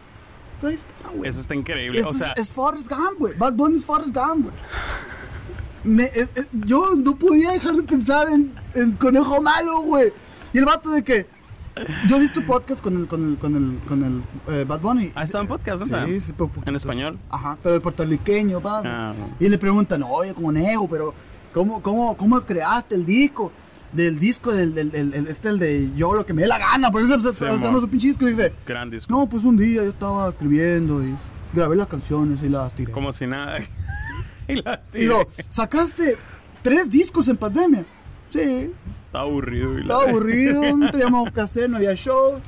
Pero 0.61 0.68
ahí 0.70 0.74
está, 0.77 1.09
güey. 1.16 1.29
Eso 1.29 1.40
está 1.40 1.55
increíble. 1.55 1.98
Esto 1.98 2.11
o 2.11 2.16
sea, 2.16 2.33
es, 2.37 2.42
es 2.42 2.53
Forrest 2.53 2.88
Gump, 2.88 3.18
güey. 3.18 3.35
Bad 3.37 3.55
Bunny 3.55 3.77
es 3.79 3.85
Forrest 3.85 4.14
Gump, 4.14 4.44
güey. 4.44 4.55
Me- 5.85 6.05
es- 6.05 6.33
es- 6.37 6.48
yo 6.53 6.94
no 6.96 7.16
podía 7.16 7.53
dejar 7.53 7.74
de 7.74 7.83
pensar 7.83 8.29
en, 8.29 8.53
en 8.74 8.92
Conejo 8.92 9.40
Malo, 9.42 9.81
güey. 9.81 10.12
Y 10.53 10.59
el 10.59 10.64
vato 10.64 10.90
de 10.90 11.03
que... 11.03 11.27
Yo 12.09 12.16
he 12.16 12.20
visto 12.20 12.44
podcast 12.44 12.81
con 12.83 12.96
el, 12.96 13.07
con 13.07 13.24
el, 13.33 13.37
con 13.38 13.55
el, 13.55 13.79
con 13.87 14.03
el 14.03 14.22
eh, 14.53 14.64
Bad 14.66 14.81
Bunny. 14.81 15.12
ah, 15.14 15.22
está 15.22 15.40
en 15.40 15.46
podcast, 15.46 15.85
Sí, 15.85 15.90
¿no? 15.92 16.07
sí, 16.20 16.33
pero 16.37 16.48
poquitos. 16.48 16.66
¿En 16.66 16.74
español? 16.74 17.18
Ajá, 17.31 17.57
pero 17.62 17.77
el 17.77 17.81
puertorriqueño, 17.81 18.61
pa. 18.61 18.83
Ah. 18.85 19.14
Y 19.38 19.48
le 19.48 19.59
preguntan, 19.59 20.03
oye, 20.03 20.35
conejo, 20.35 20.88
pero 20.88 21.14
¿cómo, 21.55 21.81
cómo, 21.81 22.16
cómo 22.16 22.40
creaste 22.40 22.96
el 22.96 23.07
disco? 23.07 23.53
Del 23.92 24.18
disco 24.18 24.53
del, 24.53 24.74
del, 24.74 25.14
este, 25.29 25.48
el 25.48 25.59
de 25.59 25.90
yo 25.96 26.14
lo 26.14 26.27
que 26.27 26.35
me 26.35 26.42
dé 26.42 26.48
la 26.48 26.59
gana. 26.59 26.90
Por 26.90 27.03
eso 27.03 27.18
se, 27.33 27.44
llama 27.59 27.81
su 27.81 27.88
pinche 27.88 28.09
disco 28.09 28.27
y 28.29 28.33
dice, 28.33 28.53
Gran 28.66 28.90
disco. 28.90 29.11
no, 29.12 29.27
pues 29.27 29.44
un 29.44 29.57
día 29.57 29.83
yo 29.83 29.88
estaba 29.90 30.29
escribiendo 30.29 31.03
y 31.03 31.14
grabé 31.55 31.74
las 31.77 31.87
canciones 31.87 32.42
y 32.42 32.48
las 32.51 32.74
tiré. 32.74 32.92
Como 32.92 33.12
si 33.12 33.27
nada. 33.27 33.59
y 34.48 34.57
la 34.57 34.83
Y 34.94 35.05
lo, 35.07 35.24
tiré. 35.27 35.46
sacaste 35.48 36.18
tres 36.62 36.90
discos 36.90 37.29
en 37.29 37.37
pandemia. 37.38 37.85
Sí, 38.31 38.70
Está 39.07 39.20
aburrido. 39.20 39.72
Y 39.72 39.77
la- 39.77 39.81
estaba 39.83 40.03
aburrido, 40.03 40.77
no 40.77 40.90
teníamos 40.90 41.33
que 41.33 41.40
hacer, 41.40 41.70
no 41.70 41.79
había 41.79 41.94
show. 41.94 42.38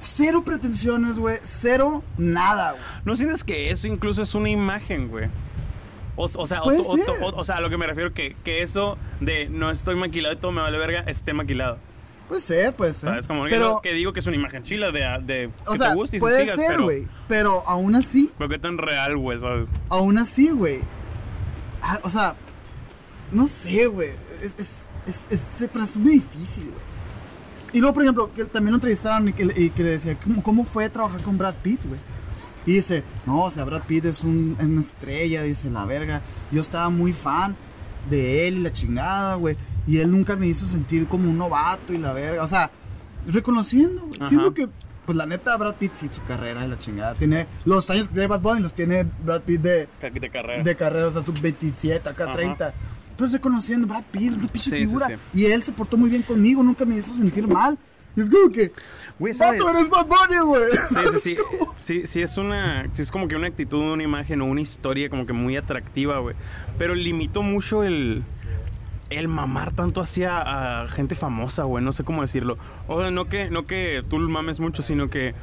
Cero 0.00 0.42
pretensiones, 0.44 1.18
güey. 1.18 1.36
Cero 1.44 2.02
nada, 2.18 2.72
güey. 2.72 2.82
¿No 3.04 3.14
sientes 3.14 3.44
que 3.44 3.70
eso 3.70 3.86
incluso 3.86 4.22
es 4.22 4.34
una 4.34 4.48
imagen, 4.48 5.08
güey? 5.08 5.28
O, 6.20 6.24
o 6.42 6.46
sea, 6.46 6.62
o, 6.62 6.68
o- 6.70 7.40
o- 7.40 7.44
sea, 7.44 7.56
a 7.56 7.60
lo 7.60 7.70
que 7.70 7.78
me 7.78 7.86
refiero 7.86 8.12
que, 8.12 8.36
que 8.44 8.60
eso 8.62 8.98
de 9.20 9.48
no 9.48 9.70
estoy 9.70 9.94
maquilado 9.94 10.34
y 10.34 10.38
todo 10.38 10.52
me 10.52 10.60
vale 10.60 10.76
verga, 10.78 11.00
esté 11.06 11.32
maquilado. 11.32 11.78
Puede 12.28 12.42
ser, 12.42 12.74
puede 12.76 12.92
ser. 12.94 13.08
¿Sabes? 13.10 13.26
Como 13.26 13.44
pero, 13.44 13.80
que 13.82 13.92
digo 13.92 14.12
que 14.12 14.20
es 14.20 14.26
una 14.26 14.36
imagen 14.36 14.62
chila 14.62 14.92
de, 14.92 15.00
de 15.24 15.50
o 15.66 15.72
que 15.72 15.78
sea, 15.78 15.88
te 15.90 15.94
guste 15.94 16.16
y 16.18 16.20
se 16.20 16.24
puede 16.24 16.40
sigas, 16.42 16.56
ser, 16.56 16.68
pero, 16.68 16.82
güey. 16.84 17.08
Pero 17.26 17.62
aún 17.66 17.94
así, 17.94 18.30
pero 18.38 18.48
qué 18.50 18.58
tan 18.58 18.76
real, 18.78 19.16
güey, 19.16 19.40
¿sabes? 19.40 19.70
aún 19.88 20.18
así, 20.18 20.50
güey. 20.50 20.80
ah, 21.82 21.98
O 22.02 22.08
sea, 22.10 22.34
no 23.32 23.48
sé, 23.48 23.86
güey. 23.86 24.10
Es, 24.42 24.54
es, 24.58 24.82
es, 25.06 25.26
es- 25.30 25.42
se 25.58 25.98
muy 25.98 26.14
difícil, 26.14 26.64
güey. 26.64 26.90
Y 27.72 27.78
luego, 27.78 27.94
por 27.94 28.02
ejemplo, 28.02 28.30
que 28.32 28.44
también 28.44 28.72
lo 28.72 28.76
entrevistaron 28.76 29.28
y 29.28 29.32
que, 29.32 29.44
le- 29.46 29.60
y 29.60 29.70
que 29.70 29.82
le 29.82 29.90
decía, 29.90 30.16
¿cómo, 30.22 30.42
¿cómo 30.42 30.64
fue 30.64 30.88
trabajar 30.90 31.22
con 31.22 31.38
Brad 31.38 31.54
Pitt, 31.62 31.80
güey? 31.84 31.98
Y 32.66 32.72
dice, 32.74 33.02
no, 33.26 33.44
o 33.44 33.50
sea, 33.50 33.64
Brad 33.64 33.82
Pitt 33.82 34.04
es 34.04 34.22
un- 34.24 34.56
una 34.60 34.80
estrella, 34.80 35.42
dice, 35.42 35.70
la 35.70 35.84
verga. 35.86 36.20
Yo 36.52 36.60
estaba 36.60 36.88
muy 36.90 37.12
fan 37.12 37.56
de 38.10 38.48
él 38.48 38.58
y 38.58 38.60
la 38.60 38.72
chingada, 38.72 39.34
güey. 39.36 39.56
Y 39.86 39.98
él 39.98 40.10
nunca 40.12 40.36
me 40.36 40.46
hizo 40.46 40.66
sentir 40.66 41.06
como 41.06 41.28
un 41.30 41.38
novato 41.38 41.92
y 41.92 41.98
la 41.98 42.12
verga. 42.12 42.42
O 42.42 42.48
sea, 42.48 42.70
reconociendo, 43.26 44.02
güey. 44.02 44.18
Ajá. 44.20 44.28
Siento 44.28 44.54
que, 44.54 44.68
pues 45.06 45.16
la 45.16 45.26
neta, 45.26 45.56
Brad 45.56 45.74
Pitt 45.74 45.92
sí, 45.94 46.08
su 46.12 46.22
carrera 46.24 46.64
y 46.64 46.68
la 46.68 46.78
chingada. 46.78 47.14
Tiene 47.14 47.46
los 47.64 47.88
años 47.90 48.06
que 48.08 48.12
tiene 48.14 48.26
Bad 48.28 48.40
Bunny, 48.40 48.60
los 48.60 48.74
tiene 48.74 49.06
Brad 49.24 49.42
Pitt 49.42 49.60
de, 49.62 49.88
De 50.20 50.30
carrera. 50.30 50.62
de 50.62 50.76
carrera, 50.76 51.06
o 51.06 51.10
sea, 51.10 51.24
sub 51.24 51.40
27, 51.40 52.08
acá 52.08 52.24
Ajá. 52.24 52.32
30. 52.34 52.74
Pues 53.16 53.32
reconociendo, 53.32 53.86
Brad 53.86 54.04
Pitt, 54.10 54.32
una 54.34 54.46
pinche 54.48 54.70
Sí, 54.70 54.76
figura. 54.86 55.06
sí. 55.08 55.14
Y 55.34 55.44
él 55.46 55.62
se 55.62 55.72
portó 55.72 55.96
muy 55.96 56.08
bien 56.10 56.22
conmigo, 56.22 56.62
nunca 56.62 56.84
me 56.84 56.96
hizo 56.96 57.12
sentir 57.12 57.46
mal. 57.46 57.78
Y 58.16 58.22
es 58.22 58.30
como 58.30 58.50
que, 58.50 58.72
Güey, 59.20 59.34
¿sabes? 59.34 59.62
¡Vato, 59.62 59.76
eres 59.76 59.88
Bad 59.90 60.06
Bunny, 60.06 60.40
güey! 60.44 60.62
Sí, 60.72 60.96
sí, 61.12 61.18
sí. 61.20 61.36
Sí, 61.76 62.06
sí, 62.06 62.22
es 62.22 62.36
una. 62.38 62.88
Sí, 62.92 63.02
es 63.02 63.10
como 63.12 63.28
que 63.28 63.36
una 63.36 63.46
actitud, 63.46 63.78
una 63.92 64.02
imagen 64.02 64.40
o 64.40 64.46
una 64.46 64.60
historia 64.62 65.08
como 65.10 65.26
que 65.26 65.32
muy 65.32 65.56
atractiva, 65.56 66.18
güey. 66.18 66.34
Pero 66.78 66.94
limitó 66.94 67.42
mucho 67.42 67.84
el. 67.84 68.24
El 69.10 69.26
mamar 69.28 69.72
tanto 69.72 70.00
hacia 70.00 70.82
a 70.82 70.86
gente 70.88 71.14
famosa, 71.16 71.64
güey. 71.64 71.84
No 71.84 71.92
sé 71.92 72.02
cómo 72.04 72.22
decirlo. 72.22 72.56
O 72.86 73.00
sea, 73.00 73.10
no 73.10 73.24
que, 73.28 73.50
no 73.50 73.66
que 73.66 74.04
tú 74.08 74.18
mames 74.20 74.58
mucho, 74.60 74.82
sino 74.82 75.10
que. 75.10 75.34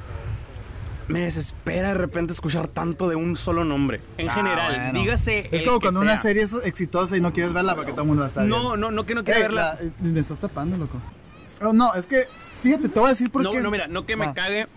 Me 1.09 1.21
desespera 1.21 1.89
de 1.89 1.93
repente 1.93 2.33
escuchar 2.33 2.67
tanto 2.67 3.07
de 3.07 3.15
un 3.15 3.35
solo 3.37 3.63
nombre. 3.63 4.01
En 4.17 4.27
Ah, 4.29 4.33
general, 4.33 4.73
bueno. 4.75 4.99
dígase. 4.99 5.47
Es 5.51 5.63
como 5.63 5.79
cuando 5.79 5.99
una 6.01 6.13
sea. 6.13 6.21
serie 6.21 6.43
es 6.43 6.53
exitosa 6.65 7.15
y 7.15 7.21
no 7.21 7.31
quieres 7.31 7.53
verla 7.53 7.75
porque 7.75 7.91
todo 7.91 8.01
el 8.01 8.07
mundo 8.07 8.21
va 8.21 8.25
a 8.25 8.29
estar 8.29 8.45
No, 8.45 8.55
viendo. 8.57 8.77
no, 8.77 8.91
no 8.91 9.05
que 9.05 9.15
no 9.15 9.23
quiera 9.23 9.37
Ey, 9.39 9.43
verla. 9.43 9.77
la- 10.01 10.11
me 10.11 10.19
estás 10.19 10.39
tapando, 10.39 10.75
loco. 10.77 10.99
Oh, 11.61 11.73
no, 11.73 11.93
es 11.95 12.07
que, 12.07 12.27
fíjate, 12.55 12.89
te 12.89 12.99
voy 12.99 13.07
a 13.07 13.09
decir 13.09 13.29
por 13.31 13.41
No, 13.43 13.51
qué. 13.51 13.61
no, 13.61 13.71
mira, 13.71 13.87
no 13.87 14.05
que 14.05 14.15
me 14.15 14.27
Va. 14.27 14.33
cague 14.33 14.67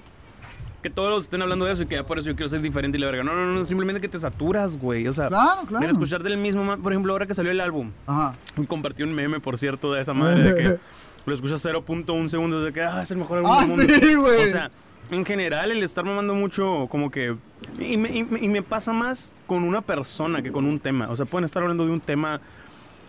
que 0.83 0.89
todos 0.89 1.25
estén 1.25 1.43
hablando 1.43 1.67
de 1.67 1.73
eso 1.75 1.83
y 1.83 1.87
que 1.87 1.97
ya 1.97 2.07
por 2.07 2.19
eso 2.19 2.29
yo 2.29 2.37
quiero 2.37 2.49
ser 2.49 2.63
diferente 2.63 2.97
y 2.97 3.01
la 3.03 3.07
verga. 3.09 3.23
No, 3.23 3.35
no, 3.35 3.45
no, 3.47 3.65
simplemente 3.67 4.01
que 4.01 4.09
te 4.09 4.19
saturas, 4.19 4.79
güey. 4.79 5.07
O 5.09 5.13
sea, 5.13 5.29
Claro, 5.29 5.63
claro. 5.67 5.91
escuchar 5.91 6.23
del 6.23 6.39
mismo, 6.39 6.79
por 6.79 6.93
ejemplo, 6.93 7.13
ahora 7.13 7.27
que 7.27 7.35
salió 7.35 7.51
el 7.51 7.61
álbum, 7.61 7.91
Ajá. 8.07 8.35
compartí 8.67 9.03
un 9.03 9.15
meme, 9.15 9.41
por 9.41 9.59
cierto, 9.59 9.93
de 9.93 10.01
esa 10.01 10.15
madre, 10.15 10.43
de 10.43 10.55
que 10.55 10.79
lo 11.27 11.35
escuchas 11.35 11.61
0.1 11.63 12.29
segundos 12.29 12.65
de 12.65 12.73
que 12.73 12.81
ah, 12.83 13.03
es 13.03 13.11
el 13.11 13.19
mejor 13.19 13.39
álbum 13.39 13.53
Ah, 13.53 13.61
del 13.61 13.69
mundo. 13.69 13.95
sí, 14.01 14.15
güey. 14.15 14.45
O 14.45 14.51
sea, 14.51 14.71
en 15.11 15.25
general, 15.27 15.71
el 15.71 15.83
estar 15.83 16.03
mamando 16.05 16.33
mucho, 16.35 16.87
como 16.91 17.11
que. 17.11 17.37
Y 17.79 17.99
me, 17.99 18.17
y 18.17 18.25
me- 18.25 18.41
y 18.41 18.49
me 18.49 18.63
pasa 18.63 18.95
más 18.95 19.35
con 19.47 19.65
una 19.65 19.83
persona 19.83 20.41
que 20.43 20.51
con 20.51 20.65
un 20.65 20.79
tema. 20.81 21.11
O 21.11 21.17
sea, 21.17 21.27
pueden 21.27 21.45
estar 21.45 21.63
hablando 21.63 21.85
de 21.85 21.91
un 21.93 22.01
tema 22.01 22.41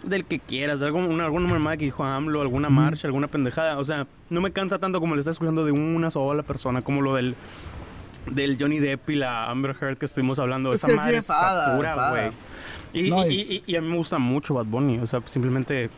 del 0.05 0.25
que 0.25 0.39
quieras, 0.39 0.79
de 0.79 0.87
algo, 0.87 0.99
una, 0.99 1.25
alguna 1.25 1.47
mamada 1.47 1.77
que 1.77 1.85
dijo 1.85 2.03
AMLO, 2.03 2.41
alguna 2.41 2.69
marcha, 2.69 3.07
alguna 3.07 3.27
pendejada. 3.27 3.77
O 3.77 3.83
sea, 3.85 4.07
no 4.29 4.41
me 4.41 4.51
cansa 4.51 4.79
tanto 4.79 4.99
como 4.99 5.15
le 5.15 5.19
estar 5.19 5.31
escuchando 5.33 5.63
de 5.65 5.71
una 5.71 6.09
sola 6.11 6.43
persona, 6.43 6.81
como 6.81 7.01
lo 7.01 7.15
del 7.15 7.35
del 8.31 8.55
Johnny 8.59 8.77
Depp 8.79 9.09
y 9.09 9.15
la 9.15 9.49
Amber 9.49 9.75
Heard 9.81 9.97
que 9.97 10.05
estuvimos 10.05 10.37
hablando. 10.39 10.69
Es 10.71 10.75
Esa 10.77 10.87
que 10.87 10.93
sí 10.93 10.99
madre 10.99 11.21
satura, 11.23 12.09
güey. 12.11 12.31
Y, 12.93 13.09
No, 13.09 13.25
y- 13.25 13.41
es- 13.41 13.49
y- 13.49 13.63
y 13.65 13.75
a 13.75 13.81
mí 13.81 13.87
me 13.89 13.97
gusta 13.97 14.19
mucho 14.19 14.53
Bad 14.53 14.65
Bunny. 14.65 14.99
O 14.99 15.07
sea, 15.07 15.21
simplemente 15.25 15.89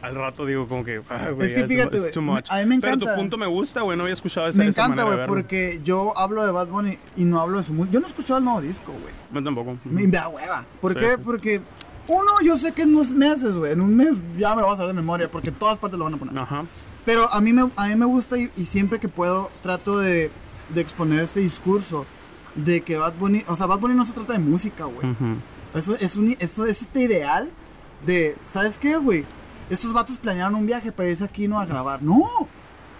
al 0.00 0.14
rato 0.14 0.46
digo 0.46 0.66
como 0.68 0.82
que... 0.84 1.02
"Ay, 1.10 1.32
güey, 1.34 1.46
Es 1.46 1.52
que 1.52 1.66
fíjate, 1.66 1.96
it's 1.98 2.04
güey, 2.04 2.12
too 2.14 2.22
much". 2.22 2.46
a 2.48 2.56
mí 2.60 2.64
me 2.64 2.80
Pero 2.80 2.96
tu 2.98 3.06
punto 3.14 3.36
me 3.36 3.46
gusta, 3.46 3.82
güey. 3.82 3.96
No 3.98 4.04
había 4.04 4.14
escuchado 4.14 4.48
esa 4.48 4.58
Me 4.58 4.66
encanta, 4.66 5.02
güey, 5.02 5.26
porque 5.26 5.80
yo 5.84 6.16
hablo 6.16 6.46
de 6.46 6.52
Bad 6.52 6.68
Bunny 6.68 6.96
y 7.16 7.24
no 7.26 7.40
hablo 7.40 7.58
de 7.58 7.64
su 7.64 7.74
música. 7.74 7.92
Yo 7.92 8.00
no 8.00 8.06
he 8.06 8.08
escuchado 8.08 8.38
el 8.38 8.44
nuevo 8.44 8.60
disco, 8.62 8.92
güey. 8.92 9.12
Yo 9.34 9.44
tampoco. 9.44 9.76
Me 9.84 10.02
me 10.02 10.06
da 10.06 10.28
hueva. 10.28 10.64
¿Por 10.80 10.94
Sí, 10.94 11.00
qué? 11.00 11.10
sí. 11.10 11.16
Porque, 11.22 11.60
uno, 12.10 12.32
yo 12.44 12.56
sé 12.58 12.72
que 12.72 12.82
en 12.82 12.94
unos 12.94 13.10
meses, 13.12 13.54
güey, 13.54 13.72
en 13.72 13.80
un 13.80 13.96
mes 13.96 14.10
ya 14.36 14.54
me 14.54 14.60
lo 14.60 14.66
vas 14.66 14.74
a 14.74 14.82
saber 14.82 14.94
de 14.94 15.00
memoria, 15.00 15.30
porque 15.30 15.48
en 15.50 15.54
todas 15.54 15.78
partes 15.78 15.98
lo 15.98 16.04
van 16.04 16.14
a 16.14 16.16
poner. 16.18 16.38
Ajá. 16.38 16.64
Pero 17.04 17.32
a 17.32 17.40
mí 17.40 17.52
me, 17.52 17.70
a 17.76 17.86
mí 17.88 17.96
me 17.96 18.04
gusta 18.06 18.36
y, 18.38 18.50
y 18.56 18.64
siempre 18.66 18.98
que 18.98 19.08
puedo 19.08 19.50
trato 19.62 19.98
de, 19.98 20.30
de 20.74 20.80
exponer 20.80 21.20
este 21.20 21.40
discurso 21.40 22.04
de 22.54 22.82
que 22.82 22.96
Bad 22.98 23.14
Bunny, 23.14 23.44
o 23.46 23.56
sea, 23.56 23.66
Bad 23.66 23.78
Bunny 23.78 23.94
no 23.94 24.04
se 24.04 24.12
trata 24.12 24.32
de 24.34 24.38
música, 24.40 24.84
güey. 24.84 25.14
Eso 25.74 25.94
es 25.94 26.16
un 26.16 26.36
eso 26.40 26.66
es 26.66 26.82
este 26.82 27.00
ideal 27.02 27.48
de, 28.04 28.36
¿sabes 28.44 28.78
qué, 28.78 28.96
güey? 28.96 29.24
Estos 29.70 29.92
vatos 29.92 30.18
planearon 30.18 30.56
un 30.56 30.66
viaje 30.66 30.90
para 30.90 31.08
irse 31.08 31.22
aquí 31.24 31.46
no 31.46 31.60
a 31.60 31.64
grabar. 31.66 32.02
No. 32.02 32.28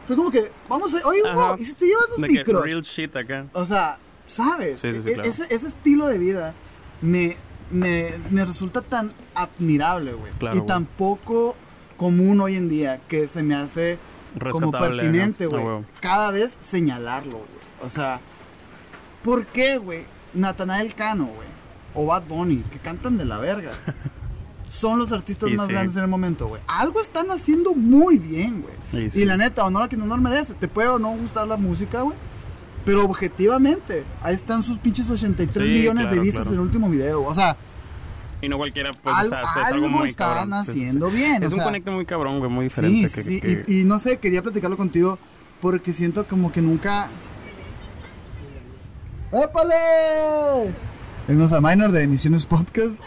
Fue 0.06 0.16
como 0.16 0.30
que, 0.30 0.50
vamos 0.68 0.94
a, 0.94 1.06
oye. 1.06 1.20
Hugo, 1.22 1.56
¿y 1.58 1.64
si 1.64 1.74
te 1.74 1.86
llevas 1.86 2.04
los 2.10 2.20
De 2.20 2.28
que 2.28 2.34
micros? 2.38 2.62
real 2.64 2.82
shit 2.82 3.14
acá. 3.16 3.46
O 3.52 3.66
sea, 3.66 3.98
¿sabes? 4.26 4.80
Sí, 4.80 4.92
sí, 4.92 5.02
sí, 5.02 5.08
E- 5.10 5.14
claro. 5.14 5.28
ese, 5.28 5.54
ese 5.54 5.66
estilo 5.66 6.06
de 6.06 6.18
vida 6.18 6.54
me, 7.02 7.36
me, 7.70 8.10
me 8.30 8.44
resulta 8.44 8.80
tan 8.82 9.10
admirable, 9.34 10.12
güey. 10.12 10.32
Claro, 10.38 10.56
y 10.56 10.58
güey. 10.60 10.66
tan 10.68 10.84
poco 10.84 11.54
común 11.96 12.40
hoy 12.40 12.56
en 12.56 12.68
día 12.68 13.00
que 13.08 13.28
se 13.28 13.42
me 13.42 13.54
hace 13.54 13.98
como 14.50 14.70
pertinente, 14.70 15.44
¿no? 15.44 15.50
Güey. 15.50 15.84
Cada 16.00 16.30
vez 16.30 16.56
señalarlo, 16.60 17.32
güey. 17.38 17.48
O 17.84 17.88
sea, 17.88 18.20
¿por 19.24 19.46
qué, 19.46 19.78
güey? 19.78 20.04
Natanael 20.34 20.94
Cano, 20.94 21.26
güey. 21.26 21.48
O 21.94 22.06
Bad 22.06 22.22
Bunny, 22.28 22.62
que 22.70 22.78
cantan 22.78 23.18
de 23.18 23.24
la 23.24 23.38
verga. 23.38 23.72
Son 24.68 24.98
los 25.00 25.10
artistas 25.10 25.50
Y 25.50 25.54
más 25.54 25.66
sí. 25.66 25.72
grandes 25.72 25.96
en 25.96 26.04
el 26.04 26.08
momento, 26.08 26.46
güey. 26.46 26.62
Algo 26.68 27.00
están 27.00 27.30
haciendo 27.32 27.74
muy 27.74 28.18
bien, 28.18 28.62
güey. 28.62 29.04
Y 29.04 29.06
Y, 29.06 29.10
sí. 29.10 29.24
la 29.24 29.36
neta, 29.36 29.64
honor 29.64 29.82
a 29.84 29.88
quien 29.88 30.00
honor 30.02 30.20
merece. 30.20 30.54
Te 30.54 30.68
puede 30.68 30.88
o 30.88 30.98
no 31.00 31.10
gustar 31.10 31.48
la 31.48 31.56
música, 31.56 32.02
güey. 32.02 32.16
Pero 32.84 33.04
objetivamente, 33.04 34.04
ahí 34.22 34.34
están 34.34 34.62
sus 34.62 34.78
pinches 34.78 35.10
83 35.10 35.66
Sí, 35.66 35.72
millones 35.72 36.10
de 36.10 36.18
vistas 36.18 36.42
claro. 36.42 36.54
en 36.54 36.60
el 36.60 36.66
último 36.66 36.88
video. 36.90 37.22
O 37.24 37.34
sea, 37.34 37.56
Y 38.42 38.48
no 38.48 38.56
cualquiera, 38.56 38.90
pues, 39.02 39.14
Al- 39.14 39.26
o 39.26 39.28
sea, 39.28 39.40
es 39.42 39.48
algo 39.56 39.66
algo 39.86 39.88
muy 39.88 40.08
están 40.08 40.48
cabrón. 40.48 40.64
Sí, 40.64 40.72
sí, 40.72 40.78
sí. 40.78 40.84
haciendo 40.84 41.10
bien, 41.10 41.42
Es 41.42 41.52
o 41.52 41.56
un 41.56 41.62
conecte 41.62 41.90
muy 41.90 42.06
cabrón, 42.06 42.38
güey, 42.38 42.50
muy 42.50 42.70
sí, 42.70 42.80
diferente. 42.80 43.10
que- 43.14 43.22
sí. 43.22 43.40
que- 43.40 43.64
Y, 43.68 43.80
y 43.80 43.84
no 43.84 43.98
sé, 43.98 44.16
quería 44.18 44.42
platicarlo 44.42 44.78
contigo 44.78 45.18
porque 45.60 45.92
siento 45.92 46.24
como 46.26 46.50
que 46.50 46.62
nunca. 46.62 47.08
¡Épale! 49.32 50.72
Tenemos 51.26 51.52
a 51.52 51.60
Minor 51.60 51.92
de 51.92 52.02
Emisiones 52.02 52.46
Podcast. 52.46 53.00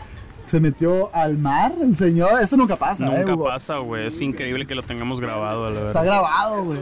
Se 0.45 0.59
metió 0.59 1.13
al 1.15 1.37
mar, 1.37 1.71
el 1.81 1.95
señor. 1.97 2.41
Eso 2.41 2.57
nunca 2.57 2.75
pasa, 2.75 3.05
¿eh, 3.07 3.19
Nunca 3.19 3.33
Hugo? 3.33 3.45
pasa, 3.45 3.77
güey. 3.77 4.07
Es 4.07 4.19
increíble 4.21 4.67
que 4.67 4.75
lo 4.75 4.83
tengamos 4.83 5.19
grabado, 5.21 5.69
la 5.69 5.85
Está 5.87 6.01
verdad. 6.01 6.15
grabado, 6.21 6.63
güey. 6.65 6.79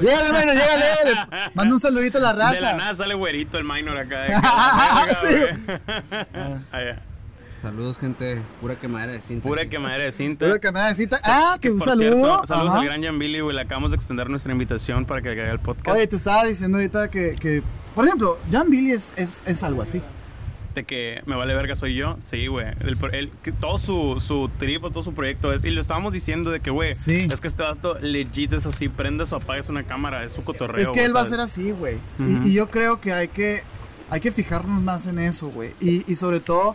Llégale, 0.00 0.28
Minor, 0.32 0.54
llégale. 0.54 1.50
Manda 1.54 1.74
un 1.74 1.80
saludito 1.80 2.18
a 2.18 2.20
la 2.20 2.32
De 2.32 2.38
la 2.38 2.50
raza. 2.50 2.72
nada 2.74 2.94
sale 2.94 3.14
güerito 3.14 3.58
el 3.58 3.64
minor 3.64 3.96
acá. 3.96 4.20
De 4.22 4.34
Sí. 4.34 5.68
Ah, 6.72 6.82
ya. 6.84 7.02
Saludos, 7.60 7.98
gente. 7.98 8.40
Pura 8.60 8.74
quemadera 8.76 9.12
de 9.12 9.20
cinta. 9.20 9.46
Pura 9.46 9.66
quemadera 9.66 10.04
de 10.04 10.12
cinta. 10.12 10.46
Pura 10.46 10.58
que 10.58 10.72
me 10.72 10.80
necesita. 10.80 11.18
Ah, 11.24 11.56
que 11.60 11.70
un 11.70 11.78
Por 11.78 11.88
saludo. 11.88 12.14
cierto, 12.24 12.46
saludos 12.46 12.68
Ajá. 12.70 12.78
al 12.80 12.84
gran 12.86 13.02
Jan 13.02 13.18
Billy, 13.18 13.40
güey. 13.40 13.54
Le 13.54 13.62
acabamos 13.62 13.90
de 13.90 13.96
extender 13.98 14.30
nuestra 14.30 14.52
invitación 14.52 15.04
para 15.04 15.20
que 15.20 15.30
haga 15.30 15.50
el 15.50 15.58
podcast. 15.58 15.96
Oye, 15.96 16.06
te 16.06 16.16
estaba 16.16 16.44
diciendo 16.44 16.78
ahorita 16.78 17.08
que, 17.08 17.36
que 17.38 17.62
por 17.94 18.06
ejemplo, 18.06 18.38
Jan 18.50 18.70
Billy 18.70 18.92
es, 18.92 19.12
es, 19.16 19.42
es 19.46 19.62
algo 19.62 19.82
así. 19.82 20.00
De 20.74 20.84
que 20.84 21.22
me 21.26 21.34
vale 21.34 21.52
verga 21.54 21.74
soy 21.74 21.94
yo. 21.96 22.16
Sí, 22.22 22.46
güey. 22.46 22.66
El, 23.12 23.30
todo 23.60 23.76
su, 23.78 24.20
su 24.24 24.48
trip, 24.58 24.82
todo 24.82 25.02
su 25.02 25.12
proyecto 25.12 25.52
es. 25.52 25.64
Y 25.64 25.70
lo 25.70 25.80
estábamos 25.80 26.12
diciendo 26.12 26.50
de 26.50 26.60
que, 26.60 26.70
güey, 26.70 26.94
Sí. 26.94 27.26
es 27.30 27.40
que 27.40 27.48
este 27.48 27.62
vato 27.62 27.98
legit 28.00 28.52
es 28.52 28.66
así. 28.66 28.88
Prendes 28.88 29.32
o 29.32 29.36
apagas 29.36 29.68
una 29.68 29.82
cámara. 29.82 30.22
Es 30.24 30.32
su 30.32 30.44
cotorreo. 30.44 30.82
Es 30.82 30.90
que 30.90 31.04
él 31.04 31.14
va 31.14 31.22
a 31.22 31.26
ser 31.26 31.40
así, 31.40 31.72
güey. 31.72 31.96
Y- 32.18 32.54
yo 32.54 32.68
creo 32.70 33.00
que 33.00 33.12
hay 33.12 33.28
que 33.28 33.62
hay 34.10 34.20
que 34.20 34.32
fijarnos 34.32 34.80
más 34.82 35.06
en 35.06 35.18
eso, 35.20 35.48
güey. 35.50 35.70
Y, 35.80 36.10
y 36.10 36.16
sobre 36.16 36.40
todo, 36.40 36.74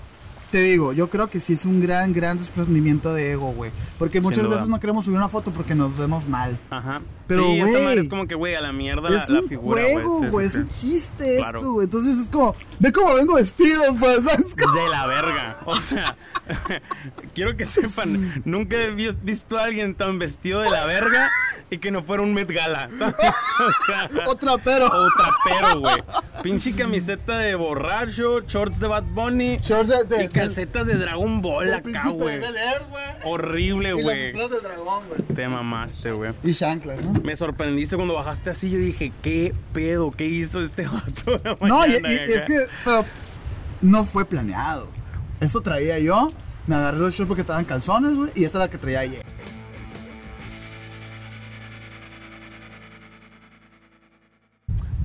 te 0.52 0.60
digo, 0.60 0.94
yo 0.94 1.10
creo 1.10 1.30
que 1.30 1.42
sí 1.42 1.52
es 1.54 1.66
un 1.66 1.82
gran, 1.82 2.14
gran 2.14 2.38
desprendimiento 2.38 3.14
de 3.14 3.34
ego, 3.34 3.52
güey. 3.52 3.72
Porque 4.00 4.22
muchas 4.22 4.48
veces 4.48 4.68
no 4.68 4.80
queremos 4.80 5.04
subir 5.04 5.18
una 5.18 5.28
foto 5.28 5.52
porque 5.52 5.76
nos 5.76 5.98
vemos 5.98 6.30
mal. 6.30 6.58
Ajá. 6.70 7.02
Pero, 7.28 7.44
sí, 7.44 7.54
esta 7.60 7.70
güey, 7.72 7.84
madre 7.84 8.02
es 8.02 8.10
como 8.10 8.28
que, 8.28 8.36
güey, 8.36 8.56
a 8.56 8.62
la 8.62 8.72
mierda 8.72 9.10
la, 9.10 9.18
es 9.18 9.30
la 9.30 9.40
un 9.42 9.48
figura, 9.48 9.82
juego, 9.82 10.20
sí, 10.22 10.28
güey. 10.30 10.50
sí. 10.50 10.52
Es 10.52 10.64
un 10.64 10.70
chiste 10.70 11.38
Claro. 11.38 11.58
esto, 11.58 11.72
güey. 11.74 11.86
Entonces 11.86 12.18
es 12.20 12.30
como, 12.30 12.56
ve 12.80 12.92
cómo 12.92 13.14
vengo 13.16 13.34
vestido, 13.36 13.82
pues, 14.00 14.24
De 14.26 14.90
la 14.92 15.08
verga. 15.08 15.58
O 15.66 15.76
sea, 15.76 16.16
quiero 17.34 17.58
que 17.58 17.66
sepan, 17.66 18.42
nunca 18.46 18.76
he 18.78 18.92
vi- 18.92 19.16
visto 19.24 19.58
a 19.58 19.64
alguien 19.64 19.96
tan 19.96 20.20
vestido 20.20 20.62
de 20.62 20.70
la 20.70 20.86
verga 20.86 21.30
y 21.72 21.80
que 21.80 21.90
no 21.92 22.04
fuera 22.04 22.22
un 22.24 22.34
Met 22.34 22.50
Gala. 22.52 22.90
O 23.58 23.86
sea, 23.86 24.10
Otra 24.28 24.58
pero. 24.58 24.86
o 24.88 25.08
trapero, 25.16 25.80
güey. 25.80 25.96
Pinche 26.44 26.76
camiseta 26.76 27.38
de 27.38 27.56
borracho, 27.56 28.42
shorts 28.42 28.80
de 28.82 28.88
Bad 28.88 29.04
Bunny 29.04 29.58
Shorts 29.62 29.88
de, 29.90 30.04
de- 30.18 30.26
y 30.26 30.28
calcetas 30.28 30.88
de 30.88 30.96
Dragon 30.98 31.42
Ball 31.42 31.74
acá, 31.74 32.10
güey. 32.12 32.38
de 32.40 32.46
Air, 32.46 32.82
güey. 32.90 33.04
horrible, 33.24 33.94
Y 33.98 34.04
las 34.38 34.50
del 34.52 34.62
dragón, 34.62 35.04
güey. 35.08 35.22
Te 35.36 35.48
mamaste, 35.48 36.12
güey. 36.12 36.34
Y 36.44 36.54
chanclas, 36.54 37.02
¿no? 37.02 37.14
Me 37.24 37.36
sorprendiste 37.36 37.96
cuando 37.96 38.14
bajaste 38.14 38.50
así. 38.50 38.70
Yo 38.70 38.78
dije, 38.78 39.12
¿qué 39.22 39.54
pedo? 39.74 40.12
¿Qué 40.12 40.26
hizo 40.26 40.62
este 40.62 40.88
vato? 40.88 41.58
No, 41.66 41.86
y, 41.86 41.92
es 41.92 42.44
que, 42.44 42.68
pero 42.84 43.06
no 43.82 44.06
fue 44.06 44.26
planeado. 44.26 44.90
Eso 45.40 45.62
traía 45.62 46.00
yo, 46.00 46.32
me 46.68 46.76
agarré 46.76 47.00
los 47.00 47.14
shorts 47.14 47.28
porque 47.28 47.42
estaban 47.42 47.66
calzones, 47.66 48.16
güey, 48.16 48.32
y 48.36 48.46
esta 48.46 48.60
es 48.60 48.62
la 48.62 48.70
que 48.70 48.78
traía 48.78 49.02
ayer. 49.02 49.26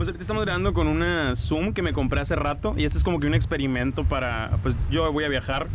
Pues 0.01 0.09
ahorita 0.09 0.23
estamos 0.23 0.47
grabando 0.47 0.73
con 0.73 0.89
una 0.89 1.37
Zoom 1.37 1.75
que 1.75 1.83
me 1.83 1.93
compré 1.93 2.23
hace 2.23 2.35
rato 2.35 2.73
y 2.75 2.87
este 2.87 2.97
es 2.97 3.05
como 3.05 3.21
que 3.21 3.27
un 3.27 3.35
experimento 3.35 4.03
para, 4.05 4.51
pues 4.63 4.75
yo 4.91 5.13
voy 5.13 5.25
a 5.25 5.29
viajar 5.29 5.67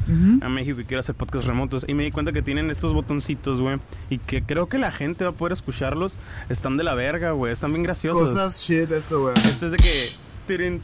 a 0.41 0.49
México 0.49 0.81
y 0.81 0.83
quiero 0.83 1.01
hacer 1.01 1.13
podcasts 1.13 1.45
remotos 1.45 1.85
y 1.87 1.93
me 1.93 2.05
di 2.05 2.09
cuenta 2.09 2.31
que 2.31 2.41
tienen 2.41 2.71
estos 2.71 2.91
botoncitos, 2.91 3.61
güey, 3.61 3.77
y 4.09 4.17
que 4.17 4.41
creo 4.41 4.67
que 4.67 4.79
la 4.79 4.89
gente 4.91 5.25
va 5.25 5.29
a 5.29 5.33
poder 5.35 5.53
escucharlos. 5.53 6.17
Están 6.49 6.75
de 6.75 6.83
la 6.83 6.95
verga, 6.95 7.33
güey, 7.33 7.53
están 7.53 7.71
bien 7.71 7.83
graciosos. 7.83 8.31
Cosas 8.31 8.59
shit 8.59 8.89
esto, 8.89 9.21
güey. 9.21 9.35
Este 9.45 9.67
es 9.67 9.73
de 9.73 9.77
que, 9.77 10.79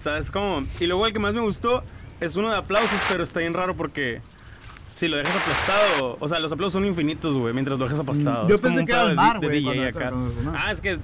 ¿sabes 0.00 0.30
cómo? 0.30 0.64
Y 0.80 0.86
luego 0.86 1.06
el 1.06 1.12
que 1.12 1.18
más 1.18 1.34
me 1.34 1.42
gustó 1.42 1.84
es 2.22 2.36
uno 2.36 2.50
de 2.50 2.56
aplausos, 2.56 2.98
pero 3.10 3.24
está 3.24 3.40
bien 3.40 3.52
raro 3.52 3.74
porque 3.76 4.22
si 4.88 5.06
lo 5.08 5.18
dejas 5.18 5.36
aplastado, 5.36 6.16
o 6.18 6.28
sea, 6.28 6.40
los 6.40 6.50
aplausos 6.50 6.72
son 6.72 6.86
infinitos, 6.86 7.36
güey, 7.36 7.52
mientras 7.52 7.78
lo 7.78 7.84
dejas 7.84 8.00
aplastado. 8.00 8.48
yo 8.48 8.54
Es 8.54 8.60
pensé 8.62 8.86
que 8.86 8.92
era 8.92 9.02
el 9.02 9.16
mar, 9.16 9.38
güey. 9.38 9.66
Ah, 10.54 10.72
es 10.72 10.80
que 10.80 10.98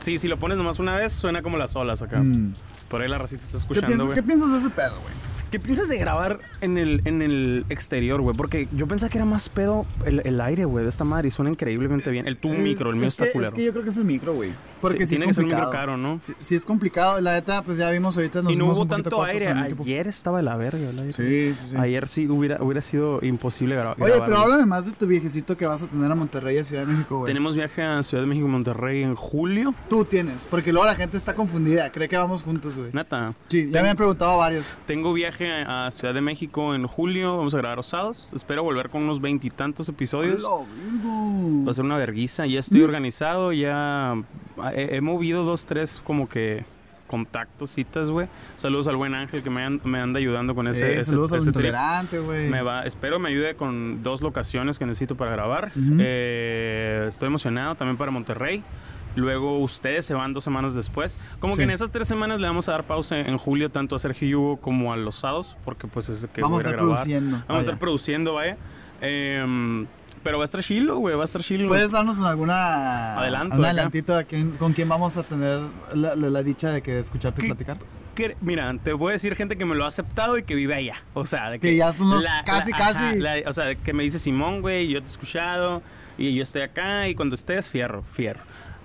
sí, 0.00 0.18
si 0.18 0.28
lo 0.28 0.36
pones 0.36 0.58
nomás 0.58 0.78
una 0.78 0.96
vez, 0.96 1.12
suena 1.12 1.42
como 1.42 1.56
las 1.58 1.76
olas 1.76 2.02
acá. 2.02 2.20
Mm. 2.20 2.54
Por 2.88 3.02
ahí 3.02 3.08
la 3.08 3.18
racita 3.18 3.42
está 3.42 3.52
¿Qué, 3.52 3.58
escuchando, 3.58 3.86
piensas, 3.88 4.06
güey. 4.06 4.14
¿Qué 4.14 4.22
piensas 4.22 4.52
de 4.52 4.58
ese 4.58 4.70
pedo, 4.70 5.00
güey? 5.02 5.14
¿Qué 5.50 5.58
piensas 5.58 5.88
de 5.88 5.96
grabar 5.96 6.40
en 6.60 6.76
el, 6.76 7.00
en 7.06 7.22
el 7.22 7.64
exterior, 7.70 8.20
güey? 8.20 8.36
Porque 8.36 8.68
yo 8.72 8.86
pensaba 8.86 9.08
que 9.08 9.16
era 9.16 9.24
más 9.24 9.48
pedo 9.48 9.86
el, 10.04 10.20
el 10.24 10.40
aire, 10.42 10.66
güey, 10.66 10.84
de 10.84 10.90
esta 10.90 11.04
madre 11.04 11.28
y 11.28 11.30
suena 11.30 11.50
increíblemente 11.50 12.10
bien. 12.10 12.28
El 12.28 12.36
tu 12.36 12.50
micro, 12.50 12.90
el 12.90 12.96
mío 12.96 13.08
es 13.08 13.14
está 13.14 13.26
que, 13.26 13.32
culero. 13.32 13.48
Es 13.48 13.54
que 13.54 13.64
yo 13.64 13.72
creo 13.72 13.82
que 13.82 13.88
es 13.90 13.96
el 13.96 14.04
micro, 14.04 14.34
güey. 14.34 14.50
Porque 14.80 15.06
Sí, 15.06 15.14
sí, 15.14 15.16
tiene 15.16 15.24
es 15.24 15.28
que 15.30 15.34
ser 15.34 15.44
un 15.44 15.48
micro 15.50 15.64
complicado. 15.64 15.86
caro, 15.86 15.96
¿no? 15.96 16.18
Sí 16.38 16.54
es 16.54 16.64
complicado. 16.64 17.20
La 17.20 17.34
neta, 17.34 17.62
pues 17.62 17.78
ya 17.78 17.90
vimos 17.90 18.16
ahorita. 18.16 18.42
Nos 18.42 18.52
y 18.52 18.56
no 18.56 18.66
hubo 18.66 18.86
tanto 18.86 19.22
aire. 19.22 19.48
Ayer 19.48 20.06
estaba 20.06 20.38
de 20.38 20.44
la 20.44 20.56
verga 20.56 20.78
el 20.90 20.98
aire. 20.98 21.12
Sí, 21.12 21.54
sí, 21.60 21.68
sí. 21.70 21.76
Ayer 21.76 22.08
sí 22.08 22.28
hubiera, 22.28 22.62
hubiera 22.62 22.80
sido 22.80 23.18
imposible 23.22 23.74
gra- 23.74 23.94
grabar. 23.96 24.02
Oye, 24.02 24.22
pero 24.24 24.38
háblame 24.38 24.66
más 24.66 24.86
de 24.86 24.92
tu 24.92 25.06
viejecito 25.06 25.56
que 25.56 25.66
vas 25.66 25.82
a 25.82 25.86
tener 25.86 26.10
a 26.10 26.14
Monterrey 26.14 26.56
a 26.58 26.64
Ciudad 26.64 26.86
de 26.86 26.92
México, 26.92 27.18
güey. 27.18 27.26
Tenemos 27.32 27.54
viaje 27.56 27.82
a 27.82 28.02
Ciudad 28.02 28.22
de 28.22 28.28
México 28.28 28.46
y 28.46 28.50
Monterrey 28.50 29.02
en 29.02 29.14
julio. 29.14 29.74
Tú 29.88 30.04
tienes, 30.04 30.46
porque 30.48 30.72
luego 30.72 30.86
la 30.86 30.94
gente 30.94 31.16
está 31.16 31.34
confundida. 31.34 31.90
Cree 31.92 32.08
que 32.08 32.16
vamos 32.16 32.42
juntos, 32.42 32.78
güey. 32.78 32.90
Neta. 32.92 33.34
Sí, 33.48 33.68
ya 33.72 33.82
me 33.82 33.90
han 33.90 33.96
preguntado 33.96 34.36
varios. 34.38 34.76
Tengo 34.86 35.12
viaje 35.12 35.50
a 35.66 35.90
Ciudad 35.92 36.14
de 36.14 36.20
México 36.20 36.74
en 36.74 36.86
julio. 36.86 37.36
Vamos 37.36 37.54
a 37.54 37.58
grabar 37.58 37.78
osados. 37.78 38.32
Espero 38.34 38.62
volver 38.62 38.88
con 38.90 39.02
unos 39.02 39.20
veintitantos 39.20 39.88
episodios. 39.88 40.44
Va 40.44 41.70
a 41.70 41.74
ser 41.74 41.84
una 41.84 41.96
verguiza. 41.96 42.46
Ya 42.46 42.60
estoy 42.60 42.82
organizado. 42.82 43.52
Ya 43.52 44.14
he, 44.74 44.96
he 44.96 45.00
movido 45.00 45.44
dos, 45.44 45.66
tres 45.66 46.00
como 46.04 46.28
que 46.28 46.64
contactos, 47.06 47.70
citas, 47.70 48.10
güey. 48.10 48.26
Saludos 48.56 48.86
al 48.86 48.96
buen 48.96 49.14
Ángel 49.14 49.42
que 49.42 49.48
me, 49.48 49.62
an- 49.64 49.80
me 49.84 49.98
anda 49.98 50.18
ayudando 50.18 50.54
con 50.54 50.68
ese, 50.68 50.86
Eh, 50.88 50.92
ese- 51.00 51.04
saludos 51.10 51.32
al 51.32 51.38
ese 51.38 51.48
intolerante, 51.48 52.18
güey. 52.18 52.48
Me 52.50 52.60
va, 52.60 52.84
espero 52.84 53.18
me 53.18 53.30
ayude 53.30 53.54
con 53.54 54.02
dos 54.02 54.20
locaciones 54.20 54.78
que 54.78 54.84
necesito 54.84 55.16
para 55.16 55.30
grabar. 55.30 55.72
Eh, 55.74 57.06
estoy 57.08 57.28
emocionado 57.28 57.74
también 57.76 57.96
para 57.96 58.10
Monterrey. 58.10 58.62
Luego 59.16 59.58
ustedes 59.58 60.04
se 60.06 60.12
van 60.14 60.32
dos 60.34 60.44
semanas 60.44 60.74
después. 60.74 61.16
Como 61.40 61.52
Sí. 61.54 61.58
que 61.58 61.64
en 61.64 61.70
esas 61.70 61.90
tres 61.90 62.06
semanas 62.06 62.40
le 62.40 62.46
vamos 62.46 62.68
a 62.68 62.72
dar 62.72 62.84
pausa 62.84 63.18
en 63.18 63.38
julio 63.38 63.70
tanto 63.70 63.96
a 63.96 63.98
Sergio 63.98 64.28
y 64.28 64.34
Hugo 64.34 64.56
como 64.58 64.92
a 64.92 64.96
los 64.96 65.16
Sados, 65.16 65.56
porque 65.64 65.86
pues 65.88 66.08
es 66.10 66.26
que 66.32 66.42
Vamos 66.42 66.56
voy 66.58 66.64
a 66.64 66.66
a, 66.66 66.68
estar 66.68 66.76
grabar. 66.76 66.94
produciendo, 66.94 67.36
Vamos 67.48 67.56
a 67.56 67.60
estar 67.60 67.78
produciendo, 67.78 68.34
vaya. 68.34 68.56
Em, 69.00 69.86
pero 70.28 70.36
va 70.36 70.44
a 70.44 70.46
estar 70.46 70.62
chilo, 70.62 70.98
güey, 70.98 71.14
va 71.16 71.22
a 71.22 71.24
estar 71.24 71.40
chilo. 71.40 71.68
¿Puedes 71.68 71.92
darnos 71.92 72.20
alguna 72.20 73.16
Adelanto 73.18 73.54
un 73.56 73.62
acá. 73.62 73.70
adelantito 73.70 74.14
a 74.14 74.24
quién- 74.24 74.50
con 74.58 74.74
quién 74.74 74.86
vamos 74.86 75.16
a 75.16 75.22
tener 75.22 75.58
la, 75.94 76.14
la- 76.16 76.28
la 76.28 76.42
dicha 76.42 76.70
de 76.70 76.82
que 76.82 76.98
escucharte 76.98 77.40
¿Qué- 77.40 77.48
platicar? 77.48 77.78
mira, 78.42 78.74
te 78.84 78.92
voy 78.92 79.10
a 79.10 79.12
decir 79.14 79.34
gente 79.36 79.56
que 79.56 79.64
me 79.64 79.74
lo 79.74 79.86
ha 79.86 79.88
aceptado 79.88 80.36
y 80.36 80.42
que 80.42 80.54
vive 80.54 80.74
allá. 80.74 80.96
O 81.14 81.24
sea, 81.24 81.48
de 81.48 81.58
que, 81.58 81.70
Que 81.70 81.76
ya 81.76 81.94
son 81.94 82.10
los 82.10 82.26
casi, 82.44 82.72
casi. 82.72 83.18
la- 83.18 83.36
o 83.46 83.52
sea, 83.54 83.74
que 83.74 83.92
me 83.94 84.02
dice 84.02 84.18
Simón, 84.18 84.60
güey, 84.60 84.88
yo 84.88 85.00
te 85.00 85.06
he 85.06 85.10
escuchado 85.10 85.80
y 86.18 86.34
yo 86.34 86.42
estoy 86.42 86.60
acá 86.60 87.08
y 87.08 87.14
cuando 87.14 87.34
estés, 87.34 87.70
fierro, 87.70 88.02
fierro. 88.02 88.40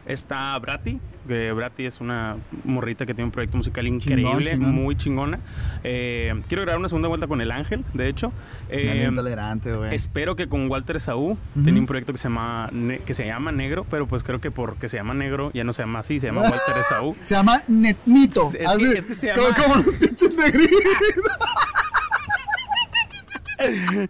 Está 0.06 0.60
Brati, 0.60 1.00
que 1.28 1.52
Brati 1.54 1.86
es 1.86 2.02
una 2.02 2.36
morrita 2.66 3.06
que 3.06 3.13
tiene 3.13 3.26
un 3.26 3.32
proyecto 3.32 3.56
musical 3.56 3.88
increíble, 3.88 4.52
chingón. 4.52 4.72
muy 4.76 4.98
chingona. 4.98 5.39
Eh, 5.86 6.34
quiero 6.50 6.63
grabar 6.63 6.80
una 6.80 6.89
segunda 6.89 7.08
vuelta 7.08 7.28
con 7.28 7.39
El 7.39 7.52
Ángel, 7.52 7.86
de 7.94 8.10
hecho. 8.10 8.34
Eh, 8.70 8.89
Alguien 8.92 9.10
intolerante, 9.12 9.72
güey. 9.74 9.96
Espero 9.96 10.36
que 10.36 10.48
con 10.50 10.70
Walter 10.70 11.00
Saúl 11.00 11.38
tenía 11.63 11.80
un 11.80 11.88
proyecto 11.88 12.12
que 12.12 12.18
se 12.18 12.24
llama 12.28 12.70
que 13.06 13.13
se 13.13 13.26
llama 13.26 13.52
Negro, 13.54 13.86
pero 13.89 14.06
pues 14.08 14.24
creo 14.24 14.42
que 14.42 14.52
porque 14.52 14.89
se 14.89 14.98
llama 14.98 15.13
Negro 15.13 15.52
ya 15.54 15.63
no 15.63 15.72
se 15.72 15.84
llama 15.84 16.00
así, 16.00 16.20
se 16.20 16.28
llama 16.28 16.42
Walter 16.42 16.84
Saúl. 16.89 17.16
Se 17.24 17.36
llama 17.36 17.58
Netmito. 17.68 18.42
Es 18.48 18.58
que- 18.58 18.66
así, 18.66 18.84
es 18.98 19.06
que 19.06 19.13
se 19.16 19.30
como- 19.30 19.48
llama- 19.48 19.63
Como 19.63 19.76
los 19.78 19.96
pinches 19.96 20.36
negritos. 20.36 20.70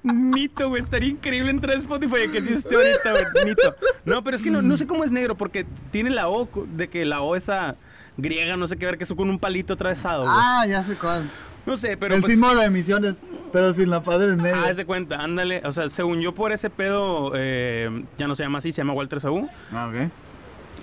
Nito, 0.03 0.69
güey, 0.69 0.81
estaría 0.81 1.09
increíble 1.09 1.51
entrar 1.51 1.75
a 1.75 1.79
Spotify 1.79 2.29
que 2.31 2.41
sí 2.41 2.53
esté 2.53 2.75
ahorita, 2.75 3.11
güey. 3.11 3.45
Nito. 3.45 3.75
No, 4.05 4.23
pero 4.23 4.37
es 4.37 4.43
que 4.43 4.51
no, 4.51 4.61
no 4.61 4.77
sé 4.77 4.87
cómo 4.87 5.03
es 5.03 5.11
negro, 5.11 5.35
porque 5.35 5.65
tiene 5.91 6.09
la 6.09 6.29
O, 6.29 6.47
de 6.75 6.87
que 6.87 7.05
la 7.05 7.21
O 7.21 7.35
esa 7.35 7.75
griega, 8.17 8.57
no 8.57 8.67
sé 8.67 8.77
qué 8.77 8.85
ver, 8.85 8.97
que 8.97 9.03
eso 9.03 9.15
con 9.15 9.29
un 9.29 9.39
palito 9.39 9.73
atravesado, 9.73 10.23
güey. 10.23 10.35
Ah, 10.37 10.65
ya 10.67 10.83
sé 10.83 10.95
cuál. 10.95 11.29
No 11.65 11.77
sé, 11.77 11.95
pero 11.95 12.15
el 12.15 12.21
pues. 12.21 12.33
símbolo 12.33 12.59
de 12.59 12.69
misiones, 12.69 13.21
pero 13.53 13.73
sin 13.73 13.89
la 13.89 14.03
padre 14.03 14.33
en 14.33 14.41
medio. 14.41 14.57
Ah, 14.63 14.69
ese 14.69 14.85
cuenta, 14.85 15.21
ándale. 15.21 15.61
O 15.63 15.71
sea, 15.71 15.89
según 15.89 16.19
yo, 16.19 16.35
por 16.35 16.51
ese 16.51 16.69
pedo, 16.69 17.31
eh, 17.35 18.03
ya 18.17 18.27
no 18.27 18.35
se 18.35 18.43
llama 18.43 18.57
así, 18.57 18.71
se 18.71 18.81
llama 18.81 18.93
Walter 18.93 19.21
Saúl. 19.21 19.49
Ah, 19.71 19.87
ok. 19.87 20.11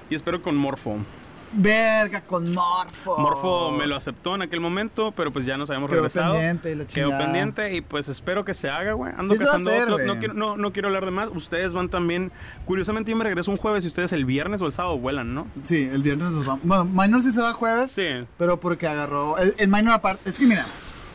Y 0.08 0.14
espero 0.14 0.42
con 0.42 0.56
Morfo. 0.56 0.98
Verga, 1.52 2.20
con 2.20 2.52
Morfo. 2.54 3.18
Morfo 3.18 3.70
me 3.72 3.86
lo 3.86 3.96
aceptó 3.96 4.34
en 4.36 4.42
aquel 4.42 4.60
momento, 4.60 5.12
pero 5.16 5.32
pues 5.32 5.44
ya 5.44 5.56
nos 5.56 5.68
habíamos 5.70 5.90
Quedó 5.90 6.00
regresado. 6.02 6.34
pendiente 6.34 6.70
y 6.70 6.74
la 6.76 6.86
Quedó 6.86 7.10
pendiente 7.10 7.74
y 7.74 7.80
pues 7.80 8.08
espero 8.08 8.44
que 8.44 8.54
se 8.54 8.70
haga, 8.70 8.92
güey. 8.92 9.12
Ando 9.16 9.34
Sí 9.34 9.40
cazando 9.40 9.70
hacer, 9.70 9.82
otros. 9.90 10.00
No 10.06 10.18
quiero, 10.18 10.34
no, 10.34 10.56
no 10.56 10.72
quiero 10.72 10.88
hablar 10.88 11.04
de 11.04 11.10
más. 11.10 11.28
Ustedes 11.34 11.74
van 11.74 11.88
también. 11.88 12.30
Curiosamente, 12.66 13.10
yo 13.10 13.16
me 13.16 13.24
regreso 13.24 13.50
un 13.50 13.56
jueves 13.56 13.84
y 13.84 13.88
ustedes 13.88 14.12
el 14.12 14.24
viernes 14.24 14.60
o 14.62 14.66
el 14.66 14.72
sábado 14.72 14.96
vuelan, 14.98 15.34
¿no? 15.34 15.46
Sí, 15.64 15.88
el 15.92 16.02
viernes 16.02 16.30
nos 16.30 16.46
vamos. 16.46 16.64
Bueno, 16.64 16.84
Minor 16.84 17.22
sí 17.22 17.32
se 17.32 17.40
va 17.40 17.52
jueves. 17.52 17.90
Sí. 17.90 18.06
Pero 18.38 18.60
porque 18.60 18.86
agarró. 18.86 19.36
El, 19.38 19.54
el 19.58 19.68
Minor 19.68 19.94
aparte. 19.94 20.28
Es 20.30 20.38
que 20.38 20.46
mira, 20.46 20.66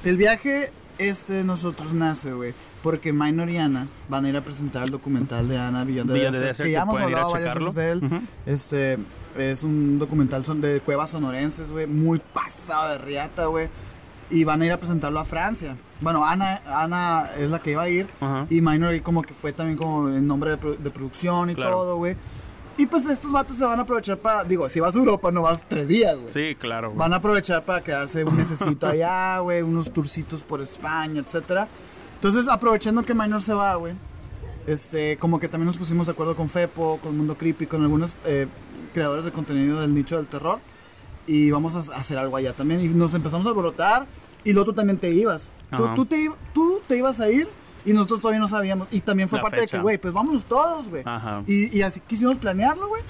el 0.03 0.17
viaje 0.17 0.71
este 0.97 1.33
de 1.33 1.43
nosotros 1.43 1.93
nace, 1.93 2.33
güey. 2.33 2.53
Porque 2.85 3.11
Minor 3.11 3.49
y 3.49 3.57
Ana 3.57 3.87
van 4.09 4.25
a 4.25 4.29
ir 4.29 4.37
a 4.37 4.41
presentar 4.41 4.83
el 4.83 4.91
documental 4.91 5.49
de 5.49 5.57
Ana 5.57 5.83
Beyond 5.83 6.07
the 6.13 6.19
Desert, 6.19 6.33
Desert, 6.45 6.65
que 6.67 6.71
ya 6.71 6.83
hemos 6.83 6.99
hablado 6.99 7.31
varias 7.31 7.55
veces 7.55 7.73
de 7.75 7.91
él. 7.91 8.03
Ujú. 8.05 8.19
Este 8.45 8.99
es 9.35 9.63
un 9.63 9.97
documental 9.97 10.45
son 10.45 10.61
de 10.61 10.79
cuevas 10.81 11.09
sonorenses, 11.09 11.71
güey, 11.71 11.87
muy 11.87 12.21
pasado 12.31 12.91
de 12.91 12.99
riata, 12.99 13.47
güey. 13.47 13.69
Y 14.29 14.43
van 14.43 14.61
a 14.61 14.67
ir 14.67 14.71
a 14.71 14.77
presentarlo 14.77 15.19
a 15.19 15.25
Francia. 15.25 15.75
Bueno, 15.99 16.23
Ana, 16.23 16.61
Ana 16.67 17.27
es 17.39 17.49
la 17.49 17.57
que 17.57 17.71
iba 17.71 17.81
a 17.81 17.89
ir. 17.89 18.05
Ajá. 18.21 18.45
Y 18.51 18.61
Minor 18.61 19.01
como 19.01 19.23
que 19.23 19.33
fue 19.33 19.51
también 19.51 19.79
como 19.79 20.07
en 20.09 20.27
nombre 20.27 20.55
de, 20.55 20.77
de 20.77 20.89
producción 20.91 21.49
y 21.49 21.55
Claro. 21.55 21.71
todo, 21.77 21.95
güey. 21.97 22.15
Y 22.77 22.85
pues 22.85 23.07
estos 23.07 23.31
vatos 23.31 23.57
se 23.57 23.65
van 23.65 23.79
a 23.79 23.81
aprovechar 23.81 24.17
para, 24.19 24.43
digo, 24.43 24.69
si 24.69 24.79
vas 24.79 24.95
a 24.95 24.99
Europa 24.99 25.31
no 25.31 25.41
vas 25.41 25.65
tres 25.67 25.87
días, 25.87 26.17
güey. 26.17 26.29
Sí, 26.29 26.55
claro, 26.59 26.89
güey. 26.89 26.99
Van 26.99 27.13
a 27.13 27.15
aprovechar 27.15 27.65
para 27.65 27.81
quedarse 27.81 28.23
un 28.23 28.37
mesecito 28.37 28.85
allá, 28.85 29.39
güey, 29.39 29.63
unos 29.63 29.91
turcitos 29.91 30.43
por 30.43 30.61
España, 30.61 31.21
etcétera. 31.21 31.67
Entonces, 32.25 32.51
aprovechando 32.51 33.03
que 33.03 33.13
Minor 33.13 33.39
se 33.43 33.53
va, 33.53 33.75
güey, 33.75 33.93
este, 34.65 35.15
como 35.17 35.39
que 35.39 35.47
también 35.47 35.67
nos 35.67 35.77
pusimos 35.77 36.07
de 36.07 36.13
acuerdo 36.13 36.35
con 36.35 36.49
Fepo, 36.49 36.99
con 37.03 37.15
Mundo 37.15 37.37
Creepy, 37.37 37.67
con 37.67 37.83
algunos 37.83 38.15
eh, 38.25 38.47
creadores 38.95 39.25
de 39.25 39.31
contenido 39.31 39.79
del 39.79 39.93
nicho 39.93 40.17
del 40.17 40.25
terror. 40.25 40.57
Y 41.27 41.51
vamos 41.51 41.75
a 41.75 41.95
hacer 41.95 42.17
algo 42.17 42.35
allá 42.35 42.53
también. 42.53 42.81
Y 42.81 42.87
nos 42.87 43.13
empezamos 43.13 43.45
a 43.45 43.49
alborotar. 43.49 44.07
Y 44.43 44.53
luego 44.53 44.71
tú 44.71 44.73
también 44.73 44.97
te 44.97 45.11
ibas. 45.11 45.51
Tú, 45.77 45.93
tú 45.93 46.07
te, 46.07 46.31
tú 46.51 46.81
te 46.87 46.97
ibas 46.97 47.19
a 47.19 47.29
ir 47.29 47.47
y 47.85 47.93
nosotros 47.93 48.21
todavía 48.21 48.39
no 48.39 48.47
sabíamos. 48.47 48.87
Y 48.89 49.01
también 49.01 49.29
fue 49.29 49.37
La 49.37 49.43
parte 49.43 49.57
de 49.57 49.61
fecha. 49.67 49.77
que, 49.77 49.83
güey, 49.83 49.99
pues 49.99 50.11
vámonos 50.11 50.45
todos, 50.45 50.89
güey. 50.89 51.03
Y, 51.45 51.77
y 51.77 51.83
así 51.83 51.99
quisimos 51.99 52.39
planearlo, 52.39 52.87
güey. 52.87 53.03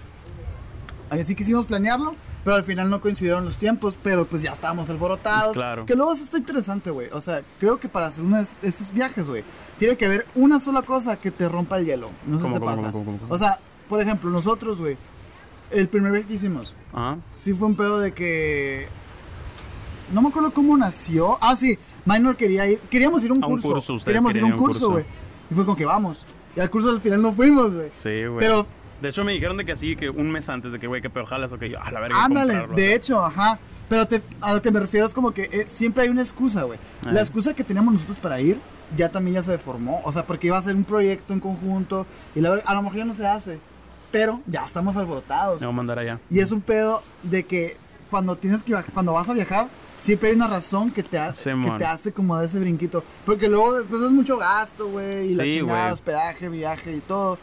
Así 1.09 1.35
quisimos 1.35 1.67
planearlo, 1.67 2.15
pero 2.45 2.57
al 2.57 2.63
final 2.63 2.91
no 2.91 3.01
coincidieron 3.01 3.43
los 3.43 3.57
tiempos, 3.57 3.97
pero 4.03 4.25
pues 4.25 4.43
ya 4.43 4.51
estábamos 4.51 4.87
alborotados. 4.91 5.53
Claro. 5.53 5.87
Que 5.87 5.95
luego 5.95 6.13
eso 6.13 6.23
está 6.23 6.37
interesante, 6.37 6.91
güey. 6.91 7.09
O 7.11 7.19
sea, 7.19 7.41
creo 7.59 7.77
que 7.79 7.89
para 7.89 8.05
hacer 8.05 8.23
uno 8.23 8.37
de 8.37 8.47
estos 8.61 8.93
viajes, 8.93 9.27
güey, 9.27 9.43
tiene 9.79 9.97
que 9.97 10.05
haber 10.05 10.27
una 10.35 10.59
sola 10.59 10.83
cosa 10.83 11.17
que 11.17 11.31
te 11.31 11.49
rompa 11.49 11.79
el 11.79 11.87
hielo. 11.87 12.07
No 12.27 12.37
sé 12.37 12.45
si 12.45 12.51
¿Cómo, 12.51 12.53
te 12.53 12.59
cómo, 12.59 12.75
pasa. 12.75 12.91
cómo, 12.91 13.03
cómo, 13.05 13.17
cómo? 13.17 13.33
O 13.33 13.37
sea, 13.39 13.59
por 13.89 13.99
ejemplo, 13.99 14.29
nosotros, 14.29 14.79
güey, 14.79 14.95
el 15.71 15.89
primer 15.89 16.11
viaje 16.11 16.27
que 16.27 16.33
hicimos, 16.35 16.75
Ajá. 16.93 17.17
sí 17.35 17.51
fue 17.55 17.67
un 17.67 17.75
pedo 17.75 17.99
de 17.99 18.11
que... 18.11 18.87
No 20.13 20.21
me 20.21 20.29
acuerdo 20.29 20.51
cómo 20.53 20.77
nació. 20.77 21.39
Ah, 21.41 21.55
sí, 21.55 21.79
Minor 22.05 22.35
quería 22.35 22.67
ir, 22.67 22.77
queríamos 22.91 23.23
ir 23.23 23.31
a 23.31 23.33
un 23.33 23.43
A 23.43 23.47
un 23.47 23.59
curso. 23.59 23.97
queríamos 24.05 24.35
ir 24.35 24.43
a 24.43 24.45
un 24.45 24.51
curso, 24.51 24.91
güey. 24.91 25.05
Y 25.49 25.55
fue 25.55 25.65
como 25.65 25.75
que 25.75 25.85
vamos. 25.85 26.23
Y 26.55 26.59
al 26.59 26.69
curso 26.69 26.91
al 26.91 27.01
final 27.01 27.23
no 27.23 27.33
fuimos, 27.33 27.73
güey. 27.73 27.89
Sí, 27.95 28.25
güey. 28.27 28.37
Pero 28.39 28.67
De 29.01 29.09
hecho, 29.09 29.23
me 29.23 29.33
dijeron 29.33 29.57
de 29.57 29.65
que 29.65 29.73
así, 29.73 29.95
que 29.95 30.09
un 30.09 30.31
mes 30.31 30.47
antes 30.49 30.71
de 30.71 30.79
que, 30.79 30.87
güey, 30.87 31.01
que 31.01 31.09
peor 31.09 31.25
jalas 31.25 31.51
o 31.51 31.57
que 31.57 31.69
yo, 31.69 31.81
a 31.81 31.91
la 31.91 31.99
verga. 31.99 32.23
Ándale, 32.23 32.67
de 32.75 32.95
hecho, 32.95 33.23
ajá. 33.23 33.59
Pero 33.89 34.07
te- 34.07 34.21
a 34.41 34.53
lo 34.53 34.61
que 34.61 34.71
me 34.71 34.79
refiero 34.79 35.05
es 35.05 35.13
como 35.13 35.31
que 35.31 35.43
eh, 35.43 35.65
siempre 35.69 36.03
hay 36.03 36.09
una 36.09 36.21
excusa, 36.21 36.63
güey. 36.63 36.79
La 37.03 37.19
excusa 37.21 37.53
que 37.53 37.63
teníamos 37.63 37.93
nosotros 37.93 38.17
para 38.19 38.39
ir 38.41 38.57
ya 38.95 39.09
también 39.09 39.35
ya 39.35 39.43
se 39.43 39.51
deformó. 39.51 40.01
O 40.05 40.11
sea, 40.11 40.25
porque 40.25 40.47
iba 40.47 40.57
a 40.57 40.61
ser 40.61 40.75
un 40.75 40.83
proyecto 40.83 41.33
en 41.33 41.39
conjunto 41.39 42.05
y 42.35 42.39
la, 42.41 42.53
a 42.65 42.73
lo 42.73 42.81
mejor 42.81 42.97
ya 42.97 43.05
no 43.05 43.13
se 43.13 43.27
hace. 43.27 43.59
Pero 44.11 44.39
ya 44.47 44.63
estamos 44.63 44.95
alborotados. 44.97 45.59
Me 45.61 45.67
voy 45.67 45.73
a 45.73 45.77
mandar 45.77 45.99
allá. 45.99 46.19
Y 46.29 46.39
es 46.39 46.51
un 46.51 46.61
pedo 46.61 47.03
de 47.23 47.43
que 47.43 47.75
cuando 48.09 48.37
tienes 48.37 48.63
que 48.63 48.73
cuando 48.93 49.13
vas 49.13 49.27
a 49.29 49.33
viajar, 49.33 49.67
siempre 49.97 50.29
hay 50.29 50.35
una 50.35 50.47
razón 50.47 50.89
que 50.89 51.03
te, 51.03 51.17
hace, 51.19 51.53
que 51.53 51.71
te 51.77 51.85
hace 51.85 52.11
como 52.11 52.35
dar 52.35 52.45
ese 52.45 52.59
brinquito. 52.59 53.03
Porque 53.25 53.49
luego 53.49 53.77
después 53.77 54.01
es 54.01 54.11
mucho 54.11 54.37
gasto, 54.37 54.87
güey, 54.87 55.31
y 55.31 55.35
la 55.35 55.43
Sí, 55.43 55.53
chingada, 55.55 55.81
güey. 55.81 55.93
hospedaje, 55.93 56.49
viaje 56.49 56.93
y 56.95 57.01
todo. 57.01 57.37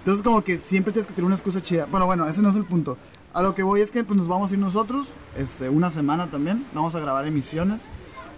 Entonces 0.00 0.22
como 0.22 0.42
que 0.42 0.58
siempre 0.58 0.92
tienes 0.92 1.06
que 1.06 1.12
tener 1.14 1.26
una 1.26 1.34
excusa 1.34 1.60
chida. 1.62 1.86
Bueno, 1.86 2.06
bueno, 2.06 2.26
ese 2.26 2.42
no 2.42 2.50
es 2.50 2.56
el 2.56 2.64
punto. 2.64 2.98
A 3.32 3.42
lo 3.42 3.54
que 3.54 3.62
voy 3.62 3.80
es 3.80 3.90
que 3.90 4.02
pues 4.02 4.16
nos 4.18 4.28
vamos 4.28 4.50
a 4.50 4.54
ir 4.54 4.60
nosotros, 4.60 5.12
este, 5.36 5.68
una 5.68 5.90
semana 5.90 6.26
también. 6.28 6.64
Vamos 6.74 6.94
a 6.94 7.00
grabar 7.00 7.26
emisiones. 7.26 7.88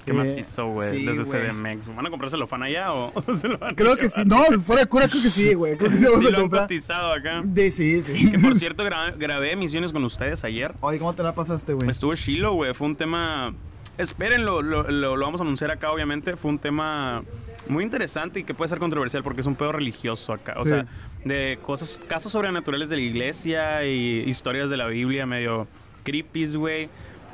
¿Qué 0.05 0.11
Eh, 0.11 0.15
más 0.15 0.37
hizo, 0.37 0.67
güey? 0.67 0.89
sí, 0.89 1.05
Desde 1.07 1.23
güey. 1.23 1.49
CDMX. 1.79 1.95
¿Van 1.95 2.05
a 2.07 2.11
comprar 2.11 2.29
celofán 2.31 2.65
allá 2.65 2.93
o 2.93 3.13
se 3.37 3.47
lo 3.47 3.57
van 3.59 3.71
a 3.73 3.75
Creo 3.77 3.97
que 3.97 4.09
sí. 4.09 4.23
No, 4.27 4.43
fuera 4.61 4.83
de 4.83 4.89
cura 4.89 5.07
creo 5.09 5.23
que 5.23 5.31
sí, 5.31 5.55
güey. 5.55 5.77
Creo 5.79 5.91
que 5.91 5.97
sí 5.97 6.05
vamos 6.07 6.21
Sí 6.23 6.27
a 6.27 6.31
lo 6.31 6.37
han 6.39 6.43
comprar. 6.43 6.63
cotizado 6.65 7.13
acá. 7.13 7.41
De, 7.45 7.71
sí, 7.71 8.03
sí. 8.03 8.33
Que 8.33 8.39
por 8.41 8.57
cierto, 8.59 8.85
gra- 8.85 9.17
grabé 9.17 9.53
emisiones 9.53 9.93
con 9.93 10.03
ustedes 10.05 10.43
ayer. 10.43 10.75
Oye, 10.81 10.99
¿cómo 10.99 11.15
te 11.15 11.23
la 11.23 11.33
pasaste, 11.35 11.73
güey? 11.75 11.89
Estuvo 11.89 12.13
chilo, 12.17 12.53
güey. 12.55 12.75
Fue 12.75 12.89
un 12.89 12.97
tema. 12.97 13.55
Espérenlo, 13.99 14.63
lo, 14.63 14.83
lo, 14.91 15.17
lo 15.17 15.25
vamos 15.25 15.41
a 15.41 15.45
anunciar 15.45 15.71
acá, 15.71 15.93
obviamente. 15.93 16.37
Fue 16.37 16.51
un 16.51 16.59
tema 16.59 17.23
muy 17.69 17.85
interesante 17.85 18.41
y 18.41 18.45
que 18.45 18.55
puede 18.55 18.69
ser 18.71 18.79
controversial 18.81 19.23
porque 19.23 19.43
es 19.43 19.47
un 19.47 19.55
pedo 19.55 19.71
religioso 19.71 20.33
acá. 20.33 20.55
O 20.59 20.65
Sí. 20.65 20.71
sea, 20.71 20.87
de 21.25 21.59
cosas, 21.63 22.01
casos 22.09 22.33
sobrenaturales 22.33 22.89
de 22.89 22.97
la 22.97 23.03
iglesia 23.03 23.85
y 23.85 24.25
historias 24.27 24.71
de 24.71 24.77
la 24.77 24.87
Biblia 24.87 25.27
medio 25.27 25.67
creepy, 26.05 26.55
güey. 26.57 26.89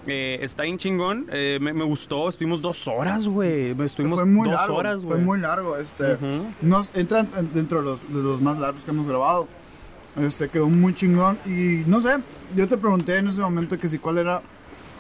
Eh, 0.07 0.39
está 0.43 0.62
bien 0.62 0.78
chingón. 0.78 1.26
Eh, 1.30 1.59
me, 1.61 1.72
me 1.74 1.84
gustó. 1.84 2.28
Estuvimos 2.28 2.62
dos 2.62 2.86
horas, 2.89 3.26
güey. 3.28 3.74
Estuvimos 3.82 4.18
fue 4.20 4.26
muy 4.28 4.49
dos 4.49 4.57
largo, 4.59 4.76
horas, 4.76 4.97
Fue 5.03 5.14
güey. 5.16 5.20
muy 5.22 5.39
largo, 5.41 5.76
este. 5.76 6.14
Ujú. 6.14 6.47
Nos 6.62 6.95
entran 6.97 7.28
en- 7.36 7.53
dentro 7.53 7.78
de 7.78 7.84
los, 7.84 8.12
de 8.12 8.22
los 8.22 8.41
más 8.41 8.59
largos 8.59 8.84
que 8.84 8.91
hemos 8.91 9.07
grabado. 9.07 9.47
Este, 10.20 10.49
quedó 10.49 10.68
muy 10.68 10.95
chingón. 10.95 11.39
Y 11.45 11.82
no 11.86 12.01
sé, 12.01 12.16
yo 12.57 12.66
te 12.66 12.76
pregunté 12.78 13.16
en 13.18 13.28
ese 13.28 13.41
momento 13.41 13.78
que 13.78 13.89
si 13.89 13.99
cuál 13.99 14.18
era. 14.18 14.41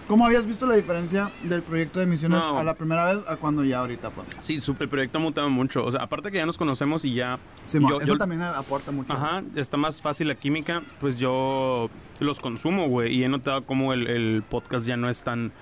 ¿Cómo 0.08 0.24
habías 0.26 0.46
visto 0.46 0.66
la 0.66 0.74
diferencia 0.74 1.30
del 1.42 1.62
proyecto 1.62 2.00
de 2.00 2.06
misiones 2.06 2.38
No. 2.38 2.58
a 2.58 2.64
la 2.64 2.74
primera 2.74 3.04
vez 3.04 3.22
a 3.28 3.36
cuando 3.36 3.62
ya 3.62 3.80
ahorita, 3.80 4.08
pues? 4.10 4.26
Sí, 4.40 4.58
su- 4.58 4.74
el 4.80 4.88
proyecto 4.88 5.18
ha 5.18 5.20
mutado 5.20 5.50
mucho. 5.50 5.84
O 5.84 5.90
sea, 5.92 6.02
aparte 6.02 6.30
que 6.30 6.38
ya 6.38 6.46
nos 6.46 6.56
conocemos 6.56 7.04
y 7.04 7.12
ya. 7.14 7.38
Sí, 7.66 7.78
yo- 7.78 7.98
eso 8.00 8.14
yo- 8.14 8.16
también 8.18 8.40
aporta 8.42 8.90
mucho. 8.90 9.12
Ajá, 9.12 9.42
está 9.54 9.76
más 9.76 10.00
fácil 10.00 10.28
la 10.28 10.34
química, 10.34 10.82
pues 11.00 11.18
yo 11.18 11.90
los 12.20 12.40
consumo, 12.40 12.88
güey, 12.88 13.14
y 13.14 13.24
he 13.24 13.28
notado 13.28 13.62
como 13.64 13.92
el, 13.92 14.06
el 14.08 14.42
podcast 14.48 14.86
ya 14.86 14.96
no 14.96 15.10
es 15.10 15.22
tan 15.24 15.52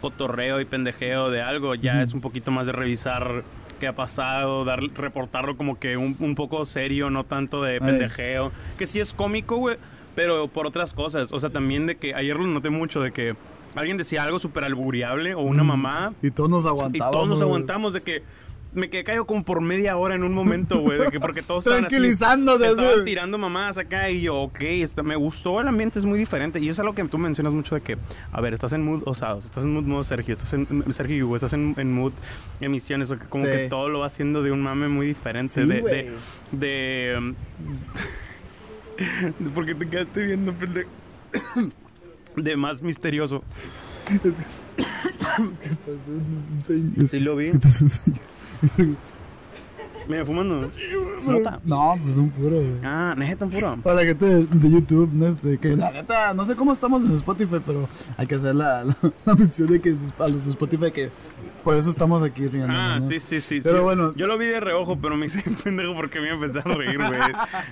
cotorreo 0.00 0.60
y 0.60 0.64
pendejeo 0.64 1.28
de 1.30 1.42
algo, 1.42 1.74
ya 1.74 2.00
es 2.00 2.12
un 2.14 2.20
poquito 2.20 2.50
más 2.52 2.66
de 2.66 2.72
revisar 2.72 3.42
qué 3.80 3.86
ha 3.88 3.92
pasado, 3.94 4.64
dar, 4.64 4.80
reportarlo 4.94 5.56
como 5.56 5.78
que 5.78 5.96
un, 5.96 6.16
un 6.20 6.34
poco 6.36 6.64
serio, 6.64 7.10
no 7.10 7.24
tanto 7.24 7.62
de 7.62 7.80
pendejeo, 7.80 8.52
que 8.78 8.86
sí 8.86 9.00
es 9.00 9.12
cómico, 9.12 9.56
güey, 9.56 9.76
pero 10.14 10.48
por 10.48 10.66
otras 10.66 10.92
cosas, 10.94 11.32
o 11.32 11.40
sea, 11.40 11.50
también 11.50 11.86
de 11.86 11.96
que 11.96 12.14
ayer 12.14 12.36
lo 12.36 12.46
noté 12.46 12.70
mucho 12.70 13.00
de 13.00 13.12
que 13.12 13.34
alguien 13.76 13.96
decía 13.96 14.22
algo 14.24 14.38
súper 14.38 14.64
alburiable 14.64 15.34
o 15.34 15.40
una 15.40 15.62
mamá 15.64 16.12
Y 16.22 16.30
todos 16.30 16.50
nos 16.50 16.64
y 16.64 16.68
aguantábamos. 16.68 17.12
todos 17.12 17.28
nos 17.28 17.42
aguantamos 17.42 17.92
de 17.92 18.00
que 18.02 18.22
me 18.72 18.88
quedé 18.88 19.02
callado 19.02 19.24
como 19.26 19.42
por 19.42 19.60
media 19.60 19.96
hora 19.96 20.14
en 20.14 20.22
un 20.22 20.32
momento, 20.32 20.78
güey, 20.78 20.96
de 20.96 21.10
que 21.10 21.18
porque 21.18 21.42
todos 21.42 21.66
estaban 21.66 21.86
así, 21.86 21.96
Tranquilizándote, 21.96 22.66
estaban 22.68 22.92
güey. 22.92 23.04
tirando 23.04 23.36
mamás 23.36 23.78
acá 23.78 24.08
y 24.10 24.20
yo, 24.22 24.36
ok, 24.42 24.60
está, 24.60 25.02
me 25.02 25.16
gustó, 25.16 25.60
el 25.60 25.66
ambiente 25.66 25.98
es 25.98 26.04
muy 26.04 26.20
diferente 26.20 26.60
y 26.60 26.66
eso 26.66 26.74
es 26.74 26.78
algo 26.78 26.94
que 26.94 27.02
tú 27.02 27.18
mencionas 27.18 27.52
mucho 27.52 27.74
de 27.74 27.80
que, 27.80 27.98
a 28.30 28.40
ver, 28.40 28.54
estás 28.54 28.72
en 28.72 28.84
mood 28.84 29.02
osados, 29.06 29.44
estás 29.44 29.64
en 29.64 29.72
mood 29.74 29.82
modo 29.82 30.04
Sergio, 30.04 30.34
estás 30.34 30.52
en 30.52 30.84
Sergio 30.92 31.16
y 31.16 31.22
Hugo, 31.24 31.34
estás 31.34 31.52
en, 31.52 31.74
en 31.78 31.92
mood 31.92 32.12
emisiones, 32.60 33.10
o 33.10 33.18
que 33.18 33.26
como 33.26 33.44
Sí. 33.44 33.50
que 33.50 33.66
todo 33.66 33.88
lo 33.88 33.98
va 34.00 34.06
haciendo 34.06 34.40
de 34.40 34.52
un 34.52 34.62
mame 34.62 34.86
muy 34.86 35.04
diferente, 35.08 35.52
Sí, 35.64 35.68
de, 35.68 35.82
de, 35.82 36.12
de, 36.52 36.58
de- 36.60 37.34
porque 39.54 39.74
te 39.74 39.88
quedaste 39.88 40.22
viendo, 40.22 40.52
pendejo. 40.52 40.88
De 42.42 42.56
más 42.56 42.82
misterioso. 42.82 43.42
Sí 47.08 47.20
lo 47.20 47.36
vi. 47.36 47.50
Mira, 50.10 50.26
fumando. 50.26 50.58
Nota. 51.26 51.60
No, 51.64 51.98
pues 52.02 52.16
un 52.18 52.30
puro, 52.30 52.56
güey. 52.56 52.78
Ah, 52.82 53.14
neta, 53.16 53.46
puro. 53.46 53.76
Para 53.82 53.96
la 53.96 54.04
gente 54.04 54.26
de, 54.26 54.44
de 54.44 54.70
YouTube, 54.70 55.10
¿no? 55.12 55.26
Este, 55.28 55.56
que 55.58 55.76
la 55.76 55.90
neta, 55.92 56.34
no 56.34 56.44
sé 56.44 56.56
cómo 56.56 56.72
estamos 56.72 57.02
en 57.02 57.12
Spotify, 57.16 57.58
pero 57.64 57.88
hay 58.16 58.26
que 58.26 58.34
hacer 58.34 58.54
la, 58.54 58.84
la, 58.84 58.96
la 59.24 59.34
mención 59.34 59.68
de 59.68 59.80
que 59.80 59.94
a 60.18 60.28
los 60.28 60.44
de 60.44 60.50
Spotify 60.50 60.90
que 60.90 61.10
por 61.62 61.76
eso 61.76 61.90
estamos 61.90 62.22
aquí 62.22 62.46
riendo. 62.48 62.72
Ah, 62.74 62.98
¿no? 63.00 63.06
sí, 63.06 63.20
sí, 63.20 63.40
sí. 63.40 63.60
Pero 63.62 63.78
sí. 63.78 63.82
bueno. 63.84 64.14
Yo 64.16 64.26
lo 64.26 64.38
vi 64.38 64.46
de 64.46 64.60
reojo, 64.60 64.98
pero 64.98 65.16
me 65.16 65.26
hice 65.26 65.42
pendejo 65.64 65.94
porque 65.94 66.20
me 66.20 66.30
empecé 66.30 66.58
a 66.60 66.62
reír, 66.62 66.96
güey. 66.98 67.20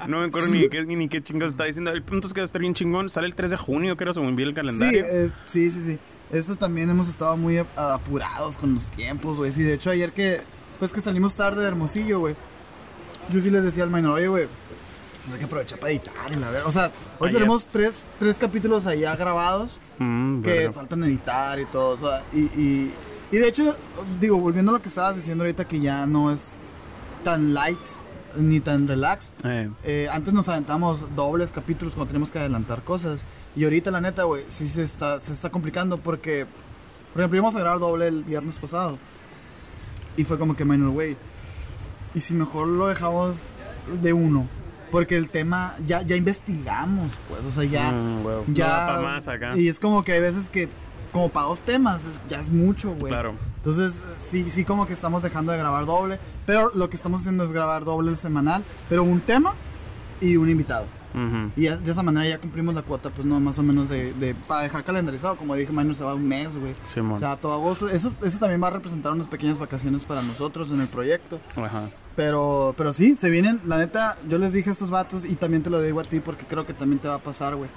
No 0.06 0.18
me 0.20 0.26
acuerdo 0.26 0.48
ni 0.48 0.68
qué, 0.68 0.84
ni 0.84 1.08
qué 1.08 1.22
chingados 1.22 1.52
estaba 1.54 1.66
diciendo. 1.66 1.90
El 1.90 2.02
punto 2.02 2.26
es 2.26 2.34
que 2.34 2.40
va 2.40 2.44
a 2.44 2.46
estar 2.46 2.60
bien 2.60 2.74
chingón. 2.74 3.08
Sale 3.10 3.26
el 3.26 3.34
3 3.34 3.50
de 3.52 3.56
junio, 3.56 3.96
creo, 3.96 4.12
según 4.12 4.36
vi 4.36 4.42
el 4.44 4.50
Sí, 4.50 4.54
calendario. 4.54 5.04
eh, 5.06 5.30
sí, 5.46 5.70
sí, 5.70 5.80
sí. 5.80 5.98
Eso 6.30 6.56
también 6.56 6.90
hemos 6.90 7.08
estado 7.08 7.36
muy 7.38 7.56
ap- 7.56 7.78
apurados 7.78 8.58
con 8.58 8.74
los 8.74 8.86
tiempos, 8.88 9.38
güey. 9.38 9.50
Sí, 9.50 9.62
de 9.62 9.72
hecho 9.74 9.88
ayer 9.90 10.12
que, 10.12 10.42
pues 10.78 10.92
que 10.92 11.00
salimos 11.00 11.34
tarde 11.36 11.62
de 11.62 11.68
Hermosillo, 11.68 12.20
güey. 12.20 12.34
Yo 13.30 13.40
sí 13.40 13.50
les 13.50 13.62
decía 13.64 13.82
al 13.84 13.90
minor, 13.90 14.14
oye, 14.14 14.28
güey, 14.28 14.46
pues 15.22 15.34
hay 15.34 15.38
que 15.40 15.44
aprovechar 15.46 15.78
para 15.78 15.90
editar 15.92 16.32
y 16.32 16.36
la 16.36 16.50
verdad. 16.50 16.66
O 16.66 16.72
sea, 16.72 16.90
hoy 17.18 17.28
Ayer. 17.28 17.40
tenemos 17.40 17.66
tres, 17.66 17.94
tres 18.18 18.38
capítulos 18.38 18.86
allá 18.86 19.14
grabados 19.16 19.78
Mm, 20.00 20.42
que 20.42 20.50
verga. 20.52 20.72
faltan 20.72 21.02
editar 21.04 21.58
y 21.58 21.66
todo. 21.66 21.90
O 21.90 21.98
sea, 21.98 22.22
y, 22.32 22.42
y, 22.60 22.94
y 23.32 23.36
de 23.38 23.48
hecho, 23.48 23.76
digo, 24.20 24.38
volviendo 24.38 24.70
a 24.70 24.74
lo 24.74 24.80
que 24.80 24.88
estabas 24.88 25.16
diciendo 25.16 25.42
ahorita, 25.42 25.66
que 25.66 25.80
ya 25.80 26.06
no 26.06 26.30
es 26.30 26.56
tan 27.24 27.52
light 27.52 27.78
ni 28.36 28.60
tan 28.60 28.86
relax. 28.86 29.32
Eh, 29.42 29.68
Eh, 29.82 30.06
antes 30.12 30.32
nos 30.32 30.48
aventamos 30.48 31.16
dobles 31.16 31.50
capítulos 31.50 31.94
cuando 31.94 32.10
tenemos 32.12 32.30
que 32.30 32.38
adelantar 32.38 32.82
cosas. 32.82 33.24
Y 33.56 33.64
ahorita, 33.64 33.90
la 33.90 34.00
neta, 34.00 34.22
güey, 34.22 34.44
sí 34.46 34.68
se 34.68 34.84
está, 34.84 35.18
se 35.18 35.32
está 35.32 35.50
complicando 35.50 35.98
porque, 35.98 36.46
por 37.12 37.20
ejemplo, 37.22 37.36
íbamos 37.38 37.56
a 37.56 37.58
grabar 37.58 37.80
doble 37.80 38.06
el 38.06 38.22
viernes 38.22 38.58
pasado. 38.60 38.98
Y 40.18 40.24
fue 40.24 40.38
como 40.38 40.54
que, 40.54 40.66
minor, 40.66 40.90
güey. 40.90 41.16
Y 42.12 42.20
si 42.20 42.34
mejor 42.34 42.66
lo 42.68 42.88
dejamos 42.88 43.36
de 44.02 44.12
uno. 44.12 44.46
Porque 44.90 45.16
el 45.16 45.28
tema, 45.30 45.74
ya, 45.86 46.02
ya 46.02 46.16
investigamos, 46.16 47.20
pues. 47.28 47.44
O 47.44 47.50
sea, 47.50 47.64
ya. 47.64 47.92
Mm, 47.92 48.24
huevo. 48.26 48.44
ya 48.48 48.92
No 48.96 49.02
más 49.02 49.28
acá. 49.28 49.56
Y 49.56 49.68
es 49.68 49.78
como 49.80 50.02
que 50.02 50.12
hay 50.12 50.20
veces 50.20 50.50
que, 50.50 50.68
como 51.12 51.28
para 51.28 51.46
dos 51.46 51.60
temas, 51.60 52.04
es- 52.04 52.20
ya 52.28 52.38
es 52.38 52.48
mucho, 52.50 52.90
güey. 52.94 53.12
Claro. 53.12 53.34
Entonces, 53.56 54.04
sí, 54.16 54.48
sí, 54.48 54.64
como 54.64 54.86
que 54.86 54.92
estamos 54.94 55.22
dejando 55.22 55.52
de 55.52 55.58
grabar 55.58 55.86
doble. 55.86 56.18
Pero 56.46 56.70
lo 56.74 56.88
que 56.90 56.96
estamos 56.96 57.20
haciendo 57.20 57.44
es 57.44 57.52
grabar 57.52 57.84
doble 57.84 58.10
el 58.10 58.16
semanal. 58.16 58.64
Pero 58.88 59.02
un 59.04 59.20
tema 59.20 59.52
y 60.20 60.36
un 60.36 60.48
invitado. 60.48 60.86
Ujú. 61.14 61.50
Y 61.56 61.62
ya- 61.62 61.76
de 61.76 61.90
esa 61.90 62.02
manera 62.02 62.26
ya 62.28 62.38
cumplimos 62.38 62.74
la 62.74 62.82
cuota, 62.82 63.10
pues 63.10 63.26
no, 63.26 63.38
más 63.40 63.58
o 63.58 63.62
menos 63.62 63.88
de, 63.88 64.12
de- 64.14 64.34
para 64.34 64.62
dejar 64.62 64.84
calendarizado. 64.84 65.36
Como 65.36 65.54
dije, 65.54 65.72
Minor 65.72 65.94
se 65.94 66.04
va 66.04 66.14
un 66.14 66.26
mes, 66.26 66.56
güey. 66.56 66.72
O 67.16 67.18
sea, 67.18 67.36
todo 67.36 67.52
agosto. 67.54 67.88
Eso, 67.88 68.12
eso 68.22 68.38
también 68.38 68.62
va 68.62 68.68
a 68.68 68.70
representar 68.72 69.12
unas 69.12 69.26
pequeñas 69.26 69.58
vacaciones 69.58 70.04
para 70.04 70.22
nosotros 70.22 70.70
en 70.70 70.80
el 70.80 70.88
proyecto. 70.88 71.40
Ajá. 71.56 71.88
Pero, 72.16 72.74
pero 72.76 72.92
sí, 72.92 73.14
se 73.16 73.30
vienen, 73.30 73.60
la 73.66 73.78
neta, 73.78 74.16
yo 74.28 74.38
les 74.38 74.52
dije 74.52 74.70
a 74.70 74.72
estos 74.72 74.90
vatos 74.90 75.24
y 75.24 75.36
también 75.36 75.62
te 75.62 75.70
lo 75.70 75.80
digo 75.80 76.00
a 76.00 76.04
ti 76.04 76.18
porque 76.20 76.44
creo 76.46 76.66
que 76.66 76.74
también 76.74 76.98
te 76.98 77.06
va 77.08 77.14
a 77.14 77.18
pasar, 77.20 77.54
güey. 77.54 77.70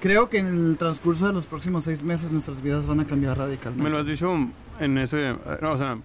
Creo 0.00 0.28
que 0.28 0.38
en 0.38 0.46
el 0.46 0.76
transcurso 0.76 1.26
de 1.26 1.32
los 1.32 1.46
próximos 1.46 1.84
seis 1.84 2.02
meses 2.02 2.30
nuestras 2.30 2.62
vidas 2.62 2.86
van 2.86 3.00
a 3.00 3.06
cambiar 3.06 3.38
radicalmente. 3.38 3.82
Me 3.82 3.90
lo 3.90 3.98
has 3.98 4.06
dicho 4.06 4.32
en 4.78 4.98
ese. 4.98 5.34
No, 5.62 5.72
o 5.72 5.78
sea. 5.78 5.96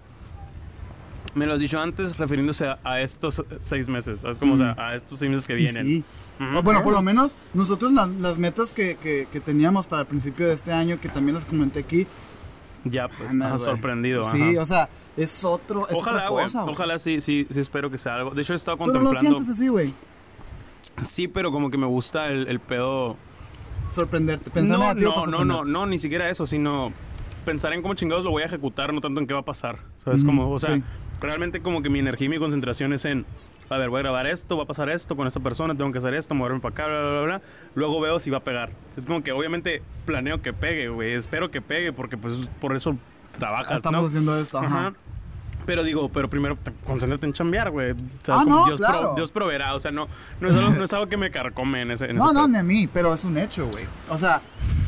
Me 1.34 1.46
lo 1.46 1.54
has 1.54 1.60
dicho 1.60 1.80
antes 1.80 2.18
refiriéndose 2.18 2.66
a, 2.66 2.78
a 2.84 3.00
estos 3.00 3.42
seis 3.58 3.88
meses. 3.88 4.20
¿Sabes? 4.20 4.38
Como, 4.38 4.54
o 4.54 4.56
sea, 4.58 4.74
a 4.78 4.94
estos 4.94 5.18
seis 5.18 5.30
meses 5.30 5.46
que 5.46 5.54
vienen. 5.54 5.84
sí. 5.84 6.04
Bueno, 6.62 6.82
por 6.82 6.92
lo 6.92 7.02
menos 7.02 7.36
nosotros 7.54 7.92
la- 7.92 8.06
las 8.06 8.36
metas 8.38 8.72
que, 8.72 8.96
que- 8.96 9.28
que 9.30 9.38
teníamos 9.40 9.86
para 9.86 10.02
el 10.02 10.08
principio 10.08 10.46
de 10.48 10.52
este 10.54 10.72
año, 10.72 10.98
que 11.00 11.08
también 11.08 11.34
las 11.34 11.44
comenté 11.44 11.80
aquí, 11.80 12.06
Ya, 12.84 13.06
pues, 13.08 13.30
ajá, 13.30 13.50
güey. 13.56 13.64
sorprendido. 13.64 14.24
Sí, 14.24 14.42
ajá. 14.42 14.60
o 14.60 14.66
sea, 14.66 14.88
es 15.16 15.44
otro, 15.44 15.88
es 15.88 15.96
Ojalá, 15.98 16.30
otra 16.30 16.42
cosa. 16.44 16.64
Ojalá 16.64 16.98
sí, 16.98 17.20
sí, 17.20 17.46
sí 17.48 17.60
espero 17.60 17.90
que 17.90 17.98
sea 17.98 18.16
algo. 18.16 18.30
De 18.32 18.42
hecho, 18.42 18.54
he 18.54 18.56
estado 18.56 18.76
Tú 18.78 18.86
no 18.86 18.92
lo 18.92 19.04
contemplando. 19.04 19.38
sientes 19.38 19.56
así, 19.56 19.68
güey. 19.68 19.94
Sí, 21.04 21.28
pero 21.28 21.52
como 21.52 21.70
que 21.70 21.78
me 21.78 21.86
gusta 21.86 22.26
el, 22.28 22.48
el 22.48 22.58
pedo. 22.60 23.16
Sorprenderte, 23.94 24.50
pensar 24.50 24.78
no, 24.78 24.94
negativo 24.94 25.26
no, 25.26 25.44
no, 25.44 25.44
no, 25.44 25.64
no, 25.64 25.86
ni 25.86 25.98
siquiera 25.98 26.28
eso, 26.28 26.46
sino 26.46 26.92
pensar 27.44 27.72
en 27.72 27.82
cómo 27.82 27.94
chingados 27.94 28.24
lo 28.24 28.30
voy 28.30 28.42
a 28.42 28.46
ejecutar, 28.46 28.92
no 28.92 29.00
tanto 29.00 29.20
en 29.20 29.26
qué 29.26 29.34
va 29.34 29.40
a 29.40 29.44
pasar. 29.44 29.78
¿Sabes? 29.98 30.24
Como, 30.24 30.50
o 30.50 30.58
sea, 30.58 30.76
sí. 30.76 30.82
Realmente 31.22 31.60
como 31.60 31.82
que 31.82 31.88
mi 31.90 31.98
energía 32.00 32.26
y 32.26 32.30
mi 32.30 32.38
concentración 32.38 32.92
es 32.92 33.04
en. 33.04 33.24
A 33.70 33.78
ver, 33.78 33.88
voy 33.88 34.00
a 34.00 34.02
grabar 34.02 34.26
esto, 34.26 34.56
va 34.58 34.64
a 34.64 34.66
pasar 34.66 34.90
esto 34.90 35.16
con 35.16 35.26
esta 35.26 35.40
persona, 35.40 35.74
tengo 35.74 35.90
que 35.92 35.98
hacer 35.98 36.12
esto, 36.12 36.34
moverme 36.34 36.60
para 36.60 36.72
acá, 36.74 36.86
bla, 36.86 37.00
bla, 37.00 37.10
bla, 37.10 37.22
bla. 37.22 37.42
Luego 37.74 38.00
veo 38.00 38.20
si 38.20 38.28
va 38.28 38.38
a 38.38 38.44
pegar. 38.44 38.68
Es 38.98 39.06
como 39.06 39.22
que 39.22 39.32
obviamente 39.32 39.80
planeo 40.04 40.42
que 40.42 40.52
pegue, 40.52 40.88
güey. 40.88 41.12
Espero 41.12 41.50
que 41.50 41.62
pegue 41.62 41.92
porque 41.92 42.18
pues 42.18 42.50
por 42.60 42.76
eso 42.76 42.96
trabajas, 43.38 43.76
Estamos 43.78 44.02
¿no? 44.02 44.06
haciendo 44.08 44.38
esto, 44.38 44.58
ajá. 44.58 44.66
Ajá. 44.88 44.94
Pero 45.64 45.84
digo, 45.84 46.08
pero 46.10 46.28
primero 46.28 46.56
te- 46.56 46.72
concéntrate 46.84 47.24
en 47.24 47.32
chambear, 47.32 47.70
güey. 47.70 47.92
O 47.92 47.96
sea, 48.24 48.40
Ah, 48.40 48.44
no, 48.44 48.66
Dios, 48.66 48.78
claro. 48.78 49.14
Dios 49.14 49.30
proveerá. 49.30 49.74
O 49.76 49.80
sea, 49.80 49.92
no, 49.92 50.08
no, 50.40 50.48
es 50.48 50.56
algo, 50.56 50.70
no 50.74 50.84
es 50.84 50.92
algo 50.92 51.08
que 51.08 51.16
me 51.16 51.30
carcome 51.30 51.82
en 51.82 51.92
ese, 51.92 52.06
en 52.10 52.16
No, 52.16 52.26
ese 52.26 52.34
no, 52.34 52.48
ni 52.48 52.58
a 52.58 52.62
mí, 52.64 52.88
pero 52.92 53.14
es 53.14 53.24
un 53.24 53.38
hecho, 53.38 53.68
güey. 53.68 53.84
O 54.10 54.18
sea, 54.18 54.42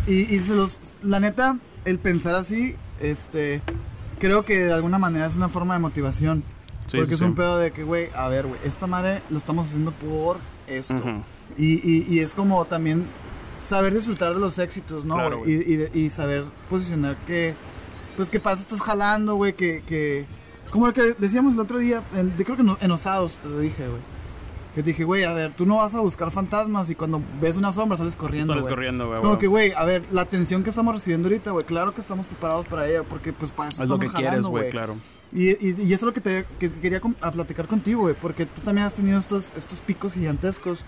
y, 0.07 0.23
y 0.23 0.39
se 0.41 0.57
los, 0.57 0.99
la 1.03 1.21
neta, 1.21 1.57
el 1.85 1.99
pensar 2.01 2.35
así, 2.35 2.75
este, 3.01 3.63
creo 4.25 4.45
que 4.45 4.59
de 4.61 4.73
alguna 4.73 4.97
manera 4.97 5.27
es 5.27 5.37
una 5.37 5.51
forma 5.51 5.75
de 5.75 5.81
motivación. 5.81 6.43
Sí, 6.87 6.97
porque 6.97 7.09
sí, 7.09 7.15
es 7.15 7.21
un 7.21 7.35
pedo 7.35 7.59
de 7.59 7.73
que, 7.73 7.83
güey, 7.85 8.09
a 8.15 8.29
ver, 8.29 8.47
güey, 8.47 8.59
esta 8.65 8.87
madre 8.87 9.21
lo 9.29 9.37
estamos 9.37 9.67
haciendo 9.67 9.93
por 9.93 10.39
esto. 10.67 11.03
Y, 11.59 11.75
y, 11.75 12.07
y 12.09 12.21
es 12.21 12.35
como 12.35 12.65
también 12.65 13.05
saber 13.63 13.93
disfrutar 13.93 14.33
de 14.35 14.41
los 14.41 14.59
éxitos, 14.59 15.05
¿no? 15.05 15.15
Claro, 15.15 15.43
y, 15.47 15.53
y, 15.53 15.91
y 15.93 16.11
saber 16.11 16.45
posicionar 16.71 17.17
que, 17.27 17.55
pues, 18.17 18.31
qué 18.31 18.41
paso 18.41 18.63
estás 18.63 18.81
jalando, 18.81 19.35
güey, 19.37 19.53
que, 19.53 19.83
que... 19.87 20.27
Como 20.71 20.87
lo 20.87 20.93
que 20.93 21.15
decíamos 21.19 21.55
el 21.55 21.61
otro 21.61 21.79
día, 21.79 22.03
en, 22.15 22.31
creo 22.31 22.57
que 22.57 22.63
en, 22.63 22.71
en 22.81 22.91
Osados 22.91 23.35
te 23.35 23.49
lo 23.49 23.59
dije, 23.61 23.87
güey. 23.87 24.01
Que 24.75 24.83
te 24.83 24.91
dije, 24.91 25.05
güey, 25.05 25.23
a 25.25 25.33
ver, 25.33 25.53
tú 25.55 25.67
no 25.67 25.77
vas 25.77 25.95
a 25.95 26.01
buscar 26.01 26.31
fantasmas 26.33 26.91
y 26.91 26.97
cuando 26.97 27.23
ves 27.41 27.57
una 27.57 27.73
sombra 27.73 27.97
sales 27.97 28.17
corriendo, 28.17 28.53
Sales 28.53 28.65
güey. 28.65 28.75
corriendo, 28.75 29.07
güey, 29.07 29.17
Es 29.17 29.23
como 29.23 29.39
que, 29.39 29.47
güey, 29.47 29.73
a 29.73 29.85
ver, 29.85 30.03
la 30.11 30.23
atención 30.23 30.65
que 30.65 30.71
estamos 30.71 30.95
recibiendo 30.95 31.29
ahorita, 31.29 31.53
güey, 31.53 31.65
claro 31.65 31.95
que 31.95 32.01
estamos 32.01 32.27
preparados 32.27 32.67
para 32.67 32.89
ella, 32.89 33.05
porque 33.05 33.33
pues 33.33 33.53
para 33.53 33.69
eso 33.71 33.85
Es 33.85 33.89
lo 33.89 33.99
que 34.01 34.09
quieres, 34.09 34.27
jalando, 34.31 34.51
güey, 34.51 34.71
claro. 34.71 34.97
y, 35.33 35.51
y, 35.51 35.69
y 35.81 35.93
eso 35.93 35.95
es 35.95 36.03
lo 36.03 36.13
que, 36.13 36.21
te, 36.21 36.45
que 36.59 36.73
quería 36.73 37.01
a 37.21 37.31
platicar 37.31 37.69
contigo, 37.69 38.01
güey, 38.03 38.15
porque 38.21 38.47
tú 38.47 38.61
también 38.63 38.85
has 38.87 38.95
tenido 38.95 39.17
estos, 39.19 39.53
estos 39.57 39.81
picos 39.81 40.15
gigantescos. 40.15 40.85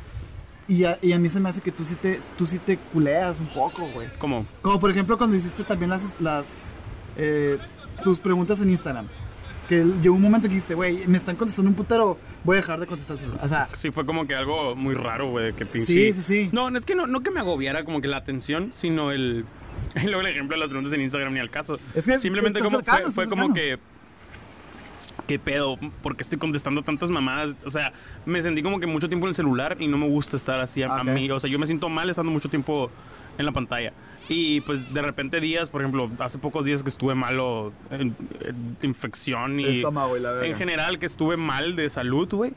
Y 0.68 0.82
a, 0.82 0.98
y 1.00 1.12
a 1.12 1.18
mí 1.20 1.28
se 1.28 1.38
me 1.38 1.48
hace 1.48 1.60
que 1.60 1.70
tú 1.70 1.84
sí 1.84 1.94
te, 1.94 2.18
tú 2.36 2.44
sí 2.44 2.58
te 2.58 2.76
culeas 2.92 3.38
un 3.38 3.46
poco, 3.46 3.86
güey. 3.94 4.08
¿Cómo? 4.18 4.44
Como 4.62 4.80
por 4.80 4.90
ejemplo 4.90 5.16
cuando 5.16 5.36
hiciste 5.36 5.62
también 5.62 5.90
las, 5.90 6.16
las 6.20 6.74
eh, 7.16 7.56
tus 8.02 8.18
preguntas 8.18 8.60
en 8.60 8.70
Instagram. 8.70 9.06
Que 9.68 9.84
llegó 10.02 10.14
un 10.14 10.22
momento 10.22 10.46
que 10.46 10.54
dijiste, 10.54 10.74
güey, 10.74 11.06
me 11.08 11.18
están 11.18 11.34
contestando 11.34 11.68
un 11.68 11.74
putero, 11.74 12.16
voy 12.44 12.54
a 12.56 12.60
dejar 12.60 12.78
de 12.78 12.86
contestar 12.86 13.16
el 13.16 13.20
celular. 13.22 13.44
O 13.44 13.48
sea, 13.48 13.68
Sí, 13.72 13.90
fue 13.90 14.06
como 14.06 14.26
que 14.26 14.34
algo 14.36 14.76
muy 14.76 14.94
raro, 14.94 15.30
güey, 15.30 15.52
que 15.54 15.66
pinche... 15.66 15.86
Sí, 15.92 16.12
sí, 16.12 16.22
sí. 16.22 16.48
No, 16.52 16.70
no 16.70 16.78
es 16.78 16.86
que 16.86 16.94
no, 16.94 17.06
no 17.08 17.22
que 17.22 17.30
me 17.32 17.40
agobiara 17.40 17.84
como 17.84 18.00
que 18.00 18.06
la 18.08 18.18
atención, 18.18 18.70
sino 18.72 19.10
el... 19.10 19.44
Y 19.96 20.06
luego 20.06 20.20
el 20.20 20.26
ejemplo 20.28 20.54
de 20.56 20.60
las 20.60 20.68
preguntas 20.68 20.92
en 20.92 21.00
Instagram 21.00 21.34
ni 21.34 21.40
al 21.40 21.50
caso. 21.50 21.78
Es 21.94 22.04
que 22.06 22.18
Simplemente 22.18 22.60
como 22.60 22.76
cercano, 22.76 23.10
fue, 23.10 23.24
fue 23.24 23.28
como 23.28 23.52
que... 23.52 23.78
¿Qué 25.26 25.38
pedo? 25.40 25.76
¿Por 26.02 26.16
qué 26.16 26.22
estoy 26.22 26.38
contestando 26.38 26.82
tantas 26.82 27.10
mamadas? 27.10 27.58
O 27.64 27.70
sea, 27.70 27.92
me 28.26 28.40
sentí 28.42 28.62
como 28.62 28.78
que 28.78 28.86
mucho 28.86 29.08
tiempo 29.08 29.26
en 29.26 29.30
el 29.30 29.34
celular 29.34 29.76
y 29.80 29.88
no 29.88 29.98
me 29.98 30.06
gusta 30.08 30.36
estar 30.36 30.60
así 30.60 30.82
a, 30.84 30.88
a 30.94 30.96
Ok. 31.02 31.04
mí. 31.08 31.28
O 31.30 31.40
sea, 31.40 31.50
yo 31.50 31.58
me 31.58 31.66
siento 31.66 31.88
mal 31.88 32.08
estando 32.08 32.30
mucho 32.30 32.48
tiempo 32.48 32.90
en 33.36 33.44
la 33.46 33.50
pantalla. 33.52 33.92
Y 34.28 34.60
pues 34.62 34.92
de 34.92 35.02
repente 35.02 35.40
días, 35.40 35.70
por 35.70 35.82
ejemplo, 35.82 36.10
hace 36.18 36.38
pocos 36.38 36.64
días 36.64 36.82
que 36.82 36.88
estuve 36.88 37.14
malo 37.14 37.72
en, 37.90 38.16
en 38.40 38.76
infección 38.82 39.60
y 39.60 39.66
Estómago 39.66 40.16
y 40.16 40.20
la 40.20 40.32
verga. 40.32 40.46
en 40.48 40.56
general 40.56 40.98
que 40.98 41.06
estuve 41.06 41.36
mal 41.36 41.76
de 41.76 41.88
salud, 41.88 42.28
güey. 42.32 42.52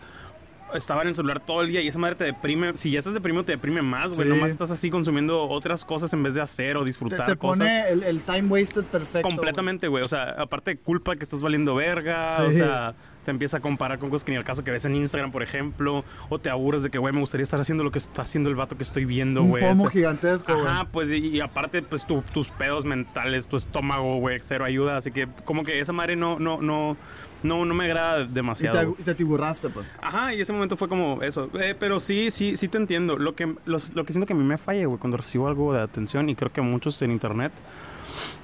Estaba 0.73 1.01
en 1.01 1.07
el 1.07 1.15
celular 1.15 1.39
todo 1.39 1.61
el 1.63 1.67
día 1.69 1.81
y 1.81 1.87
esa 1.87 1.97
madre 1.97 2.15
te 2.15 2.23
deprime. 2.25 2.77
Si 2.77 2.91
ya 2.91 2.99
estás 2.99 3.15
deprimido, 3.15 3.43
te 3.43 3.53
deprime 3.53 3.81
más, 3.81 4.13
güey. 4.13 4.27
Sí. 4.27 4.29
Nomás 4.35 4.51
estás 4.51 4.69
así 4.69 4.91
consumiendo 4.91 5.47
otras 5.49 5.83
cosas 5.83 6.13
en 6.13 6.21
vez 6.21 6.35
de 6.35 6.41
hacer 6.41 6.77
o 6.77 6.81
te, 6.81 6.87
disfrutar 6.87 7.25
te 7.25 7.35
cosas. 7.35 7.57
pone 7.67 7.89
el, 7.89 8.03
el 8.03 8.21
time 8.21 8.47
wasted 8.49 8.83
perfecto. 8.83 9.27
Completamente, 9.27 9.87
güey. 9.87 10.03
O 10.03 10.07
sea, 10.07 10.35
aparte 10.37 10.71
de 10.71 10.77
culpa 10.77 11.15
que 11.15 11.23
estás 11.23 11.41
valiendo 11.41 11.73
verga. 11.73 12.35
Sí. 12.37 12.43
O 12.43 12.51
sea, 12.51 12.93
te 13.29 13.31
empieza 13.31 13.57
a 13.57 13.59
comparar 13.59 13.99
con 13.99 14.09
cosas 14.09 14.25
que 14.25 14.31
ni 14.31 14.37
al 14.39 14.43
caso 14.43 14.63
que 14.63 14.71
ves 14.71 14.85
en 14.85 14.95
Instagram, 14.95 15.31
por 15.31 15.43
ejemplo. 15.43 16.03
O 16.29 16.39
te 16.39 16.49
aburres 16.49 16.81
de 16.81 16.89
que, 16.89 16.97
güey, 16.97 17.13
me 17.13 17.19
gustaría 17.19 17.43
estar 17.43 17.61
haciendo 17.61 17.83
lo 17.83 17.91
que 17.91 17.99
está 17.99 18.23
haciendo 18.23 18.49
el 18.49 18.55
vato 18.55 18.75
que 18.75 18.81
estoy 18.81 19.05
viendo, 19.05 19.43
Un 19.43 19.49
güey. 19.49 19.61
FOMO 19.63 19.83
O 19.83 19.85
sea, 19.85 19.91
gigantesco, 19.91 20.51
güey. 20.53 20.65
Ajá, 20.65 20.87
pues 20.91 21.11
y, 21.11 21.17
y 21.27 21.41
aparte, 21.41 21.83
pues 21.83 22.07
tu- 22.07 22.23
tus 22.33 22.49
pedos 22.49 22.85
mentales, 22.85 23.47
tu 23.47 23.55
estómago, 23.55 24.17
güey, 24.17 24.39
cero 24.41 24.65
ayuda. 24.65 24.97
Así 24.97 25.11
que 25.11 25.27
como 25.45 25.63
que 25.63 25.79
esa 25.79 25.93
madre 25.93 26.15
no, 26.15 26.39
no, 26.39 26.59
no, 26.61 26.97
no, 27.43 27.65
no 27.65 27.73
me 27.75 27.85
agrada 27.85 28.25
demasiado. 28.25 28.95
y 28.99 29.03
te 29.03 29.11
atiburraste, 29.11 29.69
pues. 29.69 29.85
Ajá, 30.01 30.33
y 30.33 30.41
ese 30.41 30.51
momento 30.51 30.75
fue 30.75 30.87
como 30.89 31.21
eso. 31.21 31.49
Eh, 31.61 31.75
pero 31.79 31.99
sí, 31.99 32.31
sí, 32.31 32.57
sí 32.57 32.67
te 32.67 32.77
entiendo. 32.79 33.17
Lo 33.17 33.35
que, 33.35 33.53
los- 33.65 33.93
lo 33.93 34.03
que 34.05 34.11
siento 34.13 34.25
que 34.25 34.33
a 34.33 34.35
mí 34.35 34.43
me 34.43 34.57
falla, 34.57 34.87
güey, 34.87 34.97
cuando 34.97 35.17
recibo 35.17 35.47
algo 35.47 35.71
de 35.73 35.81
atención, 35.81 36.29
y 36.29 36.35
creo 36.35 36.51
que 36.51 36.61
muchos 36.61 36.99
en 37.03 37.11
internet, 37.11 37.51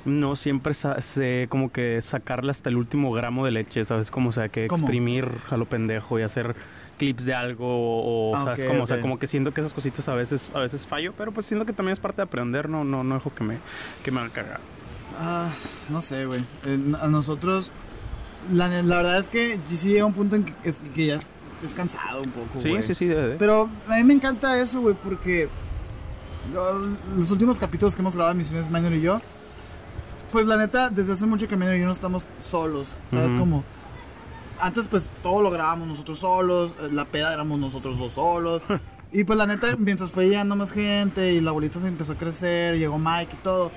no 0.05 0.36
siempre 0.36 0.74
sé 0.74 1.47
como 1.49 1.72
que 1.72 2.01
sacarle 2.01 2.51
hasta 2.51 2.70
el 2.70 2.78
último 2.78 3.11
gramo 3.11 3.45
de 3.45 3.51
leche, 3.51 3.84
¿sabes? 3.86 4.11
Como, 4.11 4.30
o 4.30 4.32
sea, 4.32 4.49
que 4.49 4.68
¿Cómo? 4.68 4.82
exprimir 4.86 5.28
a 5.49 5.57
lo 5.57 5.66
pendejo 5.66 6.20
y 6.20 6.24
hacer 6.24 6.55
clips 6.97 7.26
de 7.26 7.34
algo 7.34 7.66
o, 7.68 8.36
Ah, 8.36 8.43
¿sabes? 8.45 8.61
ok, 8.61 8.68
como, 8.68 8.84
O 8.84 8.88
sea, 8.88 9.01
como 9.01 9.20
que 9.20 9.28
siento 9.28 9.53
que 9.53 9.61
esas 9.61 9.74
cositas 9.74 10.07
a 10.07 10.16
veces, 10.16 10.51
a 10.55 10.59
veces 10.59 10.86
fallo, 10.88 11.13
pero 11.18 11.32
pues 11.32 11.45
siento 11.45 11.66
que 11.66 11.74
también 11.74 11.93
es 11.93 11.99
parte 11.99 12.18
de 12.18 12.24
aprender, 12.24 12.70
no, 12.70 12.84
no, 12.84 13.03
no 13.03 13.16
dejo 13.16 13.34
que 13.34 13.43
me, 13.43 13.57
que 14.03 14.11
me 14.11 14.20
haga 14.22 14.30
cagar. 14.30 14.59
Ah, 15.20 15.51
no 15.89 16.01
sé, 16.01 16.26
güey. 16.26 16.41
Eh, 16.66 16.80
A 17.01 17.07
nosotros, 17.07 17.72
la, 18.51 18.68
la 18.84 18.97
verdad 18.97 19.18
es 19.18 19.28
que 19.30 19.59
sí 19.66 19.89
llega 19.89 20.05
un 20.05 20.13
punto 20.13 20.36
en 20.36 20.43
que, 20.45 20.53
es, 20.63 20.82
que 20.93 21.07
ya 21.07 21.16
es, 21.16 21.28
es 21.63 21.74
cansado 21.74 22.22
un 22.22 22.32
poco, 22.32 22.59
Sí, 22.59 22.70
güey. 22.70 22.82
sí, 22.84 22.93
sí, 22.93 23.05
debe 23.07 23.28
de. 23.30 23.36
Pero 23.38 23.70
a 23.89 23.95
mí 23.97 24.03
me 24.03 24.13
encanta 24.13 24.57
eso, 24.61 24.82
güey, 24.82 24.95
porque 25.03 25.47
lo- 26.53 26.80
los 27.18 27.32
últimos 27.32 27.59
capítulos 27.59 27.95
que 27.95 28.01
hemos 28.01 28.13
grabado, 28.13 28.36
Misiones 28.36 28.70
Minor 28.70 28.93
y 28.93 29.01
yo, 29.01 29.22
pues 30.36 30.47
la 30.47 30.57
neta, 30.57 30.89
desde 30.89 31.13
hace 31.13 31.25
mucho 31.27 31.47
que 31.47 31.55
Minor 31.55 31.77
y 31.77 31.79
yo 31.79 31.86
no 31.86 31.93
estamos 31.93 32.25
solos, 32.41 32.97
¿sabes? 33.09 33.33
Como, 33.36 33.63
antes 34.59 34.86
pues 34.86 35.09
todo 35.23 35.41
lo 35.41 35.49
grabábamos 35.49 35.88
nosotros 35.88 36.19
solos, 36.19 36.75
eh, 36.81 36.89
la 36.91 37.05
peda 37.05 37.33
éramos 37.33 37.57
nosotros 37.57 37.97
dos 37.97 38.11
solos. 38.11 38.61
Y 39.13 39.23
pues 39.23 39.39
la 39.39 39.47
neta, 39.47 39.77
mientras 39.77 40.09
fue 40.09 40.27
llegando 40.27 40.57
más 40.57 40.73
gente 40.73 41.31
y 41.31 41.39
la 41.39 41.51
bolita 41.53 41.79
se 41.79 41.88
empezó 41.88 42.11
a 42.11 42.15
crecer, 42.15 42.77
llegó 42.77 42.99
Mike 42.99 43.31
y 43.31 43.43
todo, 43.43 43.71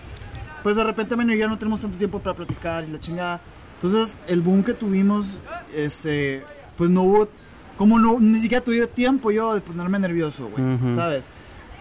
pues 0.64 0.74
de 0.74 0.82
repente 0.82 1.16
Minor 1.16 1.36
y 1.36 1.38
yo 1.38 1.48
no 1.48 1.58
tenemos 1.58 1.80
tanto 1.80 1.96
tiempo 1.96 2.18
para 2.18 2.34
platicar 2.34 2.82
y 2.82 2.90
la 2.90 2.98
chingada. 2.98 3.40
Entonces, 3.74 4.18
el 4.26 4.40
boom 4.40 4.64
que 4.64 4.74
tuvimos, 4.74 5.40
este, 5.72 6.42
pues 6.76 6.90
no 6.90 7.04
hubo, 7.04 7.28
como 7.76 8.00
no, 8.00 8.18
ni 8.18 8.34
siquiera 8.34 8.64
tuve 8.64 8.84
tiempo 8.88 9.30
yo 9.30 9.54
de 9.54 9.60
ponerme 9.60 10.00
nervioso, 10.00 10.48
güey, 10.48 10.74
Ujú. 10.74 10.90
¿sabes? 10.90 11.28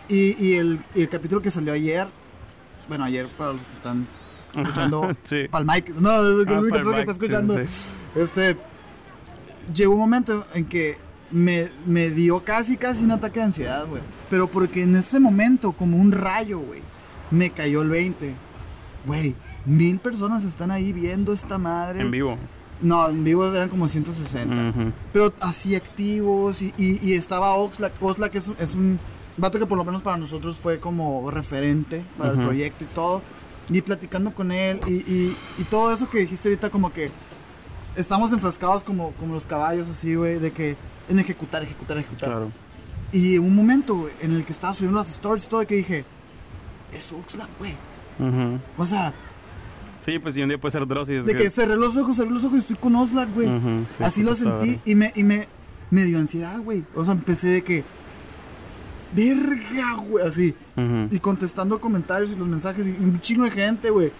Y, 0.07 0.39
y 0.45 0.57
el, 0.57 0.79
y 0.93 1.01
el 1.01 1.09
capítulo 1.09 1.41
que 1.41 1.49
salió 1.49 1.73
ayer, 1.73 2.05
bueno, 2.87 3.05
ayer 3.05 3.27
para 3.29 3.53
los 3.53 3.63
que 3.63 3.73
están 3.73 4.05
escuchando, 4.61 5.15
Sí. 5.23 5.47
para 5.49 5.61
el 5.61 5.67
Mike, 5.67 5.93
no, 5.99 6.21
el, 6.21 6.41
el 6.47 6.53
Ah, 6.55 6.59
único 6.59 6.91
que 6.91 6.99
está 6.99 7.13
sí, 7.13 7.19
escuchando, 7.19 7.53
sí, 7.55 7.61
este, 8.15 8.57
llegó 9.73 9.93
un 9.93 9.99
momento 9.99 10.45
en 10.53 10.65
que 10.65 10.97
me, 11.31 11.69
me 11.85 12.09
dio 12.09 12.39
casi, 12.43 12.77
casi 12.77 13.03
un 13.05 13.11
ataque 13.11 13.39
de 13.39 13.45
ansiedad, 13.47 13.85
güey. 13.87 14.01
Pero 14.29 14.47
porque 14.47 14.83
en 14.83 14.95
ese 14.95 15.19
momento, 15.19 15.71
como 15.73 15.97
un 15.97 16.11
rayo, 16.11 16.59
güey, 16.59 16.81
me 17.31 17.49
cayó 17.49 17.81
el 17.81 17.89
20. 17.89 18.33
Güey, 19.05 19.35
mil 19.65 19.99
personas 19.99 20.43
están 20.45 20.71
ahí 20.71 20.93
viendo 20.93 21.33
esta 21.33 21.57
madre. 21.57 22.01
En 22.01 22.11
vivo. 22.11 22.37
No, 22.81 23.09
en 23.09 23.23
vivo 23.23 23.45
eran 23.51 23.67
como 23.69 23.87
160. 23.87 24.69
Ujú. 24.69 24.91
Pero 25.11 25.33
así 25.41 25.75
activos 25.75 26.61
y, 26.61 26.73
y, 26.77 26.99
y 27.09 27.13
estaba 27.15 27.53
Oxlack. 27.55 27.91
Oxlack 28.01 28.35
es, 28.35 28.47
un- 28.47 28.55
es 28.59 28.75
un 28.75 28.99
vato 29.35 29.59
que 29.59 29.65
por 29.65 29.77
lo 29.77 29.83
menos 29.83 30.01
para 30.01 30.15
nosotros 30.17 30.57
fue 30.57 30.79
como 30.79 31.29
referente 31.31 32.03
para 32.17 32.31
el 32.31 32.39
proyecto 32.39 32.83
y 32.85 32.87
todo. 32.87 33.21
Y 33.69 33.81
platicando 33.81 34.33
con 34.33 34.51
él 34.51 34.79
y, 34.87 34.93
y, 34.93 35.37
y 35.57 35.63
todo 35.65 35.93
eso 35.93 36.09
que 36.09 36.19
dijiste 36.19 36.47
ahorita 36.47 36.69
como 36.69 36.93
que 36.93 37.11
estamos 37.95 38.31
enfrascados 38.31 38.83
como, 38.83 39.11
como 39.13 39.33
los 39.33 39.45
caballos 39.45 39.87
así, 39.89 40.15
güey, 40.15 40.39
de 40.39 40.51
que 40.51 40.75
en 41.09 41.19
ejecutar, 41.19 41.63
ejecutar, 41.63 41.97
ejecutar. 41.97 42.29
Claro. 42.29 42.51
Y 43.11 43.37
un 43.37 43.55
momento, 43.55 43.95
güey, 43.95 44.13
en 44.21 44.33
el 44.33 44.45
que 44.45 44.53
estaba 44.53 44.73
subiendo 44.73 44.97
las 44.97 45.11
stories 45.11 45.45
y 45.45 45.49
todo, 45.49 45.65
que 45.65 45.75
dije, 45.75 46.05
es 46.93 47.11
Oxlack, 47.11 47.49
güey. 47.59 47.73
O 48.77 48.85
sea, 48.85 49.13
Sí, 49.99 50.19
pues 50.19 50.35
sí, 50.35 50.41
un 50.41 50.47
día 50.47 50.57
puede 50.57 50.71
ser 50.71 50.87
Dross 50.87 51.09
y 51.09 51.15
es 51.15 51.25
de 51.25 51.35
que 51.35 51.49
cerré 51.51 51.75
los 51.75 51.97
ojos, 51.97 52.15
cerré 52.15 52.31
los 52.31 52.45
ojos 52.45 52.59
y 52.59 52.61
estoy 52.61 52.77
con 52.77 52.95
Oxlack, 52.95 53.33
güey. 53.33 53.47
Sí, 53.89 54.03
Así 54.03 54.23
lo 54.23 54.33
sentí 54.35 54.79
y 54.85 54.95
me, 54.95 55.11
y 55.15 55.23
me, 55.23 55.49
me 55.91 56.05
dio 56.05 56.17
ansiedad, 56.17 56.57
güey. 56.61 56.85
O 56.95 57.03
sea, 57.03 57.13
empecé 57.13 57.47
de 57.47 57.61
que, 57.61 57.83
verga, 59.13 59.95
güey, 60.07 60.25
así. 60.27 60.53
Y 61.11 61.19
contestando 61.19 61.79
comentarios 61.81 62.31
y 62.31 62.35
los 62.35 62.47
mensajes 62.47 62.87
y 62.87 62.91
un 62.91 63.19
chingo 63.21 63.43
de 63.45 63.51
gente, 63.51 63.89
güey. 63.89 64.11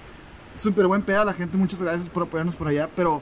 Súper 0.57 0.87
buen 0.87 1.01
pedo 1.03 1.21
a 1.21 1.25
la 1.25 1.33
gente, 1.33 1.57
muchas 1.57 1.81
gracias 1.81 2.09
por 2.09 2.23
apoyarnos 2.23 2.55
por 2.55 2.67
allá, 2.67 2.89
pero 2.95 3.21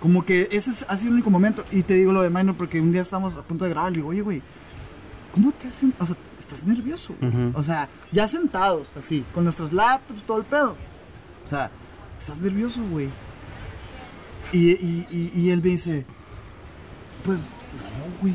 como 0.00 0.24
que 0.24 0.48
ese 0.50 0.70
es- 0.70 0.86
ha 0.88 0.96
sido 0.96 1.08
el 1.08 1.14
único 1.14 1.30
momento. 1.30 1.64
Y 1.70 1.82
te 1.82 1.94
digo 1.94 2.12
lo 2.12 2.22
de 2.22 2.30
Minor 2.30 2.54
porque 2.56 2.80
un 2.80 2.92
día 2.92 3.02
estamos 3.02 3.36
a 3.36 3.42
punto 3.42 3.64
de 3.64 3.70
grabar 3.70 3.92
y 3.92 3.96
digo, 3.96 4.08
oye, 4.08 4.22
güey, 4.22 4.42
¿cómo 5.34 5.52
te 5.52 5.68
hacen? 5.68 5.92
O 5.98 6.06
sea, 6.06 6.16
estás 6.38 6.64
nervioso. 6.64 7.14
O 7.54 7.62
sea, 7.62 7.88
ya 8.12 8.26
sentados, 8.26 8.96
así, 8.96 9.24
con 9.34 9.44
nuestras 9.44 9.72
laptops, 9.72 10.24
todo 10.24 10.38
el 10.38 10.44
pedo. 10.44 10.76
O 11.44 11.48
sea, 11.48 11.70
estás 12.18 12.40
nervioso, 12.40 12.80
güey. 12.90 13.08
Y, 14.52 14.70
y, 14.70 15.06
y, 15.10 15.32
y 15.40 15.50
él 15.50 15.62
me 15.62 15.70
dice, 15.70 16.06
pues, 17.24 17.40
no, 17.40 18.20
güey. 18.22 18.34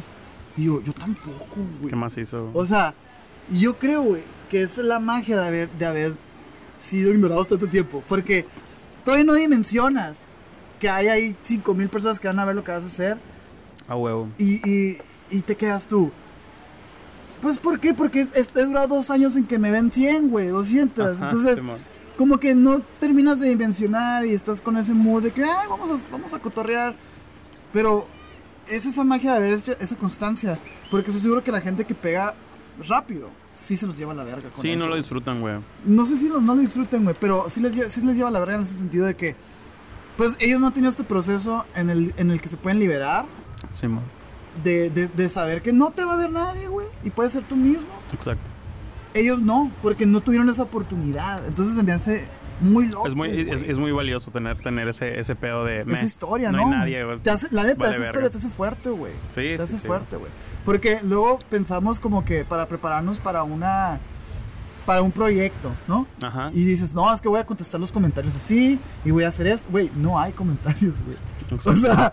Y 0.57 0.65
yo, 0.65 0.81
yo 0.81 0.93
tampoco, 0.93 1.55
güey. 1.79 1.89
¿Qué 1.89 1.95
más 1.95 2.17
hizo? 2.17 2.49
O 2.53 2.65
sea, 2.65 2.93
yo 3.49 3.77
creo, 3.77 4.01
güey, 4.03 4.23
que 4.49 4.61
es 4.63 4.77
la 4.77 4.99
magia 4.99 5.39
de 5.39 5.47
haber, 5.47 5.69
de 5.71 5.85
haber 5.85 6.13
sido 6.77 7.11
ignorados 7.13 7.47
tanto 7.47 7.67
tiempo. 7.67 8.03
Porque 8.07 8.45
todavía 9.05 9.25
no 9.25 9.33
dimensionas 9.33 10.25
que 10.79 10.89
hay 10.89 11.07
ahí 11.07 11.35
5 11.43 11.73
mil 11.73 11.89
personas 11.89 12.19
que 12.19 12.27
van 12.27 12.39
a 12.39 12.45
ver 12.45 12.55
lo 12.55 12.63
que 12.63 12.71
vas 12.71 12.83
a 12.83 12.87
hacer 12.87 13.17
A 13.87 13.95
huevo. 13.95 14.29
y, 14.37 14.55
y, 14.69 14.97
y 15.29 15.41
te 15.41 15.55
quedas 15.55 15.87
tú. 15.87 16.11
Pues, 17.41 17.57
¿por 17.57 17.79
qué? 17.79 17.93
Porque 17.93 18.27
he 18.35 18.63
durado 18.65 18.87
dos 18.95 19.09
años 19.09 19.35
en 19.35 19.45
que 19.45 19.57
me 19.57 19.71
ven 19.71 19.91
100, 19.91 20.29
güey, 20.29 20.47
200. 20.49 21.17
Ajá, 21.17 21.23
Entonces, 21.25 21.59
como 22.17 22.37
que 22.39 22.53
no 22.53 22.81
terminas 22.99 23.39
de 23.39 23.49
dimensionar 23.49 24.25
y 24.25 24.33
estás 24.33 24.61
con 24.61 24.77
ese 24.77 24.93
mood 24.93 25.23
de 25.23 25.31
que, 25.31 25.43
"Ay, 25.43 25.67
vamos 25.67 25.89
a, 25.89 26.11
vamos 26.11 26.33
a 26.35 26.39
cotorrear. 26.39 26.93
Pero 27.73 28.05
es 28.67 28.85
esa 28.85 29.03
magia 29.03 29.31
de 29.31 29.37
haber 29.37 29.53
hecho 29.53 29.73
esa 29.79 29.95
constancia. 29.95 30.57
Porque 30.89 31.09
estoy 31.09 31.21
seguro 31.23 31.43
que 31.43 31.51
la 31.51 31.61
gente 31.61 31.85
que 31.85 31.95
pega 31.95 32.33
rápido, 32.87 33.29
sí 33.53 33.75
se 33.75 33.85
los 33.87 33.97
lleva 33.97 34.11
a 34.13 34.15
la 34.15 34.23
verga. 34.23 34.49
Con 34.49 34.61
Sí, 34.61 34.71
eso, 34.71 34.85
no 34.85 34.89
lo 34.91 34.95
disfrutan, 34.95 35.41
güey. 35.41 35.55
No 35.85 36.05
sé 36.05 36.17
si 36.17 36.25
no 36.25 36.39
lo 36.39 36.55
disfruten, 36.57 37.03
güey, 37.03 37.15
pero 37.19 37.49
sí 37.49 37.59
les, 37.61 37.91
sí 37.91 38.05
les 38.05 38.15
lleva 38.15 38.29
a 38.29 38.31
la 38.31 38.39
verga 38.39 38.55
en 38.55 38.61
ese 38.63 38.75
sentido 38.75 39.05
de 39.05 39.15
que, 39.15 39.35
Pues 40.17 40.35
ellos 40.39 40.59
no 40.59 40.67
han 40.67 40.73
tenido 40.73 40.89
este 40.89 41.03
proceso 41.03 41.65
en 41.75 41.89
el, 41.89 42.13
en 42.17 42.31
el 42.31 42.41
que 42.41 42.47
se 42.49 42.57
pueden 42.57 42.79
liberar 42.79 43.25
Sí, 43.73 43.87
man. 43.87 44.01
de, 44.63 44.89
de, 44.89 45.07
de 45.07 45.29
saber 45.29 45.61
que 45.61 45.71
no 45.73 45.91
te 45.91 46.03
va 46.03 46.13
a 46.13 46.17
ver 46.17 46.31
nadie, 46.31 46.67
güey. 46.67 46.87
Y 47.03 47.09
puedes 47.11 47.31
ser 47.33 47.43
tú 47.43 47.55
mismo. 47.55 47.87
Exacto. 48.13 48.49
Ellos 49.13 49.41
no, 49.41 49.71
porque 49.81 50.05
no 50.05 50.21
tuvieron 50.21 50.49
esa 50.49 50.63
oportunidad. 50.63 51.45
Entonces 51.47 51.75
se 51.75 51.83
me 51.83 51.91
hace 51.91 52.25
muy 52.61 52.87
loco. 52.87 53.07
Es 53.07 53.15
muy, 53.15 53.29
es, 53.29 53.61
güey. 53.61 53.71
es 53.71 53.77
muy 53.77 53.91
valioso 53.91 54.31
tener, 54.31 54.57
tener 54.57 54.87
ese, 54.87 55.19
ese 55.19 55.35
pedo 55.35 55.65
de. 55.65 55.81
Esa 55.81 56.05
historia, 56.05 56.51
¿no? 56.51 56.59
No 56.59 56.65
hay 56.65 56.71
nadie, 56.79 57.03
güey. 57.03 57.19
Te 57.19 57.29
hace, 57.31 57.47
la 57.51 57.63
neta, 57.63 57.79
Vale 57.79 57.95
esa 57.95 58.03
historia 58.05 58.29
te 58.29 58.37
hace 58.37 58.49
fuerte, 58.49 58.89
güey. 58.89 59.13
Sí, 59.27 59.35
Te 59.35 59.57
sí, 59.57 59.63
hace 59.63 59.77
sí. 59.77 59.87
fuerte, 59.87 60.15
güey. 60.17 60.31
Porque 60.65 60.99
luego 61.03 61.39
pensamos 61.49 61.99
como 61.99 62.23
que 62.23 62.45
para 62.45 62.67
prepararnos 62.67 63.19
para 63.19 63.43
una. 63.43 63.99
Para 64.85 65.03
un 65.03 65.11
proyecto, 65.11 65.71
¿no? 65.87 66.07
Ajá. 66.23 66.49
Y 66.53 66.65
dices, 66.65 66.95
no, 66.95 67.13
es 67.13 67.21
que 67.21 67.29
voy 67.29 67.39
a 67.39 67.45
contestar 67.45 67.79
los 67.79 67.91
comentarios 67.91 68.35
así 68.35 68.79
y 69.05 69.11
voy 69.11 69.23
a 69.23 69.27
hacer 69.27 69.45
esto. 69.45 69.69
Güey, 69.69 69.91
no 69.95 70.19
hay 70.19 70.31
comentarios, 70.33 71.03
güey. 71.03 71.17
O 71.65 71.75
sea, 71.75 72.11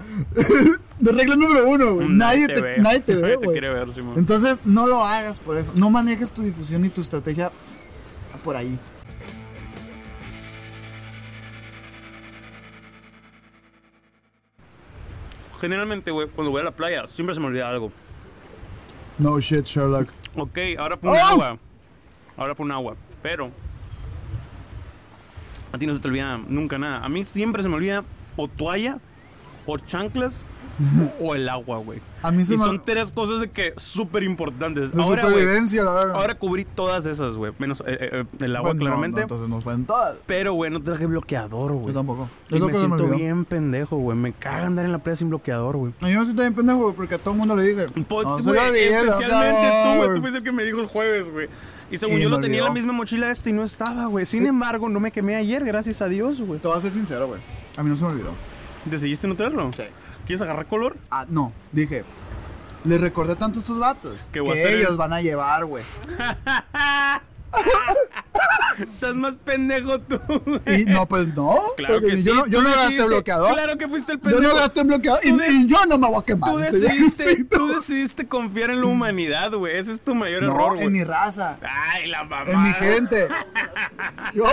de 1.00 1.12
regla 1.12 1.36
número 1.36 1.66
uno, 1.66 1.94
güey. 1.94 2.08
Nadie, 2.10 2.46
te, 2.46 2.60
ve. 2.60 2.76
nadie 2.78 3.00
te 3.00 3.14
ve, 3.16 3.20
Nadie 3.22 3.38
te 3.38 3.44
güey. 3.46 3.58
quiere 3.58 3.72
ver, 3.72 3.90
Simón. 3.94 4.14
Entonces, 4.18 4.66
no 4.66 4.86
lo 4.86 5.02
hagas 5.02 5.40
por 5.40 5.56
eso. 5.56 5.72
No 5.76 5.88
manejes 5.90 6.30
tu 6.32 6.42
difusión 6.42 6.84
y 6.84 6.90
tu 6.90 7.00
estrategia 7.00 7.50
por 8.44 8.54
ahí. 8.56 8.78
Generalmente, 15.60 16.10
güey, 16.10 16.28
cuando 16.28 16.50
voy 16.50 16.60
a 16.60 16.64
la 16.64 16.70
playa, 16.70 17.06
siempre 17.08 17.34
se 17.34 17.40
me 17.40 17.46
olvida 17.46 17.68
algo. 17.68 17.90
No 19.18 19.40
shit, 19.40 19.64
Sherlock. 19.64 20.08
Ok, 20.36 20.58
ahora 20.78 20.96
fue 20.96 21.10
un 21.10 21.16
¡Oh! 21.16 21.20
agua. 21.20 21.58
Ahora 22.36 22.54
fue 22.54 22.64
un 22.66 22.72
agua. 22.72 22.94
Pero. 23.22 23.50
A 25.72 25.78
ti 25.78 25.86
no 25.86 25.94
se 25.94 26.00
te 26.00 26.08
olvida 26.08 26.38
nunca 26.48 26.78
nada. 26.78 27.04
A 27.04 27.08
mí 27.08 27.24
siempre 27.24 27.62
se 27.62 27.68
me 27.68 27.74
olvida 27.74 28.04
o 28.36 28.46
toalla, 28.46 28.98
o 29.66 29.76
chanclas, 29.78 30.44
o 31.20 31.34
el 31.34 31.48
agua, 31.48 31.78
güey. 31.78 32.00
A 32.22 32.30
mí 32.30 32.44
se 32.44 32.54
Y 32.54 32.56
me- 32.58 32.64
son 32.64 32.84
tres 32.84 33.10
cosas 33.10 33.40
de 33.40 33.48
que 33.50 33.74
súper 33.76 34.22
importantes. 34.22 34.94
La 34.94 35.02
Ahora, 35.04 35.22
supervivencia, 35.22 35.82
la 35.82 35.92
verdad. 35.92 36.14
Ahora 36.16 36.34
cubrí 36.36 36.64
todas 36.64 37.06
esas, 37.06 37.36
güey. 37.36 37.52
Menos 37.58 37.80
eh, 37.86 37.98
eh, 38.00 38.08
eh, 38.12 38.24
el 38.44 38.56
agua, 38.56 38.70
Bueno, 38.70 38.78
no, 38.78 38.84
claramente. 38.86 39.20
no, 39.20 39.22
entonces 39.24 39.64
faltan 39.64 39.84
todas. 39.86 40.16
Pero, 40.26 40.52
güey, 40.52 40.70
no 40.70 40.80
traje 40.80 41.06
bloqueador, 41.06 41.72
güey. 41.72 41.88
Yo 41.88 41.92
tampoco. 41.94 42.28
Y 42.50 42.54
Es 42.54 42.60
lo 42.60 42.66
me 42.66 42.74
siento 42.74 43.06
bien 43.08 43.44
pendejo, 43.44 43.96
güey. 43.96 44.16
Me 44.16 44.32
caga 44.32 44.66
andar 44.66 44.84
en 44.84 44.92
la 44.92 44.98
playa 44.98 45.16
sin 45.16 45.28
bloqueador, 45.30 45.76
güey. 45.76 45.92
A 46.00 46.06
mí 46.06 46.14
me 46.16 46.24
siento 46.24 46.42
bien 46.42 46.54
pendejo, 46.54 46.78
güey, 46.78 46.94
porque 46.94 47.14
a 47.16 47.18
todo 47.18 47.32
el 47.34 47.38
mundo 47.40 47.56
le 47.56 47.62
dije. 47.64 47.86
Pues, 48.08 48.26
"No 48.26 48.34
olvide, 48.34 48.96
especialmente 48.96 49.68
no, 49.68 49.82
tú, 49.82 49.88
güey. 49.88 49.98
güey". 49.98 50.14
Tú 50.14 50.20
fuiste 50.20 50.38
el 50.38 50.44
que 50.44 50.52
me 50.52 50.62
dijo 50.64 50.80
el 50.80 50.86
jueves, 50.86 51.30
güey. 51.32 51.48
Y 51.90 51.96
según 51.96 52.18
Y 52.18 52.22
yo 52.22 52.28
lo 52.28 52.38
tenía 52.38 52.58
en 52.58 52.64
la 52.66 52.70
misma 52.72 52.92
mochila 52.92 53.30
este 53.30 53.50
y 53.50 53.52
no 53.54 53.62
estaba, 53.62 54.04
güey. 54.06 54.26
Sin 54.26 54.46
embargo, 54.46 54.88
no 54.90 55.00
me 55.00 55.10
quemé 55.10 55.36
ayer, 55.36 55.64
gracias 55.64 56.02
a 56.02 56.08
Dios, 56.08 56.40
güey. 56.40 56.60
Te 56.60 56.68
voy 56.68 56.76
a 56.76 56.80
ser 56.80 56.92
sincero, 56.92 57.26
güey. 57.28 57.40
A 57.78 57.82
mí 57.82 57.88
no 57.88 57.96
se 57.96 58.04
me 58.04 58.10
olvidó. 58.10 58.30
¿Decidiste 58.84 59.26
no 59.26 59.34
traerlo? 59.36 59.70
Sí. 59.74 59.84
¿Quieres 60.28 60.42
agarrar 60.42 60.66
color? 60.66 60.96
Ah, 61.10 61.26
no. 61.28 61.52
Dije. 61.72 62.04
Les 62.84 63.00
recordé 63.00 63.34
tanto 63.34 63.58
a 63.58 63.62
estos 63.62 63.78
vatos 63.80 64.20
Que 64.26 64.34
que, 64.34 64.40
voy 64.40 64.50
a 64.50 64.52
hacer 64.62 64.74
ellos 64.74 64.90
el- 64.92 64.96
van 64.96 65.12
a 65.12 65.20
llevar, 65.20 65.64
güey. 65.64 65.82
Estás 68.78 69.14
más 69.16 69.36
pendejo 69.38 69.98
tú, 70.00 70.20
güey. 70.46 70.82
Y 70.82 70.84
no, 70.84 71.06
pues 71.06 71.34
no. 71.34 71.58
Claro 71.76 72.00
que 72.00 72.16
sí. 72.16 72.24
yo 72.24 72.34
no, 72.34 72.46
yo 72.46 72.62
gasté 72.62 73.04
bloqueador. 73.06 73.54
Claro 73.54 73.76
que 73.78 73.88
fuiste 73.88 74.12
el 74.12 74.18
yo 74.18 74.22
pendejo. 74.22 74.52
no 74.54 74.54
gasté 74.60 74.82
bloqueador. 74.84 75.20
Y, 75.24 75.30
y 75.30 75.66
yo 75.66 75.84
no 75.86 75.98
me 75.98 76.06
voy 76.06 76.20
a 76.20 76.24
quemar. 76.24 76.50
Tú 76.52 76.58
decidiste, 76.58 77.44
tú 77.44 77.66
decidiste 77.68 78.28
confiar 78.28 78.70
en 78.70 78.80
la 78.82 78.86
humanidad, 78.92 79.50
güey. 79.52 79.76
Ese 79.76 79.90
es 79.92 80.00
tu 80.02 80.14
mayor 80.14 80.42
No, 80.42 80.52
error, 80.54 80.74
güey. 80.74 80.86
en 80.86 80.92
mi 80.92 81.02
raza. 81.02 81.58
Ay, 81.62 82.06
la 82.08 82.22
mamá. 82.24 82.44
En 82.50 82.62
mi 82.62 82.72
gente. 82.74 83.28
Yo. 84.34 84.44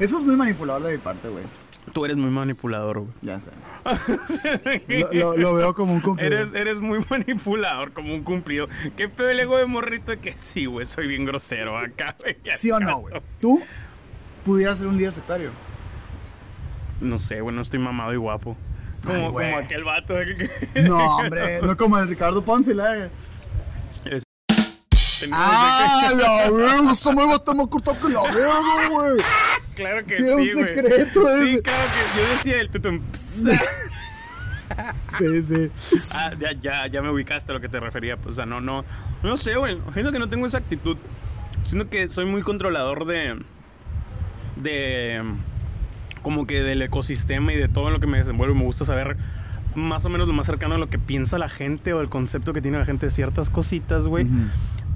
Eso 0.00 0.18
es 0.18 0.24
muy 0.24 0.34
manipulador 0.36 0.82
de 0.82 0.92
mi 0.92 0.98
parte, 0.98 1.28
güey. 1.28 1.44
Tú 1.92 2.04
eres 2.04 2.16
muy 2.16 2.30
manipulador, 2.30 2.98
güey. 3.00 3.10
Ya 3.22 3.40
sé. 3.40 3.50
Lo, 4.88 5.12
lo- 5.12 5.36
lo 5.36 5.54
veo 5.54 5.74
como 5.74 5.92
un 5.94 6.00
cumplido. 6.00 6.36
Eres, 6.36 6.52
eres 6.54 6.80
muy 6.80 6.98
manipulador, 7.08 7.92
como 7.92 8.12
un 8.14 8.22
cumplido. 8.22 8.68
¿Qué 8.96 9.08
pedo 9.08 9.30
el 9.30 9.40
ego 9.40 9.56
de 9.56 9.66
morrito 9.66 10.18
que 10.20 10.36
sí, 10.36 10.66
güey? 10.66 10.84
Soy 10.84 11.06
bien 11.06 11.24
grosero 11.24 11.78
acá, 11.78 12.14
güey. 12.20 12.36
¿Sí 12.56 12.70
o 12.70 12.80
no, 12.80 12.98
güey? 12.98 13.14
Tú 13.40 13.62
pudieras 14.44 14.78
ser 14.78 14.88
un 14.88 14.96
líder 14.98 15.12
sectario. 15.12 15.50
No 17.00 17.18
sé, 17.18 17.40
güey, 17.40 17.54
no 17.54 17.62
estoy 17.62 17.78
mamado 17.78 18.12
y 18.12 18.16
guapo. 18.16 18.56
Ay, 19.06 19.14
Como, 19.14 19.30
güey. 19.32 19.50
como 19.52 19.64
aquel 19.64 19.84
vato 19.84 20.14
de 20.14 20.24
que. 20.36 20.82
No, 20.82 20.98
hombre, 21.16 21.60
no 21.62 21.76
como 21.76 21.98
el 21.98 22.08
Ricardo 22.08 22.42
Ponce, 22.42 22.74
la. 22.74 23.08
Es- 24.04 24.24
¡Ah, 25.32 26.10
la 26.14 26.50
verga! 26.50 26.92
Esa 26.92 27.12
me 27.12 27.24
va 27.24 27.32
a 27.32 27.36
estar 27.36 27.54
más 27.54 27.66
cortado 27.68 27.96
que 28.00 28.08
la 28.12 28.22
verga, 28.22 28.88
güey. 28.90 29.22
Claro 29.76 30.04
que 30.04 30.16
Sí, 30.16 30.24
sí, 30.24 30.28
un 30.30 30.36
güey. 30.36 30.50
secreto 30.74 31.20
Sí, 31.40 31.50
ese. 31.50 31.62
claro 31.62 31.84
que 31.92 32.20
yo 32.20 32.28
decía 32.30 32.60
el 32.60 32.70
tutum. 32.70 33.00
Sí, 35.18 35.42
sí. 35.42 35.70
Ah, 36.14 36.32
ya, 36.38 36.52
ya, 36.60 36.86
ya 36.88 37.02
me 37.02 37.10
ubicaste 37.10 37.52
a 37.52 37.54
lo 37.54 37.60
que 37.60 37.68
te 37.68 37.78
refería. 37.80 38.16
Pues, 38.16 38.32
o 38.32 38.36
sea, 38.36 38.46
no, 38.46 38.60
no. 38.60 38.84
No 39.22 39.36
sé, 39.36 39.54
güey. 39.56 39.78
Siento 39.94 40.12
que 40.12 40.18
no 40.18 40.28
tengo 40.28 40.44
esa 40.46 40.58
actitud. 40.58 40.96
Siento 41.62 41.88
que 41.88 42.08
soy 42.08 42.26
muy 42.26 42.42
controlador 42.42 43.04
de. 43.06 43.38
De. 44.56 45.22
Como 46.22 46.46
que 46.46 46.62
del 46.62 46.82
ecosistema 46.82 47.52
y 47.52 47.56
de 47.56 47.68
todo 47.68 47.86
en 47.88 47.94
lo 47.94 48.00
que 48.00 48.06
me 48.06 48.18
desenvuelvo. 48.18 48.54
Me 48.54 48.64
gusta 48.64 48.84
saber 48.84 49.16
más 49.74 50.04
o 50.04 50.08
menos 50.08 50.26
lo 50.26 50.34
más 50.34 50.46
cercano 50.46 50.74
a 50.74 50.78
lo 50.78 50.88
que 50.88 50.98
piensa 50.98 51.38
la 51.38 51.48
gente 51.48 51.92
o 51.92 52.00
el 52.00 52.08
concepto 52.08 52.52
que 52.52 52.60
tiene 52.62 52.78
la 52.78 52.84
gente 52.84 53.06
de 53.06 53.10
ciertas 53.10 53.50
cositas, 53.50 54.06
güey. 54.06 54.26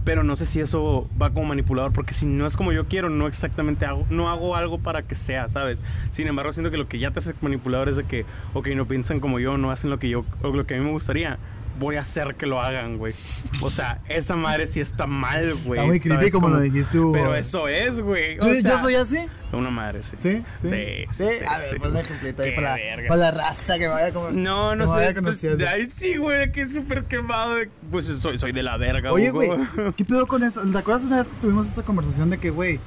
Pero 0.05 0.25
no 0.25 0.35
sé 0.35 0.47
si 0.47 0.61
eso 0.61 1.09
va 1.21 1.31
como 1.31 1.47
manipulador, 1.47 1.93
porque 1.93 2.15
si 2.15 2.27
no 2.27 2.47
es 2.47 2.57
como 2.57 2.73
yo 2.73 2.87
quiero, 2.87 3.11
no 3.11 3.27
exactamente 3.27 3.85
hago, 3.85 4.07
no 4.11 4.31
hago 4.31 4.57
algo 4.57 4.79
para 4.79 5.03
que 5.03 5.15
sea, 5.15 5.49
¿sabes? 5.49 5.83
Sin 6.11 6.27
embargo, 6.27 6.53
siento 6.53 6.71
que 6.71 6.79
lo 6.79 6.89
que 6.89 6.99
ya 6.99 7.11
te 7.11 7.19
hace 7.19 7.35
manipulador 7.43 7.89
es 7.89 7.97
de 7.97 8.05
que, 8.05 8.25
ok, 8.55 8.69
no 8.69 8.87
piensan 8.87 9.21
como 9.21 9.39
yo, 9.39 9.59
no 9.59 9.71
hacen 9.71 9.91
lo 9.91 9.99
que 9.99 10.09
yo, 10.09 10.25
o 10.43 10.49
lo 10.49 10.67
que 10.67 10.75
a 10.75 10.79
mí 10.79 10.85
me 10.85 10.91
gustaría, 10.91 11.39
voy 11.81 11.97
a 11.97 12.03
hacer 12.03 12.35
que 12.37 12.47
lo 12.47 12.61
hagan, 12.61 12.99
güey. 12.99 13.15
O 13.63 13.71
sea, 13.71 14.01
esa 14.09 14.37
madre 14.37 14.67
sí 14.69 14.79
está 14.81 15.07
mal, 15.07 15.43
güey. 15.65 15.81
Está 15.81 15.87
muy 15.87 15.99
creepy 15.99 16.17
¿sabes 16.17 16.33
como 16.33 16.49
lo 16.51 16.61
dijiste, 16.61 17.01
Hugo. 17.01 17.13
Pero 17.13 17.35
eso 17.35 17.67
es, 17.67 17.99
güey. 18.01 18.37
o 18.39 18.41
¿Tú- 18.43 18.55
sea, 18.55 18.71
¿Yo 18.73 18.79
soy 18.79 18.95
así? 18.95 19.19
Una 19.53 19.71
madre, 19.71 20.03
sí. 20.03 20.15
¿Sí? 20.17 20.45
Sí, 20.63 20.69
sí. 20.69 21.07
¿Sí? 21.11 21.45
A 21.49 21.59
ver, 21.59 21.79
pon 21.79 21.91
un 21.91 21.97
ejemplito 21.97 22.43
ahí 22.43 22.55
para 22.55 22.69
la, 22.71 22.75
verga. 22.77 23.09
para 23.09 23.21
la 23.23 23.31
raza 23.33 23.79
que 23.79 23.89
vaya 23.89 24.13
como. 24.13 24.31
No, 24.31 24.77
no 24.77 24.87
sé. 24.87 25.15
Pues, 25.21 25.45
ay, 25.67 25.87
sí, 25.87 26.19
güey, 26.19 26.53
que 26.53 26.63
es 26.63 26.75
súper 26.75 27.05
quemado. 27.05 27.55
de- 27.57 27.71
Pues 27.91 28.05
soy, 28.05 28.39
soy 28.39 28.53
de 28.53 28.63
la 28.63 28.77
verga, 28.77 29.11
Oye, 29.11 29.31
güey, 29.31 29.51
¿qué 29.97 30.05
pedo 30.05 30.27
con 30.29 30.45
eso? 30.45 30.61
¿Te 30.71 30.79
acuerdas 30.79 31.05
una 31.05 31.17
vez 31.17 31.29
que 31.31 31.37
tuvimos 31.41 31.67
esta 31.67 31.83
conversación 31.83 32.31
de 32.31 32.39
que, 32.39 32.51
güey, 32.51 32.79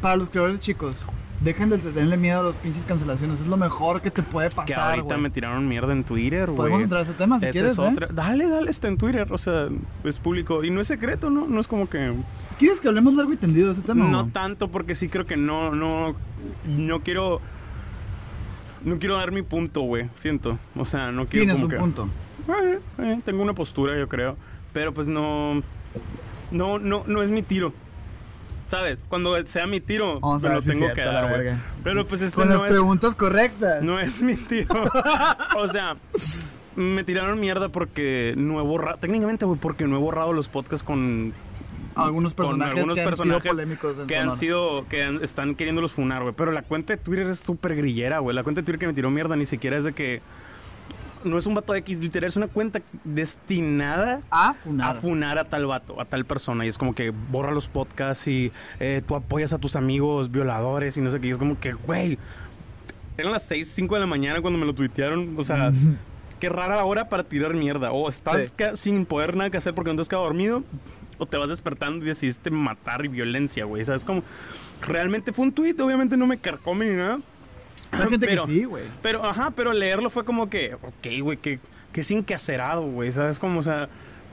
para 0.00 0.16
los 0.16 0.30
creadores 0.30 0.58
chicos, 0.58 0.96
dejen 1.44 1.70
de 1.70 1.78
tenerle 1.78 2.16
miedo 2.16 2.40
a 2.40 2.42
los 2.42 2.56
pinches 2.56 2.84
cancelaciones? 2.84 3.40
Es 3.40 3.46
lo 3.46 3.56
mejor 3.56 4.00
que 4.00 4.10
te 4.10 4.22
puede 4.22 4.48
Que 4.50 4.56
pasar, 4.56 4.90
ahorita 4.98 5.16
me 5.16 5.30
tiraron 5.30 5.66
mierda 5.68 5.92
en 5.92 6.04
Twitter, 6.04 6.46
güey. 6.46 6.56
Podemos 6.56 6.82
entrar 6.82 7.00
a 7.00 7.02
ese 7.02 7.14
tema 7.14 7.38
si 7.38 7.46
Esa 7.46 7.52
quieres, 7.52 7.72
es 7.72 7.78
¿eh? 7.78 8.06
Dale, 8.12 8.48
dale, 8.48 8.70
está 8.70 8.88
en 8.88 8.96
Twitter. 8.98 9.26
O 9.30 9.38
sea, 9.38 9.68
es 10.04 10.18
público. 10.18 10.64
Y 10.64 10.70
no 10.70 10.80
es 10.80 10.86
secreto, 10.88 11.30
¿no? 11.30 11.46
No 11.46 11.60
es 11.60 11.68
como 11.68 11.88
que. 11.88 12.14
¿Quieres 12.58 12.80
que 12.80 12.88
hablemos 12.88 13.14
largo 13.14 13.32
y 13.32 13.36
tendido 13.36 13.66
de 13.66 13.72
ese 13.72 13.82
tema? 13.82 14.08
No 14.08 14.28
tanto, 14.28 14.68
porque 14.68 14.94
sí 14.94 15.08
creo 15.08 15.24
que 15.24 15.36
no, 15.36 15.74
no. 15.74 16.14
No 16.66 17.00
quiero. 17.00 17.40
No 18.84 18.98
quiero 18.98 19.16
dar 19.16 19.30
mi 19.32 19.42
punto, 19.42 19.82
güey. 19.82 20.08
Siento. 20.16 20.58
O 20.76 20.84
sea, 20.84 21.12
no 21.12 21.26
quiero. 21.26 21.46
Tienes 21.46 21.54
como 21.56 21.64
un 21.66 21.70
que- 21.70 21.76
punto. 21.76 22.08
Eh, 22.48 22.78
eh, 22.98 23.20
tengo 23.24 23.42
una 23.42 23.52
postura, 23.52 23.96
yo 23.98 24.08
creo. 24.08 24.36
Pero 24.72 24.92
pues 24.92 25.08
no. 25.08 25.62
No, 26.50 26.78
no, 26.78 27.02
no 27.06 27.22
es 27.22 27.30
mi 27.30 27.42
tiro. 27.42 27.72
¿Sabes? 28.72 29.04
Cuando 29.06 29.46
sea 29.46 29.66
mi 29.66 29.80
tiro, 29.80 30.18
a 30.24 30.38
me 30.38 30.48
lo 30.48 30.62
tengo 30.62 30.92
que 30.94 31.04
dar, 31.04 31.28
güey. 31.28 31.54
Pero 31.84 32.06
pues 32.06 32.22
este 32.22 32.36
Con 32.36 32.48
no 32.48 32.54
las 32.54 32.62
es, 32.62 32.70
preguntas 32.70 33.14
correctas. 33.14 33.82
no 33.82 34.00
es 34.00 34.22
mi 34.22 34.34
tiro. 34.34 34.82
o 35.58 35.68
sea, 35.68 35.96
me 36.74 37.04
tiraron 37.04 37.38
mierda 37.38 37.68
porque 37.68 38.32
no 38.38 38.58
he 38.58 38.62
borrado. 38.62 38.96
Técnicamente, 38.96 39.44
güey, 39.44 39.58
porque 39.60 39.86
no 39.86 39.96
he 39.96 40.00
borrado 40.00 40.32
los 40.32 40.48
podcasts 40.48 40.82
con. 40.84 41.34
Algunos 41.96 42.32
personajes 42.32 42.72
algunos 42.78 42.94
que 42.94 43.02
han 43.02 43.08
personajes 43.10 43.42
sido 43.42 43.52
polémicos 43.52 43.98
en 43.98 44.06
que 44.06 44.16
han 44.16 44.20
Sonora. 44.32 44.38
sido 44.38 44.88
que 44.88 45.02
han- 45.04 45.22
están 45.22 45.54
queriéndolos 45.54 45.92
funar, 45.92 46.22
güey. 46.22 46.34
Pero 46.34 46.50
la 46.50 46.62
cuenta 46.62 46.94
de 46.94 46.96
Twitter 46.96 47.26
es 47.26 47.40
súper 47.40 47.76
grillera, 47.76 48.20
güey. 48.20 48.34
La 48.34 48.42
cuenta 48.42 48.62
de 48.62 48.64
Twitter 48.64 48.78
que 48.80 48.86
me 48.86 48.94
tiró 48.94 49.10
mierda 49.10 49.36
ni 49.36 49.44
siquiera 49.44 49.76
es 49.76 49.84
de 49.84 49.92
que 49.92 50.22
no 51.24 51.38
es 51.38 51.46
un 51.46 51.54
vato 51.54 51.74
X, 51.74 52.00
literal, 52.00 52.28
es 52.28 52.36
una 52.36 52.48
cuenta 52.48 52.80
destinada 53.04 54.20
Ah, 54.30 54.54
funar. 54.60 54.96
a 54.96 55.00
funar 55.00 55.38
a 55.38 55.44
tal 55.44 55.66
vato, 55.66 56.00
a 56.00 56.04
tal 56.04 56.24
persona. 56.24 56.64
Y 56.64 56.68
es 56.68 56.78
como 56.78 56.94
que 56.94 57.10
borra 57.30 57.50
los 57.52 57.68
podcasts 57.68 58.28
y 58.28 58.52
eh, 58.80 59.02
tú 59.06 59.14
apoyas 59.14 59.52
a 59.52 59.58
tus 59.58 59.76
amigos 59.76 60.30
violadores 60.30 60.96
y 60.96 61.00
no 61.00 61.10
sé 61.10 61.20
qué. 61.20 61.28
Y 61.28 61.30
es 61.30 61.38
como 61.38 61.58
que, 61.58 61.72
güey, 61.72 62.18
eran 63.16 63.32
las 63.32 63.44
6, 63.44 63.68
5 63.68 63.94
de 63.94 64.00
la 64.00 64.06
mañana 64.06 64.40
cuando 64.40 64.58
me 64.58 64.66
lo 64.66 64.74
tuitearon. 64.74 65.34
O 65.38 65.44
sea, 65.44 65.72
qué 66.40 66.48
rara 66.48 66.76
la 66.76 66.84
hora 66.84 67.08
para 67.08 67.24
tirar 67.24 67.54
mierda. 67.54 67.92
O 67.92 68.08
estás 68.08 68.52
Sí. 68.58 68.64
sin 68.74 69.06
poder 69.06 69.36
nada 69.36 69.50
que 69.50 69.56
hacer 69.58 69.74
porque 69.74 69.90
no 69.90 69.96
te 69.96 70.02
has 70.02 70.08
quedado 70.08 70.24
dormido. 70.24 70.62
O 71.18 71.26
te 71.26 71.36
vas 71.36 71.48
despertando 71.50 72.04
y 72.04 72.08
decidiste 72.08 72.50
matar 72.50 73.04
y 73.04 73.08
violencia, 73.08 73.64
güey. 73.64 73.84
¿Sabes? 73.84 74.04
Como, 74.04 74.22
realmente 74.80 75.32
fue 75.32 75.44
un 75.44 75.52
tweet, 75.52 75.76
obviamente 75.80 76.16
no 76.16 76.26
me 76.26 76.38
carcome 76.38 76.86
ni 76.86 76.96
nada. 76.96 77.20
Hay 77.92 78.08
gente 78.08 78.26
Pero- 78.26 78.44
que 78.44 78.50
sí, 78.50 78.64
güey. 78.64 78.84
Pero, 79.02 79.24
ajá, 79.24 79.52
pero 79.54 79.72
leerlo 79.72 80.10
fue 80.10 80.24
como 80.24 80.48
que, 80.50 80.74
ok, 80.74 81.22
güey, 81.22 81.38
que, 81.38 81.58
que 81.92 82.02
sin 82.02 82.24
que 82.24 82.34
acerado, 82.34 82.82
güey, 82.82 83.12
¿sabes? 83.12 83.38
Como, 83.38 83.60
o 83.60 83.62
sea, 83.62 83.88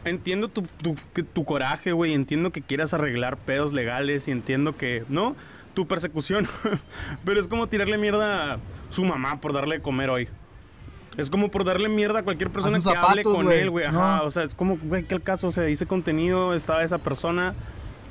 entiendo 0.05 0.47
tu, 0.47 0.64
tu, 0.82 0.95
tu 1.34 1.43
coraje, 1.43 1.91
güey, 1.91 2.14
entiendo 2.14 2.51
que 2.51 2.62
quieras 2.62 2.93
arreglar 2.93 3.38
pedos 3.38 3.74
legales 3.74 4.28
y 4.28 4.32
entiendo 4.32 4.76
que, 4.78 5.03
¿no? 5.10 5.36
tu 5.76 5.88
persecución. 5.88 6.47
Pero 7.24 7.39
es 7.39 7.47
como 7.47 7.68
tirarle 7.68 7.97
mierda 7.97 8.55
a 8.55 8.57
su 8.89 9.05
mamá 9.05 9.39
por 9.39 9.53
darle 9.53 9.78
de 9.78 9.82
comer 9.82 10.10
hoy. 10.10 10.28
Es 11.16 11.30
como 11.30 11.49
por 11.51 11.64
darle 11.64 11.88
mierda 11.89 12.20
a 12.20 12.24
cualquier 12.24 12.49
persona 12.49 12.80
sus 12.80 12.91
que 12.91 12.97
hable 12.97 13.10
zapatos, 13.22 13.34
con 13.34 13.45
güey. 13.45 13.60
él, 13.60 13.70
güey. 13.70 13.86
Ajá, 13.86 14.18
No. 14.18 14.24
o 14.26 14.32
sea, 14.32 14.43
es 14.43 14.53
como, 14.53 14.78
güey, 14.78 15.03
que 15.03 15.16
el 15.16 15.22
caso, 15.22 15.47
o 15.47 15.51
sea, 15.51 15.70
hice 15.70 15.86
contenido, 15.86 16.53
estaba 16.53 16.84
esa 16.84 16.97
persona, 16.97 17.53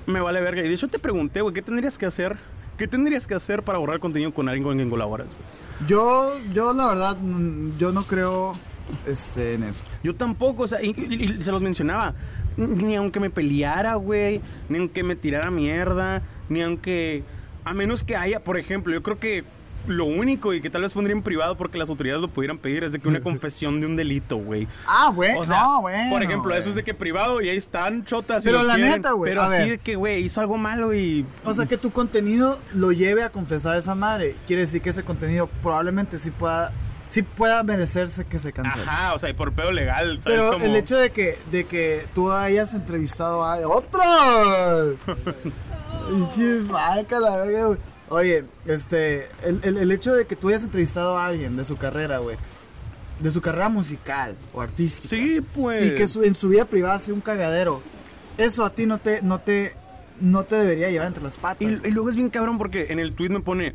me 0.07 0.21
vale 0.21 0.41
verga. 0.41 0.63
Y 0.63 0.69
de 0.69 0.75
hecho 0.75 0.89
te 0.89 0.99
pregunté, 0.99 1.41
güey, 1.43 1.53
¿qué 1.53 1.61
tendrías 1.61 1.99
que 1.99 2.07
hacer? 2.07 2.37
¿Qué 2.79 2.89
tendrías 2.89 3.27
que 3.27 3.35
hacer 3.35 3.63
para 3.63 3.79
borrar 3.79 3.99
contenido 4.01 4.33
con 4.33 4.49
alguien 4.49 4.65
con 4.65 4.77
quien 4.77 4.89
colaboras? 4.89 5.27
Yo, 5.87 6.39
yo 6.55 6.73
la 6.73 6.87
verdad, 6.87 7.17
mm, 7.21 7.77
yo 7.79 7.93
no 7.93 8.05
creo 8.05 8.55
este, 9.07 9.55
en 9.55 9.65
eso. 9.65 9.85
Yo 10.03 10.15
tampoco, 10.15 10.63
o 10.63 10.67
sea, 10.67 10.83
y, 10.83 10.95
y- 10.97 11.25
y 11.39 11.43
se 11.43 11.53
los 11.53 11.61
mencionaba. 11.61 12.15
Ni 12.57 12.97
aunque 12.97 13.21
me 13.21 13.31
peleara, 13.31 13.95
güey, 13.97 14.41
ni 14.69 14.79
aunque 14.79 15.03
me 15.03 15.15
tirara 15.17 15.51
mierda, 15.51 16.23
ni 16.49 16.63
aunque. 16.63 17.23
A 17.65 17.75
menos 17.75 18.03
que 18.03 18.17
haya, 18.17 18.41
por 18.41 18.59
ejemplo, 18.59 18.95
yo 18.95 19.03
creo 19.03 19.19
que 19.19 19.45
lo 19.89 20.05
único 20.05 20.55
y 20.55 20.61
que 20.61 20.71
tal 20.71 20.83
vez 20.83 20.93
pondría 20.93 21.17
en 21.17 21.23
privado 21.23 21.57
porque 21.57 21.79
las 21.79 21.89
autoridades 21.89 22.21
lo 22.23 22.29
pudieran 22.29 22.59
pedir 22.59 22.85
es 22.85 22.93
de 22.93 22.99
que 23.01 23.09
una 23.09 23.21
confesión 23.23 23.81
de 23.81 23.87
un 23.87 23.97
delito, 23.97 24.37
güey. 24.37 24.69
Ah, 24.87 25.11
güey. 25.15 25.37
O 25.37 25.45
sea, 25.45 25.63
no, 25.63 25.81
bueno. 25.83 26.11
por 26.11 26.23
ejemplo, 26.23 26.55
eso 26.55 26.69
es 26.69 26.75
de 26.75 26.85
que 26.85 26.95
privado 26.95 27.41
y 27.41 27.49
ahí 27.49 27.57
están 27.57 28.05
chotas. 28.05 28.45
Pero 28.45 28.63
la 28.63 28.75
quieren, 28.75 28.93
neta, 28.93 29.13
güey, 29.13 29.31
Pero 29.33 29.43
así 29.43 29.59
ver. 29.63 29.69
de 29.71 29.79
que, 29.79 29.97
güey, 29.97 30.23
hizo 30.23 30.41
algo 30.41 30.57
malo 30.59 30.95
y. 30.95 31.27
O 31.45 31.53
sea, 31.55 31.67
que 31.67 31.77
tu 31.79 31.91
contenido 31.91 32.59
lo 32.73 32.93
lleve 32.93 33.23
a 33.25 33.31
confesar 33.31 33.77
a 33.77 33.79
esa 33.79 33.95
madre. 33.95 34.35
Quiere 34.47 34.63
decir 34.63 34.81
que 34.83 34.91
ese 34.91 35.03
contenido 35.03 35.49
probablemente 35.63 36.19
sí 36.19 36.31
pueda, 36.31 36.73
sí 37.09 37.23
pueda 37.23 37.63
merecerse 37.63 38.25
que 38.25 38.39
se 38.39 38.53
cancele. 38.53 38.85
Ajá, 38.87 39.15
o 39.15 39.19
sea, 39.19 39.31
y 39.31 39.33
por 39.33 39.53
pedo 39.53 39.73
legal, 39.73 40.21
¿sabes? 40.23 40.39
Pero 40.39 40.53
Como- 40.53 40.65
el 40.65 40.77
hecho 40.77 40.97
de 40.97 41.11
que, 41.11 41.39
de 41.51 41.65
que 41.65 42.07
tú 42.15 42.31
hayas 42.33 42.75
entrevistado 42.75 43.45
a 43.45 43.57
otro. 43.67 44.01
Pinche 46.09 46.61
la 46.71 47.37
verga, 47.37 47.67
güey. 47.67 47.79
Oye, 48.11 48.45
este, 48.67 49.27
el, 49.45 49.61
el- 49.65 49.77
el 49.79 49.93
hecho 49.93 50.15
de 50.15 50.27
que 50.27 50.37
tú 50.37 50.49
hayas 50.49 50.65
entrevistado 50.65 51.19
a 51.19 51.27
alguien 51.27 51.57
de 51.57 51.65
su 51.65 51.77
carrera, 51.77 52.19
güey, 52.19 52.37
de 53.21 53.31
su 53.31 53.41
carrera 53.41 53.69
musical 53.69 54.35
o 54.55 54.61
artística, 54.63 55.09
Sí, 55.09 55.41
pues. 55.55 55.85
y 55.87 55.95
que 55.95 56.07
su- 56.09 56.23
en 56.25 56.35
su 56.35 56.49
vida 56.49 56.65
privada 56.65 56.99
sido 56.99 57.17
un 57.17 57.21
cagadero, 57.21 57.83
eso 58.39 58.65
a 58.65 58.71
ti 58.73 58.87
no 58.87 58.99
te, 58.99 59.21
no 59.23 59.41
te, 59.41 59.73
no 60.21 60.45
te 60.45 60.57
debería 60.57 60.91
llevar 60.91 61.09
entre 61.09 61.23
las 61.23 61.37
patas. 61.37 61.61
Y, 61.63 61.89
y 61.89 61.91
luego 61.91 62.09
es 62.09 62.17
bien 62.17 62.31
cabrón 62.31 62.57
porque 62.59 62.87
en 62.91 62.99
el 62.99 63.15
tweet 63.15 63.29
me 63.31 63.41
pone 63.41 63.75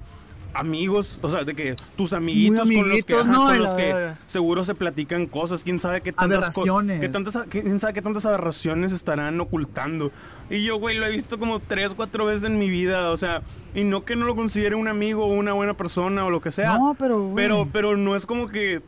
amigos, 0.53 1.19
o 1.21 1.29
sea, 1.29 1.43
de 1.43 1.53
que 1.53 1.75
tus 1.95 2.13
amiguitos, 2.13 2.69
con 2.69 2.89
los 2.89 3.03
que, 3.03 3.13
ajá, 3.13 3.23
no, 3.23 3.45
con 3.47 3.59
los 3.59 3.75
que 3.75 4.11
seguro 4.25 4.63
se 4.63 4.75
platican 4.75 5.25
cosas, 5.25 5.63
quién 5.63 5.79
sabe 5.79 6.01
qué 6.01 6.11
tantas 6.11 6.53
qué 6.99 7.09
tantas, 7.09 7.37
quién 7.49 7.79
sabe 7.79 7.93
qué 7.93 8.01
tantas 8.01 8.25
aberraciones 8.25 8.91
estarán 8.91 9.39
ocultando. 9.39 10.11
Y 10.49 10.63
yo, 10.63 10.77
güey, 10.77 10.97
lo 10.97 11.05
he 11.05 11.11
visto 11.11 11.39
como 11.39 11.59
tres, 11.59 11.93
cuatro 11.95 12.25
veces 12.25 12.43
en 12.43 12.59
mi 12.59 12.69
vida, 12.69 13.09
o 13.09 13.17
sea, 13.17 13.41
y 13.73 13.83
no 13.83 14.05
que 14.05 14.15
no 14.15 14.25
lo 14.25 14.35
considere 14.35 14.75
un 14.75 14.87
amigo 14.87 15.25
o 15.25 15.33
una 15.33 15.53
buena 15.53 15.73
persona 15.73 16.25
o 16.25 16.29
lo 16.29 16.41
que 16.41 16.51
sea. 16.51 16.77
No, 16.77 16.95
pero, 16.97 17.21
güey. 17.21 17.35
pero, 17.35 17.67
pero 17.71 17.97
no 17.97 18.15
es 18.15 18.25
como 18.25 18.47
que 18.47 18.81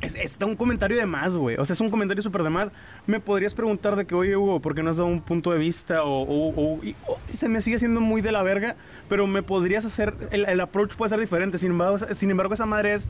es, 0.00 0.14
está 0.14 0.46
un 0.46 0.56
comentario 0.56 0.96
de 0.96 1.06
más, 1.06 1.36
güey. 1.36 1.56
O 1.58 1.64
sea, 1.64 1.74
es 1.74 1.80
un 1.80 1.90
comentario 1.90 2.22
súper 2.22 2.42
de 2.42 2.50
más. 2.50 2.70
Me 3.06 3.20
podrías 3.20 3.54
preguntar 3.54 3.96
de 3.96 4.06
que, 4.06 4.14
oye, 4.14 4.36
Hugo, 4.36 4.60
¿por 4.60 4.74
qué 4.74 4.82
no 4.82 4.90
has 4.90 4.96
dado 4.96 5.08
un 5.08 5.20
punto 5.20 5.52
de 5.52 5.58
vista? 5.58 6.02
O, 6.04 6.22
o- 6.22 6.54
o- 6.56 6.84
y- 6.84 6.94
se 7.32 7.48
me 7.48 7.60
sigue 7.60 7.78
siendo 7.78 8.00
muy 8.00 8.20
de 8.22 8.32
la 8.32 8.42
verga, 8.42 8.76
pero 9.08 9.26
me 9.26 9.42
podrías 9.42 9.84
hacer. 9.84 10.14
El, 10.30 10.46
el 10.46 10.60
approach 10.60 10.94
puede 10.94 11.10
ser 11.10 11.20
diferente. 11.20 11.58
Sin 11.58 11.72
embargo, 11.72 11.98
sin 11.98 12.30
embargo, 12.30 12.54
esa 12.54 12.66
madre 12.66 12.94
es. 12.94 13.08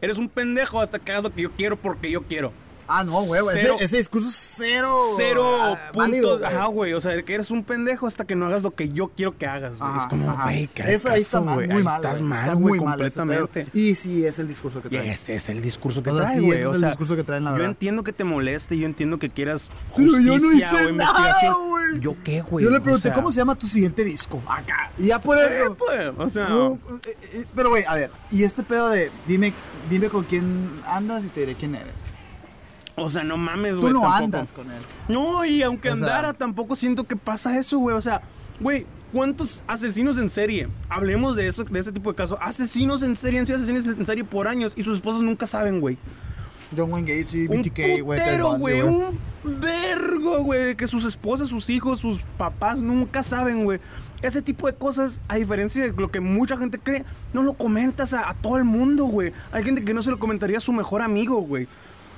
Eres 0.00 0.16
un 0.18 0.28
pendejo 0.30 0.80
hasta 0.80 0.98
que 0.98 1.12
hagas 1.12 1.24
lo 1.24 1.34
que 1.34 1.42
yo 1.42 1.50
quiero 1.52 1.76
porque 1.76 2.10
yo 2.10 2.22
quiero. 2.22 2.52
Ah, 2.90 3.04
no, 3.04 3.22
güey, 3.22 3.40
ese, 3.56 3.70
ese 3.80 3.96
discurso 3.98 4.28
es 4.28 4.34
cero. 4.34 4.98
Cero 5.16 5.42
ah, 5.60 5.78
punto. 5.92 6.40
ajá, 6.44 6.66
güey. 6.66 6.92
O 6.94 7.00
sea, 7.00 7.20
que 7.22 7.34
eres 7.34 7.50
un 7.50 7.64
pendejo 7.64 8.06
hasta 8.06 8.24
que 8.26 8.34
no 8.34 8.46
hagas 8.46 8.62
lo 8.62 8.72
que 8.72 8.90
yo 8.90 9.08
quiero 9.16 9.36
que 9.38 9.46
hagas, 9.46 9.78
güey. 9.78 9.96
Es 9.96 10.06
como, 10.06 10.32
güey, 10.44 10.68
Eso 10.86 11.10
ahí 11.10 11.20
está 11.22 11.40
mal, 11.40 11.56
muy 11.68 11.76
Ahí 11.78 11.82
mal. 11.82 11.96
estás 11.96 12.20
mal, 12.20 12.38
está 12.38 12.54
güey, 12.54 12.78
completamente. 12.78 13.66
Y 13.72 13.94
sí, 13.94 14.24
es 14.26 14.38
el 14.38 14.48
discurso 14.48 14.82
que 14.82 14.88
Y 14.88 14.90
trae. 14.90 15.10
ese 15.12 15.34
es 15.36 15.48
el 15.48 15.62
discurso 15.62 16.02
que 16.02 16.10
O 16.10 16.16
sea, 16.16 16.24
trae, 16.24 16.40
güey. 16.40 16.62
o 16.64 16.68
es 16.68 16.74
el 16.74 16.80
sea, 16.80 16.88
discurso 16.88 17.16
que 17.16 17.24
traen, 17.24 17.44
la 17.44 17.50
Yo 17.50 17.54
verdad. 17.56 17.70
entiendo 17.70 18.02
que 18.04 18.12
te 18.12 18.24
moleste, 18.24 18.76
yo 18.78 18.86
entiendo 18.86 19.18
que 19.18 19.30
quieras 19.30 19.70
Pero 19.96 20.08
justicia 20.08 20.24
yo 20.24 20.38
no 20.38 20.52
hice 20.52 20.86
o 20.86 20.92
nada, 20.92 21.54
güey. 21.54 22.00
¿Yo 22.00 22.16
qué, 22.24 22.40
güey? 22.42 22.64
Yo 22.64 22.70
le 22.70 22.78
O 22.78 22.82
pregunté, 22.82 23.08
sea, 23.08 23.14
¿cómo 23.14 23.32
se 23.32 23.38
llama 23.38 23.54
tu 23.54 23.66
siguiente 23.66 24.04
disco? 24.04 24.42
Acá. 24.48 24.90
Y 24.98 25.06
ya 25.06 25.18
por 25.20 25.36
eh, 25.38 25.42
eso. 25.62 25.74
pues, 25.74 26.08
o 26.16 26.28
sea, 26.28 26.48
No, 26.48 26.78
eh, 27.04 27.16
eh, 27.34 27.44
pero, 27.54 27.70
güey, 27.70 27.84
a 27.84 27.94
ver. 27.94 28.10
Y 28.30 28.44
este 28.44 28.62
pedo 28.62 28.88
de 28.90 29.10
dime, 29.26 29.52
dime 29.88 30.08
con 30.08 30.24
quién 30.24 30.68
andas 30.86 31.24
y 31.24 31.28
te 31.28 31.40
diré 31.40 31.54
quién 31.54 31.74
eres. 31.74 31.94
O 32.96 33.08
sea, 33.10 33.24
no 33.24 33.36
mames, 33.36 33.74
Tú 33.76 33.80
güey. 33.82 33.92
no 33.92 34.00
tampoco. 34.02 34.24
andas 34.24 34.52
con 34.52 34.70
él. 34.70 34.82
No, 35.08 35.44
y 35.44 35.62
aunque 35.62 35.90
O 35.90 35.96
sea- 35.96 36.04
andara, 36.04 36.32
tampoco 36.32 36.76
siento 36.76 37.04
que 37.04 37.16
pasa 37.16 37.58
eso, 37.58 37.78
güey. 37.78 37.96
O 37.96 38.02
sea, 38.02 38.20
güey, 38.60 38.86
¿cuántos 39.12 39.62
asesinos 39.66 40.18
en 40.18 40.28
serie? 40.28 40.68
Hablemos 40.88 41.36
de 41.36 41.46
eso, 41.46 41.64
de 41.64 41.78
ese 41.78 41.92
tipo 41.92 42.10
de 42.10 42.16
casos. 42.16 42.38
Asesinos 42.42 43.02
en 43.02 43.16
serie 43.16 43.40
han 43.40 43.46
sido 43.46 43.56
asesinos 43.56 43.86
en 43.86 44.04
serie 44.06 44.24
por 44.24 44.48
años 44.48 44.74
y 44.76 44.82
sus 44.82 44.96
esposas 44.96 45.22
nunca 45.22 45.46
saben, 45.46 45.80
güey. 45.80 45.96
John 46.76 46.92
Wayne 46.92 47.26
Un 47.48 47.62
BTK, 47.62 48.02
güey. 48.02 48.20
Bundy, 48.20 48.58
güey. 48.60 48.82
Un 48.82 49.18
vergo, 49.60 50.44
güey. 50.44 50.76
Que 50.76 50.86
sus 50.86 51.04
esposas, 51.04 51.48
sus 51.48 51.68
hijos, 51.70 52.00
sus 52.00 52.20
papás 52.38 52.78
nunca 52.78 53.22
saben, 53.22 53.64
güey. 53.64 53.80
Ese 54.22 54.42
tipo 54.42 54.66
de 54.66 54.74
cosas, 54.74 55.18
a 55.28 55.36
diferencia 55.36 55.82
de 55.82 55.92
lo 56.00 56.08
que 56.10 56.20
mucha 56.20 56.56
gente 56.58 56.78
cree, 56.78 57.04
no 57.32 57.42
lo 57.42 57.54
comentas 57.54 58.12
a, 58.12 58.28
a 58.28 58.34
todo 58.34 58.58
el 58.58 58.64
mundo, 58.64 59.06
güey. 59.06 59.32
Hay 59.50 59.64
gente 59.64 59.82
que 59.84 59.94
no 59.94 60.02
se 60.02 60.10
lo 60.10 60.18
comentaría 60.18 60.58
a 60.58 60.60
su 60.60 60.72
mejor 60.72 61.02
amigo, 61.02 61.40
güey. 61.40 61.66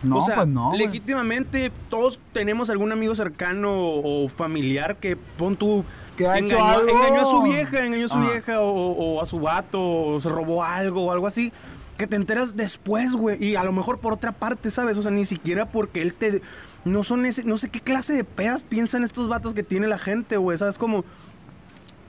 No, 0.02 0.18
o 0.18 0.26
sea, 0.26 0.34
pues 0.36 0.48
no, 0.48 0.74
legítimamente 0.76 1.70
todos 1.88 2.18
tenemos 2.32 2.70
algún 2.70 2.90
amigo 2.92 3.14
cercano 3.14 3.70
o 3.72 4.28
familiar 4.28 4.96
que 4.96 5.16
pon 5.16 5.56
tú 5.56 5.84
Que 6.16 6.26
ha 6.26 6.38
hecho 6.38 6.54
engañó, 6.56 6.64
a- 6.64 6.72
algo. 6.74 6.88
engañó 6.90 7.20
a 7.20 7.24
su 7.24 7.42
vieja, 7.42 7.84
engañó 7.86 8.06
a 8.06 8.08
su 8.08 8.16
Ajá. 8.18 8.30
vieja 8.30 8.60
o, 8.60 8.90
o 8.92 9.22
a 9.22 9.26
su 9.26 9.38
vato 9.40 9.80
o 9.80 10.20
se 10.20 10.28
robó 10.28 10.64
algo 10.64 11.04
o 11.06 11.12
algo 11.12 11.26
así. 11.26 11.52
Que 11.98 12.06
te 12.06 12.16
enteras 12.16 12.56
después, 12.56 13.12
güey. 13.12 13.42
Y 13.44 13.54
a 13.54 13.62
lo 13.64 13.70
mejor 13.72 13.98
por 13.98 14.12
otra 14.14 14.32
parte, 14.32 14.70
¿sabes? 14.70 14.96
O 14.98 15.02
sea, 15.02 15.12
ni 15.12 15.24
siquiera 15.24 15.66
porque 15.66 16.02
él 16.02 16.14
te. 16.14 16.42
No 16.84 17.04
son 17.04 17.24
ese. 17.26 17.44
No 17.44 17.58
sé 17.58 17.68
qué 17.68 17.80
clase 17.80 18.14
de 18.14 18.24
pedas 18.24 18.62
piensan 18.64 19.04
estos 19.04 19.28
vatos 19.28 19.54
que 19.54 19.62
tiene 19.62 19.86
la 19.86 19.98
gente, 19.98 20.36
güey. 20.36 20.58
¿Sabes? 20.58 20.78
Como. 20.78 21.04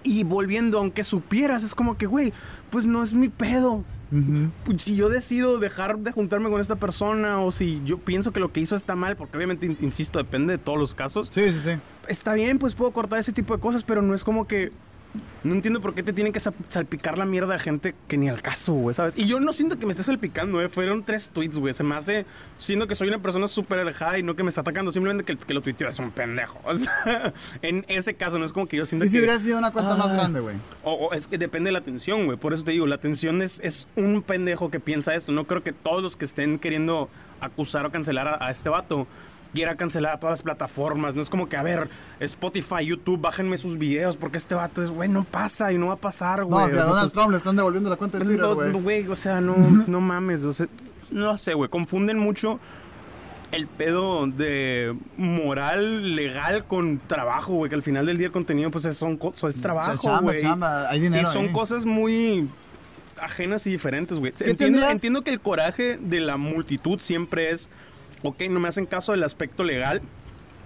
Y 0.02 0.24
volviendo, 0.24 0.80
aunque 0.80 1.04
supieras, 1.04 1.64
es 1.64 1.76
como 1.76 1.96
que, 1.98 2.08
güey, 2.08 2.34
pues 2.72 2.88
no 2.88 3.04
es 3.04 3.14
mi 3.14 3.30
pedo. 3.30 3.84
Pues, 4.66 4.82
Si 4.82 4.96
yo 4.96 5.10
decido 5.10 5.58
dejar 5.60 5.98
de 6.00 6.12
juntarme 6.12 6.50
con 6.50 6.60
esta 6.62 6.76
persona 6.76 7.40
o 7.42 7.52
si 7.52 7.82
yo 7.86 7.98
pienso 7.98 8.32
que 8.32 8.40
lo 8.40 8.52
que 8.52 8.60
hizo 8.62 8.76
está 8.76 8.96
mal, 8.96 9.16
porque 9.16 9.38
obviamente, 9.38 9.66
in- 9.66 9.78
insisto, 9.82 10.20
depende 10.20 10.54
de 10.54 10.58
todos 10.64 10.78
los 10.80 10.94
casos, 10.96 11.30
Sí, 11.34 11.42
sí, 11.52 11.60
sí. 11.64 11.72
está 12.08 12.34
bien, 12.34 12.60
pues 12.60 12.76
puedo 12.76 12.92
cortar 12.92 13.20
ese 13.20 13.32
tipo 13.34 13.54
de 13.56 13.60
cosas, 13.62 13.84
pero 13.84 14.02
no 14.02 14.14
es 14.14 14.24
como 14.24 14.48
que. 14.48 14.72
No 15.44 15.54
entiendo 15.54 15.82
por 15.82 15.94
qué 15.94 16.04
te 16.04 16.14
tienen 16.14 16.32
que 16.34 16.40
sa- 16.40 16.54
salpicar 16.70 17.18
la 17.18 17.26
mierda 17.26 17.54
de 17.54 17.60
gente 17.60 17.94
que 18.08 18.18
ni 18.18 18.30
al 18.30 18.42
caso, 18.42 18.74
güey, 18.74 18.94
¿sabes? 18.96 19.14
Y 19.18 19.26
yo 19.26 19.40
no 19.40 19.52
siento 19.54 19.78
que 19.78 19.86
me 19.86 19.92
esté 19.92 20.02
salpicando, 20.04 20.62
¿eh? 20.62 20.70
Fueron 20.70 21.04
tres 21.04 21.30
tweets, 21.32 21.58
güey. 21.58 21.74
Se 21.74 21.84
me 21.84 21.96
hace. 21.96 22.26
Siento 22.56 22.88
que 22.88 22.96
soy 22.96 23.10
una 23.10 23.20
persona 23.22 23.48
súper 23.48 23.80
alejada 23.80 24.18
y 24.18 24.24
no 24.24 24.36
que 24.36 24.44
me 24.44 24.50
está 24.50 24.62
atacando. 24.62 24.92
Simplemente 24.92 25.24
que 25.26 25.38
que 25.38 25.54
lo 25.54 25.62
tuiteó 25.62 25.90
es 25.90 26.00
un 26.00 26.12
pendejo. 26.12 26.60
O 26.66 26.74
sea, 26.76 27.34
en 27.62 27.86
ese 27.90 28.16
caso, 28.16 28.40
no 28.40 28.46
es 28.46 28.54
como 28.54 28.68
que 28.68 28.78
yo 28.78 28.86
siento 28.86 29.06
Y 29.06 29.10
si 29.10 29.16
que. 29.16 29.20
hubiera 29.20 29.38
sido 29.38 29.58
una 29.58 29.72
cuenta 29.72 29.96
más 29.96 30.12
Ah. 30.12 30.14
grande, 30.14 30.40
güey. 30.40 30.56
O, 30.84 30.94
o 30.94 31.14
es 31.14 31.28
que 31.28 31.38
depende 31.38 31.68
de 31.68 31.74
la 31.74 31.80
atención, 31.80 32.26
güey. 32.26 32.38
Por 32.38 32.54
eso 32.54 32.64
te 32.64 32.72
digo, 32.72 32.88
la 32.88 32.96
atención 32.96 33.42
es, 33.42 33.60
es 33.64 33.88
un 33.96 34.22
pendejo 34.24 34.72
que 34.72 34.80
piensa 34.80 35.14
esto. 35.14 35.32
No 35.34 35.44
creo 35.46 35.62
que 35.62 35.74
todos 35.74 36.02
los 36.02 36.16
que 36.18 36.26
estén 36.26 36.58
queriendo 36.58 37.10
acusar 37.42 37.86
o 37.86 37.92
cancelar 37.92 38.28
a, 38.30 38.38
a 38.48 38.50
este 38.52 38.70
vato 38.70 39.06
quiera 39.54 39.76
cancelar 39.76 40.14
a 40.14 40.20
todas 40.20 40.34
las 40.34 40.42
plataformas. 40.44 41.16
No 41.16 41.22
es 41.22 41.30
como 41.30 41.48
que, 41.48 41.58
a 41.58 41.64
ver, 41.64 41.90
Spotify, 42.20 42.86
YouTube, 42.86 43.22
bájenme 43.22 43.58
sus 43.58 43.78
videos 43.78 44.18
porque 44.18 44.38
este 44.38 44.56
vato 44.56 44.82
es, 44.84 44.90
güey, 44.90 45.10
no 45.10 45.24
pasa 45.24 45.72
y 45.72 45.78
no 45.78 45.88
va 45.88 45.94
a 45.94 45.98
pasar, 45.98 46.40
No, 46.40 46.46
güey. 46.48 46.66
o 46.66 46.70
sea, 46.70 46.84
Donald 46.86 47.12
Trump 47.12 47.32
le 47.32 47.38
están 47.38 47.56
devolviendo 47.56 47.90
la 47.90 47.96
cuenta 47.96 48.18
de 48.20 48.26
Twitter, 48.26 48.72
güey. 48.82 49.08
o 49.08 49.16
sea, 49.16 49.42
no, 49.42 49.56
no 49.88 50.02
mames. 50.02 50.44
O 50.44 50.54
sea, 50.54 50.68
no 51.12 51.38
sé, 51.38 51.54
güey. 51.54 51.70
Confunden 51.70 52.18
mucho 52.18 52.60
el 53.52 53.68
pedo 53.68 54.26
de 54.26 54.96
moral 55.18 56.16
legal 56.16 56.66
con 56.66 57.00
trabajo, 57.00 57.54
güey. 57.54 57.70
Que 57.70 57.76
al 57.76 57.84
final 57.84 58.06
del 58.08 58.18
día 58.18 58.28
el 58.28 58.34
contenido, 58.34 58.72
pues 58.72 58.86
es, 58.86 58.98
son, 58.98 59.20
es 59.48 59.62
trabajo, 59.62 60.22
güey. 60.22 60.40
chamba, 60.42 60.90
hay 60.90 61.00
dinero 61.00 61.30
Y 61.30 61.32
son 61.32 61.46
ahí. 61.48 61.52
cosas 61.54 61.86
muy 61.86 62.50
ajenas 63.22 63.68
y 63.68 63.72
diferentes, 63.72 64.18
güey. 64.18 64.32
¿Qué 64.32 64.50
Entiendo, 64.50 64.90
entiendo 64.90 65.22
que 65.22 65.30
el 65.30 65.40
coraje 65.40 65.98
de 66.02 66.20
la 66.20 66.38
multitud 66.38 67.00
siempre 67.00 67.52
es, 67.52 67.70
ok, 68.24 68.42
no 68.50 68.60
me 68.60 68.68
hacen 68.68 68.86
caso 68.86 69.12
del 69.12 69.24
aspecto 69.24 69.64
legal, 69.64 70.02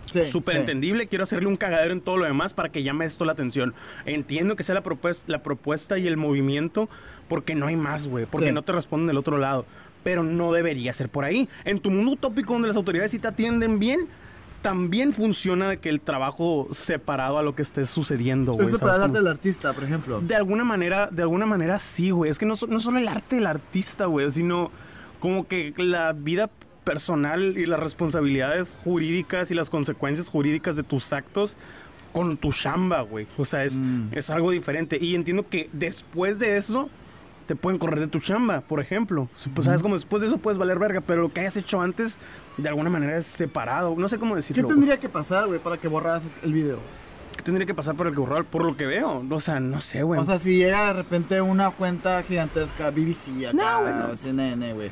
Sí, 0.10 0.24
súper 0.26 0.53
sí. 0.53 0.60
entendible. 0.62 1.08
Quiero 1.08 1.24
hacerle 1.24 1.47
un 1.49 1.58
cagadero 1.58 1.91
en 1.91 1.99
todo 1.99 2.16
lo 2.16 2.24
demás 2.26 2.53
para 2.53 2.70
que 2.70 2.82
llame 2.82 3.03
esto 3.03 3.26
la 3.26 3.34
atención. 3.34 3.74
Entiendo 4.05 4.55
que 4.55 4.64
sea 4.64 4.74
la 4.76 4.82
propuesta, 4.82 5.26
la 5.30 5.43
propuesta 5.43 5.97
y 5.97 6.08
el 6.08 6.16
movimiento 6.16 6.88
porque 7.28 7.55
no 7.55 7.68
hay 7.68 7.76
más, 7.76 8.08
güey. 8.08 8.26
Porque 8.26 8.47
Sí. 8.47 8.53
no 8.53 8.62
te 8.62 8.72
responden 8.72 9.08
del 9.08 9.18
otro 9.18 9.38
lado. 9.38 9.66
Pero 10.05 10.24
no 10.24 10.53
debería 10.53 10.93
ser 10.93 11.10
por 11.10 11.26
ahí. 11.26 11.49
En 11.66 11.80
tu 11.80 11.91
mundo 11.91 12.12
utópico 12.14 12.53
donde 12.53 12.70
las 12.70 12.78
autoridades 12.78 13.12
sí 13.12 13.20
te 13.20 13.28
atienden 13.28 13.80
bien, 13.80 14.08
también 14.62 15.12
funciona 15.12 15.68
de 15.70 15.78
que 15.78 15.89
el 15.89 15.99
trabajo 15.99 16.70
separado 16.72 17.38
a 17.38 17.43
lo 17.43 17.53
que 17.53 17.62
esté 17.62 17.86
sucediendo, 17.86 18.53
güey. 18.53 18.66
Eso 18.66 18.78
¿sabes 18.78 18.93
para 18.93 18.95
el 18.95 19.10
arte 19.10 19.18
del 19.18 19.28
artista, 19.28 19.74
por 19.74 19.84
ejemplo. 19.84 20.22
De 20.22 20.36
alguna 20.36 20.64
manera, 20.64 21.10
de 21.12 21.22
alguna 21.24 21.45
manera 21.45 21.80
sí, 21.80 22.12
güey. 22.12 22.32
Es 22.32 22.39
que 22.39 22.45
no, 22.45 22.53
no 22.70 22.80
solo 22.80 22.97
el 22.97 23.10
arte 23.10 23.36
del 23.36 23.45
artista, 23.47 24.05
güey, 24.05 24.32
sino 24.32 24.72
como 25.20 25.47
que 25.47 25.74
la 25.78 26.14
vida 26.14 26.49
personal 26.92 27.58
y 27.58 27.66
las 27.66 27.80
responsabilidades 27.82 28.78
jurídicas 28.84 29.52
y 29.52 29.56
las 29.56 29.70
consecuencias 29.70 30.30
jurídicas 30.30 30.78
de 30.78 30.84
tus 30.84 31.12
actos 31.12 31.58
con 32.14 32.38
tu 32.38 32.52
chamba, 32.54 33.02
güey. 33.02 33.28
O 33.38 33.44
sea, 33.46 33.66
es, 33.66 33.78
Mm. 33.78 34.08
es 34.14 34.30
algo 34.30 34.52
diferente. 34.52 34.98
Y 35.00 35.14
entiendo 35.16 35.46
que 35.48 35.70
después 35.74 36.40
de 36.40 36.56
eso 36.58 36.90
te 37.46 37.56
pueden 37.56 37.78
correr 37.78 38.00
de 38.00 38.08
tu 38.08 38.20
chamba, 38.20 38.62
por 38.62 38.80
ejemplo. 38.80 39.28
Pues 39.54 39.66
sabes 39.66 39.82
como 39.82 39.96
después 39.96 40.22
de 40.22 40.28
eso 40.30 40.38
puedes 40.38 40.58
valer 40.58 40.80
verga, 40.80 41.02
pero 41.02 41.22
lo 41.22 41.30
que 41.32 41.42
hayas 41.42 41.58
hecho 41.58 41.82
antes 41.82 42.18
de 42.58 42.70
alguna 42.70 42.90
manera 42.90 43.18
es 43.18 43.26
separado. 43.26 43.94
No 43.98 44.08
sé 44.10 44.18
cómo 44.18 44.34
¿Qué 44.34 44.38
decirlo. 44.38 44.64
güey. 44.64 44.76
tendría 44.76 44.98
que 44.98 45.10
pasar, 45.10 45.46
güey, 45.48 45.60
para 45.60 45.78
que 45.78 45.88
borraras 45.90 46.24
el 46.44 46.54
video? 46.54 46.80
¿Qué 47.36 47.44
tendría 47.44 47.68
que 47.68 47.74
pasar 47.76 47.96
el 48.00 48.12
que 48.14 48.20
borrar 48.20 48.46
por 48.46 48.64
lo 48.66 48.76
que 48.76 48.86
veo? 48.88 49.24
O 49.30 49.40
sea, 49.42 49.60
no 49.60 49.80
sé, 49.82 50.02
güey. 50.04 50.20
O 50.20 50.24
sea, 50.24 50.40
si 50.40 50.58
llega 50.58 50.88
de 50.88 50.94
repente 50.94 51.40
una 51.42 51.70
cuenta 51.70 52.24
gigantesca, 52.24 52.90
BBC 52.92 53.46
acá, 53.48 53.54
No, 53.54 53.82
güey, 53.82 53.94
no. 53.94 54.16
CNN, 54.18 54.74
güey. 54.74 54.90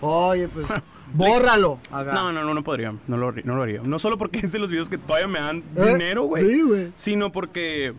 Oye, 0.00 0.48
pues, 0.48 0.68
bórralo. 1.14 1.78
No, 1.90 2.32
no, 2.32 2.44
no, 2.44 2.54
no 2.54 2.62
podría. 2.64 2.94
No 3.06 3.16
lo, 3.16 3.32
no 3.32 3.54
lo 3.56 3.62
haría. 3.62 3.80
No 3.84 3.98
solo 3.98 4.18
porque 4.18 4.38
es 4.40 4.52
de 4.52 4.58
los 4.58 4.70
videos 4.70 4.88
que 4.88 4.98
todavía 4.98 5.28
me 5.28 5.40
dan 5.40 5.58
¿Eh? 5.76 5.92
dinero, 5.92 6.24
güey. 6.24 6.44
Sí, 6.44 6.62
güey. 6.62 6.92
Sino 6.94 7.32
porque 7.32 7.92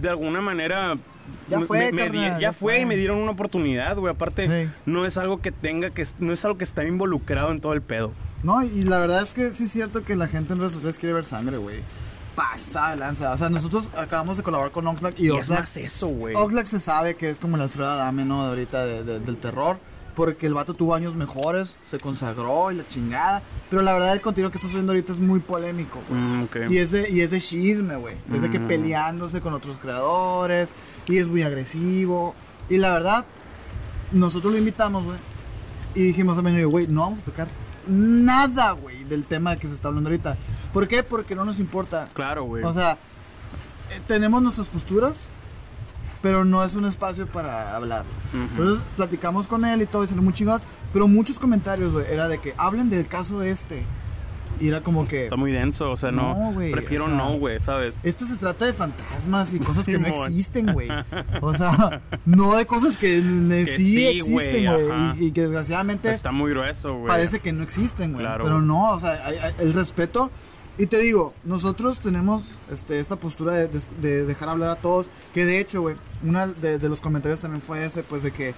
de 0.00 0.08
alguna 0.08 0.40
manera. 0.40 0.96
Ya 1.48 1.60
fue, 1.60 1.78
me- 1.86 1.92
me 1.92 1.98
carnal, 2.02 2.12
di- 2.12 2.18
ya 2.20 2.38
ya 2.40 2.52
fue 2.52 2.74
fue. 2.74 2.80
y 2.82 2.84
me 2.86 2.96
dieron 2.96 3.18
una 3.18 3.30
oportunidad, 3.30 3.96
güey. 3.96 4.12
Aparte, 4.12 4.64
Sí. 4.66 4.70
no 4.86 5.06
es 5.06 5.16
algo 5.18 5.40
que 5.40 5.52
tenga 5.52 5.90
que. 5.90 6.04
No 6.18 6.32
es 6.32 6.44
algo 6.44 6.58
que 6.58 6.64
está 6.64 6.84
involucrado 6.84 7.52
en 7.52 7.60
todo 7.60 7.72
el 7.74 7.80
pedo. 7.82 8.12
No, 8.42 8.62
y 8.64 8.82
la 8.84 8.98
verdad 8.98 9.22
es 9.22 9.30
que 9.30 9.52
sí 9.52 9.64
es 9.64 9.70
cierto 9.70 10.02
que 10.04 10.16
la 10.16 10.26
gente 10.26 10.52
en 10.52 10.58
redes 10.58 10.72
sociales 10.72 10.98
quiere 10.98 11.14
ver 11.14 11.24
sangre, 11.24 11.58
güey. 11.58 11.80
Pasa 12.34 12.96
lanza. 12.96 13.30
O 13.30 13.36
sea, 13.36 13.50
nosotros 13.50 13.90
acabamos 13.96 14.36
de 14.38 14.42
colaborar 14.42 14.72
con 14.72 14.86
Oxlack 14.86 15.18
y, 15.20 15.24
Y 15.24 15.26
es 15.28 15.32
Oxlack. 15.34 15.60
más 15.60 15.76
eso, 15.76 16.08
güey. 16.08 16.34
Oxlack 16.34 16.66
se 16.66 16.80
sabe 16.80 17.14
que 17.14 17.30
es 17.30 17.38
como 17.38 17.56
el 17.56 17.62
Alfredo 17.62 17.90
Adame, 17.90 18.24
¿no? 18.24 18.42
De 18.44 18.48
ahorita 18.50 18.84
de- 18.84 19.04
de- 19.04 19.20
del 19.20 19.36
terror. 19.36 19.78
Porque 20.14 20.46
el 20.46 20.52
vato 20.54 20.74
tuvo 20.74 20.94
años 20.94 21.16
mejores, 21.16 21.76
se 21.84 21.98
consagró 21.98 22.70
y 22.70 22.74
la 22.76 22.86
chingada. 22.86 23.42
Pero 23.70 23.80
la 23.82 23.94
verdad, 23.94 24.12
el 24.12 24.20
contenido 24.20 24.50
que 24.50 24.58
está 24.58 24.68
subiendo 24.68 24.92
ahorita 24.92 25.12
es 25.12 25.20
muy 25.20 25.40
polémico, 25.40 26.00
güey. 26.08 26.20
Mm, 26.20 26.42
ok. 26.44 26.56
Y 26.70 26.78
es 26.78 26.90
de, 26.90 27.08
y 27.10 27.20
es 27.22 27.30
de 27.30 27.38
chisme, 27.40 27.96
güey. 27.96 28.16
Es 28.32 28.42
de 28.42 28.50
que 28.50 28.58
Mm. 28.60 28.68
peleándose 28.68 29.40
con 29.40 29.54
otros 29.54 29.78
creadores. 29.78 30.74
Y 31.06 31.16
es 31.16 31.26
muy 31.28 31.42
agresivo. 31.42 32.34
Y 32.68 32.76
la 32.76 32.92
verdad, 32.92 33.24
nosotros 34.12 34.52
lo 34.52 34.58
invitamos, 34.58 35.04
güey. 35.04 35.16
Y 35.94 36.00
dijimos 36.02 36.36
también, 36.36 36.64
güey, 36.68 36.86
no 36.86 37.02
vamos 37.02 37.20
a 37.20 37.24
tocar 37.24 37.48
nada, 37.86 38.72
güey, 38.72 39.04
del 39.04 39.24
tema 39.24 39.56
que 39.56 39.66
se 39.68 39.74
está 39.74 39.88
hablando 39.88 40.08
ahorita. 40.10 40.36
¿Por 40.72 40.88
qué? 40.88 41.02
Porque 41.02 41.34
no 41.34 41.44
nos 41.44 41.58
importa. 41.58 42.08
Claro, 42.12 42.44
güey. 42.44 42.64
O 42.64 42.72
sea, 42.72 42.92
eh, 42.92 44.00
tenemos 44.06 44.42
nuestras 44.42 44.68
posturas, 44.68 45.30
pero 46.22 46.44
no 46.44 46.64
es 46.64 46.74
un 46.74 46.84
espacio 46.86 47.26
para 47.26 47.74
hablar. 47.76 48.04
Entonces 48.32 48.86
platicamos 48.96 49.46
con 49.46 49.64
él 49.64 49.82
y 49.82 49.86
todo, 49.86 50.04
y 50.04 50.06
se 50.06 50.16
lo 50.16 50.22
muy 50.22 50.32
chingón. 50.32 50.60
Pero 50.92 51.08
muchos 51.08 51.38
comentarios, 51.38 51.92
güey, 51.92 52.06
era 52.10 52.28
de 52.28 52.38
que 52.38 52.54
hablen 52.56 52.88
del 52.90 53.06
caso 53.06 53.42
este. 53.42 53.82
Y 54.60 54.68
era 54.68 54.80
como 54.80 55.08
que. 55.08 55.24
está 55.24 55.34
muy 55.36 55.50
denso, 55.50 55.90
o 55.90 55.96
sea, 55.96 56.12
no. 56.12 56.34
No, 56.34 56.52
güey, 56.52 56.70
prefiero 56.70 57.04
o 57.04 57.06
sea, 57.08 57.16
no, 57.16 57.32
güey, 57.38 57.58
¿sabes? 57.58 57.98
Esto 58.04 58.24
se 58.26 58.36
trata 58.36 58.66
de 58.66 58.72
fantasmas 58.72 59.54
y 59.54 59.58
cosas 59.58 59.84
que 59.86 59.98
no 59.98 60.06
existen, 60.06 60.72
güey. 60.72 60.88
O 61.40 61.52
sea, 61.54 62.00
no 62.26 62.54
de 62.54 62.64
cosas 62.66 62.96
que, 62.96 63.20
Que 63.48 63.66
sí, 63.66 63.96
sí, 63.96 64.06
existen, 64.06 64.66
güey. 64.72 65.18
Y, 65.18 65.26
y 65.26 65.32
que 65.32 65.40
desgraciadamente 65.42 66.10
Está 66.10 66.30
muy 66.30 66.52
grueso, 66.52 66.94
güey. 66.94 67.08
parece 67.08 67.40
que 67.40 67.52
no 67.52 67.64
existen, 67.64 68.12
güey. 68.12 68.24
Claro, 68.24 68.44
Pero 68.44 68.60
no, 68.60 68.90
o 68.90 69.00
sea, 69.00 69.12
hay- 69.26 69.38
hay- 69.38 69.54
el 69.58 69.72
respeto. 69.74 70.30
Y 70.78 70.86
te 70.86 70.98
digo, 70.98 71.34
nosotros 71.44 72.00
tenemos 72.00 72.54
este, 72.70 72.98
esta 72.98 73.16
postura 73.16 73.52
de, 73.52 73.68
de- 73.68 73.80
de 74.00 74.26
dejar 74.26 74.48
hablar 74.48 74.70
a 74.70 74.76
todos. 74.76 75.10
Que 75.34 75.44
de 75.44 75.60
hecho, 75.60 75.82
güey, 75.82 75.96
una 76.24 76.46
de, 76.46 76.78
de 76.78 76.88
los 76.88 77.00
comentarios 77.00 77.40
también 77.40 77.60
fue 77.60 77.84
ese, 77.84 78.02
pues 78.02 78.22
de 78.22 78.30
que 78.32 78.54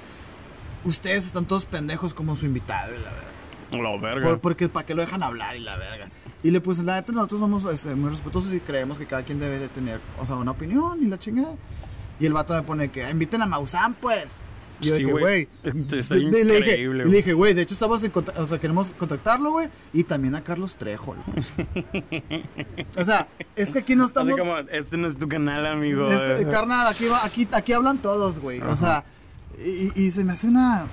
ustedes 0.85 1.27
están 1.27 1.45
todos 1.45 1.67
pendejos 1.67 2.15
como 2.15 2.37
su 2.37 2.47
invitado 2.47 2.93
y 2.95 2.99
la 2.99 3.11
verdad. 3.11 3.31
La 3.73 4.01
verga. 4.01 4.29
Por- 4.29 4.41
porque 4.41 4.69
para 4.69 4.87
qué 4.87 4.95
lo 4.95 5.03
dejan 5.03 5.23
hablar 5.25 5.57
y 5.57 5.61
la 5.61 5.77
verga. 5.77 6.09
Y 6.45 6.51
le 6.51 6.61
pues 6.61 6.79
la 6.81 6.97
neta 6.97 7.13
nosotros 7.13 7.41
somos 7.41 7.65
este, 7.73 7.95
muy 7.95 8.11
respetuosos 8.11 8.53
y 8.55 8.61
creemos 8.61 8.99
que 8.99 9.07
cada 9.07 9.23
quien 9.23 9.41
debe 9.41 9.59
de 9.59 9.69
tener, 9.69 9.99
o 10.21 10.27
sea, 10.27 10.37
una 10.37 10.53
opinión 10.53 11.03
y 11.03 11.07
la 11.07 11.19
chingada. 11.19 11.57
Y 12.21 12.27
el 12.27 12.33
vato 12.33 12.55
me 12.55 12.63
pone 12.63 12.91
que 12.91 13.05
"Ah, 13.05 13.11
inviten 13.11 13.43
a 13.43 13.47
Maussan, 13.47 13.95
pues. 13.95 14.43
Y 14.85 14.89
yo 14.89 14.97
Sí, 14.97 15.05
que, 15.05 15.11
güey. 15.13 15.49
y 15.65 15.71
le 15.73 16.55
dije, 16.55 16.59
increíble, 16.59 16.77
y 16.79 16.87
güey. 17.03 17.11
le 17.11 17.17
dije, 17.17 17.33
güey, 17.33 17.55
de 17.55 17.63
hecho 17.63 17.75
estamos 17.75 18.03
en 18.05 18.13
o 18.37 18.47
sea, 18.47 18.59
queremos 18.59 18.93
contactarlo, 18.99 19.53
güey, 19.53 19.69
y 19.93 20.05
también 20.05 20.35
a 20.35 20.43
Carlos 20.43 20.77
Trejo. 20.77 21.15
o 22.97 23.05
sea, 23.05 23.29
es 23.57 23.73
que 23.73 23.79
aquí 23.81 23.97
no 23.97 24.05
Así 24.05 24.11
estamos 24.11 24.39
como, 24.39 24.59
este 24.71 24.97
no 24.97 25.07
es 25.07 25.17
tu 25.19 25.29
canal, 25.29 25.67
amigo. 25.67 26.11
es, 26.11 26.23
eh, 26.23 26.43
eh. 26.43 26.49
carnal, 26.51 26.87
aquí, 26.87 27.07
va- 27.07 27.25
aquí, 27.25 27.49
aquí 27.53 27.73
hablan 27.73 27.99
todos, 27.99 28.41
güey. 28.41 28.61
O 28.61 28.77
sea, 28.77 29.05
y, 29.59 30.03
y 30.03 30.11
se 30.11 30.25
me 30.25 30.33
hace 30.33 30.49
una, 30.49 30.87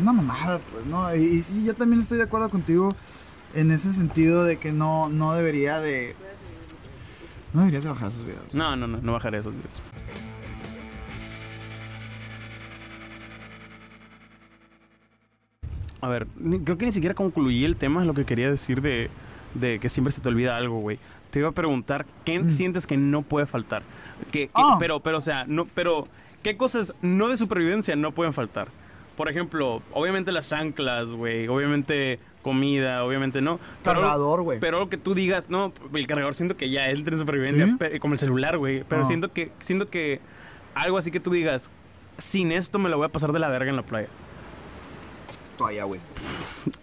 una 0.00 0.12
mamada, 0.12 0.58
pues, 0.72 0.86
¿no? 0.86 1.14
Y, 1.14 1.20
y 1.22 1.42
sí, 1.42 1.64
yo 1.64 1.74
también 1.74 2.00
estoy 2.00 2.18
de 2.18 2.24
acuerdo 2.24 2.48
contigo 2.48 2.94
en 3.54 3.70
ese 3.70 3.92
sentido 3.92 4.44
de 4.44 4.56
que 4.58 4.72
no, 4.72 5.08
no 5.08 5.34
debería 5.34 5.80
de... 5.80 6.14
No 7.52 7.60
deberías 7.62 7.82
de 7.82 7.90
bajar 7.90 8.12
sus 8.12 8.24
videos. 8.24 8.54
No, 8.54 8.76
no, 8.76 8.86
no, 8.86 8.98
no 9.02 9.12
bajaré 9.12 9.38
esos 9.38 9.52
videos. 9.52 9.80
A 16.00 16.08
ver, 16.08 16.26
creo 16.64 16.78
que 16.78 16.86
ni 16.86 16.92
siquiera 16.92 17.14
concluí 17.14 17.64
el 17.64 17.76
tema, 17.76 18.04
lo 18.04 18.14
que 18.14 18.24
quería 18.24 18.50
decir 18.50 18.80
de, 18.80 19.10
de 19.54 19.78
que 19.78 19.88
siempre 19.88 20.12
se 20.12 20.20
te 20.20 20.28
olvida 20.28 20.56
algo, 20.56 20.78
güey. 20.80 20.98
Te 21.30 21.38
iba 21.40 21.48
a 21.48 21.52
preguntar, 21.52 22.06
¿qué 22.24 22.50
sientes 22.50 22.86
que 22.86 22.96
no 22.96 23.22
puede 23.22 23.46
faltar? 23.46 23.82
Que, 24.32 24.46
que- 24.48 24.52
Ah. 24.54 24.76
Pero, 24.80 25.00
pero, 25.00 25.18
o 25.18 25.20
sea, 25.20 25.44
no, 25.46 25.66
pero, 25.74 26.08
¿qué 26.42 26.56
cosas 26.56 26.94
no 27.02 27.28
de 27.28 27.36
supervivencia 27.36 27.94
no 27.96 28.12
pueden 28.12 28.32
faltar? 28.32 28.68
Por 29.16 29.28
ejemplo, 29.28 29.82
obviamente 29.92 30.32
las 30.32 30.48
chanclas, 30.48 31.08
güey, 31.08 31.46
obviamente 31.48 32.18
comida, 32.42 33.04
obviamente 33.04 33.42
no. 33.42 33.60
Pero- 33.84 34.00
Cargador, 34.00 34.42
güey. 34.42 34.58
Pero 34.60 34.78
lo 34.80 34.88
que 34.88 34.96
tú 34.96 35.14
digas, 35.14 35.50
no, 35.50 35.72
el 35.94 36.06
cargador 36.06 36.34
siento 36.34 36.56
que 36.56 36.70
ya 36.70 36.88
entra 36.90 37.12
en 37.12 37.18
supervivencia, 37.20 37.66
¿Sí? 37.66 37.72
pe- 37.78 38.00
como 38.00 38.14
el 38.14 38.18
celular, 38.18 38.56
güey. 38.56 38.82
Pero 38.88 39.02
Ah. 39.02 39.04
siento 39.04 39.30
que 39.32 39.52
siento 39.58 39.90
que 39.90 40.20
algo 40.74 40.96
así 40.96 41.10
que 41.10 41.20
tú 41.20 41.30
digas, 41.30 41.70
sin 42.16 42.50
esto 42.50 42.78
me 42.78 42.88
la 42.88 42.96
voy 42.96 43.04
a 43.06 43.08
pasar 43.10 43.32
de 43.32 43.38
la 43.38 43.48
verga 43.50 43.68
en 43.70 43.76
la 43.76 43.82
playa. 43.82 44.08
Toalla, 45.60 45.84
güey. 45.84 46.00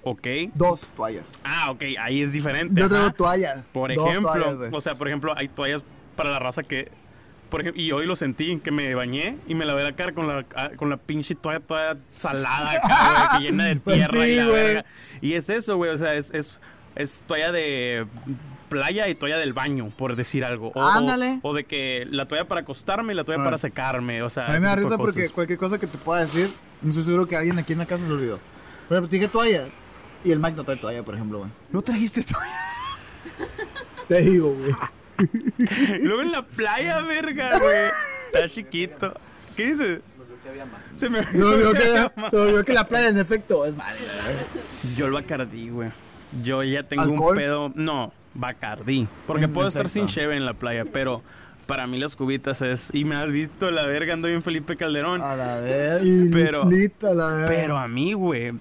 ¿Ok? 0.03 0.27
Dos 0.53 0.91
toallas. 0.93 1.31
Ah, 1.43 1.71
ok, 1.71 1.83
ahí 1.99 2.21
es 2.21 2.33
diferente. 2.33 2.79
Yo 2.79 2.87
traigo 2.87 3.07
ajá. 3.07 3.15
toalla. 3.15 3.63
Por 3.73 3.93
Dos 3.93 4.09
ejemplo, 4.09 4.31
toallas, 4.33 4.69
o 4.73 4.81
sea, 4.81 4.95
por 4.95 5.07
ejemplo, 5.07 5.33
hay 5.35 5.47
toallas 5.47 5.81
para 6.15 6.29
la 6.31 6.39
raza 6.39 6.63
que 6.63 6.89
por 7.49 7.61
ejemplo, 7.61 7.81
y 7.81 7.91
hoy 7.93 8.05
lo 8.05 8.15
sentí, 8.17 8.59
que 8.59 8.71
me 8.71 8.93
bañé 8.93 9.37
y 9.47 9.55
me 9.55 9.65
lavé 9.65 9.81
la 9.83 9.93
cara 9.93 10.11
con 10.11 10.27
la, 10.27 10.45
ah, 10.55 10.69
con 10.75 10.89
la 10.89 10.97
pinche 10.97 11.33
toalla 11.33 11.61
toda 11.61 11.95
salada 12.13 12.81
que 13.37 13.43
llena 13.45 13.65
de 13.65 13.77
Pues 13.77 13.95
tierra 13.97 14.11
sí, 14.25 14.31
y 14.31 14.35
la 14.35 14.47
verga. 14.47 14.85
Y 15.21 15.33
es 15.33 15.49
eso, 15.49 15.77
güey, 15.77 15.91
o 15.91 15.97
sea, 15.97 16.13
es, 16.15 16.31
es, 16.33 16.57
es 16.95 17.23
toalla 17.25 17.51
de 17.53 18.05
playa 18.67 19.07
y 19.07 19.15
toalla 19.15 19.37
del 19.37 19.53
baño, 19.53 19.89
por 19.97 20.17
decir 20.17 20.43
algo. 20.43 20.73
O, 20.75 20.81
o- 20.81 20.87
Ándale. 20.89 21.39
O, 21.41 21.53
de 21.53 21.63
que 21.63 22.05
la 22.09 22.25
toalla 22.27 22.49
para 22.49 22.61
acostarme 22.61 23.13
y 23.13 23.15
la 23.15 23.23
toalla 23.23 23.41
Ah. 23.41 23.45
para 23.45 23.57
secarme, 23.57 24.21
o 24.23 24.29
sea. 24.29 24.47
A 24.47 24.51
mí 24.53 24.59
me 24.59 24.67
da 24.67 24.75
risa 24.75 24.97
porque 24.97 25.29
cualquier 25.29 25.57
cosa 25.57 25.79
que 25.79 25.87
te 25.87 25.97
pueda 25.97 26.21
decir, 26.21 26.49
no 26.81 26.89
estoy 26.89 27.03
seguro 27.05 27.27
que 27.27 27.37
alguien 27.37 27.57
aquí 27.59 27.71
en 27.71 27.79
la 27.79 27.85
casa 27.85 28.03
se 28.03 28.09
lo 28.09 28.15
olvidó. 28.15 28.39
Te 28.89 29.01
dije 29.07 29.27
toalla. 29.27 29.65
Y 30.23 30.31
el 30.31 30.39
Mac 30.39 30.55
no 30.55 30.63
trae 30.63 30.77
toalla, 30.77 31.03
por 31.03 31.15
ejemplo, 31.15 31.39
güey. 31.39 31.51
¿No 31.71 31.81
trajiste 31.81 32.23
toalla? 32.23 32.59
Te 34.07 34.21
digo, 34.21 34.53
güey. 34.53 34.73
Luego 36.03 36.21
en 36.21 36.31
la 36.31 36.43
playa, 36.43 36.99
verga, 37.01 37.49
güey. 37.57 37.91
Está 38.33 38.47
chiquito. 38.49 39.13
¿Qué 39.55 39.67
dices? 39.67 39.99
Se 40.93 41.09
me 41.09 41.19
olvidó 41.19 41.73
que, 41.73 41.81
se 41.81 42.35
me 42.35 42.41
olvidó 42.41 42.63
que 42.63 42.73
la 42.73 42.87
playa, 42.87 43.09
en 43.09 43.19
efecto, 43.19 43.65
es 43.65 43.75
madre. 43.75 43.99
Yo 44.95 45.07
el 45.07 45.11
Bacardí, 45.11 45.69
güey. 45.69 45.89
Yo 46.43 46.63
ya 46.63 46.83
tengo 46.83 47.03
¿Alcohol? 47.03 47.31
un 47.31 47.35
pedo. 47.35 47.71
No, 47.75 48.13
Bacardí. 48.33 49.07
Porque 49.25 49.45
En 49.45 49.53
puedo 49.53 49.67
estar 49.67 49.89
sin 49.89 50.07
cheve 50.07 50.37
en 50.37 50.45
la 50.45 50.53
playa, 50.53 50.85
pero 50.91 51.21
para 51.65 51.85
mí 51.87 51.97
las 51.99 52.15
cubitas 52.15 52.61
es. 52.61 52.89
Y 52.93 53.03
me 53.03 53.15
has 53.17 53.29
visto 53.31 53.69
la 53.71 53.85
verga, 53.85 54.13
ando 54.13 54.27
bien 54.29 54.41
Felipe 54.41 54.77
Calderón. 54.77 55.21
A 55.21 55.35
la 55.35 55.59
ver, 55.59 56.05
y 56.05 56.29
Pero- 56.31 56.61
a 56.63 57.13
la. 57.13 57.45
Pero 57.47 57.77
a 57.77 57.87
mí, 57.87 58.13
güey. 58.13 58.53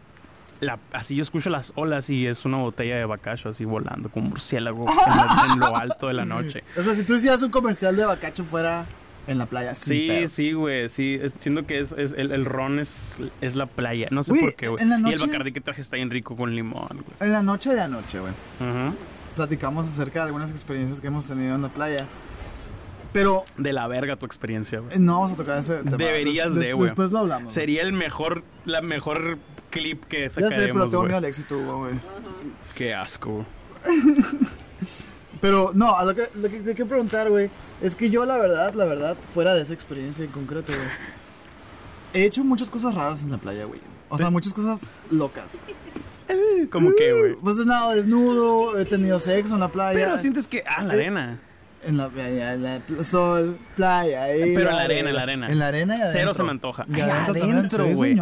La- 0.60 0.78
así 0.92 1.14
yo 1.16 1.22
escucho 1.22 1.50
las 1.50 1.72
olas 1.76 2.08
y 2.10 2.26
es 2.26 2.44
una 2.44 2.58
botella 2.58 2.96
de 2.96 3.04
bacacho 3.04 3.48
así 3.50 3.64
volando 3.64 4.08
como 4.10 4.24
un 4.26 4.30
murciélago 4.30 4.86
en, 5.52 5.60
lo 5.60 5.76
alto 5.76 6.08
de 6.08 6.14
la 6.14 6.24
noche. 6.24 6.62
O 6.76 6.82
sea, 6.82 6.94
si 6.94 7.04
tú 7.04 7.14
hicieras 7.14 7.42
un 7.42 7.50
comercial 7.50 7.96
de 7.96 8.04
bacacho 8.04 8.44
fuera 8.44 8.84
en 9.26 9.38
la 9.38 9.46
playa, 9.46 9.74
Sí, 9.74 10.06
pedos. 10.08 10.30
sí, 10.32 10.52
güey, 10.52 10.88
sí, 10.88 11.20
siento 11.40 11.64
que 11.66 11.80
es, 11.80 11.92
es- 11.92 12.14
el, 12.16 12.30
el 12.32 12.44
ron 12.44 12.78
es, 12.78 13.18
es 13.40 13.56
la 13.56 13.66
playa, 13.66 14.08
no 14.12 14.22
sé 14.22 14.34
por 14.34 14.54
qué, 14.54 14.68
güey. 14.68 14.84
Y 14.86 15.12
el 15.12 15.18
bacardí 15.18 15.52
que 15.52 15.60
traje 15.60 15.80
está 15.80 15.96
bien 15.96 16.10
rico 16.10 16.36
con 16.36 16.54
limón, 16.54 16.86
güey. 16.88 17.04
En 17.20 17.32
la 17.32 17.42
noche 17.42 17.74
de 17.74 17.80
anoche, 17.80 18.20
güey, 18.20 18.32
Ujú. 18.60 18.94
platicamos 19.34 19.86
acerca 19.88 20.20
de 20.20 20.26
algunas 20.26 20.50
experiencias 20.52 21.00
que 21.00 21.08
hemos 21.08 21.26
tenido 21.26 21.54
en 21.56 21.62
la 21.62 21.68
playa. 21.68 22.06
Pero 23.12 23.44
De 23.56 23.72
la 23.72 23.88
verga 23.88 24.16
tu 24.16 24.26
experiencia, 24.26 24.78
güey. 24.80 24.94
eh, 24.94 24.98
no 24.98 25.14
vamos 25.14 25.32
a 25.32 25.36
tocar 25.36 25.58
ese 25.58 25.76
tema. 25.76 25.96
Deberías 25.96 26.54
Des- 26.54 26.64
de, 26.64 26.72
güey. 26.74 26.88
Después 26.90 27.10
lo 27.12 27.20
hablamos. 27.20 27.52
Sería 27.52 27.82
el 27.82 27.92
mejor, 27.92 28.42
la 28.66 28.82
mejor 28.82 29.38
clip 29.78 30.04
que 30.04 30.22
Ya 30.22 30.30
sé, 30.30 30.40
sacaremos, 30.40 30.66
pero 30.72 30.90
tengo 30.90 31.02
miedo 31.04 31.16
al 31.18 31.24
éxito, 31.24 31.58
güey. 31.78 31.94
Qué 32.74 32.94
asco. 32.94 33.44
Pero 35.40 35.70
no, 35.74 35.94
a 35.96 36.04
lo 36.04 36.14
que, 36.14 36.28
lo 36.34 36.48
que 36.48 36.60
te 36.60 36.74
quiero 36.74 36.88
preguntar, 36.88 37.28
güey, 37.30 37.50
es 37.82 37.94
que 37.94 38.08
yo 38.10 38.24
la 38.24 38.38
verdad, 38.38 38.72
la 38.74 38.86
verdad, 38.86 39.16
fuera 39.34 39.54
de 39.54 39.62
esa 39.62 39.74
experiencia 39.74 40.24
en 40.24 40.30
concreto, 40.30 40.72
güey, 40.72 40.88
he 42.14 42.24
hecho 42.26 42.42
muchas 42.42 42.70
cosas 42.70 42.94
raras 42.94 43.22
en 43.24 43.32
la 43.32 43.38
playa, 43.38 43.64
güey. 43.66 43.80
O 44.08 44.16
sea, 44.16 44.30
muchas 44.30 44.52
cosas 44.54 44.90
locas. 45.10 45.60
¿Cómo 46.72 46.90
que, 46.96 47.12
güey? 47.12 47.34
Pues 47.36 47.58
he 47.58 47.66
nadado 47.66 47.90
desnudo, 47.92 48.78
he 48.78 48.84
tenido 48.86 49.20
sexo 49.20 49.54
en 49.54 49.60
la 49.60 49.68
playa. 49.68 49.98
Pero 49.98 50.16
sientes 50.16 50.48
que. 50.48 50.64
Ah, 50.66 50.82
la 50.82 50.94
Eh, 50.94 51.00
arena. 51.02 51.38
En 51.86 51.96
la, 51.96 52.08
playa, 52.08 52.54
en 52.54 52.62
la 52.64 52.80
sol, 53.04 53.56
playa. 53.76 54.26
Pero 54.28 54.70
en 54.70 54.76
la 54.76 54.82
arena, 54.82 55.08
en 55.10 55.14
la 55.16 55.22
arena. 55.22 55.50
En 55.50 55.58
la 55.58 55.66
arena 55.68 55.94
y 55.94 55.98
Cero 56.12 56.34
se 56.34 56.42
me 56.42 56.50
antoja. 56.50 56.84
Y 56.88 57.00
adentro, 57.00 57.86
Sí, 57.86 57.94
güey. 57.94 58.16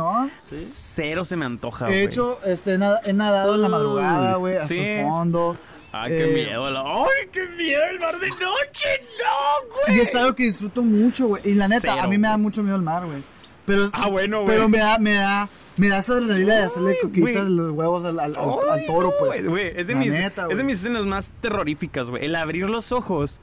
Cero 0.51 1.25
se 1.25 1.37
me 1.37 1.47
antoja, 1.47 1.87
güey. 1.87 2.03
hecho, 2.03 2.39
este, 2.45 2.75
he 2.75 2.79
nada- 2.79 3.01
he 3.05 3.13
nadado 3.13 3.55
en 3.55 3.63
la 3.63 3.69
madrugada, 3.69 4.37
güey, 4.37 4.55
hasta 4.57 4.69
Sí. 4.69 4.79
el 4.79 5.05
fondo. 5.05 5.57
Ay, 5.93 6.11
qué 6.11 6.25
Eh, 6.43 6.47
miedo. 6.47 6.71
la- 6.71 6.81
Ay, 6.83 7.29
qué 7.33 7.47
miedo 7.57 7.83
el 7.91 8.01
mar 8.01 8.19
de 8.19 8.29
noche. 8.29 8.89
No, 9.19 9.69
güey. 9.87 9.97
Y 9.97 10.01
es 10.01 10.15
algo 10.17 10.35
que 10.35 10.43
disfruto 10.45 10.83
mucho, 10.83 11.29
güey. 11.29 11.43
Y 11.45 11.55
la 11.55 11.69
neta, 11.69 11.93
Cero, 11.95 12.03
a 12.05 12.09
mí 12.09 12.19
me 12.19 12.29
da 12.29 12.37
mucho 12.37 12.63
miedo 12.63 12.77
el 12.77 12.83
mar, 12.83 13.05
güey. 13.07 13.23
Pero 13.65 13.85
es- 13.85 13.93
Ah, 13.95 14.09
bueno, 14.09 14.43
güey. 14.43 14.49
Pero 14.57 14.69
me 14.69 14.79
da, 14.79 14.99
me 14.99 15.15
da, 15.15 15.49
me 15.77 15.89
da 15.89 15.99
esa 15.99 16.15
adrenalina 16.15 16.57
de 16.57 16.63
hacerle 16.65 16.99
coquitas 17.01 17.45
de 17.45 17.51
los 17.51 17.71
huevos 17.71 18.05
al, 18.05 18.19
al, 18.19 18.37
al- 18.37 18.45
Ay, 18.45 18.81
al 18.81 18.87
toro, 18.87 19.15
pues. 19.19 19.47
Güey, 19.49 19.73
es 19.77 19.87
de, 19.87 19.95
La 19.95 20.01
mis, 20.01 20.11
neta, 20.13 20.49
es 20.51 20.59
de 20.59 20.65
mis 20.65 20.79
escenas 20.81 21.07
más 21.07 21.31
terroríficas, 21.41 22.09
güey. 22.09 22.27
El 22.27 22.35
abrir 22.37 22.69
los 22.69 22.91
ojos 22.93 23.41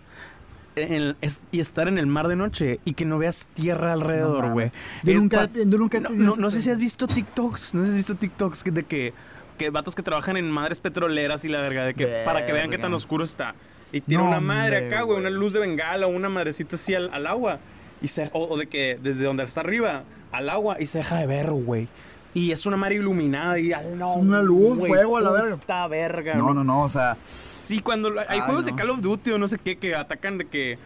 en- 0.75 1.15
es- 1.21 1.41
y 1.51 1.59
estar 1.59 1.87
en 1.87 1.97
el 1.97 2.07
mar 2.07 2.27
de 2.27 2.35
noche 2.35 2.79
y 2.85 2.93
que 2.93 3.05
no 3.05 3.17
veas 3.17 3.47
tierra 3.53 3.87
No 3.87 3.93
alrededor, 3.93 4.51
güey. 4.51 4.71
Yo 5.03 5.13
nunca- 5.15 5.47
cua- 5.49 5.69
yo 5.69 5.77
nunca 5.77 5.97
he 5.97 6.01
no, 6.01 6.09
no- 6.09 6.35
no 6.35 6.51
sé 6.51 6.61
si 6.61 6.69
has 6.69 6.79
visto 6.79 7.07
TikToks, 7.07 7.73
no 7.73 7.81
sé 7.81 7.85
si 7.87 7.91
has 7.91 7.97
visto 7.97 8.15
TikToks 8.15 8.63
de 8.65 8.83
que, 8.83 9.13
que 9.57 9.69
vatos 9.69 9.95
que 9.95 10.03
trabajan 10.03 10.37
en 10.37 10.49
madres 10.49 10.79
petroleras 10.79 11.43
y 11.45 11.49
la 11.49 11.61
verga, 11.61 11.85
de 11.85 11.93
que 11.93 12.07
para 12.25 12.45
que 12.45 12.53
vean 12.53 12.69
qué 12.69 12.77
tan 12.77 12.93
oscuro 12.93 13.23
está. 13.23 13.53
Y 13.93 14.01
tiene 14.01 14.23
No, 14.23 14.29
una 14.29 14.39
madre 14.39 14.87
acá, 14.87 15.01
güey, 15.01 15.19
una 15.19 15.29
luz 15.29 15.53
de 15.53 15.59
bengala 15.59 16.07
o 16.07 16.09
una 16.09 16.29
madrecita 16.29 16.75
así 16.77 16.95
al, 16.95 17.09
al 17.13 17.27
agua. 17.27 17.59
Y 18.01 18.07
se, 18.07 18.29
o, 18.33 18.45
o 18.47 18.57
de 18.57 18.67
que 18.67 18.97
desde 19.01 19.25
donde 19.25 19.43
está 19.43 19.59
arriba 19.61 20.03
al 20.31 20.49
agua 20.49 20.77
y 20.79 20.85
se 20.85 20.99
deja 20.99 21.17
de 21.17 21.27
ver, 21.27 21.51
güey. 21.51 21.87
Y 22.33 22.51
es 22.51 22.65
una 22.65 22.77
madre 22.77 22.95
iluminada 22.95 23.59
y 23.59 23.73
al 23.73 23.97
no. 23.97 24.13
Una 24.15 24.41
luz, 24.41 24.77
güey, 24.77 24.91
fuego 24.91 25.17
a 25.17 25.21
la 25.21 25.31
verga. 25.31 25.57
puta 25.57 25.87
verga. 25.87 26.35
No, 26.35 26.53
no, 26.53 26.63
no, 26.63 26.83
o 26.83 26.89
sea, 26.89 27.17
Sí, 27.25 27.81
cuando 27.81 28.09
hay 28.19 28.25
Ay, 28.27 28.39
juegos 28.41 28.65
de. 28.65 28.75
Call 28.75 28.89
of 28.89 29.01
Duty 29.01 29.31
o 29.31 29.37
no 29.37 29.47
sé 29.47 29.57
qué 29.57 29.77
que 29.77 29.95
atacan 29.95 30.37
de 30.37 30.45
que 30.45 30.77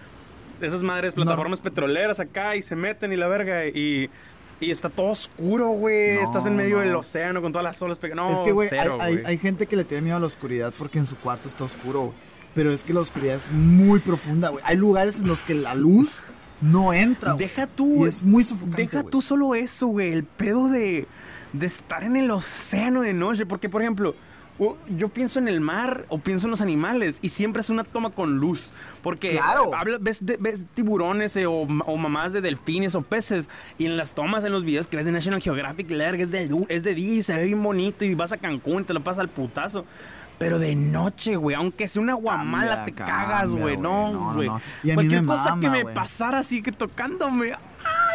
esas 0.62 0.84
madres 0.84 1.14
plataformas 1.14 1.62
petroleras 1.62 2.20
acá 2.20 2.56
y 2.56 2.62
se 2.62 2.76
meten 2.76 3.12
y 3.12 3.18
la 3.18 3.28
verga 3.28 3.68
y, 3.68 4.10
y 4.60 4.72
está 4.72 4.90
todo 4.90 5.08
oscuro, 5.08 5.70
güey. 5.70 6.16
No, 6.16 6.22
Estás 6.22 6.46
en 6.46 6.56
medio 6.56 6.78
no. 6.78 6.84
del 6.84 6.96
océano 6.96 7.42
con 7.42 7.52
todas 7.52 7.64
las 7.64 7.82
olas. 7.82 8.00
No, 8.16 8.28
es 8.28 8.40
que, 8.40 8.52
güey, 8.52 8.70
hay, 9.00 9.38
gente 9.38 9.68
que 9.68 9.76
le 9.76 9.84
tiene 9.84 10.02
miedo 10.02 10.18
a 10.18 10.20
la 10.20 10.26
oscuridad 10.26 10.74
porque 10.78 11.00
en 11.00 11.06
su 11.06 11.16
cuarto 11.16 11.48
está 11.48 11.64
oscuro, 11.64 12.02
güey. 12.02 12.14
Pero 12.54 12.72
es 12.72 12.84
que 12.86 12.94
la 12.94 13.02
oscuridad 13.02 13.36
es 13.36 13.52
muy 13.52 14.00
profunda, 14.00 14.50
güey. 14.50 14.64
Hay 14.66 14.78
lugares 14.78 15.20
en 15.20 15.28
los 15.28 15.44
que 15.44 15.54
la 15.54 15.76
luz 15.76 16.22
no 16.62 16.94
entra, 16.94 17.34
güey. 17.34 17.48
Deja 17.48 17.68
tú. 17.68 18.06
Y 18.06 18.08
es 18.08 18.24
muy 18.24 18.46
sofocante, 18.46 18.84
Deja 18.84 19.04
tú 19.04 19.22
solo 19.22 19.56
eso, 19.56 19.88
güey. 19.88 20.14
El 20.14 20.24
pedo 20.24 20.70
de, 20.70 21.06
de 21.60 21.66
estar 21.66 22.04
en 22.04 22.16
el 22.16 22.30
océano 22.32 23.02
de 23.02 23.14
noche. 23.14 23.46
Porque, 23.46 23.70
por 23.70 23.82
ejemplo, 23.82 24.16
yo 24.98 25.10
pienso 25.10 25.40
en 25.40 25.48
el 25.50 25.60
mar 25.60 26.06
o 26.08 26.18
pienso 26.18 26.48
en 26.48 26.52
los 26.52 26.62
animales 26.62 27.20
y 27.22 27.28
siempre 27.30 27.60
es 27.62 27.70
una 27.70 27.84
toma 27.84 28.10
con 28.10 28.38
luz. 28.38 28.72
Porque 29.04 29.32
Claro. 29.32 29.74
habla- 29.76 29.98
ves, 30.00 30.26
de- 30.26 30.38
ves 30.38 30.62
tiburones 30.74 31.36
eh, 31.36 31.46
o, 31.46 31.54
o 31.64 31.98
mamás 31.98 32.32
de 32.32 32.40
delfines 32.42 32.96
o 32.96 33.02
peces 33.02 33.50
y 33.78 33.86
en 33.86 33.98
las 33.98 34.14
tomas, 34.14 34.46
en 34.46 34.52
los 34.54 34.64
videos 34.64 34.88
que 34.88 34.96
ves 34.96 35.06
de 35.06 35.12
National 35.12 35.42
Geographic, 35.42 35.90
lerg, 35.92 36.22
es 36.22 36.32
de, 36.32 36.50
es 36.70 36.84
de 36.86 36.96
día 36.96 37.16
y 37.16 37.24
se 37.24 37.36
ve 37.36 37.46
bien 37.46 37.62
bonito 37.62 38.06
y 38.06 38.16
vas 38.16 38.32
a 38.32 38.38
Cancún 38.38 38.84
y 38.84 38.86
te 38.86 38.94
lo 38.94 39.02
pasas 39.02 39.20
al 39.20 39.30
putazo. 39.30 39.86
Pero 40.38 40.60
de 40.60 40.76
noche, 40.76 41.38
güey, 41.38 41.56
aunque 41.56 41.88
sea 41.88 42.02
una 42.02 42.14
guamala, 42.14 42.76
Cambia, 42.78 42.86
te 42.86 42.92
cambia, 42.94 43.16
cagas, 43.16 43.52
güey. 43.52 43.62
güey. 43.62 43.78
No, 43.78 44.12
No, 44.12 44.28
no, 44.28 44.34
güey. 44.36 44.48
no. 44.50 44.62
Mí 44.84 44.94
Cualquier 44.94 45.22
me 45.22 45.28
cosa 45.28 45.50
que 45.52 45.68
mama, 45.68 45.70
me 45.72 45.84
güey. 45.84 45.96
pasara 45.96 46.40
así 46.40 46.62
que 46.62 46.72
tocándome. 46.74 47.54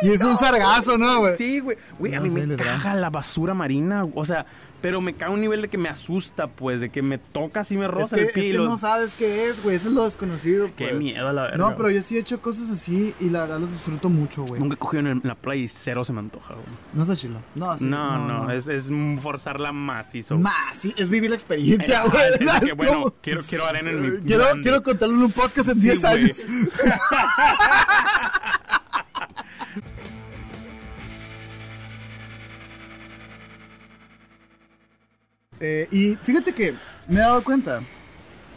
Y 0.02 0.10
es 0.10 0.22
un 0.22 0.36
sargazo, 0.36 0.96
¿no, 0.98 1.20
güey? 1.20 1.36
Sí, 1.36 1.60
güey. 1.60 1.76
Güey, 1.98 2.14
a 2.14 2.18
No 2.20 2.24
mí 2.26 2.30
me 2.30 2.56
caga 2.56 2.94
la 2.94 3.10
basura 3.10 3.54
marina. 3.54 4.06
O 4.14 4.24
sea, 4.24 4.46
pero 4.80 5.02
me 5.02 5.12
caga 5.12 5.30
a 5.30 5.34
un 5.34 5.42
nivel 5.42 5.60
de 5.60 5.68
que 5.68 5.76
me 5.76 5.90
asusta, 5.90 6.46
pues, 6.46 6.80
de 6.80 6.88
que 6.88 7.02
me 7.02 7.18
toca 7.18 7.60
así 7.60 7.76
me 7.76 7.84
Es 7.84 7.90
roza 7.90 8.16
que, 8.16 8.22
el 8.22 8.28
es 8.28 8.32
pie. 8.34 8.46
y 8.46 8.50
que 8.52 8.56
los- 8.58 8.66
no 8.68 8.76
sabes 8.78 9.14
qué 9.14 9.48
es, 9.48 9.62
güey. 9.62 9.76
Eso 9.76 9.90
es 9.90 9.94
lo 9.94 10.04
desconocido, 10.04 10.70
Qué 10.74 10.86
pues. 10.88 10.98
miedo 10.98 11.28
a 11.28 11.34
la 11.34 11.42
verga. 11.42 11.58
No, 11.58 11.76
pero 11.76 11.90
yo 11.90 12.02
sí 12.02 12.16
he 12.16 12.20
hecho 12.20 12.40
cosas 12.40 12.70
así 12.70 13.14
y 13.20 13.28
la 13.28 13.42
verdad 13.42 13.58
los 13.60 13.70
disfruto 13.70 14.08
mucho, 14.08 14.42
güey. 14.44 14.58
Nunca 14.58 14.76
he 14.76 14.78
cogido 14.78 15.00
en, 15.00 15.06
el- 15.08 15.20
en 15.22 15.28
la 15.28 15.34
playa 15.34 15.60
y 15.62 15.68
cero 15.68 16.02
se 16.02 16.14
me 16.14 16.20
antoja, 16.20 16.54
güey. 16.54 16.66
No 16.94 17.02
está 17.02 17.14
chilo. 17.14 17.38
No, 17.54 17.76
sí, 17.76 17.84
no, 17.84 18.26
no, 18.26 18.50
Es, 18.50 18.68
es 18.68 18.90
forzarla 19.20 19.70
macizo. 19.72 20.38
Más, 20.38 20.54
sí, 20.78 20.94
es 20.96 21.10
vivir 21.10 21.28
la 21.28 21.36
experiencia, 21.36 22.02
güey. 22.04 22.22
es 22.32 22.38
de 22.38 22.46
¿sabes 22.46 22.68
que, 22.70 22.72
bueno, 22.72 23.14
quiero- 23.20 23.42
quiero 23.46 23.66
arena 23.66 23.90
en 23.90 24.00
mi 24.00 24.20
Quiero, 24.22 24.44
grande. 24.44 24.62
quiero 24.62 24.82
contarlo 24.82 25.14
en 25.14 25.24
un 25.24 25.32
podcast 25.32 25.68
en 25.68 25.74
Sí, 25.74 25.80
10 25.82 26.00
güey. 26.00 26.14
años. 26.24 26.46
Eh, 35.60 35.86
y 35.90 36.16
fíjate 36.16 36.52
que 36.54 36.74
me 37.08 37.16
he 37.16 37.20
dado 37.22 37.42
cuenta 37.44 37.80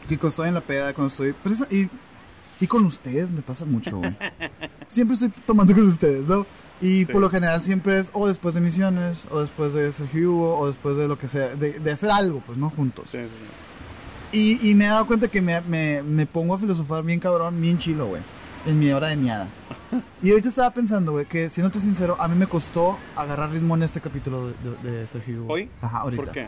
que 0.08 0.18
cuando 0.18 0.30
estoy 0.30 0.48
en 0.48 0.54
la 0.54 0.62
peda, 0.62 0.94
cuando 0.94 1.08
estoy 1.12 1.34
presa, 1.34 1.68
y, 1.70 1.90
y 2.60 2.68
con 2.68 2.86
ustedes 2.86 3.32
me 3.32 3.42
pasa 3.42 3.66
mucho, 3.66 3.98
güey. 3.98 4.16
Siempre 4.88 5.14
estoy 5.16 5.30
tomando 5.46 5.74
con 5.74 5.86
ustedes, 5.88 6.28
¿no? 6.28 6.46
Y 6.82 7.06
Sí. 7.06 7.12
por 7.12 7.22
lo 7.22 7.30
general 7.30 7.62
siempre 7.62 7.98
es 7.98 8.10
o 8.14 8.28
después 8.28 8.56
de 8.56 8.62
misiones, 8.62 9.20
o 9.32 9.40
después 9.42 9.74
de 9.74 9.88
ese 9.88 10.04
Hugo, 10.14 10.58
o 10.60 10.68
después 10.68 10.98
de 10.98 11.08
lo 11.08 11.18
que 11.18 11.28
sea, 11.30 11.56
de, 11.56 11.80
de 11.80 11.92
hacer 11.92 12.10
algo, 12.10 12.42
pues, 12.46 12.58
¿no? 12.58 12.70
Juntos. 12.70 13.10
Sí, 13.10 13.20
sí. 14.32 14.58
Y, 14.62 14.70
y 14.70 14.76
me 14.76 14.86
he 14.86 14.88
dado 14.88 15.06
cuenta 15.08 15.28
que 15.30 15.42
me, 15.42 15.62
me, 15.62 16.02
me 16.04 16.26
pongo 16.26 16.56
a 16.56 16.58
filosofar 16.58 17.04
bien 17.04 17.20
cabrón, 17.20 17.62
bien 17.62 17.78
chilo, 17.78 18.08
güey. 18.08 18.22
En 18.66 18.80
mi 18.80 18.90
hora 18.92 19.10
de 19.10 19.16
miada. 19.18 19.48
Y 20.22 20.32
ahorita 20.32 20.50
estaba 20.50 20.72
pensando, 20.72 21.12
güey, 21.14 21.26
que 21.26 21.48
siéndote 21.50 21.80
sincero, 21.80 22.18
a 22.20 22.28
mí 22.28 22.36
me 22.38 22.48
costó 22.48 22.98
agarrar 23.16 23.52
ritmo 23.52 23.76
en 23.76 23.84
este 23.84 24.02
capítulo 24.02 24.48
de, 24.48 24.54
de, 24.92 25.06
de. 25.06 25.40
¿Hoy? 25.48 25.70
Ajá, 25.82 26.00
ahorita. 26.00 26.24
¿Por 26.24 26.32
qué? 26.34 26.48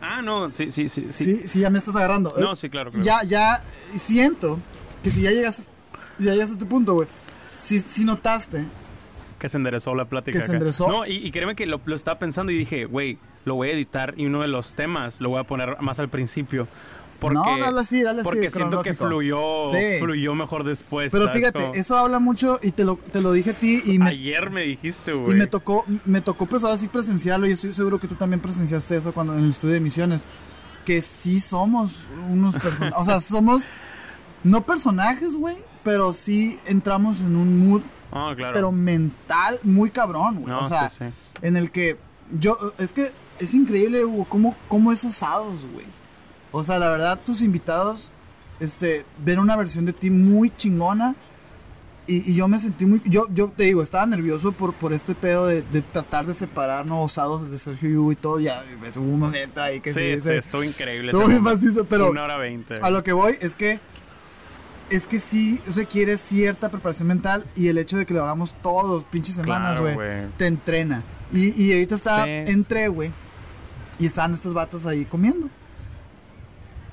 Ah, 0.00 0.22
no, 0.22 0.52
sí, 0.52 0.70
sí, 0.70 0.88
sí. 0.88 1.06
sí. 1.10 1.24
Sí, 1.24 1.48
sí, 1.48 1.60
ya 1.60 1.70
me 1.70 1.78
estás 1.78 1.96
agarrando. 1.96 2.32
No, 2.38 2.54
sí, 2.56 2.68
claro, 2.68 2.90
claro. 2.90 3.04
Ya, 3.04 3.22
ya 3.26 3.62
siento 3.88 4.58
que 5.02 5.10
si 5.10 5.22
ya 5.22 5.30
llegas, 5.30 5.70
ya 6.18 6.32
llegas 6.32 6.50
a 6.50 6.52
este 6.52 6.66
punto, 6.66 6.94
güey. 6.94 7.08
Si, 7.48 7.80
si 7.80 8.04
notaste 8.04 8.64
Que 9.38 9.48
se 9.48 9.56
enderezó 9.56 9.94
la 9.94 10.04
plática. 10.04 10.38
Que 10.38 10.44
se 10.44 10.52
enderezó. 10.52 10.88
No, 10.88 11.06
y, 11.06 11.16
y 11.16 11.30
créeme 11.32 11.56
que 11.56 11.66
lo, 11.66 11.80
lo 11.84 11.94
estaba 11.94 12.18
pensando 12.18 12.52
y 12.52 12.58
dije, 12.58 12.84
güey, 12.84 13.18
lo 13.44 13.54
voy 13.54 13.70
a 13.70 13.72
editar 13.72 14.14
y 14.16 14.26
uno 14.26 14.42
de 14.42 14.48
los 14.48 14.74
temas 14.74 15.20
lo 15.20 15.30
voy 15.30 15.40
a 15.40 15.44
poner 15.44 15.80
más 15.80 15.98
al 15.98 16.08
principio. 16.08 16.68
Porque, 17.20 17.34
No, 17.34 17.44
dale 17.58 17.80
así, 17.80 18.02
dale 18.02 18.20
así, 18.20 18.30
Porque 18.30 18.48
siento 18.48 18.80
que 18.82 18.94
fluyó, 18.94 19.64
Sí. 19.72 19.98
fluyó 19.98 20.34
mejor 20.36 20.62
después. 20.62 21.10
Pero 21.10 21.24
¿sabes? 21.24 21.40
fíjate, 21.40 21.60
Como- 21.62 21.74
eso 21.74 21.96
habla 21.98 22.20
mucho 22.20 22.60
y 22.62 22.70
te 22.70 22.84
lo, 22.84 22.96
te 22.96 23.20
lo 23.20 23.32
dije 23.32 23.50
a 23.50 23.54
ti 23.54 23.82
y 23.86 23.98
me, 23.98 24.10
Ayer 24.10 24.50
me 24.50 24.62
dijiste, 24.62 25.10
y 25.10 25.14
güey. 25.14 25.36
me 25.36 25.46
tocó, 25.48 25.84
me 26.04 26.20
tocó 26.20 26.46
pues 26.46 26.62
ahora 26.62 26.76
sí 26.76 26.86
presenciarlo 26.86 27.46
y 27.48 27.52
estoy 27.52 27.72
seguro 27.72 27.98
que 27.98 28.06
tú 28.06 28.14
también 28.14 28.38
presenciaste 28.40 28.96
eso 28.96 29.12
cuando 29.12 29.34
en 29.34 29.40
el 29.44 29.50
estudio 29.50 29.74
de 29.74 29.80
misiones. 29.80 30.24
Que 30.84 31.02
sí 31.02 31.40
somos 31.40 32.04
unos 32.30 32.54
personajes, 32.54 32.94
o 32.96 33.04
sea, 33.04 33.18
somos 33.20 33.64
no 34.44 34.62
personajes, 34.62 35.34
güey, 35.34 35.56
pero 35.82 36.12
sí 36.12 36.56
entramos 36.66 37.20
en 37.20 37.34
un 37.34 37.68
mood, 37.68 37.82
Ah, 38.12 38.32
claro. 38.36 38.54
pero 38.54 38.70
mental 38.72 39.58
muy 39.64 39.90
cabrón, 39.90 40.36
güey. 40.36 40.46
No, 40.54 40.60
o 40.60 40.64
sea, 40.64 40.88
sí, 40.88 40.98
sí. 41.00 41.04
en 41.42 41.56
el 41.56 41.72
que 41.72 41.96
yo, 42.38 42.56
es 42.78 42.92
que 42.92 43.10
es 43.40 43.54
increíble, 43.54 44.04
Hugo, 44.04 44.24
cómo, 44.28 44.54
cómo 44.68 44.92
es 44.92 45.02
usados, 45.02 45.66
güey. 45.72 45.84
O 46.52 46.62
sea, 46.62 46.78
la 46.78 46.88
verdad, 46.90 47.18
tus 47.24 47.42
invitados, 47.42 48.10
este, 48.60 49.04
ven 49.24 49.38
una 49.38 49.56
versión 49.56 49.84
de 49.84 49.92
ti 49.92 50.10
muy 50.10 50.50
chingona. 50.56 51.14
Y, 52.06 52.32
y 52.32 52.36
yo 52.36 52.48
me 52.48 52.58
sentí 52.58 52.86
muy. 52.86 53.02
Yo, 53.04 53.26
yo 53.34 53.52
te 53.54 53.64
digo, 53.64 53.82
estaba 53.82 54.06
nervioso 54.06 54.52
por, 54.52 54.72
por 54.72 54.94
este 54.94 55.14
pedo 55.14 55.46
de, 55.46 55.60
de 55.60 55.82
tratar 55.82 56.24
de 56.24 56.32
separar 56.32 56.86
no 56.86 57.02
osados 57.02 57.50
de 57.50 57.58
Sergio 57.58 58.10
y 58.10 58.16
todo. 58.16 58.40
Ya, 58.40 58.64
hubo 58.96 59.02
un 59.02 59.20
momento 59.20 59.60
ahí 59.60 59.80
que 59.80 59.90
sí, 59.90 59.94
se 59.96 60.00
sí, 60.06 60.12
dice. 60.14 60.38
estuvo 60.38 60.64
increíble. 60.64 61.10
Estuvo 61.12 61.26
bien 61.28 61.42
macizo, 61.42 61.84
pero 61.84 62.10
Una 62.10 62.22
hora 62.24 62.38
veinte. 62.38 62.76
a 62.80 62.90
lo 62.90 63.04
que 63.04 63.12
voy 63.12 63.36
es 63.40 63.54
que. 63.54 63.78
Es 64.90 65.06
que 65.06 65.18
sí 65.20 65.60
requiere 65.76 66.16
cierta 66.16 66.70
preparación 66.70 67.08
mental 67.08 67.44
y 67.54 67.68
el 67.68 67.76
hecho 67.76 67.98
de 67.98 68.06
que 68.06 68.14
lo 68.14 68.22
hagamos 68.22 68.54
todos 68.62 69.04
pinches 69.04 69.34
semanas, 69.34 69.78
Claro, 69.78 69.82
güey, 69.82 69.94
güey. 69.96 70.28
te 70.38 70.46
entrena. 70.46 71.02
Y, 71.30 71.62
y 71.62 71.74
ahorita 71.74 71.94
está, 71.94 72.24
Sí, 72.24 72.30
entré, 72.46 72.88
güey, 72.88 73.10
y 73.98 74.06
estaban 74.06 74.32
estos 74.32 74.54
vatos 74.54 74.86
ahí 74.86 75.04
comiendo. 75.04 75.50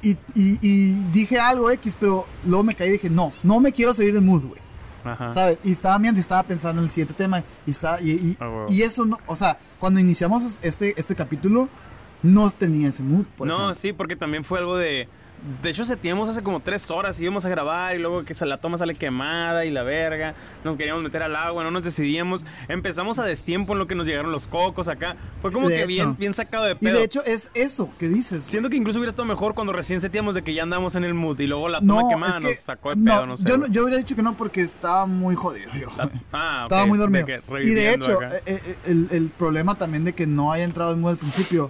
Y, 0.06 0.18
y, 0.36 0.60
y 0.62 0.92
dije 1.12 1.40
algo 1.40 1.72
X, 1.72 1.98
pero 2.00 2.26
luego 2.46 2.64
me 2.64 2.76
caí 2.76 2.90
y 2.90 2.92
dije, 2.94 3.10
no, 3.10 3.34
no 3.44 3.60
me 3.60 3.72
quiero 3.72 3.94
salir 3.94 4.14
de 4.14 4.22
mood, 4.22 4.44
güey. 4.46 4.62
Ajá. 5.04 5.32
¿Sabes? 5.32 5.60
Y 5.64 5.72
estaba 5.72 5.98
viendo 5.98 6.20
y 6.20 6.22
estaba 6.22 6.44
pensando 6.44 6.80
en 6.82 6.86
el 6.86 6.92
siguiente 6.92 7.14
tema. 7.14 7.44
Y, 7.66 7.72
estaba, 7.72 8.00
y, 8.02 8.12
y, 8.12 8.38
Ah, 8.40 8.66
y 8.68 8.82
eso 8.84 9.06
no, 9.06 9.18
o 9.28 9.36
sea, 9.36 9.58
cuando 9.80 10.00
iniciamos 10.00 10.60
este, 10.62 10.94
este 10.98 11.16
capítulo, 11.16 11.70
no 12.24 12.50
tenía 12.52 12.90
ese 12.90 13.04
mood. 13.04 13.26
Por 13.38 13.48
no, 13.48 13.56
ejemplo. 13.56 13.76
sí, 13.76 13.94
porque 13.94 14.16
también 14.16 14.44
fue 14.44 14.60
algo 14.60 14.78
de. 14.78 15.08
De 15.62 15.70
hecho, 15.70 15.86
seteamos 15.86 16.28
hace 16.28 16.42
como 16.42 16.60
tres 16.60 16.90
horas, 16.90 17.20
íbamos 17.20 17.46
a 17.46 17.50
grabar 17.50 17.96
y 17.96 18.00
luego 18.00 18.24
que 18.26 18.34
la 18.46 18.58
toma 18.58 18.78
sale 18.80 18.96
quemada 18.96 19.64
y 19.66 19.70
la 19.72 19.84
verga. 19.84 20.34
Nos 20.64 20.76
queríamos 20.76 21.04
meter 21.04 21.22
al 21.22 21.36
agua, 21.36 21.64
no 21.64 21.70
nos 21.70 21.84
decidíamos. 21.84 22.44
Empezamos 22.68 23.20
a 23.20 23.24
destiempo 23.26 23.74
en 23.74 23.80
lo 23.80 23.86
que 23.88 23.94
nos 23.94 24.08
llegaron 24.08 24.32
los 24.32 24.48
cocos 24.48 24.88
acá. 24.88 25.16
Fue 25.44 25.52
como 25.52 25.70
De 25.70 25.76
que 25.76 25.82
hecho. 25.84 25.88
bien, 25.88 26.18
bien 26.18 26.34
sacado 26.34 26.66
de 26.66 26.72
Y 26.72 26.76
pedo. 26.76 26.98
de 26.98 27.04
hecho 27.04 27.24
es 27.26 27.52
eso 27.54 27.90
que 28.00 28.08
dices. 28.10 28.44
Siento 28.46 28.70
que 28.72 28.78
incluso 28.78 28.98
hubiera 28.98 29.12
estado 29.12 29.28
mejor 29.28 29.54
cuando 29.54 29.72
recién 29.72 30.02
seteamos 30.02 30.34
de 30.34 30.44
que 30.44 30.54
ya 30.56 30.64
andamos 30.64 30.96
en 30.96 31.04
el 31.04 31.14
mood 31.14 31.40
y 31.40 31.46
luego 31.48 31.70
la 31.70 31.80
toma 31.80 32.10
quemada 32.10 32.40
nos 32.40 32.56
sacó 32.60 32.96
de 32.96 33.04
pedo, 33.04 33.28
no, 33.28 33.38
sé. 33.38 33.48
yo, 33.48 33.68
yo 33.68 33.84
hubiera 33.84 33.98
dicho 34.00 34.16
que 34.16 34.24
no 34.24 34.34
porque 34.36 34.62
estaba 34.62 35.06
muy 35.06 35.36
jodido 35.36 35.70
yo. 35.80 35.90
La- 35.98 36.10
ah, 36.34 36.62
estaba 36.64 36.86
muy 36.88 36.98
de 36.98 37.02
dormido. 37.04 37.26
que 37.28 37.40
Y 37.64 37.70
de 37.76 37.94
hecho, 37.94 38.14
acá. 38.18 38.36
eh, 38.38 38.42
eh, 38.48 38.76
el, 38.88 39.08
el 39.12 39.30
problema 39.30 39.76
también 39.76 40.04
de 40.06 40.14
que 40.14 40.26
no 40.26 40.52
haya 40.52 40.64
entrado 40.64 40.94
en 40.94 41.02
mood 41.02 41.12
al 41.12 41.18
principio 41.18 41.70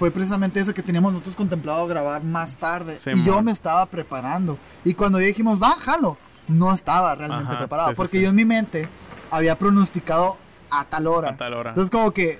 fue 0.00 0.10
precisamente 0.10 0.58
eso 0.58 0.72
que 0.72 0.82
teníamos 0.82 1.12
nosotros 1.12 1.36
contemplado 1.36 1.86
grabar 1.86 2.24
más 2.24 2.56
tarde. 2.56 2.96
Sí, 2.96 3.10
y 3.10 3.22
yo 3.22 3.34
man. 3.34 3.44
me 3.44 3.52
estaba 3.52 3.84
preparando. 3.84 4.56
Y 4.82 4.94
cuando 4.94 5.18
dijimos, 5.18 5.60
va, 5.62 5.76
jalo, 5.78 6.16
no 6.48 6.72
estaba 6.72 7.14
realmente 7.14 7.50
Ajá, 7.50 7.58
preparado. 7.58 7.90
sí, 7.90 7.96
porque 7.96 8.16
sí. 8.16 8.22
yo 8.22 8.30
en 8.30 8.34
mi 8.34 8.46
mente 8.46 8.88
había 9.30 9.58
pronosticado 9.58 10.38
a 10.70 10.86
tal 10.86 11.06
hora. 11.06 11.28
A 11.32 11.36
tal 11.36 11.52
hora. 11.52 11.68
Entonces, 11.68 11.90
como 11.90 12.12
que 12.12 12.38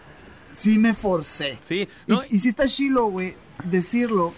sí 0.54 0.78
me 0.78 0.94
forcé. 0.94 1.58
Sí, 1.60 1.86
Y, 2.06 2.12
no, 2.12 2.22
y 2.30 2.38
sí 2.38 2.48
está 2.48 2.64
chilo, 2.64 3.08
güey, 3.08 3.34
decirlo. 3.64 4.32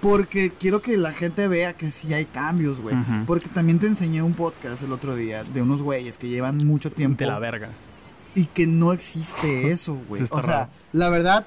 Porque 0.00 0.50
quiero 0.58 0.80
que 0.80 0.96
la 0.96 1.12
gente 1.12 1.46
vea 1.46 1.74
que 1.74 1.90
sí 1.90 2.14
hay 2.14 2.24
cambios, 2.24 2.80
güey. 2.80 2.96
Ujú. 2.96 3.26
Porque 3.26 3.50
también 3.50 3.78
te 3.78 3.86
enseñé 3.86 4.22
un 4.22 4.32
podcast 4.32 4.82
el 4.82 4.92
otro 4.92 5.14
día 5.14 5.44
de 5.44 5.60
unos 5.60 5.82
güeyes 5.82 6.16
que 6.16 6.28
llevan 6.28 6.56
mucho 6.56 6.90
tiempo 6.90 7.18
de 7.18 7.26
la 7.26 7.38
verga. 7.38 7.68
y 8.34 8.46
que 8.46 8.66
no 8.66 8.94
existe 8.94 9.70
eso, 9.70 9.94
güey. 10.08 10.22
Está 10.22 10.36
o 10.38 10.42
sea, 10.42 10.56
raro. 10.60 10.70
la 10.92 11.10
verdad, 11.10 11.46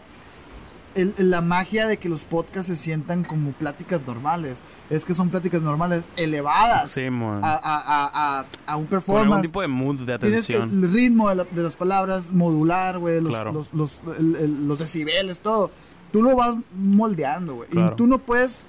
el- 0.96 1.14
la 1.30 1.42
magia 1.42 1.88
de 1.88 1.98
que 1.98 2.10
los 2.10 2.24
podcasts 2.24 2.68
se 2.68 2.76
sientan 2.76 3.24
como 3.24 3.52
pláticas 3.52 4.06
normales 4.08 4.64
es 4.90 5.06
que 5.06 5.14
son 5.14 5.30
pláticas 5.30 5.62
normales 5.62 6.06
elevadas 6.16 6.90
Sí, 6.92 7.06
a, 7.06 7.10
a, 7.42 8.40
a, 8.40 8.40
a, 8.40 8.42
un 8.42 8.46
Con 8.46 8.68
algún 8.68 8.88
performance. 8.88 9.42
tipo 9.46 9.62
de 9.62 9.68
mood 9.68 10.00
de 10.02 10.18
Tienes 10.18 10.44
atención. 10.46 10.84
el 10.84 10.92
ritmo 10.94 11.30
de, 11.30 11.36
la- 11.36 11.44
de 11.44 11.62
las 11.64 11.76
palabras, 11.76 12.32
modular, 12.32 12.98
güey, 13.00 13.22
los, 13.22 13.34
Claro. 13.34 13.52
los, 13.54 13.74
los, 13.74 14.00
el- 14.18 14.68
los 14.68 14.80
decibeles, 14.80 15.40
todo. 15.40 15.70
Tú 16.12 16.24
lo 16.24 16.36
vas 16.36 16.56
moldeando, 16.78 17.56
güey. 17.56 17.70
Claro. 17.70 17.92
Y 17.94 17.96
tú 17.98 18.08
no 18.08 18.20
puedes 18.20 18.66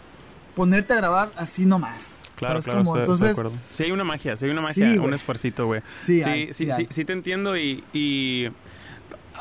ponerte 0.54 0.92
a 0.94 0.96
grabar 0.96 1.30
así 1.36 1.64
nomás. 1.66 2.16
Claro, 2.36 2.60
¿Sabes 2.60 2.64
claro, 2.64 2.80
estoy- 2.80 2.88
estoy 2.88 2.96
de 2.96 3.00
Entonces, 3.12 3.38
acuerdo. 3.38 3.52
Sí 3.70 3.82
hay 3.84 3.92
una 3.92 4.04
magia, 4.04 4.36
sí 4.36 4.44
hay 4.44 4.50
una 4.50 4.60
Sí, 4.60 4.80
magia, 4.80 4.96
güey. 4.96 5.08
un 5.08 5.14
esfuercito, 5.14 5.66
güey. 5.66 5.80
Sí 5.98 6.18
sí, 6.18 6.28
hay, 6.28 6.52
sí, 6.52 6.66
sí 6.66 6.72
sí, 6.72 6.86
sí 6.90 7.04
te 7.04 7.12
entiendo 7.12 7.56
y, 7.56 7.82
y 7.94 8.48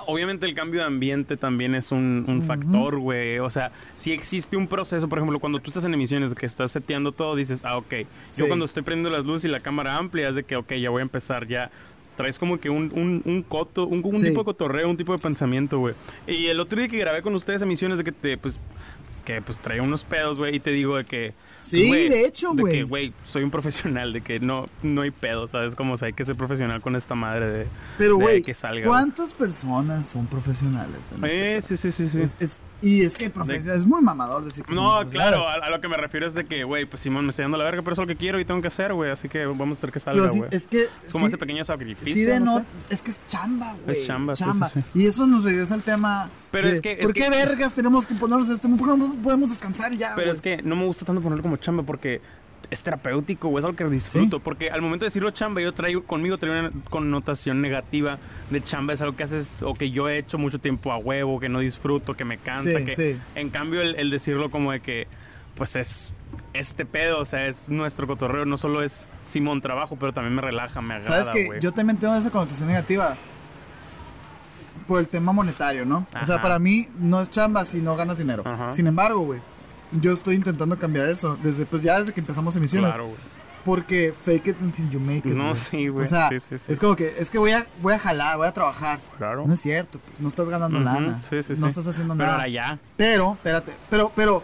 obviamente 0.08 0.46
el 0.46 0.54
cambio 0.56 0.82
de 0.82 0.88
ambiente 0.88 1.38
también 1.38 1.76
es 1.76 1.92
un, 1.92 2.26
un 2.28 2.44
factor, 2.44 2.98
güey. 3.00 3.40
O 3.40 3.50
sea, 3.50 3.72
si 3.96 4.12
existe 4.12 4.58
un 4.58 4.68
proceso, 4.68 5.08
por 5.08 5.18
ejemplo, 5.20 5.40
cuando 5.40 5.60
tú 5.60 5.70
estás 5.70 5.86
en 5.86 5.94
emisiones 5.94 6.34
que 6.36 6.46
estás 6.46 6.72
seteando 6.72 7.12
todo, 7.12 7.36
dices, 7.36 7.64
ah, 7.66 7.78
ok. 7.78 7.94
Sí. 8.30 8.42
Yo 8.42 8.48
cuando 8.48 8.66
estoy 8.66 8.84
prendiendo 8.84 9.10
las 9.16 9.26
luces 9.26 9.46
y 9.46 9.48
la 9.52 9.60
cámara 9.60 9.98
amplia 9.98 10.30
es 10.30 10.36
de 10.36 10.44
que, 10.44 10.56
ok, 10.56 10.74
ya 10.74 10.90
voy 10.90 11.00
a 11.00 11.04
empezar, 11.04 11.48
ya 11.48 11.72
traes 12.16 12.40
como 12.40 12.60
que 12.60 12.70
un, 12.70 12.92
un, 12.96 13.22
un 13.26 13.44
coto, 13.44 13.86
un, 13.86 14.02
un 14.04 14.20
Sí. 14.20 14.28
tipo 14.30 14.42
de 14.42 14.46
cotorreo, 14.46 14.90
un 14.90 14.98
tipo 14.98 15.12
de 15.14 15.20
pensamiento, 15.20 15.80
güey. 15.80 15.96
Y 16.28 16.48
el 16.48 16.60
otro 16.60 16.78
día 16.80 16.88
que 16.88 16.98
grabé 16.98 17.22
con 17.22 17.36
ustedes 17.36 17.62
emisiones 17.62 17.98
de 17.98 18.04
que 18.06 18.12
te, 18.12 18.38
pues, 18.38 18.58
que 19.26 19.42
pues 19.42 19.60
traía 19.62 19.82
unos 19.82 20.04
pedos, 20.04 20.38
güey, 20.38 20.56
y 20.56 20.60
te 20.60 20.72
digo 20.72 20.96
de 20.98 21.04
que... 21.06 21.34
Sí, 21.66 21.90
de 22.10 22.26
hecho, 22.26 22.52
De 22.54 22.62
güey. 22.62 22.74
que, 22.74 22.84
güey, 22.84 23.14
soy 23.24 23.44
un 23.44 23.50
profesional, 23.52 24.14
de 24.14 24.22
que 24.22 24.40
no, 24.40 24.66
no 24.84 25.02
hay 25.02 25.12
pedo, 25.12 25.48
¿sabes? 25.48 25.76
Como 25.76 25.94
o 25.94 25.98
sea, 25.98 26.08
hay 26.08 26.14
que 26.14 26.24
ser 26.24 26.36
profesional 26.36 26.80
con 26.82 26.96
esta 26.96 27.16
madre 27.16 27.48
de, 27.48 27.68
pero 27.98 28.18
de 28.18 28.24
güey, 28.24 28.44
que 28.44 28.54
salga. 28.54 28.86
¿cuántas 28.88 29.34
personas 29.34 30.08
son 30.08 30.28
profesionales 30.28 31.12
en 31.14 31.26
este 31.26 31.58
Eh, 31.58 31.62
sí, 31.62 31.76
sí, 31.78 31.92
sí, 31.92 32.08
sí. 32.08 32.22
Es- 32.22 32.36
es- 32.40 32.58
y 32.82 33.02
es 33.02 33.16
que 33.16 33.30
profesional, 33.30 33.78
es 33.78 33.86
muy 33.86 34.02
mamador 34.02 34.44
decir 34.44 34.64
que 34.66 34.74
No, 34.74 34.84
claro, 35.10 35.38
profesionales. 35.38 35.64
a, 35.64 35.66
a 35.66 35.70
lo 35.70 35.82
que 35.82 35.88
me 35.88 35.98
refiero 35.98 36.28
es 36.28 36.34
de 36.34 36.46
que, 36.46 36.64
güey, 36.64 36.86
pues 36.86 37.02
Simón 37.02 37.26
me 37.26 37.30
está 37.32 37.42
dando 37.44 37.58
la 37.58 37.64
verga, 37.64 37.82
pero 37.82 37.94
eso 37.94 38.02
es 38.04 38.08
lo 38.08 38.14
que 38.14 38.18
quiero 38.18 38.40
y 38.40 38.46
tengo 38.46 38.62
que 38.62 38.68
hacer, 38.68 38.94
güey, 38.94 39.12
así 39.12 39.28
que 39.30 39.46
vamos 39.46 39.70
a 39.70 39.80
hacer 39.80 39.92
que 39.92 40.00
salga, 40.00 40.28
güey. 40.28 40.44
es 40.52 40.68
que. 40.68 40.84
Es 41.06 41.12
como 41.12 41.26
sí- 41.26 41.30
ese 41.30 41.38
pequeño 41.38 41.64
sacrificio, 41.66 42.14
sí 42.14 42.24
de 42.26 42.40
no 42.40 42.46
no, 42.46 42.58
sé. 42.60 42.66
es 42.96 43.02
que 43.02 43.12
es 43.12 43.20
chamba, 43.28 43.74
güey. 43.86 43.98
Es 43.98 44.06
chamba, 44.06 44.36
sí, 44.36 44.44
sí, 44.44 44.62
sí. 44.74 44.80
Y 44.94 45.08
eso 45.08 45.26
nos 45.28 45.44
regresa 45.44 45.74
al 45.76 45.82
tema. 45.84 46.30
Pero 46.52 46.68
de, 46.68 46.74
es 46.76 46.82
que- 46.82 46.94
es 46.94 47.00
¿Por 47.04 47.14
que- 47.14 47.22
qué 47.22 47.30
vergas 47.30 47.74
tenemos 47.74 48.06
que 48.06 48.16
ponernos 48.16 48.48
este? 48.50 48.68
¿Por 48.70 48.78
qué 48.92 48.98
no 48.98 49.14
podemos 49.24 49.50
descansar 49.50 49.96
ya? 49.96 50.14
Pero 50.16 50.32
es 50.32 50.42
que 50.42 50.62
no 50.62 50.76
me 50.76 50.86
gusta 50.86 51.06
tanto 51.06 51.22
ponerlo 51.22 51.42
como 51.44 51.58
chamba 51.58 51.84
porque 51.84 52.22
es 52.76 52.84
terapéutico, 52.84 53.48
güey, 53.48 53.62
es 53.62 53.66
algo 53.66 53.76
que 53.76 53.86
disfruto. 53.86 54.40
Porque 54.40 54.70
al 54.70 54.82
momento 54.82 55.06
de 55.06 55.08
decirlo 55.08 55.32
chamba, 55.32 55.62
yo 55.62 55.74
traigo 55.74 56.04
conmigo 56.04 56.38
traigo 56.38 56.60
una 56.60 56.72
connotación 56.90 57.62
negativa 57.62 58.18
de 58.52 58.62
chamba. 58.62 58.94
Es 58.94 59.02
algo 59.02 59.16
que 59.16 59.24
haces 59.24 59.64
o 59.64 59.74
que 59.74 59.92
yo 59.92 60.08
he 60.08 60.18
hecho 60.20 60.38
mucho 60.38 60.60
tiempo 60.60 60.92
a 60.92 60.98
huevo, 60.98 61.40
que 61.40 61.50
no 61.50 61.60
disfruto, 61.60 62.14
que 62.14 62.26
me 62.26 62.38
cansa. 62.38 62.78
Sí, 62.80 62.86
que, 62.86 62.96
sí. 62.96 63.18
En 63.36 63.50
cambio, 63.50 63.82
el, 63.82 63.96
el 63.96 64.10
decirlo 64.10 64.52
como 64.52 64.72
de 64.72 64.80
que, 64.80 65.08
pues 65.56 65.76
es 65.76 66.14
este 66.54 66.86
pedo, 66.86 67.20
o 67.20 67.26
sea, 67.26 67.48
es 67.48 67.70
nuestro 67.70 68.08
cotorreo. 68.08 68.46
No 68.46 68.58
solo 68.58 68.84
es 68.84 69.08
Simón 69.26 69.62
trabajo, 69.62 69.98
pero 70.00 70.14
también 70.14 70.36
me 70.36 70.42
relaja, 70.42 70.82
me 70.82 70.96
agrada. 70.96 71.24
¿Sabes 71.24 71.30
que 71.30 71.48
güey. 71.48 71.60
Yo 71.62 71.72
también 71.72 71.98
tengo 71.98 72.16
esa 72.16 72.32
connotación 72.32 72.68
negativa. 72.68 73.16
Por 74.88 75.00
el 75.00 75.08
tema 75.08 75.32
monetario, 75.32 75.84
¿no? 75.84 76.06
O 76.10 76.26
sea, 76.26 76.36
Ajá. 76.36 76.42
para 76.44 76.60
mí 76.60 76.88
no 77.00 77.20
es 77.20 77.30
chamba 77.32 77.66
si 77.66 77.82
no 77.82 77.96
ganas 77.96 78.20
dinero. 78.20 78.44
Ajá. 78.46 78.72
Sin 78.72 78.86
embargo, 78.86 79.22
güey. 79.22 79.40
Yo 80.02 80.12
estoy 80.12 80.36
intentando 80.36 80.78
cambiar 80.78 81.10
eso. 81.10 81.38
Desde, 81.44 81.66
pues 81.66 81.82
ya 81.84 82.00
desde 82.00 82.14
que 82.14 82.20
empezamos 82.20 82.56
emisiones. 82.56 82.90
Claro, 82.90 83.06
güey. 83.08 83.18
Porque 83.64 84.14
fake 84.14 84.48
it 84.48 84.58
until 84.62 84.90
you 84.92 85.00
make 85.00 85.28
it. 85.28 85.34
No, 85.36 85.56
sí, 85.56 85.88
güey. 85.88 86.04
O 86.04 86.06
sea, 86.06 86.30
Sí, 86.30 86.40
sí, 86.40 86.58
sí. 86.58 86.72
es 86.72 86.80
como 86.80 86.96
que, 86.96 87.12
es 87.18 87.30
que 87.32 87.40
voy 87.40 87.52
a, 87.52 87.66
voy 87.82 87.94
a 87.94 88.00
jalar, 88.00 88.38
voy 88.38 88.48
a 88.48 88.52
trabajar. 88.54 89.00
Claro. 89.18 89.46
No 89.48 89.54
es 89.54 89.60
cierto, 89.60 90.00
pues, 90.00 90.20
no 90.20 90.28
estás 90.28 90.50
ganando 90.50 90.78
Ujú, 90.78 90.86
lana. 90.86 91.22
Sí, 91.28 91.42
sí, 91.42 91.54
no 91.58 91.66
estás 91.68 91.88
haciendo 91.88 92.14
pero 92.16 92.28
nada. 92.28 92.42
ahora 92.42 92.48
ya. 92.50 92.78
Pero, 92.96 93.34
espérate, 93.34 93.74
pero, 93.90 94.12
pero, 94.16 94.44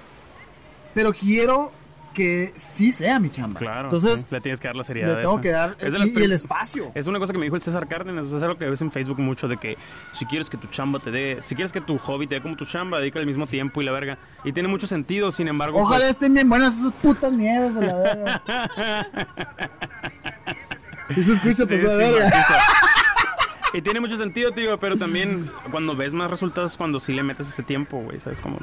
pero 0.95 1.13
quiero 1.13 1.71
que 2.13 2.51
sí 2.55 2.91
sea 2.91 3.19
mi 3.19 3.29
chamba. 3.29 3.59
Claro. 3.59 3.87
Entonces, 3.87 4.21
sí, 4.21 4.27
le 4.29 4.41
tienes 4.41 4.59
que 4.59 4.67
dar 4.67 4.75
la 4.75 4.83
seriedad. 4.83 5.15
le 5.15 5.21
tengo 5.21 5.33
eso. 5.33 5.41
que 5.41 5.49
dar 5.49 5.75
Es 5.79 5.93
y, 5.93 6.19
y 6.19 6.23
el 6.23 6.31
espacio. 6.31 6.91
Es 6.93 7.07
una 7.07 7.19
cosa 7.19 7.33
que 7.33 7.39
me 7.39 7.45
dijo 7.45 7.55
el 7.55 7.61
César 7.61 7.87
Cárdenas, 7.87 8.27
es 8.27 8.41
algo 8.41 8.57
que 8.57 8.69
ves 8.69 8.81
en 8.81 8.91
Facebook 8.91 9.19
mucho 9.19 9.47
de 9.47 9.57
que 9.57 9.77
si 10.13 10.25
quieres 10.25 10.49
que 10.49 10.57
tu 10.57 10.67
chamba 10.67 10.99
te 10.99 11.11
dé, 11.11 11.39
si 11.41 11.55
quieres 11.55 11.71
que 11.71 11.81
tu 11.81 11.97
hobby 11.97 12.27
te 12.27 12.35
dé 12.35 12.41
como 12.41 12.55
tu 12.55 12.65
chamba, 12.65 12.99
dedica 12.99 13.19
el 13.19 13.25
mismo 13.25 13.47
tiempo 13.47 13.81
y 13.81 13.85
la 13.85 13.91
verga. 13.91 14.17
Y 14.43 14.51
tiene 14.51 14.69
mucho 14.69 14.87
sentido, 14.87 15.31
sin 15.31 15.47
embargo. 15.47 15.79
Ojalá 15.79 15.99
pues, 15.99 16.11
estén 16.11 16.33
bien 16.33 16.49
buenas 16.49 16.77
esas 16.77 16.93
putas 16.93 17.31
nieves 17.33 17.75
de 17.75 17.85
la 17.85 17.97
verga. 17.97 18.43
¿Sí 21.15 21.23
se 21.23 21.33
escucha 21.33 21.65
sí, 21.65 21.75
pasar 21.75 21.89
sí, 21.89 22.11
verga? 22.13 22.31
Y 23.73 23.81
tiene 23.81 24.01
mucho 24.01 24.17
sentido, 24.17 24.51
tío, 24.51 24.77
pero 24.79 24.97
también 24.97 25.49
cuando 25.71 25.95
ves 25.95 26.13
más 26.13 26.29
resultados 26.29 26.71
es 26.71 26.77
cuando 26.77 26.99
sí 26.99 27.13
le 27.13 27.23
metes 27.23 27.47
ese 27.47 27.63
tiempo, 27.63 28.01
güey, 28.01 28.19
¿sabes? 28.19 28.41
Como 28.41 28.57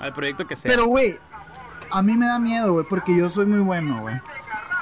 al 0.00 0.12
proyecto 0.14 0.46
que 0.46 0.56
sea. 0.56 0.70
Pero, 0.70 0.86
güey, 0.86 1.16
a 1.90 2.02
mí 2.02 2.14
me 2.16 2.26
da 2.26 2.38
miedo, 2.38 2.72
güey, 2.72 2.86
porque 2.88 3.16
yo 3.16 3.28
soy 3.28 3.46
muy 3.46 3.60
bueno, 3.60 4.00
güey. 4.02 4.20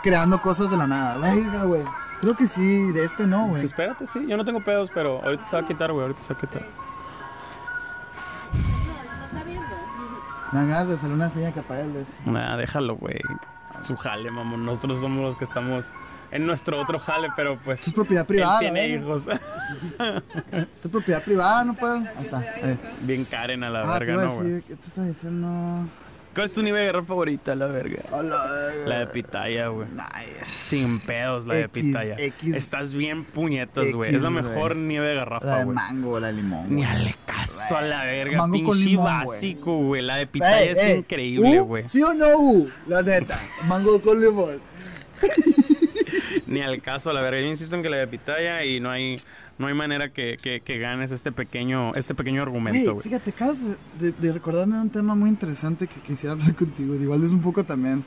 Creando 0.02 0.40
cosas 0.40 0.70
de 0.70 0.76
la 0.76 0.86
nada. 0.86 1.18
Verga, 1.18 1.64
güey. 1.64 1.82
Creo 2.20 2.34
que 2.34 2.46
sí, 2.46 2.92
de 2.92 3.04
este 3.04 3.26
no, 3.26 3.40
güey. 3.42 3.52
Pues 3.52 3.64
espérate, 3.64 4.06
sí, 4.06 4.26
yo 4.26 4.36
no 4.36 4.44
tengo 4.44 4.60
pedos, 4.60 4.90
pero 4.94 5.20
ahorita 5.22 5.44
se 5.44 5.56
va 5.56 5.62
a 5.62 5.66
quitar, 5.66 5.92
güey, 5.92 6.02
ahorita 6.02 6.20
se 6.22 6.32
va 6.34 6.38
a 6.38 6.40
quitar. 6.40 6.62
Me 10.52 10.60
dan 10.60 10.68
ganas 10.68 10.88
de 10.88 10.94
hacer 10.94 11.10
una 11.10 11.28
silla 11.28 11.52
que 11.52 11.60
apague 11.60 11.82
el 11.82 11.92
de 11.92 12.02
este. 12.02 12.30
Nah, 12.30 12.56
déjalo, 12.56 12.96
güey. 12.96 13.18
Su 13.76 13.96
jale, 13.96 14.30
mamón. 14.30 14.64
Nosotros 14.64 15.00
somos 15.00 15.22
los 15.22 15.36
que 15.36 15.44
estamos 15.44 15.92
en 16.30 16.46
nuestro 16.46 16.80
otro 16.80 16.98
jale, 16.98 17.28
pero 17.36 17.58
pues. 17.58 17.88
Es 17.88 17.92
propiedad 17.92 18.24
privada, 18.26 18.60
Él 18.60 18.72
tiene 18.72 18.96
¿verdad? 18.98 19.04
hijos. 19.04 19.28
Es 20.84 20.90
propiedad 20.90 21.22
privada, 21.22 21.64
no 21.64 21.74
puedo. 21.74 21.96
Ahí 21.96 22.06
está. 22.20 22.42
Bien 23.02 23.24
Karen 23.24 23.64
a 23.64 23.70
la 23.70 23.80
Ah, 23.80 23.98
te 23.98 24.04
verga, 24.06 24.12
iba 24.14 24.22
a 24.22 24.26
¿no, 24.26 24.34
güey? 24.40 24.62
¿qué 24.62 24.76
te 24.76 24.86
estaba 24.86 25.06
diciendo? 25.08 25.48
¿Cuál 26.36 26.48
es 26.48 26.52
tu 26.52 26.62
nivel 26.62 26.80
de 26.82 26.86
guerra 26.86 27.02
favorita, 27.02 27.54
la 27.54 27.66
verga? 27.66 28.02
La 28.84 28.98
de 29.00 29.06
pitaya, 29.06 29.68
güey. 29.68 29.88
Nice. 29.88 30.44
Sin 30.44 31.00
pedos, 31.00 31.46
la 31.46 31.54
de 31.54 31.68
pitaya. 31.70 32.14
X. 32.18 32.54
Estás 32.54 32.92
bien 32.92 33.24
puñetas, 33.24 33.90
güey. 33.92 34.14
Es 34.14 34.20
la 34.20 34.28
mejor 34.28 34.74
güey. 34.74 34.86
nieve 34.86 35.08
de 35.08 35.14
La 35.14 35.20
garrafa, 35.20 35.58
de 35.60 35.64
güey. 35.64 35.74
mango, 35.74 36.20
la 36.20 36.26
de 36.26 36.32
limón. 36.34 36.66
Ni 36.76 36.84
al 36.84 37.08
caso 37.24 37.78
a 37.78 37.80
la 37.80 38.04
verga. 38.04 38.36
Mango 38.36 38.64
con 38.66 38.74
Pinche 38.76 38.90
limón, 38.90 39.04
güey. 39.06 39.26
básico, 39.26 39.78
güey. 39.78 40.02
La 40.02 40.16
de 40.16 40.26
pitaya 40.26 40.60
Ey, 40.60 40.68
es 40.68 40.78
ey, 40.78 40.98
increíble, 40.98 41.60
¿uh? 41.62 41.64
güey. 41.64 41.88
¿Sí 41.88 42.02
o 42.02 42.12
no, 42.12 42.36
uh? 42.38 42.68
La 42.86 43.00
neta. 43.00 43.40
Mango 43.66 43.98
con 44.02 44.20
limón. 44.20 44.60
Ni 46.46 46.60
al 46.62 46.80
caso 46.80 47.12
la 47.12 47.20
verga. 47.22 47.40
Yo 47.40 47.46
insisto 47.46 47.74
en 47.76 47.82
que 47.82 47.90
la 47.90 47.96
de 47.96 48.06
pitaya 48.06 48.64
y 48.64 48.78
no 48.80 48.90
hay, 48.90 49.16
no 49.58 49.66
hay 49.66 49.74
manera 49.74 50.12
que, 50.12 50.38
que, 50.40 50.60
que 50.60 50.78
ganes 50.78 51.10
este 51.10 51.32
pequeño, 51.32 51.94
este 51.94 52.14
pequeño 52.14 52.40
argumento, 52.42 52.78
Güey, 52.78 52.92
güey. 52.94 53.02
fíjate, 53.02 53.30
acabas 53.30 53.58
de, 53.64 53.76
de- 53.98 54.12
de 54.12 54.32
recordarme 54.32 54.80
un 54.80 54.90
tema 54.90 55.14
muy 55.14 55.28
interesante 55.28 55.86
que 55.88 56.00
quisiera 56.00 56.32
hablar 56.34 56.54
contigo. 56.54 56.94
Igual 56.94 57.24
es 57.24 57.30
un 57.32 57.40
poco 57.40 57.64
también. 57.64 58.04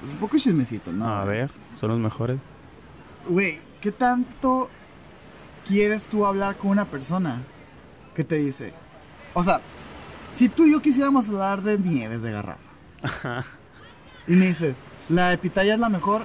pues, 0.00 0.12
un 0.12 0.18
poco 0.18 0.36
chismecito, 0.38 0.92
¿no? 0.92 1.08
A 1.08 1.24
ver, 1.24 1.50
son 1.74 1.90
los 1.90 1.98
mejores. 1.98 2.38
Güey, 3.28 3.58
¿qué 3.80 3.90
tanto 3.90 4.70
quieres 5.66 6.06
tú 6.06 6.24
hablar 6.26 6.54
con 6.56 6.70
una 6.70 6.84
persona 6.84 7.42
que 8.14 8.22
te 8.22 8.36
dice? 8.36 8.72
O 9.34 9.42
sea, 9.42 9.60
si 10.34 10.48
tú 10.48 10.66
y 10.66 10.70
yo 10.72 10.80
quisiéramos 10.80 11.28
hablar 11.30 11.62
de 11.62 11.78
nieves 11.78 12.22
de 12.22 12.30
garrafa. 12.30 13.42
Y 14.28 14.34
me 14.36 14.46
dices, 14.46 14.84
la 15.08 15.30
de 15.30 15.38
pitaya 15.38 15.74
es 15.74 15.80
la 15.80 15.88
mejor 15.88 16.24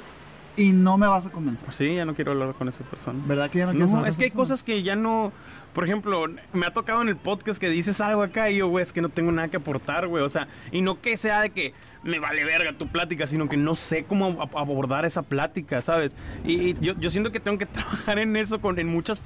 y 0.57 0.73
no 0.73 0.97
me 0.97 1.07
vas 1.07 1.25
a 1.25 1.29
convencer. 1.31 1.71
Sí, 1.71 1.95
ya 1.95 2.05
no 2.05 2.13
quiero 2.15 2.31
hablar 2.33 2.53
con 2.53 2.67
esa 2.67 2.83
persona. 2.83 3.19
¿Verdad 3.25 3.49
que 3.49 3.59
ya 3.59 3.65
no 3.65 3.71
quieres 3.71 3.91
No, 3.91 3.97
hablar 3.97 4.09
es 4.09 4.15
con 4.15 4.19
que 4.19 4.25
hay 4.25 4.31
cosas 4.31 4.63
que 4.63 4.83
ya 4.83 4.95
no. 4.95 5.31
Por 5.73 5.85
ejemplo, 5.85 6.25
me 6.51 6.65
ha 6.65 6.73
tocado 6.73 7.01
en 7.01 7.07
el 7.07 7.15
podcast 7.15 7.57
que 7.59 7.69
dices 7.69 8.01
algo 8.01 8.23
acá 8.23 8.49
y 8.49 8.57
yo, 8.57 8.67
güey, 8.67 8.83
es 8.83 8.91
que 8.91 9.01
no 9.01 9.07
tengo 9.09 9.31
nada 9.31 9.47
que 9.47 9.55
aportar, 9.57 10.07
güey. 10.07 10.21
O 10.23 10.27
sea, 10.29 10.47
y 10.71 10.81
no 10.81 10.99
que 10.99 11.15
sea 11.15 11.39
de 11.41 11.51
que 11.51 11.73
me 12.03 12.19
vale 12.19 12.43
verga 12.43 12.73
tu 12.73 12.87
plática, 12.87 13.25
sino 13.25 13.47
que 13.47 13.55
no 13.55 13.75
sé 13.75 14.03
cómo 14.03 14.37
ab- 14.45 14.59
abordar 14.59 15.05
esa 15.05 15.21
plática, 15.21 15.81
¿sabes? 15.81 16.15
Y, 16.43 16.71
y 16.71 16.77
yo, 16.81 16.93
yo 16.99 17.09
siento 17.09 17.31
que 17.31 17.39
tengo 17.39 17.57
que 17.57 17.65
trabajar 17.67 18.19
en 18.19 18.35
eso, 18.35 18.59
con, 18.59 18.77
en 18.79 18.87
muchas 18.89 19.21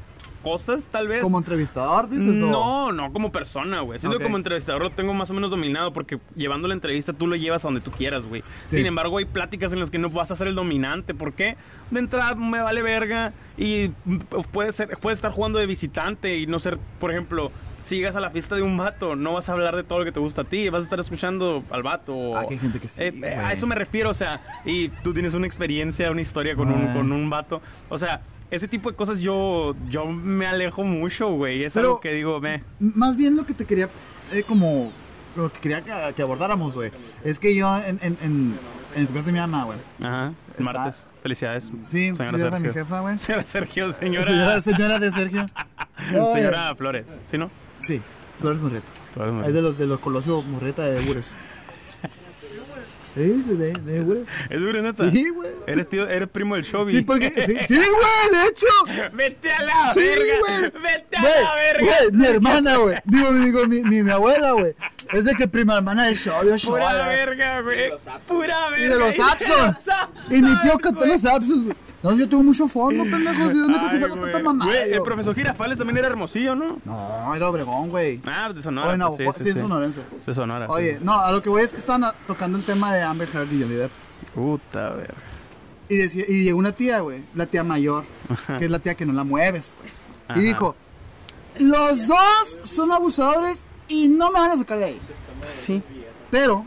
cosas, 0.46 0.90
tal 0.92 1.08
vez. 1.08 1.22
Como 1.24 1.40
entrevistador, 1.40 2.08
dices. 2.10 2.42
o- 2.44 2.46
No, 2.46 2.92
no 2.92 3.12
como 3.12 3.32
persona, 3.32 3.82
güey. 3.82 4.00
Siento 4.00 4.16
Ok. 4.18 4.22
que 4.22 4.26
como 4.26 4.38
entrevistador 4.38 4.82
lo 4.84 4.92
tengo 4.92 5.14
más 5.14 5.30
o 5.32 5.34
menos 5.34 5.50
dominado 5.50 5.92
porque 5.92 6.20
llevando 6.36 6.68
la 6.68 6.76
entrevista 6.76 7.14
tú 7.14 7.26
lo 7.26 7.36
llevas 7.36 7.66
a 7.66 7.68
donde 7.68 7.82
tú 7.82 7.90
quieras, 7.92 8.26
güey. 8.26 8.42
Sí. 8.66 8.78
Sin 8.78 8.86
embargo, 8.86 9.18
hay 9.18 9.26
pláticas 9.26 9.74
en 9.74 9.80
las 9.80 9.90
que 9.92 9.98
no 9.98 10.10
vas 10.12 10.32
a 10.32 10.36
ser 10.36 10.48
el 10.48 10.56
dominante. 10.56 11.14
¿Por 11.16 11.34
qué? 11.34 11.58
De 11.90 12.00
entrada 12.00 12.36
me 12.36 12.60
vale 12.62 12.82
verga 12.84 13.34
y 13.58 13.90
puede 14.52 14.72
ser 14.72 14.98
puede 15.00 15.16
estar 15.16 15.32
jugando 15.32 15.58
de 15.60 15.66
visitante 15.66 16.38
y 16.38 16.46
no 16.48 16.60
ser, 16.60 16.78
por 17.00 17.10
ejemplo, 17.12 17.52
si 17.84 17.98
llegas 17.98 18.16
a 18.16 18.20
la 18.20 18.32
fiesta 18.32 18.56
de 18.56 18.62
un 18.64 18.78
vato, 18.78 19.16
no 19.16 19.34
vas 19.34 19.48
a 19.50 19.54
hablar 19.54 19.76
de 19.76 19.84
todo 19.84 20.00
lo 20.00 20.06
que 20.06 20.12
te 20.12 20.20
gusta 20.20 20.42
a 20.42 20.44
ti, 20.46 20.70
vas 20.70 20.82
a 20.82 20.84
estar 20.86 21.00
escuchando 21.00 21.64
al 21.70 21.84
vato. 21.84 22.36
Ah, 22.36 22.46
que 22.48 22.56
hay 22.56 22.60
gente 22.60 22.80
que 22.80 22.88
sí, 22.88 23.04
Eh, 23.04 23.12
güey. 23.12 23.32
a 23.32 23.52
eso 23.52 23.68
me 23.68 23.76
refiero, 23.76 24.10
o 24.10 24.14
sea, 24.16 24.42
y 24.66 24.90
tú 25.04 25.14
tienes 25.14 25.34
una 25.36 25.46
experiencia, 25.46 26.10
una 26.10 26.22
historia 26.22 26.56
con, 26.56 26.70
un, 26.72 26.94
con 26.94 27.12
un 27.12 27.30
vato. 27.30 27.62
O 27.90 27.98
sea, 28.00 28.22
ese 28.52 28.68
tipo 28.68 28.90
de 28.92 28.96
cosas 28.96 29.20
yo, 29.20 29.76
yo 29.90 30.06
me 30.06 30.46
alejo 30.48 30.84
mucho, 30.84 31.30
güey. 31.30 31.64
Es 31.64 31.74
Pero- 31.74 31.88
algo 31.88 32.00
que 32.02 32.14
digo, 32.14 32.40
me. 32.40 32.64
Más 32.80 33.16
bien 33.18 33.36
lo 33.36 33.46
que 33.46 33.54
te 33.54 33.66
quería, 33.66 33.90
eh, 34.32 34.44
como, 34.44 34.92
lo 35.36 35.52
que 35.52 35.60
quería 35.60 35.82
que, 35.82 35.92
que 36.16 36.22
abordáramos, 36.22 36.74
güey. 36.76 36.92
Es 37.24 37.40
que 37.40 37.56
yo 37.56 37.76
en, 37.78 38.00
en, 38.02 38.02
en, 38.02 38.18
en 38.22 38.56
el 38.96 39.06
cumpleaños 39.08 39.26
de 39.26 39.32
mi 39.32 39.40
mamá, 39.40 39.64
güey. 39.66 39.78
Ajá, 40.04 40.34
Está- 40.58 40.64
martes. 40.64 41.08
Felicidades. 41.24 41.72
Sí, 41.88 42.14
felicidades 42.16 42.54
a 42.54 42.60
mi 42.60 42.70
jefa, 42.72 43.00
güey. 43.02 43.18
Señora 43.18 43.46
Sergio, 43.46 43.92
señora. 43.92 44.26
Señora, 44.26 44.62
señora 44.62 45.00
de 45.00 45.12
Sergio. 45.12 45.46
Señora 46.34 46.76
Flores, 46.76 47.08
¿sí 47.30 47.38
no? 47.38 47.50
Sí, 47.80 48.02
Flores 48.40 48.62
Murrieta. 48.62 48.88
Flores 49.14 49.34
Murrieta. 49.34 49.50
Es 49.50 49.56
de 49.56 49.62
los 49.62 49.78
de 49.78 49.88
los 49.88 50.00
Colosio 50.00 50.42
Murrieta 50.42 50.84
de 50.84 51.00
Bures. 51.02 51.34
Sí, 53.16 53.44
sí, 53.48 53.56
de, 53.56 53.72
de 53.72 54.02
Bures. 54.02 54.28
¿Es 54.50 54.60
duro, 54.60 54.82
neta? 54.82 55.10
Sí, 55.10 55.30
güey. 55.30 55.50
Eres, 55.68 55.88
tío, 55.90 56.08
eres 56.08 56.28
primo 56.28 56.56
del 56.56 56.66
Shobi. 56.66 56.92
Sí, 56.92 57.02
porque. 57.02 57.32
Sí, 57.32 57.42
sí, 57.44 57.54
güey, 57.76 57.80
de 57.80 58.48
hecho. 58.50 59.12
Vete 59.14 59.52
a 59.52 59.62
la 59.64 59.94
Sí, 59.94 60.02
verga. 60.02 60.40
güey. 60.40 60.84
Vete 60.84 61.18
a 61.18 61.22
Güey, 61.22 61.44
la 61.44 61.56
verga. 61.56 61.86
güey, 61.86 62.12
mi 62.12 62.26
hermana, 62.28 62.76
güey. 62.78 62.96
Digo, 63.06 63.32
digo, 63.34 63.68
mi, 63.68 63.82
mi, 63.84 64.04
mi 64.04 64.12
abuela, 64.12 64.52
güey. 64.52 64.74
Es 65.14 65.24
de 65.26 65.34
que 65.36 65.48
prima 65.48 65.78
hermana 65.78 66.08
de 66.08 66.16
Shovio, 66.16 66.42
Pura 66.42 66.58
Shovio. 66.58 67.08
verga, 67.08 67.62
güey. 67.62 67.92
Pura 68.28 68.70
verga. 68.72 68.86
Y 68.86 68.88
de 68.90 69.00
los 69.00 69.16
Abson. 69.20 69.76
Y 70.32 70.42
mi 70.42 70.62
tío 70.62 70.78
cantó 70.80 71.06
los 71.06 71.24
Abson, 71.26 71.64
güey. 71.66 71.78
No, 72.06 72.16
yo 72.16 72.30
tuve 72.30 72.44
mucho 72.44 72.68
fondo, 72.68 73.04
pendejo. 73.10 73.48
¿De 73.48 73.54
dónde 73.56 73.80
creo 73.80 74.14
que 74.14 74.22
tanta 74.22 74.40
mamá? 74.40 74.66
Güey, 74.66 74.94
el 74.94 75.02
profesor 75.02 75.34
Girafales 75.34 75.80
también 75.80 75.98
era 75.98 76.08
hermosillo, 76.08 76.54
¿no? 76.54 76.80
No, 76.86 77.34
era 77.34 77.50
Obregón, 77.50 77.90
güey. 77.90 78.22
Ah, 78.28 78.54
de 78.54 78.62
Sonora. 78.62 78.90
Oye, 78.90 78.98
no, 79.00 79.10
pues, 79.10 79.38
sí, 79.38 79.50
es 79.50 79.60
sonorense. 79.60 80.04
Sí, 80.20 80.32
Sonora. 80.32 80.68
sí. 80.68 80.72
Oye, 80.72 81.00
no, 81.02 81.20
a 81.20 81.32
lo 81.32 81.42
que 81.42 81.50
voy 81.50 81.64
es 81.64 81.72
que 81.72 81.78
estaban 81.78 82.14
tocando 82.28 82.60
el 82.60 82.64
tema 82.64 82.94
de 82.94 83.02
Amber 83.02 83.28
Heard 83.34 83.52
y 83.52 83.60
Johnny 83.60 83.74
Depp. 83.74 83.92
Puta 84.36 84.92
verga. 84.92 85.16
Y, 85.90 85.96
decía, 85.98 86.26
y 86.28 86.44
llegó 86.44 86.60
una 86.60 86.74
tía, 86.74 87.00
güey, 87.00 87.24
la 87.34 87.48
tía 87.48 87.64
mayor, 87.64 88.06
que 88.60 88.66
es 88.66 88.72
la 88.72 88.78
tía 88.78 88.94
que 88.94 89.08
no 89.08 89.14
la 89.14 89.24
mueves, 89.24 89.72
pues. 89.80 89.94
Ajá. 90.28 90.40
Y 90.40 90.44
dijo, 90.44 90.76
los 91.58 92.08
dos 92.08 92.60
son 92.62 92.92
abusadores 92.92 93.66
y 93.88 94.10
no 94.10 94.30
me 94.30 94.40
van 94.40 94.52
a 94.52 94.58
sacar 94.58 94.78
de 94.78 94.86
ahí. 94.86 95.00
Sí. 95.48 95.82
Pero 96.30 96.66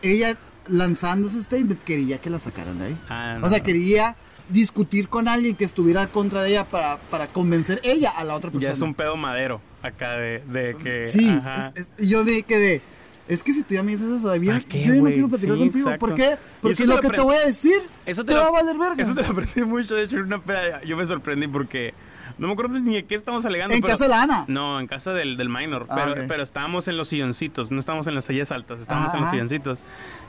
ella 0.00 0.38
lanzando 0.68 1.28
ese 1.28 1.42
statement 1.42 1.82
quería 1.84 2.18
que 2.18 2.30
la 2.30 2.38
sacaran 2.38 2.78
de 2.78 2.86
ahí. 2.86 2.96
Ah, 3.08 3.36
no. 3.40 3.46
O 3.46 3.50
sea, 3.50 3.60
quería 3.60 4.16
discutir 4.48 5.08
con 5.08 5.26
alguien 5.28 5.56
que 5.56 5.64
estuviera 5.64 6.06
contra 6.06 6.42
de 6.42 6.50
ella 6.50 6.64
para, 6.64 6.98
para 7.10 7.26
convencer 7.26 7.80
ella 7.82 8.10
a 8.10 8.24
la 8.24 8.34
otra 8.34 8.50
persona. 8.50 8.68
Ya 8.68 8.72
es 8.72 8.80
un 8.80 8.94
pedo 8.94 9.16
madero 9.16 9.60
acá 9.82 10.16
de, 10.16 10.42
de 10.46 10.76
que. 10.82 11.06
Sí, 11.08 11.28
es- 11.74 11.90
es- 11.98 12.08
yo 12.08 12.24
me 12.24 12.42
quedé. 12.42 12.80
Es 13.28 13.42
que 13.42 13.52
si 13.52 13.64
tú 13.64 13.74
ya 13.74 13.82
me 13.82 13.90
dices 13.90 14.08
eso, 14.08 14.36
yo, 14.36 14.52
¿Para 14.52 14.60
qué, 14.60 14.84
yo 14.84 14.94
ya 14.94 15.00
no 15.02 15.06
quiero 15.08 15.28
platicar 15.28 15.54
Sí, 15.56 15.60
contigo. 15.60 15.88
exacto. 15.88 16.06
¿Por 16.06 16.14
qué? 16.14 16.36
Porque 16.62 16.86
lo 16.86 17.00
que 17.00 17.08
te 17.08 17.20
voy 17.20 17.34
a 17.34 17.44
decir 17.44 17.74
Eso 18.04 18.24
te, 18.24 18.32
lo- 18.34 18.40
va 18.42 18.46
a 18.46 18.50
valer 18.52 18.78
verga. 18.78 19.02
Eso 19.02 19.16
te 19.16 19.22
lo 19.22 19.28
aprendí 19.30 19.62
mucho. 19.62 19.96
De 19.96 20.04
hecho, 20.04 20.18
en 20.18 20.24
una 20.26 20.38
peda 20.40 20.80
yo 20.84 20.96
me 20.96 21.04
sorprendí 21.04 21.48
porque. 21.48 21.92
No 22.38 22.48
me 22.48 22.52
acuerdo 22.52 22.78
ni 22.78 22.94
de 22.94 23.04
qué 23.06 23.14
estamos 23.14 23.46
alegando. 23.46 23.74
¿En 23.74 23.80
pero- 23.80 23.92
casa 23.94 24.04
de 24.04 24.10
la 24.10 24.22
Ana? 24.22 24.44
No, 24.46 24.78
en 24.78 24.86
casa 24.86 25.12
del, 25.14 25.36
del 25.38 25.48
minor. 25.48 25.86
Ah, 25.88 26.02
pero, 26.14 26.28
pero 26.28 26.42
estábamos 26.42 26.86
en 26.86 26.98
los 26.98 27.08
silloncitos, 27.08 27.70
no 27.70 27.80
estábamos 27.80 28.06
en 28.08 28.14
las 28.14 28.26
sillas 28.26 28.52
altas, 28.52 28.80
estábamos 28.82 29.08
Ajá, 29.08 29.16
en 29.16 29.20
los 29.22 29.30
silloncitos. 29.30 29.78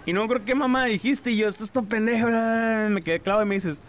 Y 0.08 0.14
no 0.14 0.24
acuerdo 0.24 0.44
qué 0.46 0.56
mamá 0.56 0.86
dijiste. 0.86 1.30
Y 1.30 1.38
yo, 1.38 1.48
esto 1.48 1.64
es 1.64 1.70
todo 1.72 1.84
pendejo. 1.86 2.26
bla, 2.28 2.40
bla, 2.40 2.78
bla". 2.80 2.90
Me 2.90 3.02
quedé 3.04 3.20
clavo 3.20 3.44
y 3.44 3.46
me 3.46 3.56
dices, 3.56 3.82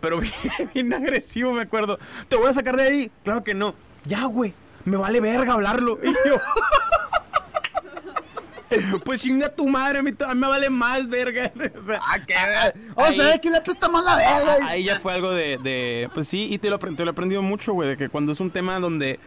pero 0.00 0.18
bien, 0.20 0.34
bien 0.74 0.92
agresivo, 0.92 1.52
me 1.52 1.62
acuerdo. 1.62 1.98
Te 2.28 2.36
voy 2.36 2.48
a 2.48 2.52
sacar 2.52 2.76
de 2.76 2.82
ahí. 2.82 3.10
Claro 3.24 3.42
que 3.42 3.54
no. 3.54 3.74
Ya, 4.04 4.24
güey. 4.26 4.52
Me 4.84 4.96
vale 4.98 5.20
verga 5.20 5.54
hablarlo. 5.54 5.98
Y 6.02 6.08
yo. 6.28 6.36
Pues 9.04 9.20
chinga 9.22 9.48
tu 9.48 9.66
madre, 9.66 9.98
a 9.98 10.02
mí, 10.02 10.12
me 10.36 10.46
vale 10.46 10.70
más 10.70 11.08
verga. 11.08 11.50
O 11.82 11.84
sea, 11.84 11.98
Ah, 12.00 12.18
qué 12.24 12.34
ver- 12.34 12.74
O 12.94 13.04
sea, 13.12 13.24
ahí- 13.24 13.30
es 13.32 13.40
que 13.40 13.50
le 13.50 13.60
presta 13.62 13.88
más 13.88 14.04
la 14.04 14.14
verga. 14.14 14.56
Ahí 14.68 14.84
ya 14.84 15.00
fue 15.00 15.12
algo 15.12 15.32
de, 15.32 15.58
de- 15.58 16.08
pues 16.14 16.28
sí, 16.28 16.46
y 16.48 16.58
te 16.58 16.70
lo, 16.70 16.78
te 16.78 16.90
lo 17.04 17.06
he 17.06 17.10
aprendido 17.10 17.42
mucho, 17.42 17.72
güey, 17.72 17.88
de 17.88 17.96
que 17.96 18.08
cuando 18.08 18.30
es 18.30 18.38
un 18.38 18.52
tema 18.52 18.78
donde 18.78 19.18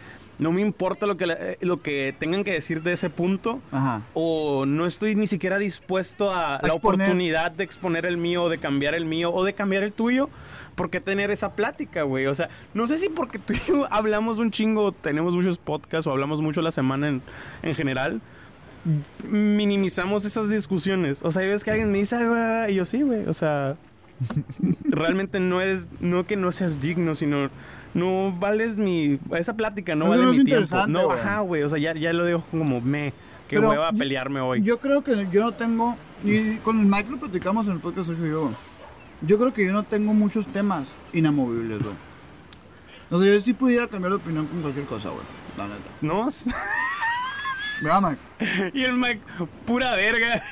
no 0.44 0.52
me 0.52 0.61
importa 0.61 1.06
lo 1.07 1.15
que, 1.15 1.26
eh, 1.30 1.57
lo 1.61 1.82
que 1.82 2.14
tengan 2.20 2.44
que 2.44 2.52
decir 2.52 2.84
de 2.84 2.91
ese 2.91 3.10
punto, 3.10 3.61
Ajá. 3.72 4.02
o 4.14 4.65
no 4.65 4.86
estoy 4.86 5.15
ni 5.15 5.26
siquiera 5.26 5.57
dispuesto 5.57 6.32
a, 6.32 6.60
la 6.61 6.68
exponer. 6.68 7.07
oportunidad 7.07 7.52
de 7.52 7.64
exponer 7.64 8.06
el 8.06 8.18
mío, 8.18 8.49
de 8.49 8.57
cambiar 8.57 8.94
el 8.94 9.06
mío, 9.06 9.34
o 9.34 9.45
de 9.45 9.53
cambiar 9.53 9.84
el 9.84 9.94
tuyo, 9.94 10.30
¿por 10.76 10.90
qué 10.90 10.99
tener 10.99 11.32
esa 11.32 11.53
plática, 11.53 12.03
güey? 12.03 12.28
O 12.28 12.36
sea, 12.36 12.49
no 12.74 12.88
sé 12.88 12.98
si 12.98 13.07
porque 13.07 13.40
tú 13.40 13.53
y 13.53 13.60
yo 13.65 13.88
hablamos 13.91 14.38
un 14.38 14.52
chingo, 14.52 14.91
tenemos 14.91 15.34
muchos 15.34 15.57
podcasts, 15.57 16.07
o 16.07 16.11
hablamos 16.11 16.41
mucho 16.41 16.61
la 16.61 16.72
semana 16.72 17.07
en, 17.07 17.22
en 17.61 17.74
general, 17.74 18.20
minimizamos 19.30 20.26
esas 20.26 20.49
discusiones. 20.49 21.24
O 21.24 21.32
sea, 21.32 21.44
hay 21.44 21.48
veces 21.48 21.64
que 21.64 21.72
alguien 21.72 21.90
me 21.90 21.99
dice 21.99 22.18
algo 22.18 22.36
y 22.68 22.76
yo 22.76 22.84
sí, 22.84 23.02
güey. 23.02 23.26
O 23.28 23.34
sea, 23.34 23.78
realmente 24.84 25.40
no 25.40 25.61
eres, 25.61 25.88
no 26.02 26.26
que 26.26 26.36
no 26.36 26.52
seas 26.52 26.82
digno, 26.82 27.15
sino 27.15 27.49
no 27.94 28.36
vales 28.40 28.78
mi, 28.78 29.20
esa 29.38 29.56
plática 29.56 29.95
no 29.95 30.06
Eso 30.06 30.11
vale 30.11 30.24
no 30.26 30.34
mi 30.34 30.44
tiempo. 30.44 30.88
No, 30.88 31.06
güey. 31.07 31.20
ajá, 31.20 31.40
güey. 31.41 31.64
O 31.64 31.70
sea, 31.70 31.80
ya, 31.80 31.94
ya 31.94 32.14
lo 32.14 32.26
dejo 32.26 32.44
como 32.52 32.82
me, 32.82 33.14
que 33.48 33.57
Pero 33.57 33.70
hueva 33.70 33.91
yo- 33.91 33.98
pelearme 33.98 34.40
hoy. 34.41 34.61
Yo 34.64 34.80
creo 34.80 35.03
que 35.03 35.28
yo 35.32 35.41
no 35.41 35.52
tengo. 35.52 35.95
Y 36.24 36.56
con 36.57 36.80
el 36.80 36.86
Mike 36.86 37.10
lo 37.11 37.18
platicamos 37.18 37.68
en 37.68 37.74
el 37.74 37.80
podcast 37.80 38.07
Sergio 38.10 38.26
yo. 38.28 38.52
Yo 39.22 39.38
creo 39.38 39.53
que 39.53 39.65
yo 39.65 39.72
no 39.74 39.84
tengo 39.84 40.14
muchos 40.14 40.48
temas 40.48 40.95
inamovibles, 41.14 41.82
güey. 41.84 41.95
O 43.11 43.22
sea, 43.22 43.32
yo 43.34 43.40
sí 43.41 43.53
pudiera 43.53 43.88
cambiar 43.88 44.11
de 44.11 44.18
opinión 44.18 44.48
con 44.48 44.61
cualquier 44.61 44.86
cosa, 44.86 45.10
güey. 45.10 45.24
La 45.57 45.65
neta. 45.65 45.90
¿No? 46.02 46.28
Mira, 47.82 48.02
Mike. 48.02 48.72
y 48.78 48.84
el 48.84 48.98
Mike, 48.98 49.20
pura 49.65 49.95
verga. 49.95 50.41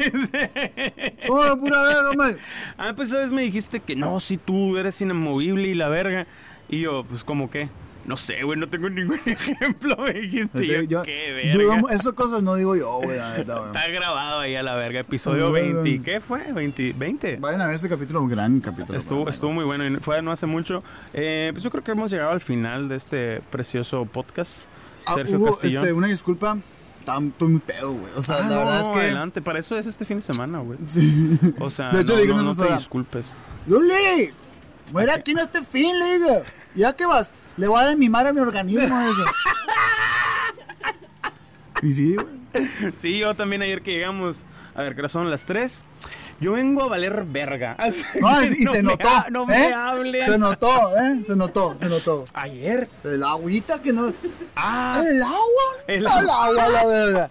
Oh, 1.30 1.56
pura 1.58 1.82
verga, 1.84 2.10
Mike. 2.18 2.40
ah, 2.78 2.94
pues 2.96 3.10
sabes, 3.10 3.32
me 3.32 3.44
dijiste 3.44 3.80
que 3.80 3.96
no, 3.96 4.20
si 4.20 4.38
tú 4.38 4.78
eres 4.78 5.00
inamovible 5.02 5.68
y 5.70 5.74
la 5.76 5.88
verga. 5.88 6.28
Y 6.72 6.80
yo, 6.82 7.04
pues 7.08 7.24
como 7.24 7.52
que, 7.52 7.70
no 8.06 8.18
sé, 8.18 8.42
güey, 8.44 8.58
no 8.58 8.68
tengo 8.68 8.90
ningún 8.90 9.20
ejemplo, 9.26 9.96
me 9.98 10.14
dijiste. 10.14 10.66
Yo, 10.66 10.82
Yo- 10.84 11.04
qué 11.04 11.52
yo- 11.54 11.60
verga. 11.60 11.82
esas 11.94 12.14
cosas 12.14 12.42
no 12.42 12.56
digo 12.56 12.76
yo, 12.76 13.00
güey, 13.04 13.18
la 13.18 13.38
neta, 13.38 13.56
güey. 13.60 13.68
Está 13.76 13.88
grabado 13.90 14.40
ahí 14.40 14.56
a 14.56 14.64
la 14.64 14.74
verga. 14.76 15.02
Episodio 15.02 15.52
20. 15.52 16.02
¿Qué 16.02 16.20
fue? 16.22 16.52
20. 16.52 16.94
20. 16.94 17.38
Vayan 17.42 17.62
a 17.62 17.68
ver 17.68 17.76
ese 17.76 17.90
capítulo, 17.90 18.22
un 18.22 18.30
gran 18.30 18.60
capítulo. 18.62 18.98
Estuvo, 18.98 19.30
estuvo 19.30 19.52
muy 19.52 19.66
bueno 19.66 19.86
y 19.86 19.96
fue 19.98 20.22
no 20.22 20.32
hace 20.32 20.46
mucho. 20.48 20.84
Eh, 21.14 21.50
pues 21.54 21.64
yo 21.64 21.70
creo 21.70 21.84
que 21.84 21.92
hemos 21.92 22.10
llegado 22.10 22.32
al 22.32 22.42
final 22.42 22.88
de 22.90 22.96
este 22.96 23.42
precioso 23.52 24.06
podcast. 24.06 24.66
Ah, 25.06 25.16
Sergio 25.16 25.38
hubo, 25.38 25.48
Castillo. 25.48 25.80
este, 25.80 25.94
una 25.94 26.08
disculpa. 26.08 26.58
Estoy 27.00 27.48
muy 27.50 27.60
pedo, 27.60 27.94
güey. 27.94 28.14
O 28.16 28.22
sea, 28.24 28.36
Ah, 28.38 28.40
la 28.42 28.46
no, 28.50 28.56
verdad 28.58 28.82
es 28.82 28.90
que. 28.92 29.00
adelante. 29.00 29.42
Para 29.42 29.60
eso 29.60 29.76
es 29.78 29.88
este 29.88 30.06
fin 30.06 30.18
de 30.18 30.22
semana, 30.24 30.60
güey. 30.60 30.78
Sí. 30.88 31.30
O 31.60 31.70
sea, 31.72 31.90
De 31.90 32.02
hecho, 32.02 32.16
no, 32.28 32.36
no, 32.36 32.44
no 32.44 32.56
te 32.56 32.72
disculpes. 32.74 33.34
Luli, 33.68 34.30
muere 34.92 35.12
aquí 35.14 35.32
en 35.32 35.40
este 35.40 35.62
fin, 35.64 35.98
le 36.00 36.18
digo. 36.20 36.42
¿Ya 36.76 36.94
qué 36.94 37.06
vas? 37.06 37.32
Le 37.58 37.68
voy 37.68 37.80
a 37.80 37.86
dar 37.86 37.98
mi 37.98 38.10
madre 38.10 38.30
a 38.30 38.34
mi 38.34 38.42
organismo. 38.42 38.84
eso. 39.02 39.26
y 41.82 41.92
sí, 41.92 42.16
güey. 42.16 42.42
Sí, 42.96 43.18
yo 43.18 43.34
también 43.34 43.62
ayer 43.62 43.82
que 43.82 43.92
llegamos, 43.94 44.46
a 44.76 44.82
ver, 44.82 44.96
que 44.96 45.08
son 45.10 45.30
las 45.30 45.46
3. 45.46 45.86
Yo 46.42 46.54
vengo 46.54 46.84
a 46.84 46.88
valer 46.88 47.24
verga. 47.26 47.76
Así 47.78 48.04
No, 48.20 48.42
y, 48.44 48.48
se 48.66 48.84
notó. 48.84 49.08
ha- 49.08 49.28
no 49.30 49.46
me 49.46 49.68
¿eh? 49.70 49.74
hablen. 49.74 50.26
Se 50.26 50.38
notó, 50.38 50.98
¿eh? 50.98 51.22
Se 51.26 51.36
notó, 51.36 51.78
se 51.80 51.86
notó. 51.86 52.26
Ayer. 52.34 52.90
El 53.04 53.24
agüita 53.24 53.82
que 53.82 53.94
no. 53.94 54.12
Ah, 54.56 55.00
¿El 55.08 55.22
agua? 55.22 55.38
El 55.88 55.96
El, 55.98 56.08
agua. 56.08 56.46
agua, 56.46 56.68
la 56.68 56.86
verga. 56.86 57.30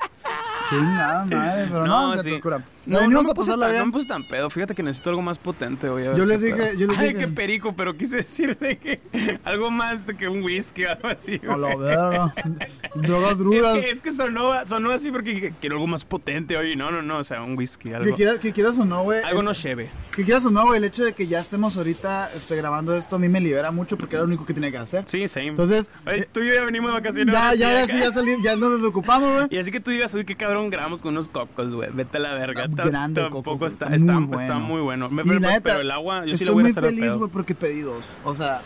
Sí, 0.69 0.77
nada, 0.77 1.25
madre, 1.25 1.67
pero 1.71 1.87
no, 1.87 2.17
se 2.17 2.23
sí. 2.23 2.31
procura. 2.31 2.59
No, 2.87 2.95
no, 2.95 3.01
venimos 3.01 3.27
me 3.27 3.35
puse 3.35 3.51
tan, 3.57 3.79
no 3.79 3.87
me 3.87 3.93
puse 3.93 4.07
tan 4.09 4.27
pedo. 4.27 4.49
Fíjate 4.51 4.75
que 4.75 4.83
necesito 4.83 5.11
algo 5.11 5.21
más 5.23 5.39
potente 5.39 5.89
hoy. 5.89 6.05
Yo 6.17 6.25
les 6.25 6.43
pedo. 6.43 6.57
dije- 6.57 6.77
yo 6.79 6.87
les 6.87 6.99
Ay, 6.99 7.09
dije- 7.09 7.19
qué 7.21 7.29
perico, 7.29 7.75
pero 7.77 7.97
quise 7.97 8.17
decir 8.17 8.57
de 8.59 8.79
que 8.79 9.01
algo 9.45 9.71
más 9.71 10.05
que 10.19 10.29
un 10.29 10.43
whisky 10.43 10.85
o 10.85 10.91
algo 10.91 11.09
así. 11.09 11.41
A 11.49 11.57
la 11.57 11.77
verga. 11.77 12.35
Drogas 12.95 13.33
Es 13.33 13.39
duras. 13.39 13.73
que, 13.75 13.91
es 13.91 14.01
que 14.01 14.11
sonó, 14.11 14.53
sonó 14.67 14.91
así 14.93 15.11
porque 15.11 15.53
quiero 15.61 15.77
algo 15.77 15.87
más 15.87 16.05
potente. 16.05 16.57
Oye, 16.57 16.75
no, 16.77 16.91
no, 16.91 17.03
no, 17.03 17.19
o 17.19 17.25
sea, 17.25 17.43
un 17.43 17.57
whisky, 17.57 17.93
algo, 17.93 18.05
Que 18.05 18.13
quieras, 18.15 18.39
que 18.39 18.53
quieras 18.53 18.79
o 18.79 18.85
no, 18.85 19.03
güey. 19.03 19.23
algo 19.23 19.43
no 19.43 19.53
cheve. 19.53 19.89
Que 20.15 20.25
quieras 20.25 20.45
o 20.47 20.51
no, 20.51 20.65
güey. 20.67 20.79
El 20.79 20.85
hecho 20.85 21.05
de 21.05 21.13
que 21.13 21.27
ya 21.27 21.39
estemos 21.41 21.77
ahorita 21.77 22.31
este, 22.35 22.57
grabando 22.57 22.95
esto 22.95 23.17
a 23.17 23.19
mí 23.19 23.29
me 23.29 23.41
libera 23.41 23.71
mucho 23.73 23.97
porque 23.99 24.17
era 24.17 24.23
lo 24.23 24.29
único 24.29 24.47
que 24.47 24.55
tenía 24.55 24.71
que 24.71 24.79
hacer. 24.79 25.05
Sí, 25.07 25.29
same. 25.29 25.49
Entonces, 25.49 25.91
Oye, 26.07 26.27
tú 26.33 26.41
y 26.41 26.49
yo 26.49 26.55
ya 26.55 26.65
venimos 26.65 26.91
de 26.91 26.95
vacaciones. 26.99 27.35
Ya, 27.35 27.51
sí, 27.53 27.59
ya, 27.59 27.85
sí, 27.85 27.99
ya 27.99 28.13
salí, 28.13 28.37
ya 28.43 28.57
nos 28.57 28.79
desocupamos, 28.79 29.35
güey. 29.35 29.47
Y 29.51 29.59
así 29.59 29.71
que 29.71 29.81
tú 29.81 29.91
digas, 29.91 30.13
uy, 30.15 30.25
qué 30.25 30.35
cabrón, 30.37 30.50
grabamos 30.71 31.01
con 31.01 31.13
unos 31.13 31.29
cocos, 31.29 31.73
güey. 31.73 31.91
Vete 31.93 32.19
a 32.19 32.21
la 32.21 32.35
verga. 32.35 32.67
Ta- 32.69 32.87
grande 32.87 33.23
Tampoco 33.23 33.53
coco, 33.53 33.67
está, 33.67 33.87
está 33.87 33.97
está, 33.97 34.21
muy 34.21 34.35
está 34.39 34.55
bueno. 34.55 34.61
muy 34.61 34.81
bueno. 34.81 35.09
Me- 35.11 35.25
pero, 35.25 35.41
neta, 35.41 35.61
pero 35.63 35.81
el 35.81 35.91
agua, 35.91 36.25
yo 36.27 36.37
sí 36.37 36.45
estoy 36.45 36.47
le 36.47 36.53
voy 36.53 36.61
a 36.61 36.63
muy 36.65 36.71
el 36.71 36.97
feliz, 36.97 37.13
güey, 37.15 37.31
porque 37.31 37.55
pedí 37.55 37.81
dos. 37.81 38.17
O 38.25 38.35
sea, 38.35 38.61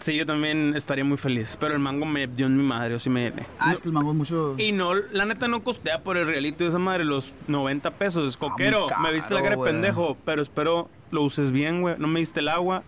Sí, 0.00 0.16
yo 0.16 0.24
también 0.24 0.72
estaría 0.74 1.04
muy 1.04 1.18
feliz. 1.18 1.58
Pero 1.60 1.74
el 1.74 1.78
mango 1.78 2.06
me 2.06 2.26
dio 2.26 2.46
en 2.46 2.56
mi 2.56 2.62
madre, 2.62 2.94
o 2.94 2.98
sí 2.98 3.10
me 3.10 3.34
ah, 3.58 3.70
es 3.72 3.82
que 3.82 3.88
el 3.88 3.92
mango 3.92 4.12
es 4.12 4.16
mucho. 4.16 4.54
Y 4.56 4.72
no, 4.72 4.94
la 4.94 5.26
neta 5.26 5.46
no 5.46 5.62
costea 5.62 6.02
por 6.02 6.16
el 6.16 6.26
realito 6.26 6.64
de 6.64 6.70
esa 6.70 6.78
madre 6.78 7.04
los 7.04 7.34
90 7.48 7.90
pesos. 7.90 8.38
Coquero, 8.38 8.86
muy 8.98 9.08
me 9.08 9.12
viste 9.14 9.34
la 9.34 9.42
cara 9.42 9.56
de 9.56 9.56
caro, 9.56 9.64
pendejo, 9.70 10.16
pero 10.24 10.40
espero 10.40 10.88
lo 11.10 11.22
uses 11.22 11.52
bien, 11.52 11.82
güey. 11.82 11.96
No 11.98 12.08
me 12.08 12.20
diste 12.20 12.40
el 12.40 12.48
agua 12.48 12.82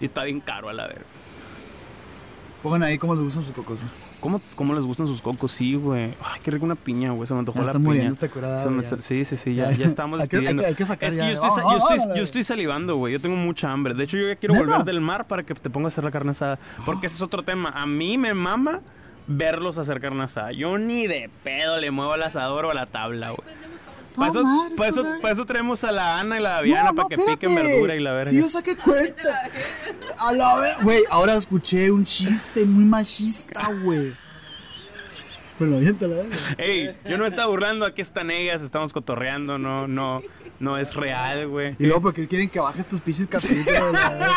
y 0.00 0.06
está 0.06 0.24
bien 0.24 0.40
caro 0.40 0.70
a 0.70 0.72
la 0.72 0.86
verga. 0.86 1.04
Pongan 2.62 2.82
ahí 2.82 2.96
cómo 2.96 3.14
les 3.14 3.24
gustan 3.24 3.42
sus 3.42 3.54
cocos, 3.54 3.78
güey. 3.80 3.90
¿Cómo, 4.24 4.40
¿Cómo 4.56 4.74
les 4.74 4.84
gustan 4.84 5.06
sus 5.06 5.20
cocos? 5.20 5.52
Sí, 5.52 5.74
güey. 5.74 6.04
Ay, 6.24 6.40
qué 6.42 6.50
rico 6.50 6.64
una 6.64 6.76
piña, 6.76 7.10
güey. 7.10 7.28
Se 7.28 7.34
me 7.34 7.40
antojó 7.40 7.58
Ya 7.58 7.64
la 7.66 7.70
está 7.72 7.78
piña. 7.78 7.88
muriendo 7.90 8.14
esta 8.14 8.28
curada, 8.30 8.58
Se 8.58 8.70
me 8.70 8.80
está-. 8.82 8.98
Sí, 9.02 9.22
sí, 9.26 9.36
sí, 9.36 9.54
ya, 9.54 9.70
Ya. 9.70 9.84
estamos 9.84 10.18
Hay 10.18 10.28
que- 10.28 10.38
hay 10.38 10.56
que- 10.56 10.64
hay 10.64 10.74
que 10.74 10.86
sacar 10.86 11.10
es 11.10 11.14
que 11.16 11.20
ya. 11.20 11.26
yo 11.26 11.32
estoy, 11.34 11.50
Oh, 11.62 11.72
yo 11.72 11.76
estoy, 11.76 12.16
yo 12.16 12.22
estoy 12.22 12.42
salivando, 12.42 12.96
güey. 12.96 13.12
Yo 13.12 13.20
tengo 13.20 13.36
mucha 13.36 13.70
hambre. 13.70 13.92
De 13.92 14.04
hecho, 14.04 14.16
yo 14.16 14.26
ya 14.26 14.36
quiero 14.36 14.54
¿Neta? 14.54 14.64
volver 14.66 14.84
del 14.86 15.02
mar 15.02 15.26
para 15.26 15.42
que 15.42 15.52
te 15.52 15.68
pongas 15.68 15.92
a 15.92 15.94
hacer 15.96 16.04
la 16.04 16.10
carne 16.10 16.30
asada. 16.30 16.58
Porque 16.86 17.06
ese 17.08 17.16
es 17.16 17.22
otro 17.22 17.42
tema. 17.42 17.68
A 17.68 17.84
mí 17.84 18.16
me 18.16 18.32
mama 18.32 18.80
verlos 19.26 19.76
hacer 19.76 20.00
carne 20.00 20.22
asada. 20.24 20.52
Yo 20.52 20.78
ni 20.78 21.06
de 21.06 21.28
pedo 21.42 21.78
le 21.78 21.90
muevo 21.90 22.14
al 22.14 22.22
asador 22.22 22.64
o 22.64 22.70
a 22.70 22.74
la 22.74 22.86
tabla, 22.86 23.28
güey. 23.28 23.46
Para 24.16 24.30
eso, 24.30 24.44
pa' 24.78 24.86
eso, 24.86 25.00
esto, 25.04 25.20
pa' 25.20 25.30
eso 25.32 25.44
traemos 25.44 25.82
a 25.82 25.90
la 25.90 26.20
Ana 26.20 26.38
y 26.38 26.40
la 26.40 26.62
No, 26.62 26.94
para 26.94 27.08
que 27.08 27.16
piquen 27.16 27.54
verdura 27.54 27.96
y 27.96 28.00
la 28.00 28.12
verga. 28.12 28.30
Sí, 28.30 28.38
yo 28.38 28.48
saqué 28.48 28.76
cuenta. 28.76 29.22
A 30.26 30.32
la 30.32 30.54
vez. 30.56 30.76
Güey, 30.82 31.02
ahora 31.10 31.34
escuché 31.34 31.90
un 31.90 32.04
chiste 32.04 32.64
muy 32.64 32.84
machista, 32.84 33.60
güey. 33.82 34.12
Bueno, 35.58 35.76
aviéntala. 35.76 36.16
Ey, 36.58 36.94
yo 37.08 37.16
no 37.16 37.22
me 37.22 37.28
estaba 37.28 37.48
burlando, 37.48 37.86
aquí 37.86 38.00
están 38.00 38.30
ellas, 38.30 38.60
estamos 38.62 38.92
cotorreando, 38.92 39.58
no, 39.58 39.86
no, 39.86 40.22
no 40.58 40.78
es 40.78 40.94
real, 40.94 41.46
güey. 41.48 41.76
Y 41.78 41.84
luego 41.86 42.00
porque 42.02 42.26
quieren 42.26 42.48
que 42.48 42.58
bajes 42.58 42.88
tus 42.88 43.00
pinches 43.00 43.28
la 43.30 43.38
verga. 43.92 44.30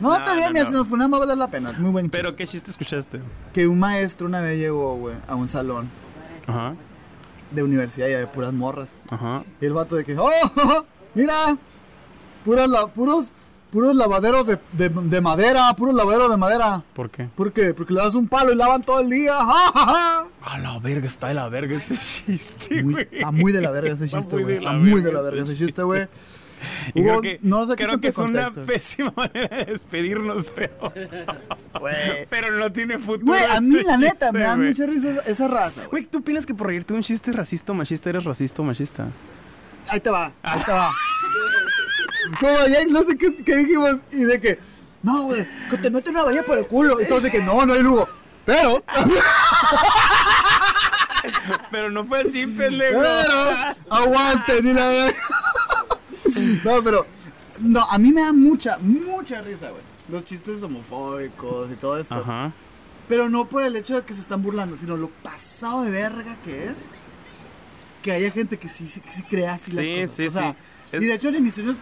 No, 0.00 0.16
está 0.16 0.30
No, 0.30 0.36
bien, 0.36 0.52
no, 0.52 0.60
no. 0.62 0.66
si 0.68 0.72
nos 0.74 0.86
funamos 0.88 1.18
va 1.18 1.24
a 1.24 1.26
valer 1.26 1.38
la 1.38 1.48
pena. 1.48 1.72
Muy 1.78 1.90
buen 1.90 2.06
chiste. 2.06 2.18
Pero 2.18 2.36
qué 2.36 2.46
chiste 2.46 2.70
escuchaste. 2.70 3.20
Que 3.54 3.66
un 3.66 3.78
maestro 3.78 4.26
una 4.26 4.40
vez 4.40 4.58
llegó, 4.58 4.96
güey, 4.96 5.14
a 5.26 5.34
un 5.34 5.48
salón 5.48 5.88
Ajá, 6.46 6.74
de 7.52 7.62
universidad 7.62 8.08
y 8.08 8.12
de 8.12 8.26
puras 8.26 8.52
morras. 8.52 8.96
ajá. 9.10 9.44
Y 9.60 9.66
el 9.66 9.72
vato 9.72 9.96
de 9.96 10.04
que, 10.04 10.16
¡oh! 10.18 10.30
Mira, 11.14 11.56
puras 12.48 12.68
la- 12.68 12.86
puros, 12.88 13.34
puros 13.70 13.94
lavaderos 13.96 14.46
de, 14.46 14.58
de, 14.72 14.88
de 14.88 15.20
madera, 15.20 15.60
puros 15.76 15.94
lavaderos 15.94 16.30
de 16.30 16.36
madera. 16.36 16.82
¿Por 16.94 17.10
qué? 17.10 17.28
¿Por 17.34 17.52
qué? 17.52 17.74
Porque 17.74 17.92
le 17.92 18.00
das 18.00 18.14
un 18.14 18.26
palo 18.28 18.52
y 18.52 18.56
lavan 18.56 18.82
todo 18.82 19.00
el 19.00 19.10
día. 19.10 19.34
¡Ja, 19.36 19.72
ja, 19.74 19.86
ja! 19.86 20.26
A 20.42 20.58
la 20.58 20.78
verga, 20.78 21.06
está 21.06 21.28
de 21.28 21.34
la 21.34 21.48
verga 21.48 21.76
ese 21.76 21.96
chiste, 21.96 22.82
güey. 22.82 23.06
está 23.12 23.30
muy 23.30 23.52
de 23.52 23.60
la 23.60 23.70
verga 23.70 23.92
ese 23.94 24.06
chiste, 24.08 24.36
güey. 24.42 24.56
Está 24.56 24.72
muy 24.72 25.00
de 25.02 25.12
la 25.12 25.20
verga 25.22 25.42
ese 25.44 25.56
chiste, 25.56 25.82
güey. 25.82 26.08
Y 26.92 27.02
Hugo, 27.02 27.20
creo 27.20 27.22
que, 27.22 27.38
no 27.42 27.68
saques 27.68 27.86
creo 27.86 28.00
que 28.00 28.08
es 28.08 28.18
una 28.18 28.50
pésima 28.66 29.12
manera 29.14 29.58
de 29.58 29.64
despedirnos, 29.66 30.50
pero, 30.52 30.92
pero 32.30 32.50
no 32.58 32.72
tiene 32.72 32.98
futuro. 32.98 33.26
Güey, 33.26 33.44
a 33.44 33.60
mí 33.60 33.80
la 33.84 33.96
neta 33.96 34.10
chiste, 34.10 34.32
me 34.32 34.40
da 34.40 34.56
mucha 34.56 34.86
risa 34.86 35.20
esa- 35.24 35.46
raza, 35.46 35.86
güey. 35.86 36.06
¿tú 36.06 36.18
opinas 36.18 36.44
que 36.46 36.54
por 36.54 36.66
reírte 36.66 36.94
un 36.94 37.02
chiste 37.02 37.30
racista 37.30 37.70
o 37.70 37.76
machista 37.76 38.10
eres 38.10 38.24
racista 38.24 38.60
o 38.62 38.64
machista? 38.64 39.06
Ahí 39.88 40.00
te 40.00 40.10
va, 40.10 40.32
ahí 40.42 40.60
te 40.64 40.72
va. 40.72 40.90
Como 42.40 42.56
ayer 42.58 42.86
no 42.90 43.02
sé 43.02 43.16
qué, 43.16 43.34
qué 43.36 43.56
dijimos 43.56 43.96
y 44.12 44.24
de 44.24 44.40
que, 44.40 44.58
no, 45.02 45.22
güey, 45.24 45.46
que 45.70 45.78
te 45.78 45.90
meten 45.90 46.14
una 46.14 46.24
varilla 46.24 46.44
por 46.44 46.58
el 46.58 46.66
culo. 46.66 47.00
Y 47.00 47.06
todos 47.06 47.22
de 47.22 47.30
que, 47.30 47.42
no, 47.42 47.64
no 47.66 47.74
hay 47.74 47.82
lugo. 47.82 48.08
Pero, 48.44 48.82
Pero 51.70 51.90
no 51.90 52.04
fue 52.04 52.20
así, 52.20 52.46
pendejo. 52.46 52.98
pero, 53.00 53.74
aguante, 53.90 54.62
ni 54.62 54.72
la 54.72 54.88
verga. 54.88 55.16
No, 56.64 56.82
pero, 56.84 57.06
no, 57.62 57.80
a 57.90 57.98
mí 57.98 58.12
me 58.12 58.20
da 58.20 58.32
mucha, 58.32 58.76
mucha 58.78 59.40
risa, 59.42 59.70
güey. 59.70 59.82
Los 60.10 60.24
chistes 60.24 60.62
homofóbicos 60.62 61.70
y 61.72 61.76
todo 61.76 61.98
esto. 61.98 62.14
Ajá. 62.16 62.52
Pero 63.08 63.28
no 63.28 63.48
por 63.48 63.62
el 63.62 63.74
hecho 63.76 63.94
de 63.96 64.02
que 64.04 64.12
se 64.14 64.20
están 64.20 64.42
burlando, 64.42 64.76
sino 64.76 64.96
lo 64.96 65.08
pasado 65.08 65.82
de 65.82 65.90
verga 65.90 66.36
que 66.44 66.66
es. 66.66 66.90
Que 68.02 68.12
haya 68.12 68.30
gente 68.30 68.58
que 68.58 68.68
sí, 68.68 68.84
que 69.00 69.10
sí 69.10 69.22
crea 69.22 69.54
así 69.54 69.72
las 69.72 69.84
Sí, 69.84 69.94
cosas. 70.00 70.10
sí, 70.16 70.26
o 70.26 70.30
sea, 70.30 70.50
sí. 70.90 70.96
Es- 70.96 71.02
Y 71.02 71.06
de 71.06 71.14
hecho 71.14 71.28
en 71.28 71.42
mis 71.42 71.54
sueños, 71.54 71.76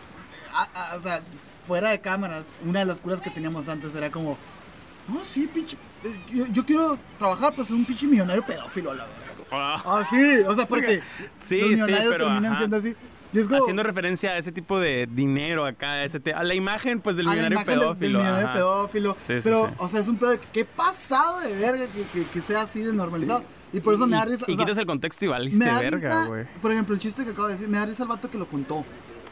a- 0.56 0.92
a- 0.92 0.96
o 0.96 1.00
sea, 1.02 1.20
fuera 1.66 1.90
de 1.90 2.00
cámaras, 2.00 2.46
una 2.64 2.80
de 2.80 2.84
las 2.86 2.98
curas 2.98 3.20
que 3.20 3.30
teníamos 3.30 3.68
antes 3.68 3.94
era 3.94 4.10
como, 4.10 4.36
no, 5.08 5.22
sí, 5.22 5.48
pinche, 5.52 5.76
eh, 6.04 6.20
yo, 6.32 6.46
yo 6.46 6.64
quiero 6.64 6.98
trabajar 7.18 7.52
para 7.52 7.64
ser 7.64 7.76
un 7.76 7.84
pinche 7.84 8.06
millonario 8.06 8.44
pedófilo 8.44 8.90
a 8.90 8.94
la 8.94 9.04
verga. 9.04 9.22
Ah. 9.52 9.82
Ah, 9.84 10.04
sí, 10.08 10.16
o 10.46 10.54
sea, 10.54 10.66
porque 10.66 11.00
Sí, 11.44 11.56
los 11.58 11.66
sí, 11.66 11.72
millonarios 11.74 12.12
pero, 12.12 12.24
terminan 12.26 12.46
ajá. 12.52 12.58
siendo 12.58 12.76
así. 12.76 12.94
Y 13.32 13.40
es 13.40 13.48
como, 13.48 13.60
Haciendo 13.60 13.82
referencia 13.82 14.30
a 14.30 14.38
ese 14.38 14.50
tipo 14.52 14.78
de 14.80 15.08
dinero 15.10 15.66
acá, 15.66 15.90
a, 15.92 16.04
ese 16.04 16.20
te- 16.20 16.32
a 16.32 16.42
la 16.42 16.54
imagen 16.54 17.00
pues 17.00 17.16
del 17.16 17.26
millonario 17.26 17.58
del- 17.58 17.66
pedófilo. 17.66 17.94
Del, 17.98 18.12
millonario 18.16 18.46
ajá. 18.46 18.54
pedófilo. 18.54 19.16
Sí, 19.20 19.34
sí, 19.34 19.40
pero, 19.44 19.66
sí. 19.66 19.74
o 19.78 19.88
sea, 19.88 20.00
es 20.00 20.08
un 20.08 20.16
pedo 20.16 20.30
de 20.30 20.40
qué 20.52 20.64
pasado 20.64 21.40
de 21.40 21.54
verga 21.56 21.84
que, 21.86 22.02
que, 22.20 22.24
que 22.26 22.40
sea 22.40 22.62
así 22.62 22.80
de 22.80 22.92
normalizado. 22.92 23.42
Y 23.72 23.80
por 23.80 23.94
eso 23.94 24.06
me 24.06 24.16
da 24.16 24.24
Y- 24.26 24.30
risa. 24.30 24.44
Y, 24.48 24.52
o 24.52 24.56
sea, 24.56 24.64
quitas 24.64 24.78
el 24.78 24.86
contexto 24.86 25.24
y 25.24 25.28
valiste 25.28 25.64
verga, 25.64 26.24
güey. 26.26 26.46
por 26.62 26.72
ejemplo, 26.72 26.94
el 26.94 27.00
chiste 27.00 27.24
que 27.24 27.30
acabo 27.30 27.48
de 27.48 27.54
decir, 27.54 27.68
me 27.68 27.78
da 27.78 27.86
risa 27.86 28.04
el 28.04 28.08
vato 28.08 28.30
que 28.30 28.38
lo 28.38 28.46
contó. 28.46 28.84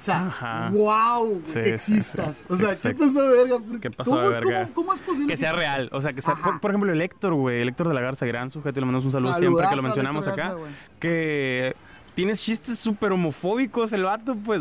Sea, 0.04 0.26
Ajá. 0.26 0.68
wow, 0.72 1.40
Sí, 1.44 1.54
que 1.54 1.74
existas. 1.74 2.44
sí, 2.46 2.52
o 2.52 2.56
sea. 2.74 2.92
¿qué 2.92 2.98
pasó 2.98 3.22
de 3.22 3.44
verga? 3.44 3.58
¿Qué 3.80 3.90
pasó 3.90 4.10
¿Cómo, 4.10 4.22
de 4.22 4.28
verga? 4.28 4.62
¿cómo, 4.64 4.74
cómo 4.74 4.92
es 4.94 5.00
posible 5.00 5.28
Que 5.28 5.36
sea 5.38 5.52
existas? 5.52 5.76
real, 5.76 5.88
o 5.92 6.02
sea, 6.02 6.12
que 6.12 6.20
sea, 6.20 6.34
por, 6.34 6.60
por 6.60 6.70
ejemplo, 6.72 6.92
el 6.92 7.00
Héctor, 7.00 7.32
güey, 7.32 7.62
el 7.62 7.68
Héctor 7.70 7.88
de 7.88 7.94
la 7.94 8.02
Garza, 8.02 8.26
gran 8.26 8.50
sujeto, 8.50 8.80
le 8.80 8.84
mandamos 8.86 9.06
un 9.06 9.12
saludo 9.12 9.32
siempre 9.32 9.64
que 9.66 9.76
lo 9.76 9.82
mencionamos 9.82 10.26
acá. 10.26 10.48
Garza, 10.54 10.58
que 11.00 11.74
tienes 12.14 12.42
chistes 12.42 12.78
súper 12.78 13.12
homofóbicos, 13.12 13.94
el 13.94 14.04
vato, 14.04 14.36
pues, 14.36 14.60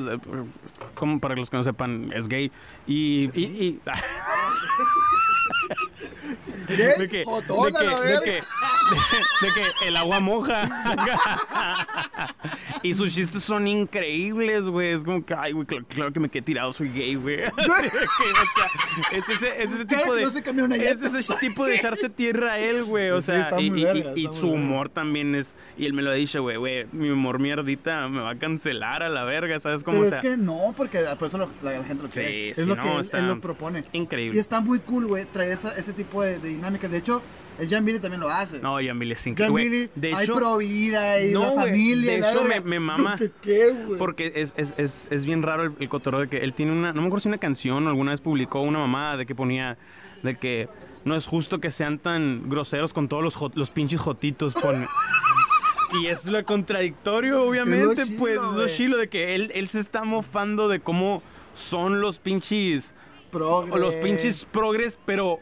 como 0.95 1.19
para 1.19 1.35
los 1.35 1.49
que 1.49 1.57
no 1.57 1.63
sepan, 1.63 2.13
es 2.15 2.29
gay. 2.29 2.49
Y. 2.87 3.25
y-. 3.37 3.81
de 6.67 7.07
que, 7.09 7.23
Jotón, 7.25 7.71
de 7.73 7.79
que, 7.79 7.85
de 7.85 8.21
que, 8.21 8.31
de, 8.31 8.37
de 8.37 9.53
que 9.81 9.87
el 9.87 9.97
agua 9.97 10.19
moja. 10.19 10.67
y 12.81 12.93
sus 12.93 13.13
chistes 13.13 13.43
son 13.43 13.67
increíbles, 13.67 14.63
güey. 14.65 14.89
Es 14.89 15.03
como 15.03 15.25
que, 15.25 15.33
ay, 15.33 15.51
güey, 15.53 15.65
claro, 15.65 15.85
claro 15.87 16.13
que 16.13 16.19
me 16.19 16.29
quedé 16.29 16.41
tirado, 16.43 16.73
soy 16.73 16.89
gay, 16.89 17.15
güey. 17.15 17.39
Es 19.11 19.27
ese, 19.29 19.63
es 19.63 19.71
ese 19.71 19.85
tipo 19.85 20.13
de. 20.13 20.23
no 20.23 20.29
se 20.29 20.41
cambió 20.43 20.65
una 20.65 20.75
es 20.75 21.01
ese 21.01 21.35
tipo 21.39 21.65
de 21.65 21.75
echarse 21.75 22.09
tierra 22.09 22.53
a 22.53 22.59
él, 22.59 22.83
güey. 22.85 23.09
O 23.09 23.21
sea, 23.21 23.49
y, 23.59 23.69
verga, 23.69 24.13
su 24.13 24.47
verga. 24.49 24.55
humor 24.61 24.89
también 24.89 25.33
es. 25.35 25.57
Y 25.77 25.85
él 25.85 25.93
me 25.93 26.01
lo 26.01 26.11
ha 26.11 26.13
dicho, 26.13 26.41
güey, 26.41 26.57
güey, 26.57 26.85
mi 26.91 27.09
humor 27.09 27.39
mierdita 27.39 28.07
me 28.07 28.21
va 28.21 28.31
a 28.31 28.35
cancelar 28.35 29.03
a 29.03 29.09
la 29.09 29.23
verga, 29.25 29.59
¿sabes 29.59 29.83
cómo? 29.83 29.97
Pero 30.01 30.07
o 30.07 30.09
sea, 30.09 30.19
es 30.19 30.25
que 30.25 30.37
no, 30.37 30.73
porque 30.77 31.03
por 31.17 31.27
eso 31.27 31.37
lo- 31.39 31.49
la, 31.63 31.71
la 31.79 31.83
gente 31.83 32.03
lo 32.03 32.09
Sí, 32.11 32.19
quiere. 32.19 32.49
es 32.51 32.57
sí, 32.57 32.65
lo 32.65 32.75
no, 32.75 32.81
que 33.01 33.17
él 33.17 33.27
lo 33.27 33.41
propone. 33.41 33.83
increíble. 33.93 34.35
Y 34.37 34.39
está 34.39 34.61
muy 34.61 34.79
cool, 34.79 35.07
güey, 35.07 35.25
traer 35.25 35.51
esa- 35.53 35.75
ese 35.75 35.93
tipo 35.93 36.21
de, 36.21 36.37
de 36.53 36.57
dinámica. 36.57 36.87
De 36.87 36.97
hecho, 36.97 37.21
el 37.59 37.69
Jan 37.69 37.85
Billy 37.85 37.99
también 37.99 38.21
lo 38.21 38.29
hace. 38.29 38.59
No, 38.59 38.77
Jan 38.83 38.97
Billy 38.97 39.13
es 39.13 39.27
increíble. 39.27 39.89
De 39.95 40.13
hay 40.13 40.23
hecho, 40.23 40.33
pro 40.35 40.57
vida 40.57 41.19
y 41.21 41.31
No, 41.33 41.41
la 41.41 41.51
familia. 41.51 42.11
de 42.11 42.17
hecho, 42.19 42.43
me- 42.45 42.61
me 42.61 42.79
mama. 42.79 43.15
¿Qué? 43.41 43.73
Porque 43.97 44.31
es, 44.35 44.53
es, 44.57 44.73
es, 44.77 45.07
es 45.11 45.25
bien 45.25 45.43
raro 45.43 45.63
el, 45.63 45.73
el 45.79 45.89
cotorreo 45.89 46.21
de 46.21 46.27
que 46.29 46.37
él 46.39 46.53
tiene 46.53 46.71
una. 46.71 46.93
No 46.93 47.01
me 47.01 47.07
acuerdo 47.07 47.21
si 47.21 47.27
una 47.29 47.37
canción 47.37 47.85
o 47.85 47.89
alguna 47.89 48.11
vez 48.11 48.21
publicó 48.21 48.61
una 48.61 48.79
mamada 48.79 49.17
de 49.17 49.25
que 49.25 49.35
ponía. 49.35 49.77
De 50.23 50.35
que 50.35 50.69
no 51.03 51.15
es 51.15 51.25
justo 51.27 51.59
que 51.59 51.69
sean 51.69 51.99
tan 51.99 52.49
groseros 52.49 52.93
con 52.93 53.09
todos 53.09 53.21
los, 53.21 53.37
jot- 53.37 53.55
los 53.55 53.71
pinches 53.71 53.99
jotitos. 53.99 54.53
Pone. 54.53 54.87
Y 56.01 56.07
es 56.07 56.25
lo 56.25 56.43
contradictorio, 56.43 57.43
obviamente, 57.43 58.03
chilo, 58.05 58.17
pues. 58.19 58.35
Es 58.35 58.53
lo 58.53 58.67
chilo 58.67 58.97
de 58.97 59.09
que 59.09 59.35
él, 59.35 59.51
él 59.53 59.67
se 59.67 59.79
está 59.79 60.05
mofando 60.05 60.67
de 60.69 60.79
cómo 60.79 61.21
son 61.53 62.01
los 62.01 62.19
pinches. 62.19 62.95
Progre. 63.31 63.71
O 63.73 63.77
los 63.77 63.95
pinches 63.97 64.45
progres, 64.45 64.97
pero 65.05 65.39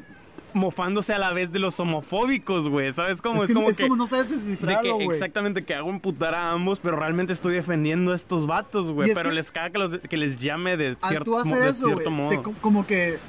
mofándose 0.53 1.13
a 1.13 1.19
la 1.19 1.31
vez 1.33 1.51
de 1.51 1.59
los 1.59 1.79
homofóbicos, 1.79 2.67
güey. 2.69 2.91
¿Sabes 2.93 3.21
cómo? 3.21 3.43
Es, 3.43 3.47
que, 3.49 3.53
como 3.53 3.69
es 3.69 3.77
que. 3.77 3.83
como 3.83 3.95
no 3.95 4.07
sabes 4.07 4.29
De 4.29 4.35
descifrarlo, 4.35 4.95
güey. 4.95 5.07
exactamente 5.09 5.63
que 5.63 5.73
hago 5.75 5.89
emputar 5.89 6.33
a 6.35 6.51
ambos, 6.51 6.79
pero 6.79 6.97
realmente 6.97 7.33
estoy 7.33 7.53
defendiendo 7.53 8.11
a 8.11 8.15
estos 8.15 8.47
vatos, 8.47 8.87
Y 8.87 8.91
güey. 8.91 9.09
es 9.09 9.15
Pero 9.15 9.31
les 9.31 9.51
caga 9.51 9.69
que, 9.71 9.77
los- 9.77 9.97
que 9.97 10.17
les 10.17 10.39
llame 10.39 10.77
de 10.77 10.97
cierto, 11.07 11.31
mo- 11.31 11.43
de 11.55 11.69
eso, 11.69 11.87
cierto 11.87 12.11
modo. 12.11 12.29
te 12.29 12.41
como 12.61 12.85
que... 12.85 13.19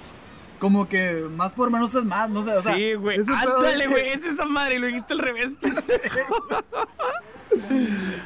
Como 0.58 0.88
que 0.88 1.24
más 1.36 1.50
por 1.50 1.72
menos 1.72 1.92
es 1.96 2.04
más, 2.04 2.30
no 2.30 2.44
sé, 2.44 2.50
o 2.52 2.62
sea... 2.62 2.76
sí, 2.76 2.94
güey. 2.94 3.18
Ándale, 3.18 3.88
güey. 3.88 4.06
Es 4.06 4.24
esa 4.24 4.46
madre. 4.46 4.78
Lo 4.78 4.86
dijiste 4.86 5.12
al 5.12 5.18
revés. 5.18 5.52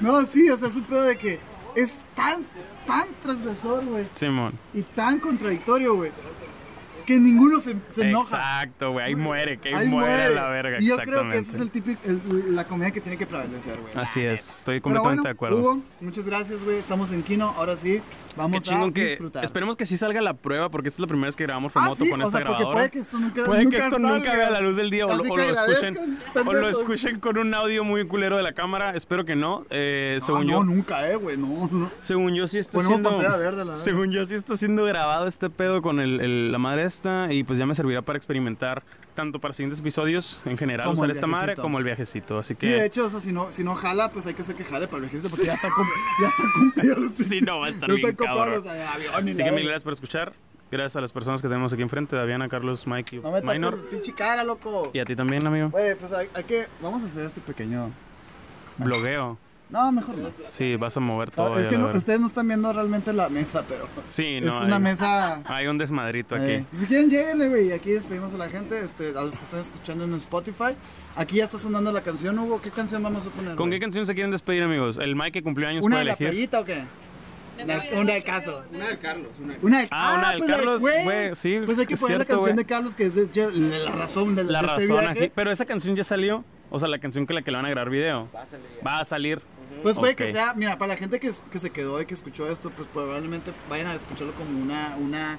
No, 0.00 0.24
sí, 0.26 0.48
o 0.50 0.56
sea, 0.56 0.68
es 0.68 0.76
un 0.76 0.82
pedo 0.84 1.02
de 1.02 1.16
que 1.16 1.38
es 1.74 1.98
tan, 2.14 2.44
tan 2.86 3.06
transgresor, 3.22 3.84
güey. 3.84 4.04
Simón. 4.14 4.52
Y 4.74 4.82
tan 4.82 5.18
contradictorio, 5.18 5.96
güey. 5.96 6.10
Que 7.06 7.20
ninguno 7.20 7.60
se, 7.60 7.76
se 7.92 8.08
enoja. 8.08 8.36
Exacto, 8.36 8.90
güey. 8.92 9.06
Ahí 9.06 9.14
muere, 9.14 9.58
que 9.58 9.68
ahí, 9.68 9.74
Ahí 9.74 9.88
muere, 9.88 10.10
muere. 10.16 10.34
la 10.34 10.48
verga. 10.48 10.78
Y 10.80 10.86
yo 10.88 10.96
creo 10.98 11.22
que 11.28 11.36
esa 11.38 11.52
es 11.56 11.60
exactamente. 11.60 11.90
el 11.90 11.96
típico, 12.10 12.36
el- 12.36 12.54
la 12.56 12.64
comedia 12.66 12.90
que 12.92 13.00
tiene 13.00 13.16
que 13.16 13.26
prevalecer, 13.26 13.78
güey. 13.80 13.92
Así 13.96 14.20
es. 14.22 14.58
Estoy 14.58 14.80
Pero 14.80 14.82
completamente 14.82 15.20
bueno, 15.20 15.22
de 15.22 15.30
acuerdo. 15.30 15.58
Hugo, 15.58 15.80
muchas 16.00 16.26
gracias, 16.26 16.64
güey. 16.64 16.78
Estamos 16.78 17.12
en 17.12 17.22
Kino. 17.22 17.50
Ahora 17.56 17.76
sí, 17.76 18.02
Qué 18.36 18.40
vamos 18.42 18.56
a 18.68 18.70
chingón 18.70 18.92
que 18.92 19.04
disfrutar. 19.06 19.42
esperemos 19.44 19.76
que 19.76 19.86
sí 19.86 19.96
salga 19.96 20.20
la 20.20 20.34
prueba 20.34 20.68
porque 20.70 20.88
esta 20.88 20.96
es 20.96 21.00
la 21.00 21.06
primera 21.06 21.26
vez 21.28 21.36
que 21.36 21.44
grabamos 21.44 21.72
Ah, 21.74 21.80
remoto 21.80 22.04
sí, 22.04 22.10
con 22.10 22.20
o 22.20 22.24
esta 22.24 22.36
sea, 22.38 22.44
grabadora. 22.46 22.70
puede 22.72 22.90
que 22.90 22.98
esto 22.98 23.18
nunca- 23.18 23.44
Puede 23.44 23.64
nunca 23.64 23.76
que 23.78 23.82
esto 23.84 23.96
salga. 23.96 24.08
nunca 24.10 24.36
vea 24.36 24.50
la 24.50 24.60
luz 24.60 24.76
del 24.76 24.90
día 24.90 25.06
o, 25.06 25.08
lo, 25.08 25.22
o 25.22 25.22
que 25.22 25.28
lo 25.52 25.66
escuchen 25.66 26.18
o 26.46 26.52
lo 26.52 26.68
escuchen 26.68 27.18
con 27.18 27.38
un 27.38 27.54
audio 27.54 27.82
muy 27.82 28.06
culero 28.06 28.36
de 28.36 28.42
la 28.42 28.52
cámara. 28.52 28.90
Espero 28.90 29.24
que 29.24 29.36
no. 29.36 29.64
Eh, 29.70 30.18
No, 30.20 30.26
según 30.26 30.46
no, 30.46 30.52
yo, 30.52 30.64
nunca, 30.64 31.10
eh, 31.10 31.16
güey. 31.16 31.36
No, 31.36 31.68
no. 31.72 31.90
según 32.00 32.34
yo 32.34 32.46
sí 32.46 32.58
está 32.58 32.72
Ponemos 32.78 33.00
siendo 33.00 33.38
verde, 33.38 33.64
la 33.64 33.76
según 33.76 34.10
yo 34.12 34.26
sí 34.26 34.34
está 34.34 34.56
siendo 34.56 34.84
grabado 34.84 35.26
este 35.26 35.48
pedo 35.50 35.80
con 35.82 35.98
el, 36.00 36.20
el- 36.20 36.52
la 36.52 36.58
madre 36.58 36.84
esta 36.84 37.32
y 37.32 37.42
pues 37.42 37.58
ya 37.58 37.66
me 37.66 37.74
servirá 37.74 38.02
para 38.02 38.16
experimentar 38.18 38.82
tanto 39.16 39.40
para 39.40 39.52
siguientes 39.52 39.80
episodios 39.80 40.40
en 40.44 40.56
general 40.56 40.86
Como 40.86 41.00
usar 41.00 41.10
esta 41.10 41.26
madre 41.26 41.46
viajecito. 41.46 41.62
como 41.62 41.78
el 41.78 41.84
viajecito. 41.84 42.38
Así 42.38 42.54
que 42.54 42.66
Sí, 42.68 42.72
de 42.74 42.86
hecho, 42.86 43.06
o 43.06 43.10
sea, 43.10 43.18
si 43.18 43.32
no, 43.32 43.50
si 43.50 43.64
no 43.64 43.74
jala, 43.74 44.12
pues 44.12 44.26
hay 44.26 44.34
que 44.34 44.42
hacer 44.42 44.54
que 44.54 44.62
jale 44.64 44.86
para 44.86 44.98
el 44.98 45.04
ejército 45.06 45.30
porque 45.30 45.46
ya 45.46 45.54
está 45.54 45.68
cum- 45.70 45.88
ya 46.22 46.28
está 46.28 46.42
cumplido. 46.54 46.96
Sí, 47.12 47.40
no, 47.40 47.58
va 47.58 47.66
a 47.66 47.70
estar 47.70 47.88
Ya 47.90 47.94
bien 47.96 48.14
cabrón. 48.14 48.50
los 48.50 48.66
aviones. 48.66 49.34
Así 49.34 49.42
que 49.44 49.50
mil 49.50 49.64
gracias 49.64 49.82
por 49.82 49.92
escuchar. 49.94 50.32
Gracias 50.70 50.96
a 50.96 51.00
las 51.00 51.12
personas 51.12 51.42
que 51.42 51.48
tenemos 51.48 51.72
aquí 51.72 51.82
enfrente, 51.82 52.14
Daviana, 52.16 52.48
Carlos, 52.48 52.86
Mike 52.86 53.16
y 53.16 53.18
No 53.20 53.30
me 53.32 53.40
Minor. 53.40 53.76
tu 53.82 53.88
pinche 53.88 54.12
cara, 54.12 54.42
loco. 54.44 54.90
Y 54.92 54.98
a 54.98 55.04
ti 55.04 55.14
también, 55.16 55.46
amigo. 55.46 55.70
Güey, 55.70 55.94
pues 55.94 56.12
hay, 56.12 56.28
hay 56.34 56.44
que. 56.44 56.66
Vamos 56.82 57.02
a 57.02 57.06
hacer 57.06 57.24
este 57.24 57.40
pequeño. 57.40 57.90
Blogueo. 58.78 59.38
No, 59.68 59.90
mejor 59.90 60.16
no. 60.16 60.30
Sí, 60.48 60.76
vas 60.76 60.96
a 60.96 61.00
mover 61.00 61.32
todo. 61.32 61.56
Ah, 61.56 61.60
es 61.60 61.66
que 61.66 61.76
no- 61.76 61.86
ustedes 61.88 62.20
no 62.20 62.28
están 62.28 62.46
viendo 62.46 62.72
realmente 62.72 63.12
la 63.12 63.28
mesa, 63.28 63.64
pero. 63.68 63.88
Sí, 64.06 64.36
es 64.36 64.44
no. 64.44 64.60
una 64.62 64.76
hay, 64.76 64.82
mesa. 64.82 65.42
hay 65.44 65.66
un 65.66 65.76
desmadrito 65.76 66.36
eh, 66.36 66.64
aquí. 66.70 66.78
si 66.78 66.86
quieren, 66.86 67.10
lléguenle, 67.10 67.48
güey. 67.48 67.72
Aquí 67.72 67.90
despedimos 67.90 68.32
a 68.32 68.36
la 68.38 68.48
gente, 68.48 68.78
este, 68.80 69.08
a 69.08 69.22
los 69.24 69.36
que 69.36 69.42
están 69.42 69.58
escuchando 69.60 70.04
en 70.04 70.14
Spotify. 70.14 70.76
Aquí 71.16 71.38
ya 71.38 71.44
está 71.44 71.58
sonando 71.58 71.90
la 71.90 72.00
canción, 72.00 72.38
Hugo. 72.38 72.60
¿Qué 72.62 72.70
canción 72.70 73.02
vamos 73.02 73.26
a 73.26 73.30
poner? 73.30 73.56
¿Con 73.56 73.68
qué 73.70 73.80
canción 73.80 74.06
se 74.06 74.14
quieren 74.14 74.30
despedir, 74.30 74.62
amigos? 74.62 74.98
El 74.98 75.16
Mike 75.16 75.32
que 75.32 75.42
cumplió 75.42 75.66
años 75.68 75.84
¿Una 75.84 75.96
puede 75.96 76.04
de 76.04 76.10
la 76.10 76.16
playita 76.16 76.60
o 76.60 76.64
qué? 76.64 76.84
Una, 77.60 77.82
una 78.00 78.12
del 78.12 78.22
caso. 78.22 78.62
Una 78.72 78.86
del 78.86 78.98
Carlos. 78.98 79.28
Una 79.42 79.52
del 79.54 79.64
Una 79.64 79.78
del, 79.78 79.88
Ah, 79.90 80.14
una 80.18 80.30
del 80.30 80.38
pues 80.38 80.50
Carlos, 80.50 80.80
güey, 80.80 81.34
sí, 81.34 81.60
Pues 81.64 81.78
hay 81.80 81.86
que 81.86 81.94
es 81.94 82.00
poner 82.00 82.18
la 82.18 82.24
canción 82.24 82.54
de 82.54 82.64
Carlos, 82.66 82.94
que 82.94 83.06
es 83.06 83.14
de, 83.14 83.50
la 83.50 83.92
razón 83.92 84.36
de, 84.36 84.44
La 84.44 84.60
de 84.60 84.66
este 84.66 84.76
razón 84.86 85.00
viaje. 85.00 85.18
aquí. 85.24 85.32
Pero 85.34 85.50
esa 85.50 85.64
canción 85.64 85.96
ya 85.96 86.04
salió. 86.04 86.44
O 86.68 86.78
sea, 86.78 86.88
la 86.88 86.98
canción 86.98 87.26
que 87.26 87.32
la 87.32 87.42
que 87.42 87.50
le 87.50 87.56
van 87.56 87.64
a 87.66 87.70
grabar 87.70 87.90
video. 87.90 88.28
Va 88.34 88.42
a 88.42 88.46
salir. 88.46 88.66
Va 88.86 88.98
a 89.00 89.04
salir. 89.04 89.40
Pues 89.82 89.96
puede 89.96 90.16
que 90.16 90.30
sea, 90.30 90.54
mira, 90.54 90.78
para 90.78 90.94
la 90.94 90.96
gente 90.96 91.20
que, 91.20 91.30
que 91.50 91.58
se 91.58 91.70
quedó 91.70 92.00
y 92.00 92.06
que 92.06 92.14
escuchó 92.14 92.50
esto, 92.50 92.70
pues 92.70 92.88
probablemente 92.88 93.52
vayan 93.68 93.88
a 93.88 93.94
escucharlo 93.94 94.32
como 94.34 94.58
una, 94.58 94.96
una, 94.98 95.38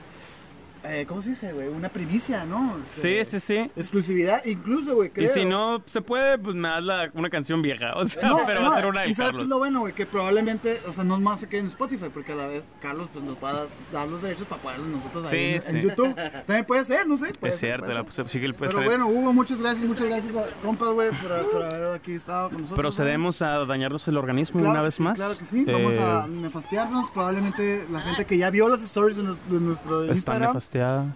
eh, 0.83 1.05
¿cómo 1.07 1.21
se 1.21 1.29
dice, 1.29 1.53
güey? 1.53 1.67
Una 1.67 1.89
primicia, 1.89 2.45
¿no? 2.45 2.73
O 2.81 2.85
sea, 2.85 3.25
Sí, 3.25 3.25
sí, 3.25 3.39
sí. 3.39 3.71
Exclusividad, 3.75 4.43
incluso, 4.45 4.95
güey, 4.95 5.09
creo. 5.09 5.25
Y 5.25 5.33
si 5.33 5.45
no 5.45 5.81
se 5.85 6.01
puede, 6.01 6.37
pues 6.37 6.55
me 6.55 6.67
das 6.67 6.83
la, 6.83 7.09
una 7.13 7.29
canción 7.29 7.61
vieja. 7.61 7.95
O 7.95 8.05
sea, 8.05 8.27
No, 8.29 8.39
pero 8.45 8.61
no, 8.61 8.69
va 8.69 8.75
a 8.75 8.79
ser 8.79 8.89
una 8.89 9.01
de 9.01 9.09
Y 9.09 9.13
sabes 9.13 9.35
es 9.35 9.47
lo 9.47 9.57
bueno, 9.57 9.79
güey, 9.81 9.93
que 9.93 10.05
probablemente, 10.05 10.79
o 10.87 10.93
sea, 10.93 11.03
no 11.03 11.19
más 11.19 11.39
se 11.41 11.47
quede 11.49 11.61
en 11.61 11.67
Spotify, 11.67 12.05
porque 12.13 12.31
a 12.31 12.35
la 12.35 12.47
vez 12.47 12.73
Carlos 12.79 13.09
pues 13.11 13.23
nos 13.25 13.35
va 13.43 13.49
a 13.49 13.53
dar, 13.53 13.67
dar 13.91 14.07
los 14.07 14.21
derechos 14.21 14.47
para 14.47 14.61
ponerlos 14.61 14.87
nosotros 14.87 15.25
ahí 15.25 15.31
Sí, 15.31 15.55
en, 15.55 15.61
sí. 15.61 15.69
en 15.69 15.81
YouTube. 15.81 16.15
También 16.45 16.65
puede 16.65 16.85
ser, 16.85 17.07
no 17.07 17.17
sé. 17.17 17.33
puede 17.33 17.53
Es 17.53 17.59
ser, 17.59 17.69
cierto, 17.69 17.85
puede 17.87 18.03
la, 18.03 18.11
ser. 18.11 18.29
sigue 18.29 18.45
el 18.45 18.53
Pero 18.53 18.83
bueno, 18.83 19.07
Hugo, 19.07 19.33
muchas 19.33 19.59
gracias, 19.59 19.85
muchas 19.85 20.07
gracias 20.07 20.35
a 20.35 20.45
compas, 20.63 20.89
güey, 20.89 21.09
por, 21.11 21.51
por 21.51 21.63
haber 21.63 21.95
aquí 21.95 22.13
estado 22.13 22.49
con 22.49 22.61
nosotros. 22.61 22.79
Procedemos 22.79 23.41
a 23.41 23.65
dañarnos 23.65 24.07
el 24.07 24.17
organismo 24.17 24.59
Claro 24.59 24.71
una 24.73 24.81
vez 24.81 24.95
sí, 24.95 25.03
más. 25.03 25.17
Claro 25.17 25.37
que 25.37 25.45
sí, 25.45 25.63
vamos 25.65 25.93
Eh, 25.95 26.01
a 26.01 26.27
nefastearnos. 26.27 27.11
Probablemente 27.11 27.85
la 27.91 28.01
gente 28.01 28.25
que 28.25 28.37
ya 28.37 28.49
vio 28.49 28.67
las 28.69 28.83
stories 28.83 29.17
de, 29.17 29.23
nos- 29.23 29.49
de 29.49 29.59
nuestro 29.59 30.01
Está 30.03 30.13
Instagram. 30.13 30.51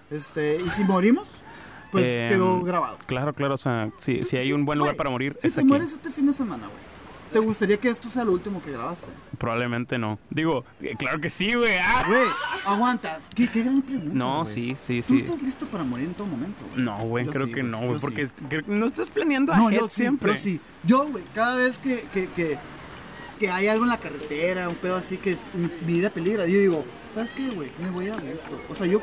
Este, 0.10 0.60
y 0.66 0.70
si 0.70 0.84
morimos, 0.84 1.36
pues 1.92 2.06
Eh, 2.06 2.28
quedó 2.30 2.62
grabado. 2.62 2.98
Claro, 3.06 3.34
claro. 3.34 3.56
O 3.56 3.58
sea, 3.58 3.90
si, 3.98 4.24
si 4.24 4.38
hay 4.38 4.48
Sí, 4.48 4.54
un 4.54 4.66
buen 4.66 4.78
lugar 4.80 4.94
güey, 4.94 4.98
para 4.98 5.10
morir, 5.10 5.36
Si 5.38 5.48
es 5.48 5.56
te 5.56 5.62
aquí. 5.62 5.68
mueres 5.68 5.94
este 5.94 6.12
fin 6.12 6.26
de 6.28 6.34
semana, 6.34 6.68
güey, 6.68 6.92
¿te 7.34 7.40
gustaría 7.40 7.78
que 7.78 7.88
esto 7.90 8.10
sea 8.10 8.24
lo 8.26 8.32
último 8.34 8.62
que 8.62 8.72
grabaste? 8.72 9.08
Probablemente 9.38 9.98
no. 9.98 10.20
Digo, 10.30 10.64
eh, 10.82 10.96
claro 10.98 11.20
que 11.22 11.30
sí, 11.30 11.54
güey. 11.54 11.72
ah. 11.82 12.04
Güey, 12.08 12.28
aguanta. 12.66 13.20
¿Qué, 13.36 13.50
qué 13.50 13.64
gran 13.64 13.82
pregunta. 13.82 14.14
No, 14.14 14.42
güey. 14.44 14.54
sí, 14.54 14.76
sí, 14.80 15.02
¿Tú 15.02 15.14
sí. 15.14 15.16
estás 15.24 15.42
listo 15.42 15.66
para 15.68 15.84
morir 15.84 16.06
en 16.08 16.14
todo 16.14 16.28
momento? 16.28 16.64
güey? 16.74 16.84
No, 16.86 16.98
güey, 17.06 17.26
creo 17.26 17.48
sí, 17.48 17.54
que 17.54 17.64
no, 17.64 17.80
güey, 17.80 17.96
sí. 17.96 18.00
porque 18.02 18.28
que 18.50 18.64
no 18.68 18.86
estás 18.86 19.10
planeando 19.12 19.56
No, 19.56 19.68
ahead 19.68 19.80
yo 19.80 19.88
sí, 19.90 19.96
siempre. 20.02 20.32
yo 20.34 20.38
sí. 20.38 20.60
Yo, 20.84 21.08
güey, 21.08 21.24
cada 21.36 21.56
vez 21.56 21.78
que, 21.80 22.06
que, 22.14 22.28
que, 22.28 22.58
que 23.40 23.50
hay 23.50 23.68
algo 23.68 23.84
en 23.86 23.90
la 23.90 23.98
carretera, 23.98 24.70
un 24.70 24.76
pedo 24.76 24.96
así 24.96 25.18
que 25.18 25.32
es, 25.32 25.44
mi 25.56 25.68
vida 25.94 26.10
peligra, 26.12 26.46
yo 26.46 26.60
digo, 26.60 26.86
¿sabes 27.10 27.34
qué, 27.34 27.50
güey? 27.50 27.70
Me 27.84 27.90
voy 27.90 28.08
a 28.10 28.14
a 28.16 28.20
gusto. 28.20 28.50
O 28.70 28.76
sea, 28.76 28.86
yo 28.88 29.02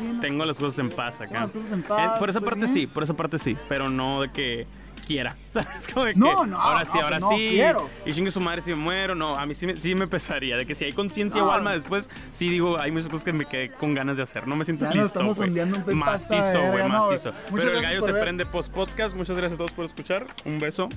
bien 0.00 0.12
las 0.14 0.20
Tengo 0.20 0.44
las 0.44 0.58
cosas 0.58 0.78
en 0.78 0.90
paz 0.90 1.20
acá. 1.20 1.40
Las 1.40 1.52
cosas 1.52 1.72
en 1.72 1.80
Eh, 1.80 1.84
paz, 1.88 2.18
por 2.18 2.28
esa 2.28 2.40
parte 2.40 2.60
bien. 2.60 2.72
sí, 2.72 2.86
por 2.86 3.02
esa 3.04 3.14
parte 3.14 3.38
sí, 3.38 3.56
pero 3.68 3.88
no 3.88 4.22
de 4.22 4.30
que 4.32 4.66
quiera. 5.06 5.36
¿Sabes? 5.48 5.86
Como 5.92 6.04
de 6.06 6.14
que 6.14 6.18
No, 6.18 6.44
no, 6.46 6.60
ahora 6.60 6.80
no, 6.80 6.92
sí, 6.92 6.98
ahora 7.00 7.18
no 7.20 7.28
sí. 7.30 7.48
quiero. 7.50 7.88
Y 8.04 8.12
chingue 8.12 8.30
su 8.32 8.40
madre 8.40 8.60
si 8.60 8.70
me 8.70 8.76
muero. 8.76 9.14
No, 9.14 9.36
a 9.36 9.46
mí 9.46 9.54
sí 9.54 9.66
me, 9.66 9.76
sí 9.76 9.94
me 9.94 10.06
pesaría. 10.08 10.56
De 10.56 10.66
que 10.66 10.74
si 10.74 10.84
hay 10.84 10.92
conciencia 10.92 11.44
o 11.44 11.50
alma 11.52 11.72
después, 11.72 12.10
sí 12.32 12.48
digo, 12.48 12.80
hay 12.80 12.90
muchas 12.90 13.08
cosas 13.08 13.24
que 13.24 13.32
me 13.32 13.46
quedé 13.46 13.70
con 13.70 13.94
ganas 13.94 14.16
de 14.16 14.24
hacer. 14.24 14.48
No 14.48 14.56
me 14.56 14.64
siento 14.64 14.84
Ya 14.86 14.90
listo. 14.92 15.06
estamos 15.06 15.38
un 15.38 15.98
Macizo, 15.98 16.60
güey, 16.72 16.88
macizo. 16.88 17.32
Pero 17.54 17.70
el 17.70 17.82
gallo 17.82 18.02
se 18.02 18.12
ver. 18.12 18.22
prende 18.22 18.46
post 18.46 18.72
podcast. 18.72 19.14
Muchas 19.14 19.36
gracias 19.36 19.54
a 19.54 19.58
todos 19.58 19.72
por 19.72 19.84
escuchar. 19.84 20.26
Un 20.44 20.58
beso. 20.58 20.88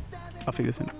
A 0.47 0.51
fin 0.51 0.65
de 0.65 0.73
semana. 0.73 0.95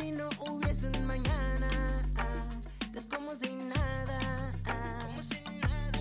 Si 0.00 0.10
no 0.12 0.28
hubiese 0.48 0.86
un 0.86 1.06
mañana. 1.06 1.68
Estás 2.80 3.06
como 3.06 3.34
si 3.36 3.50
nada. 3.52 4.18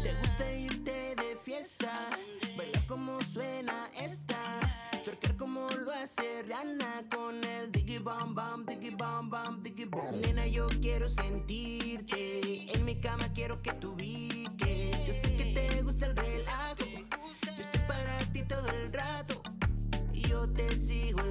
Te 0.03 0.13
gusta 0.15 0.51
irte 0.53 1.15
de 1.15 1.35
fiesta, 1.35 2.09
bailar 2.57 2.85
como 2.87 3.19
suena 3.21 3.89
esta, 3.99 4.41
twerker 5.03 5.35
como 5.35 5.67
lo 5.69 5.91
hace 5.91 6.43
Rihanna 6.43 7.03
con 7.13 7.43
el 7.43 7.71
diggy 7.71 7.99
bam 7.99 8.33
bam, 8.33 8.65
diggy 8.65 8.91
bam 8.91 9.29
bam, 9.29 9.61
diggy 9.61 9.85
bam. 9.85 10.21
Nena, 10.21 10.47
yo 10.47 10.67
quiero 10.81 11.09
sentirte, 11.09 12.71
en 12.73 12.85
mi 12.85 12.99
cama 13.01 13.25
quiero 13.33 13.61
que 13.61 13.73
tú 13.73 13.91
ubiques. 13.91 15.05
Yo 15.05 15.13
sé 15.13 15.35
que 15.35 15.45
te 15.53 15.81
gusta 15.83 16.05
el 16.05 16.15
relajo, 16.15 16.85
yo 17.43 17.61
estoy 17.63 17.81
para 17.87 18.17
ti 18.31 18.43
todo 18.43 18.67
el 18.69 18.93
rato, 18.93 19.41
y 20.13 20.21
yo 20.21 20.49
te 20.53 20.75
sigo 20.77 21.19
el. 21.19 21.28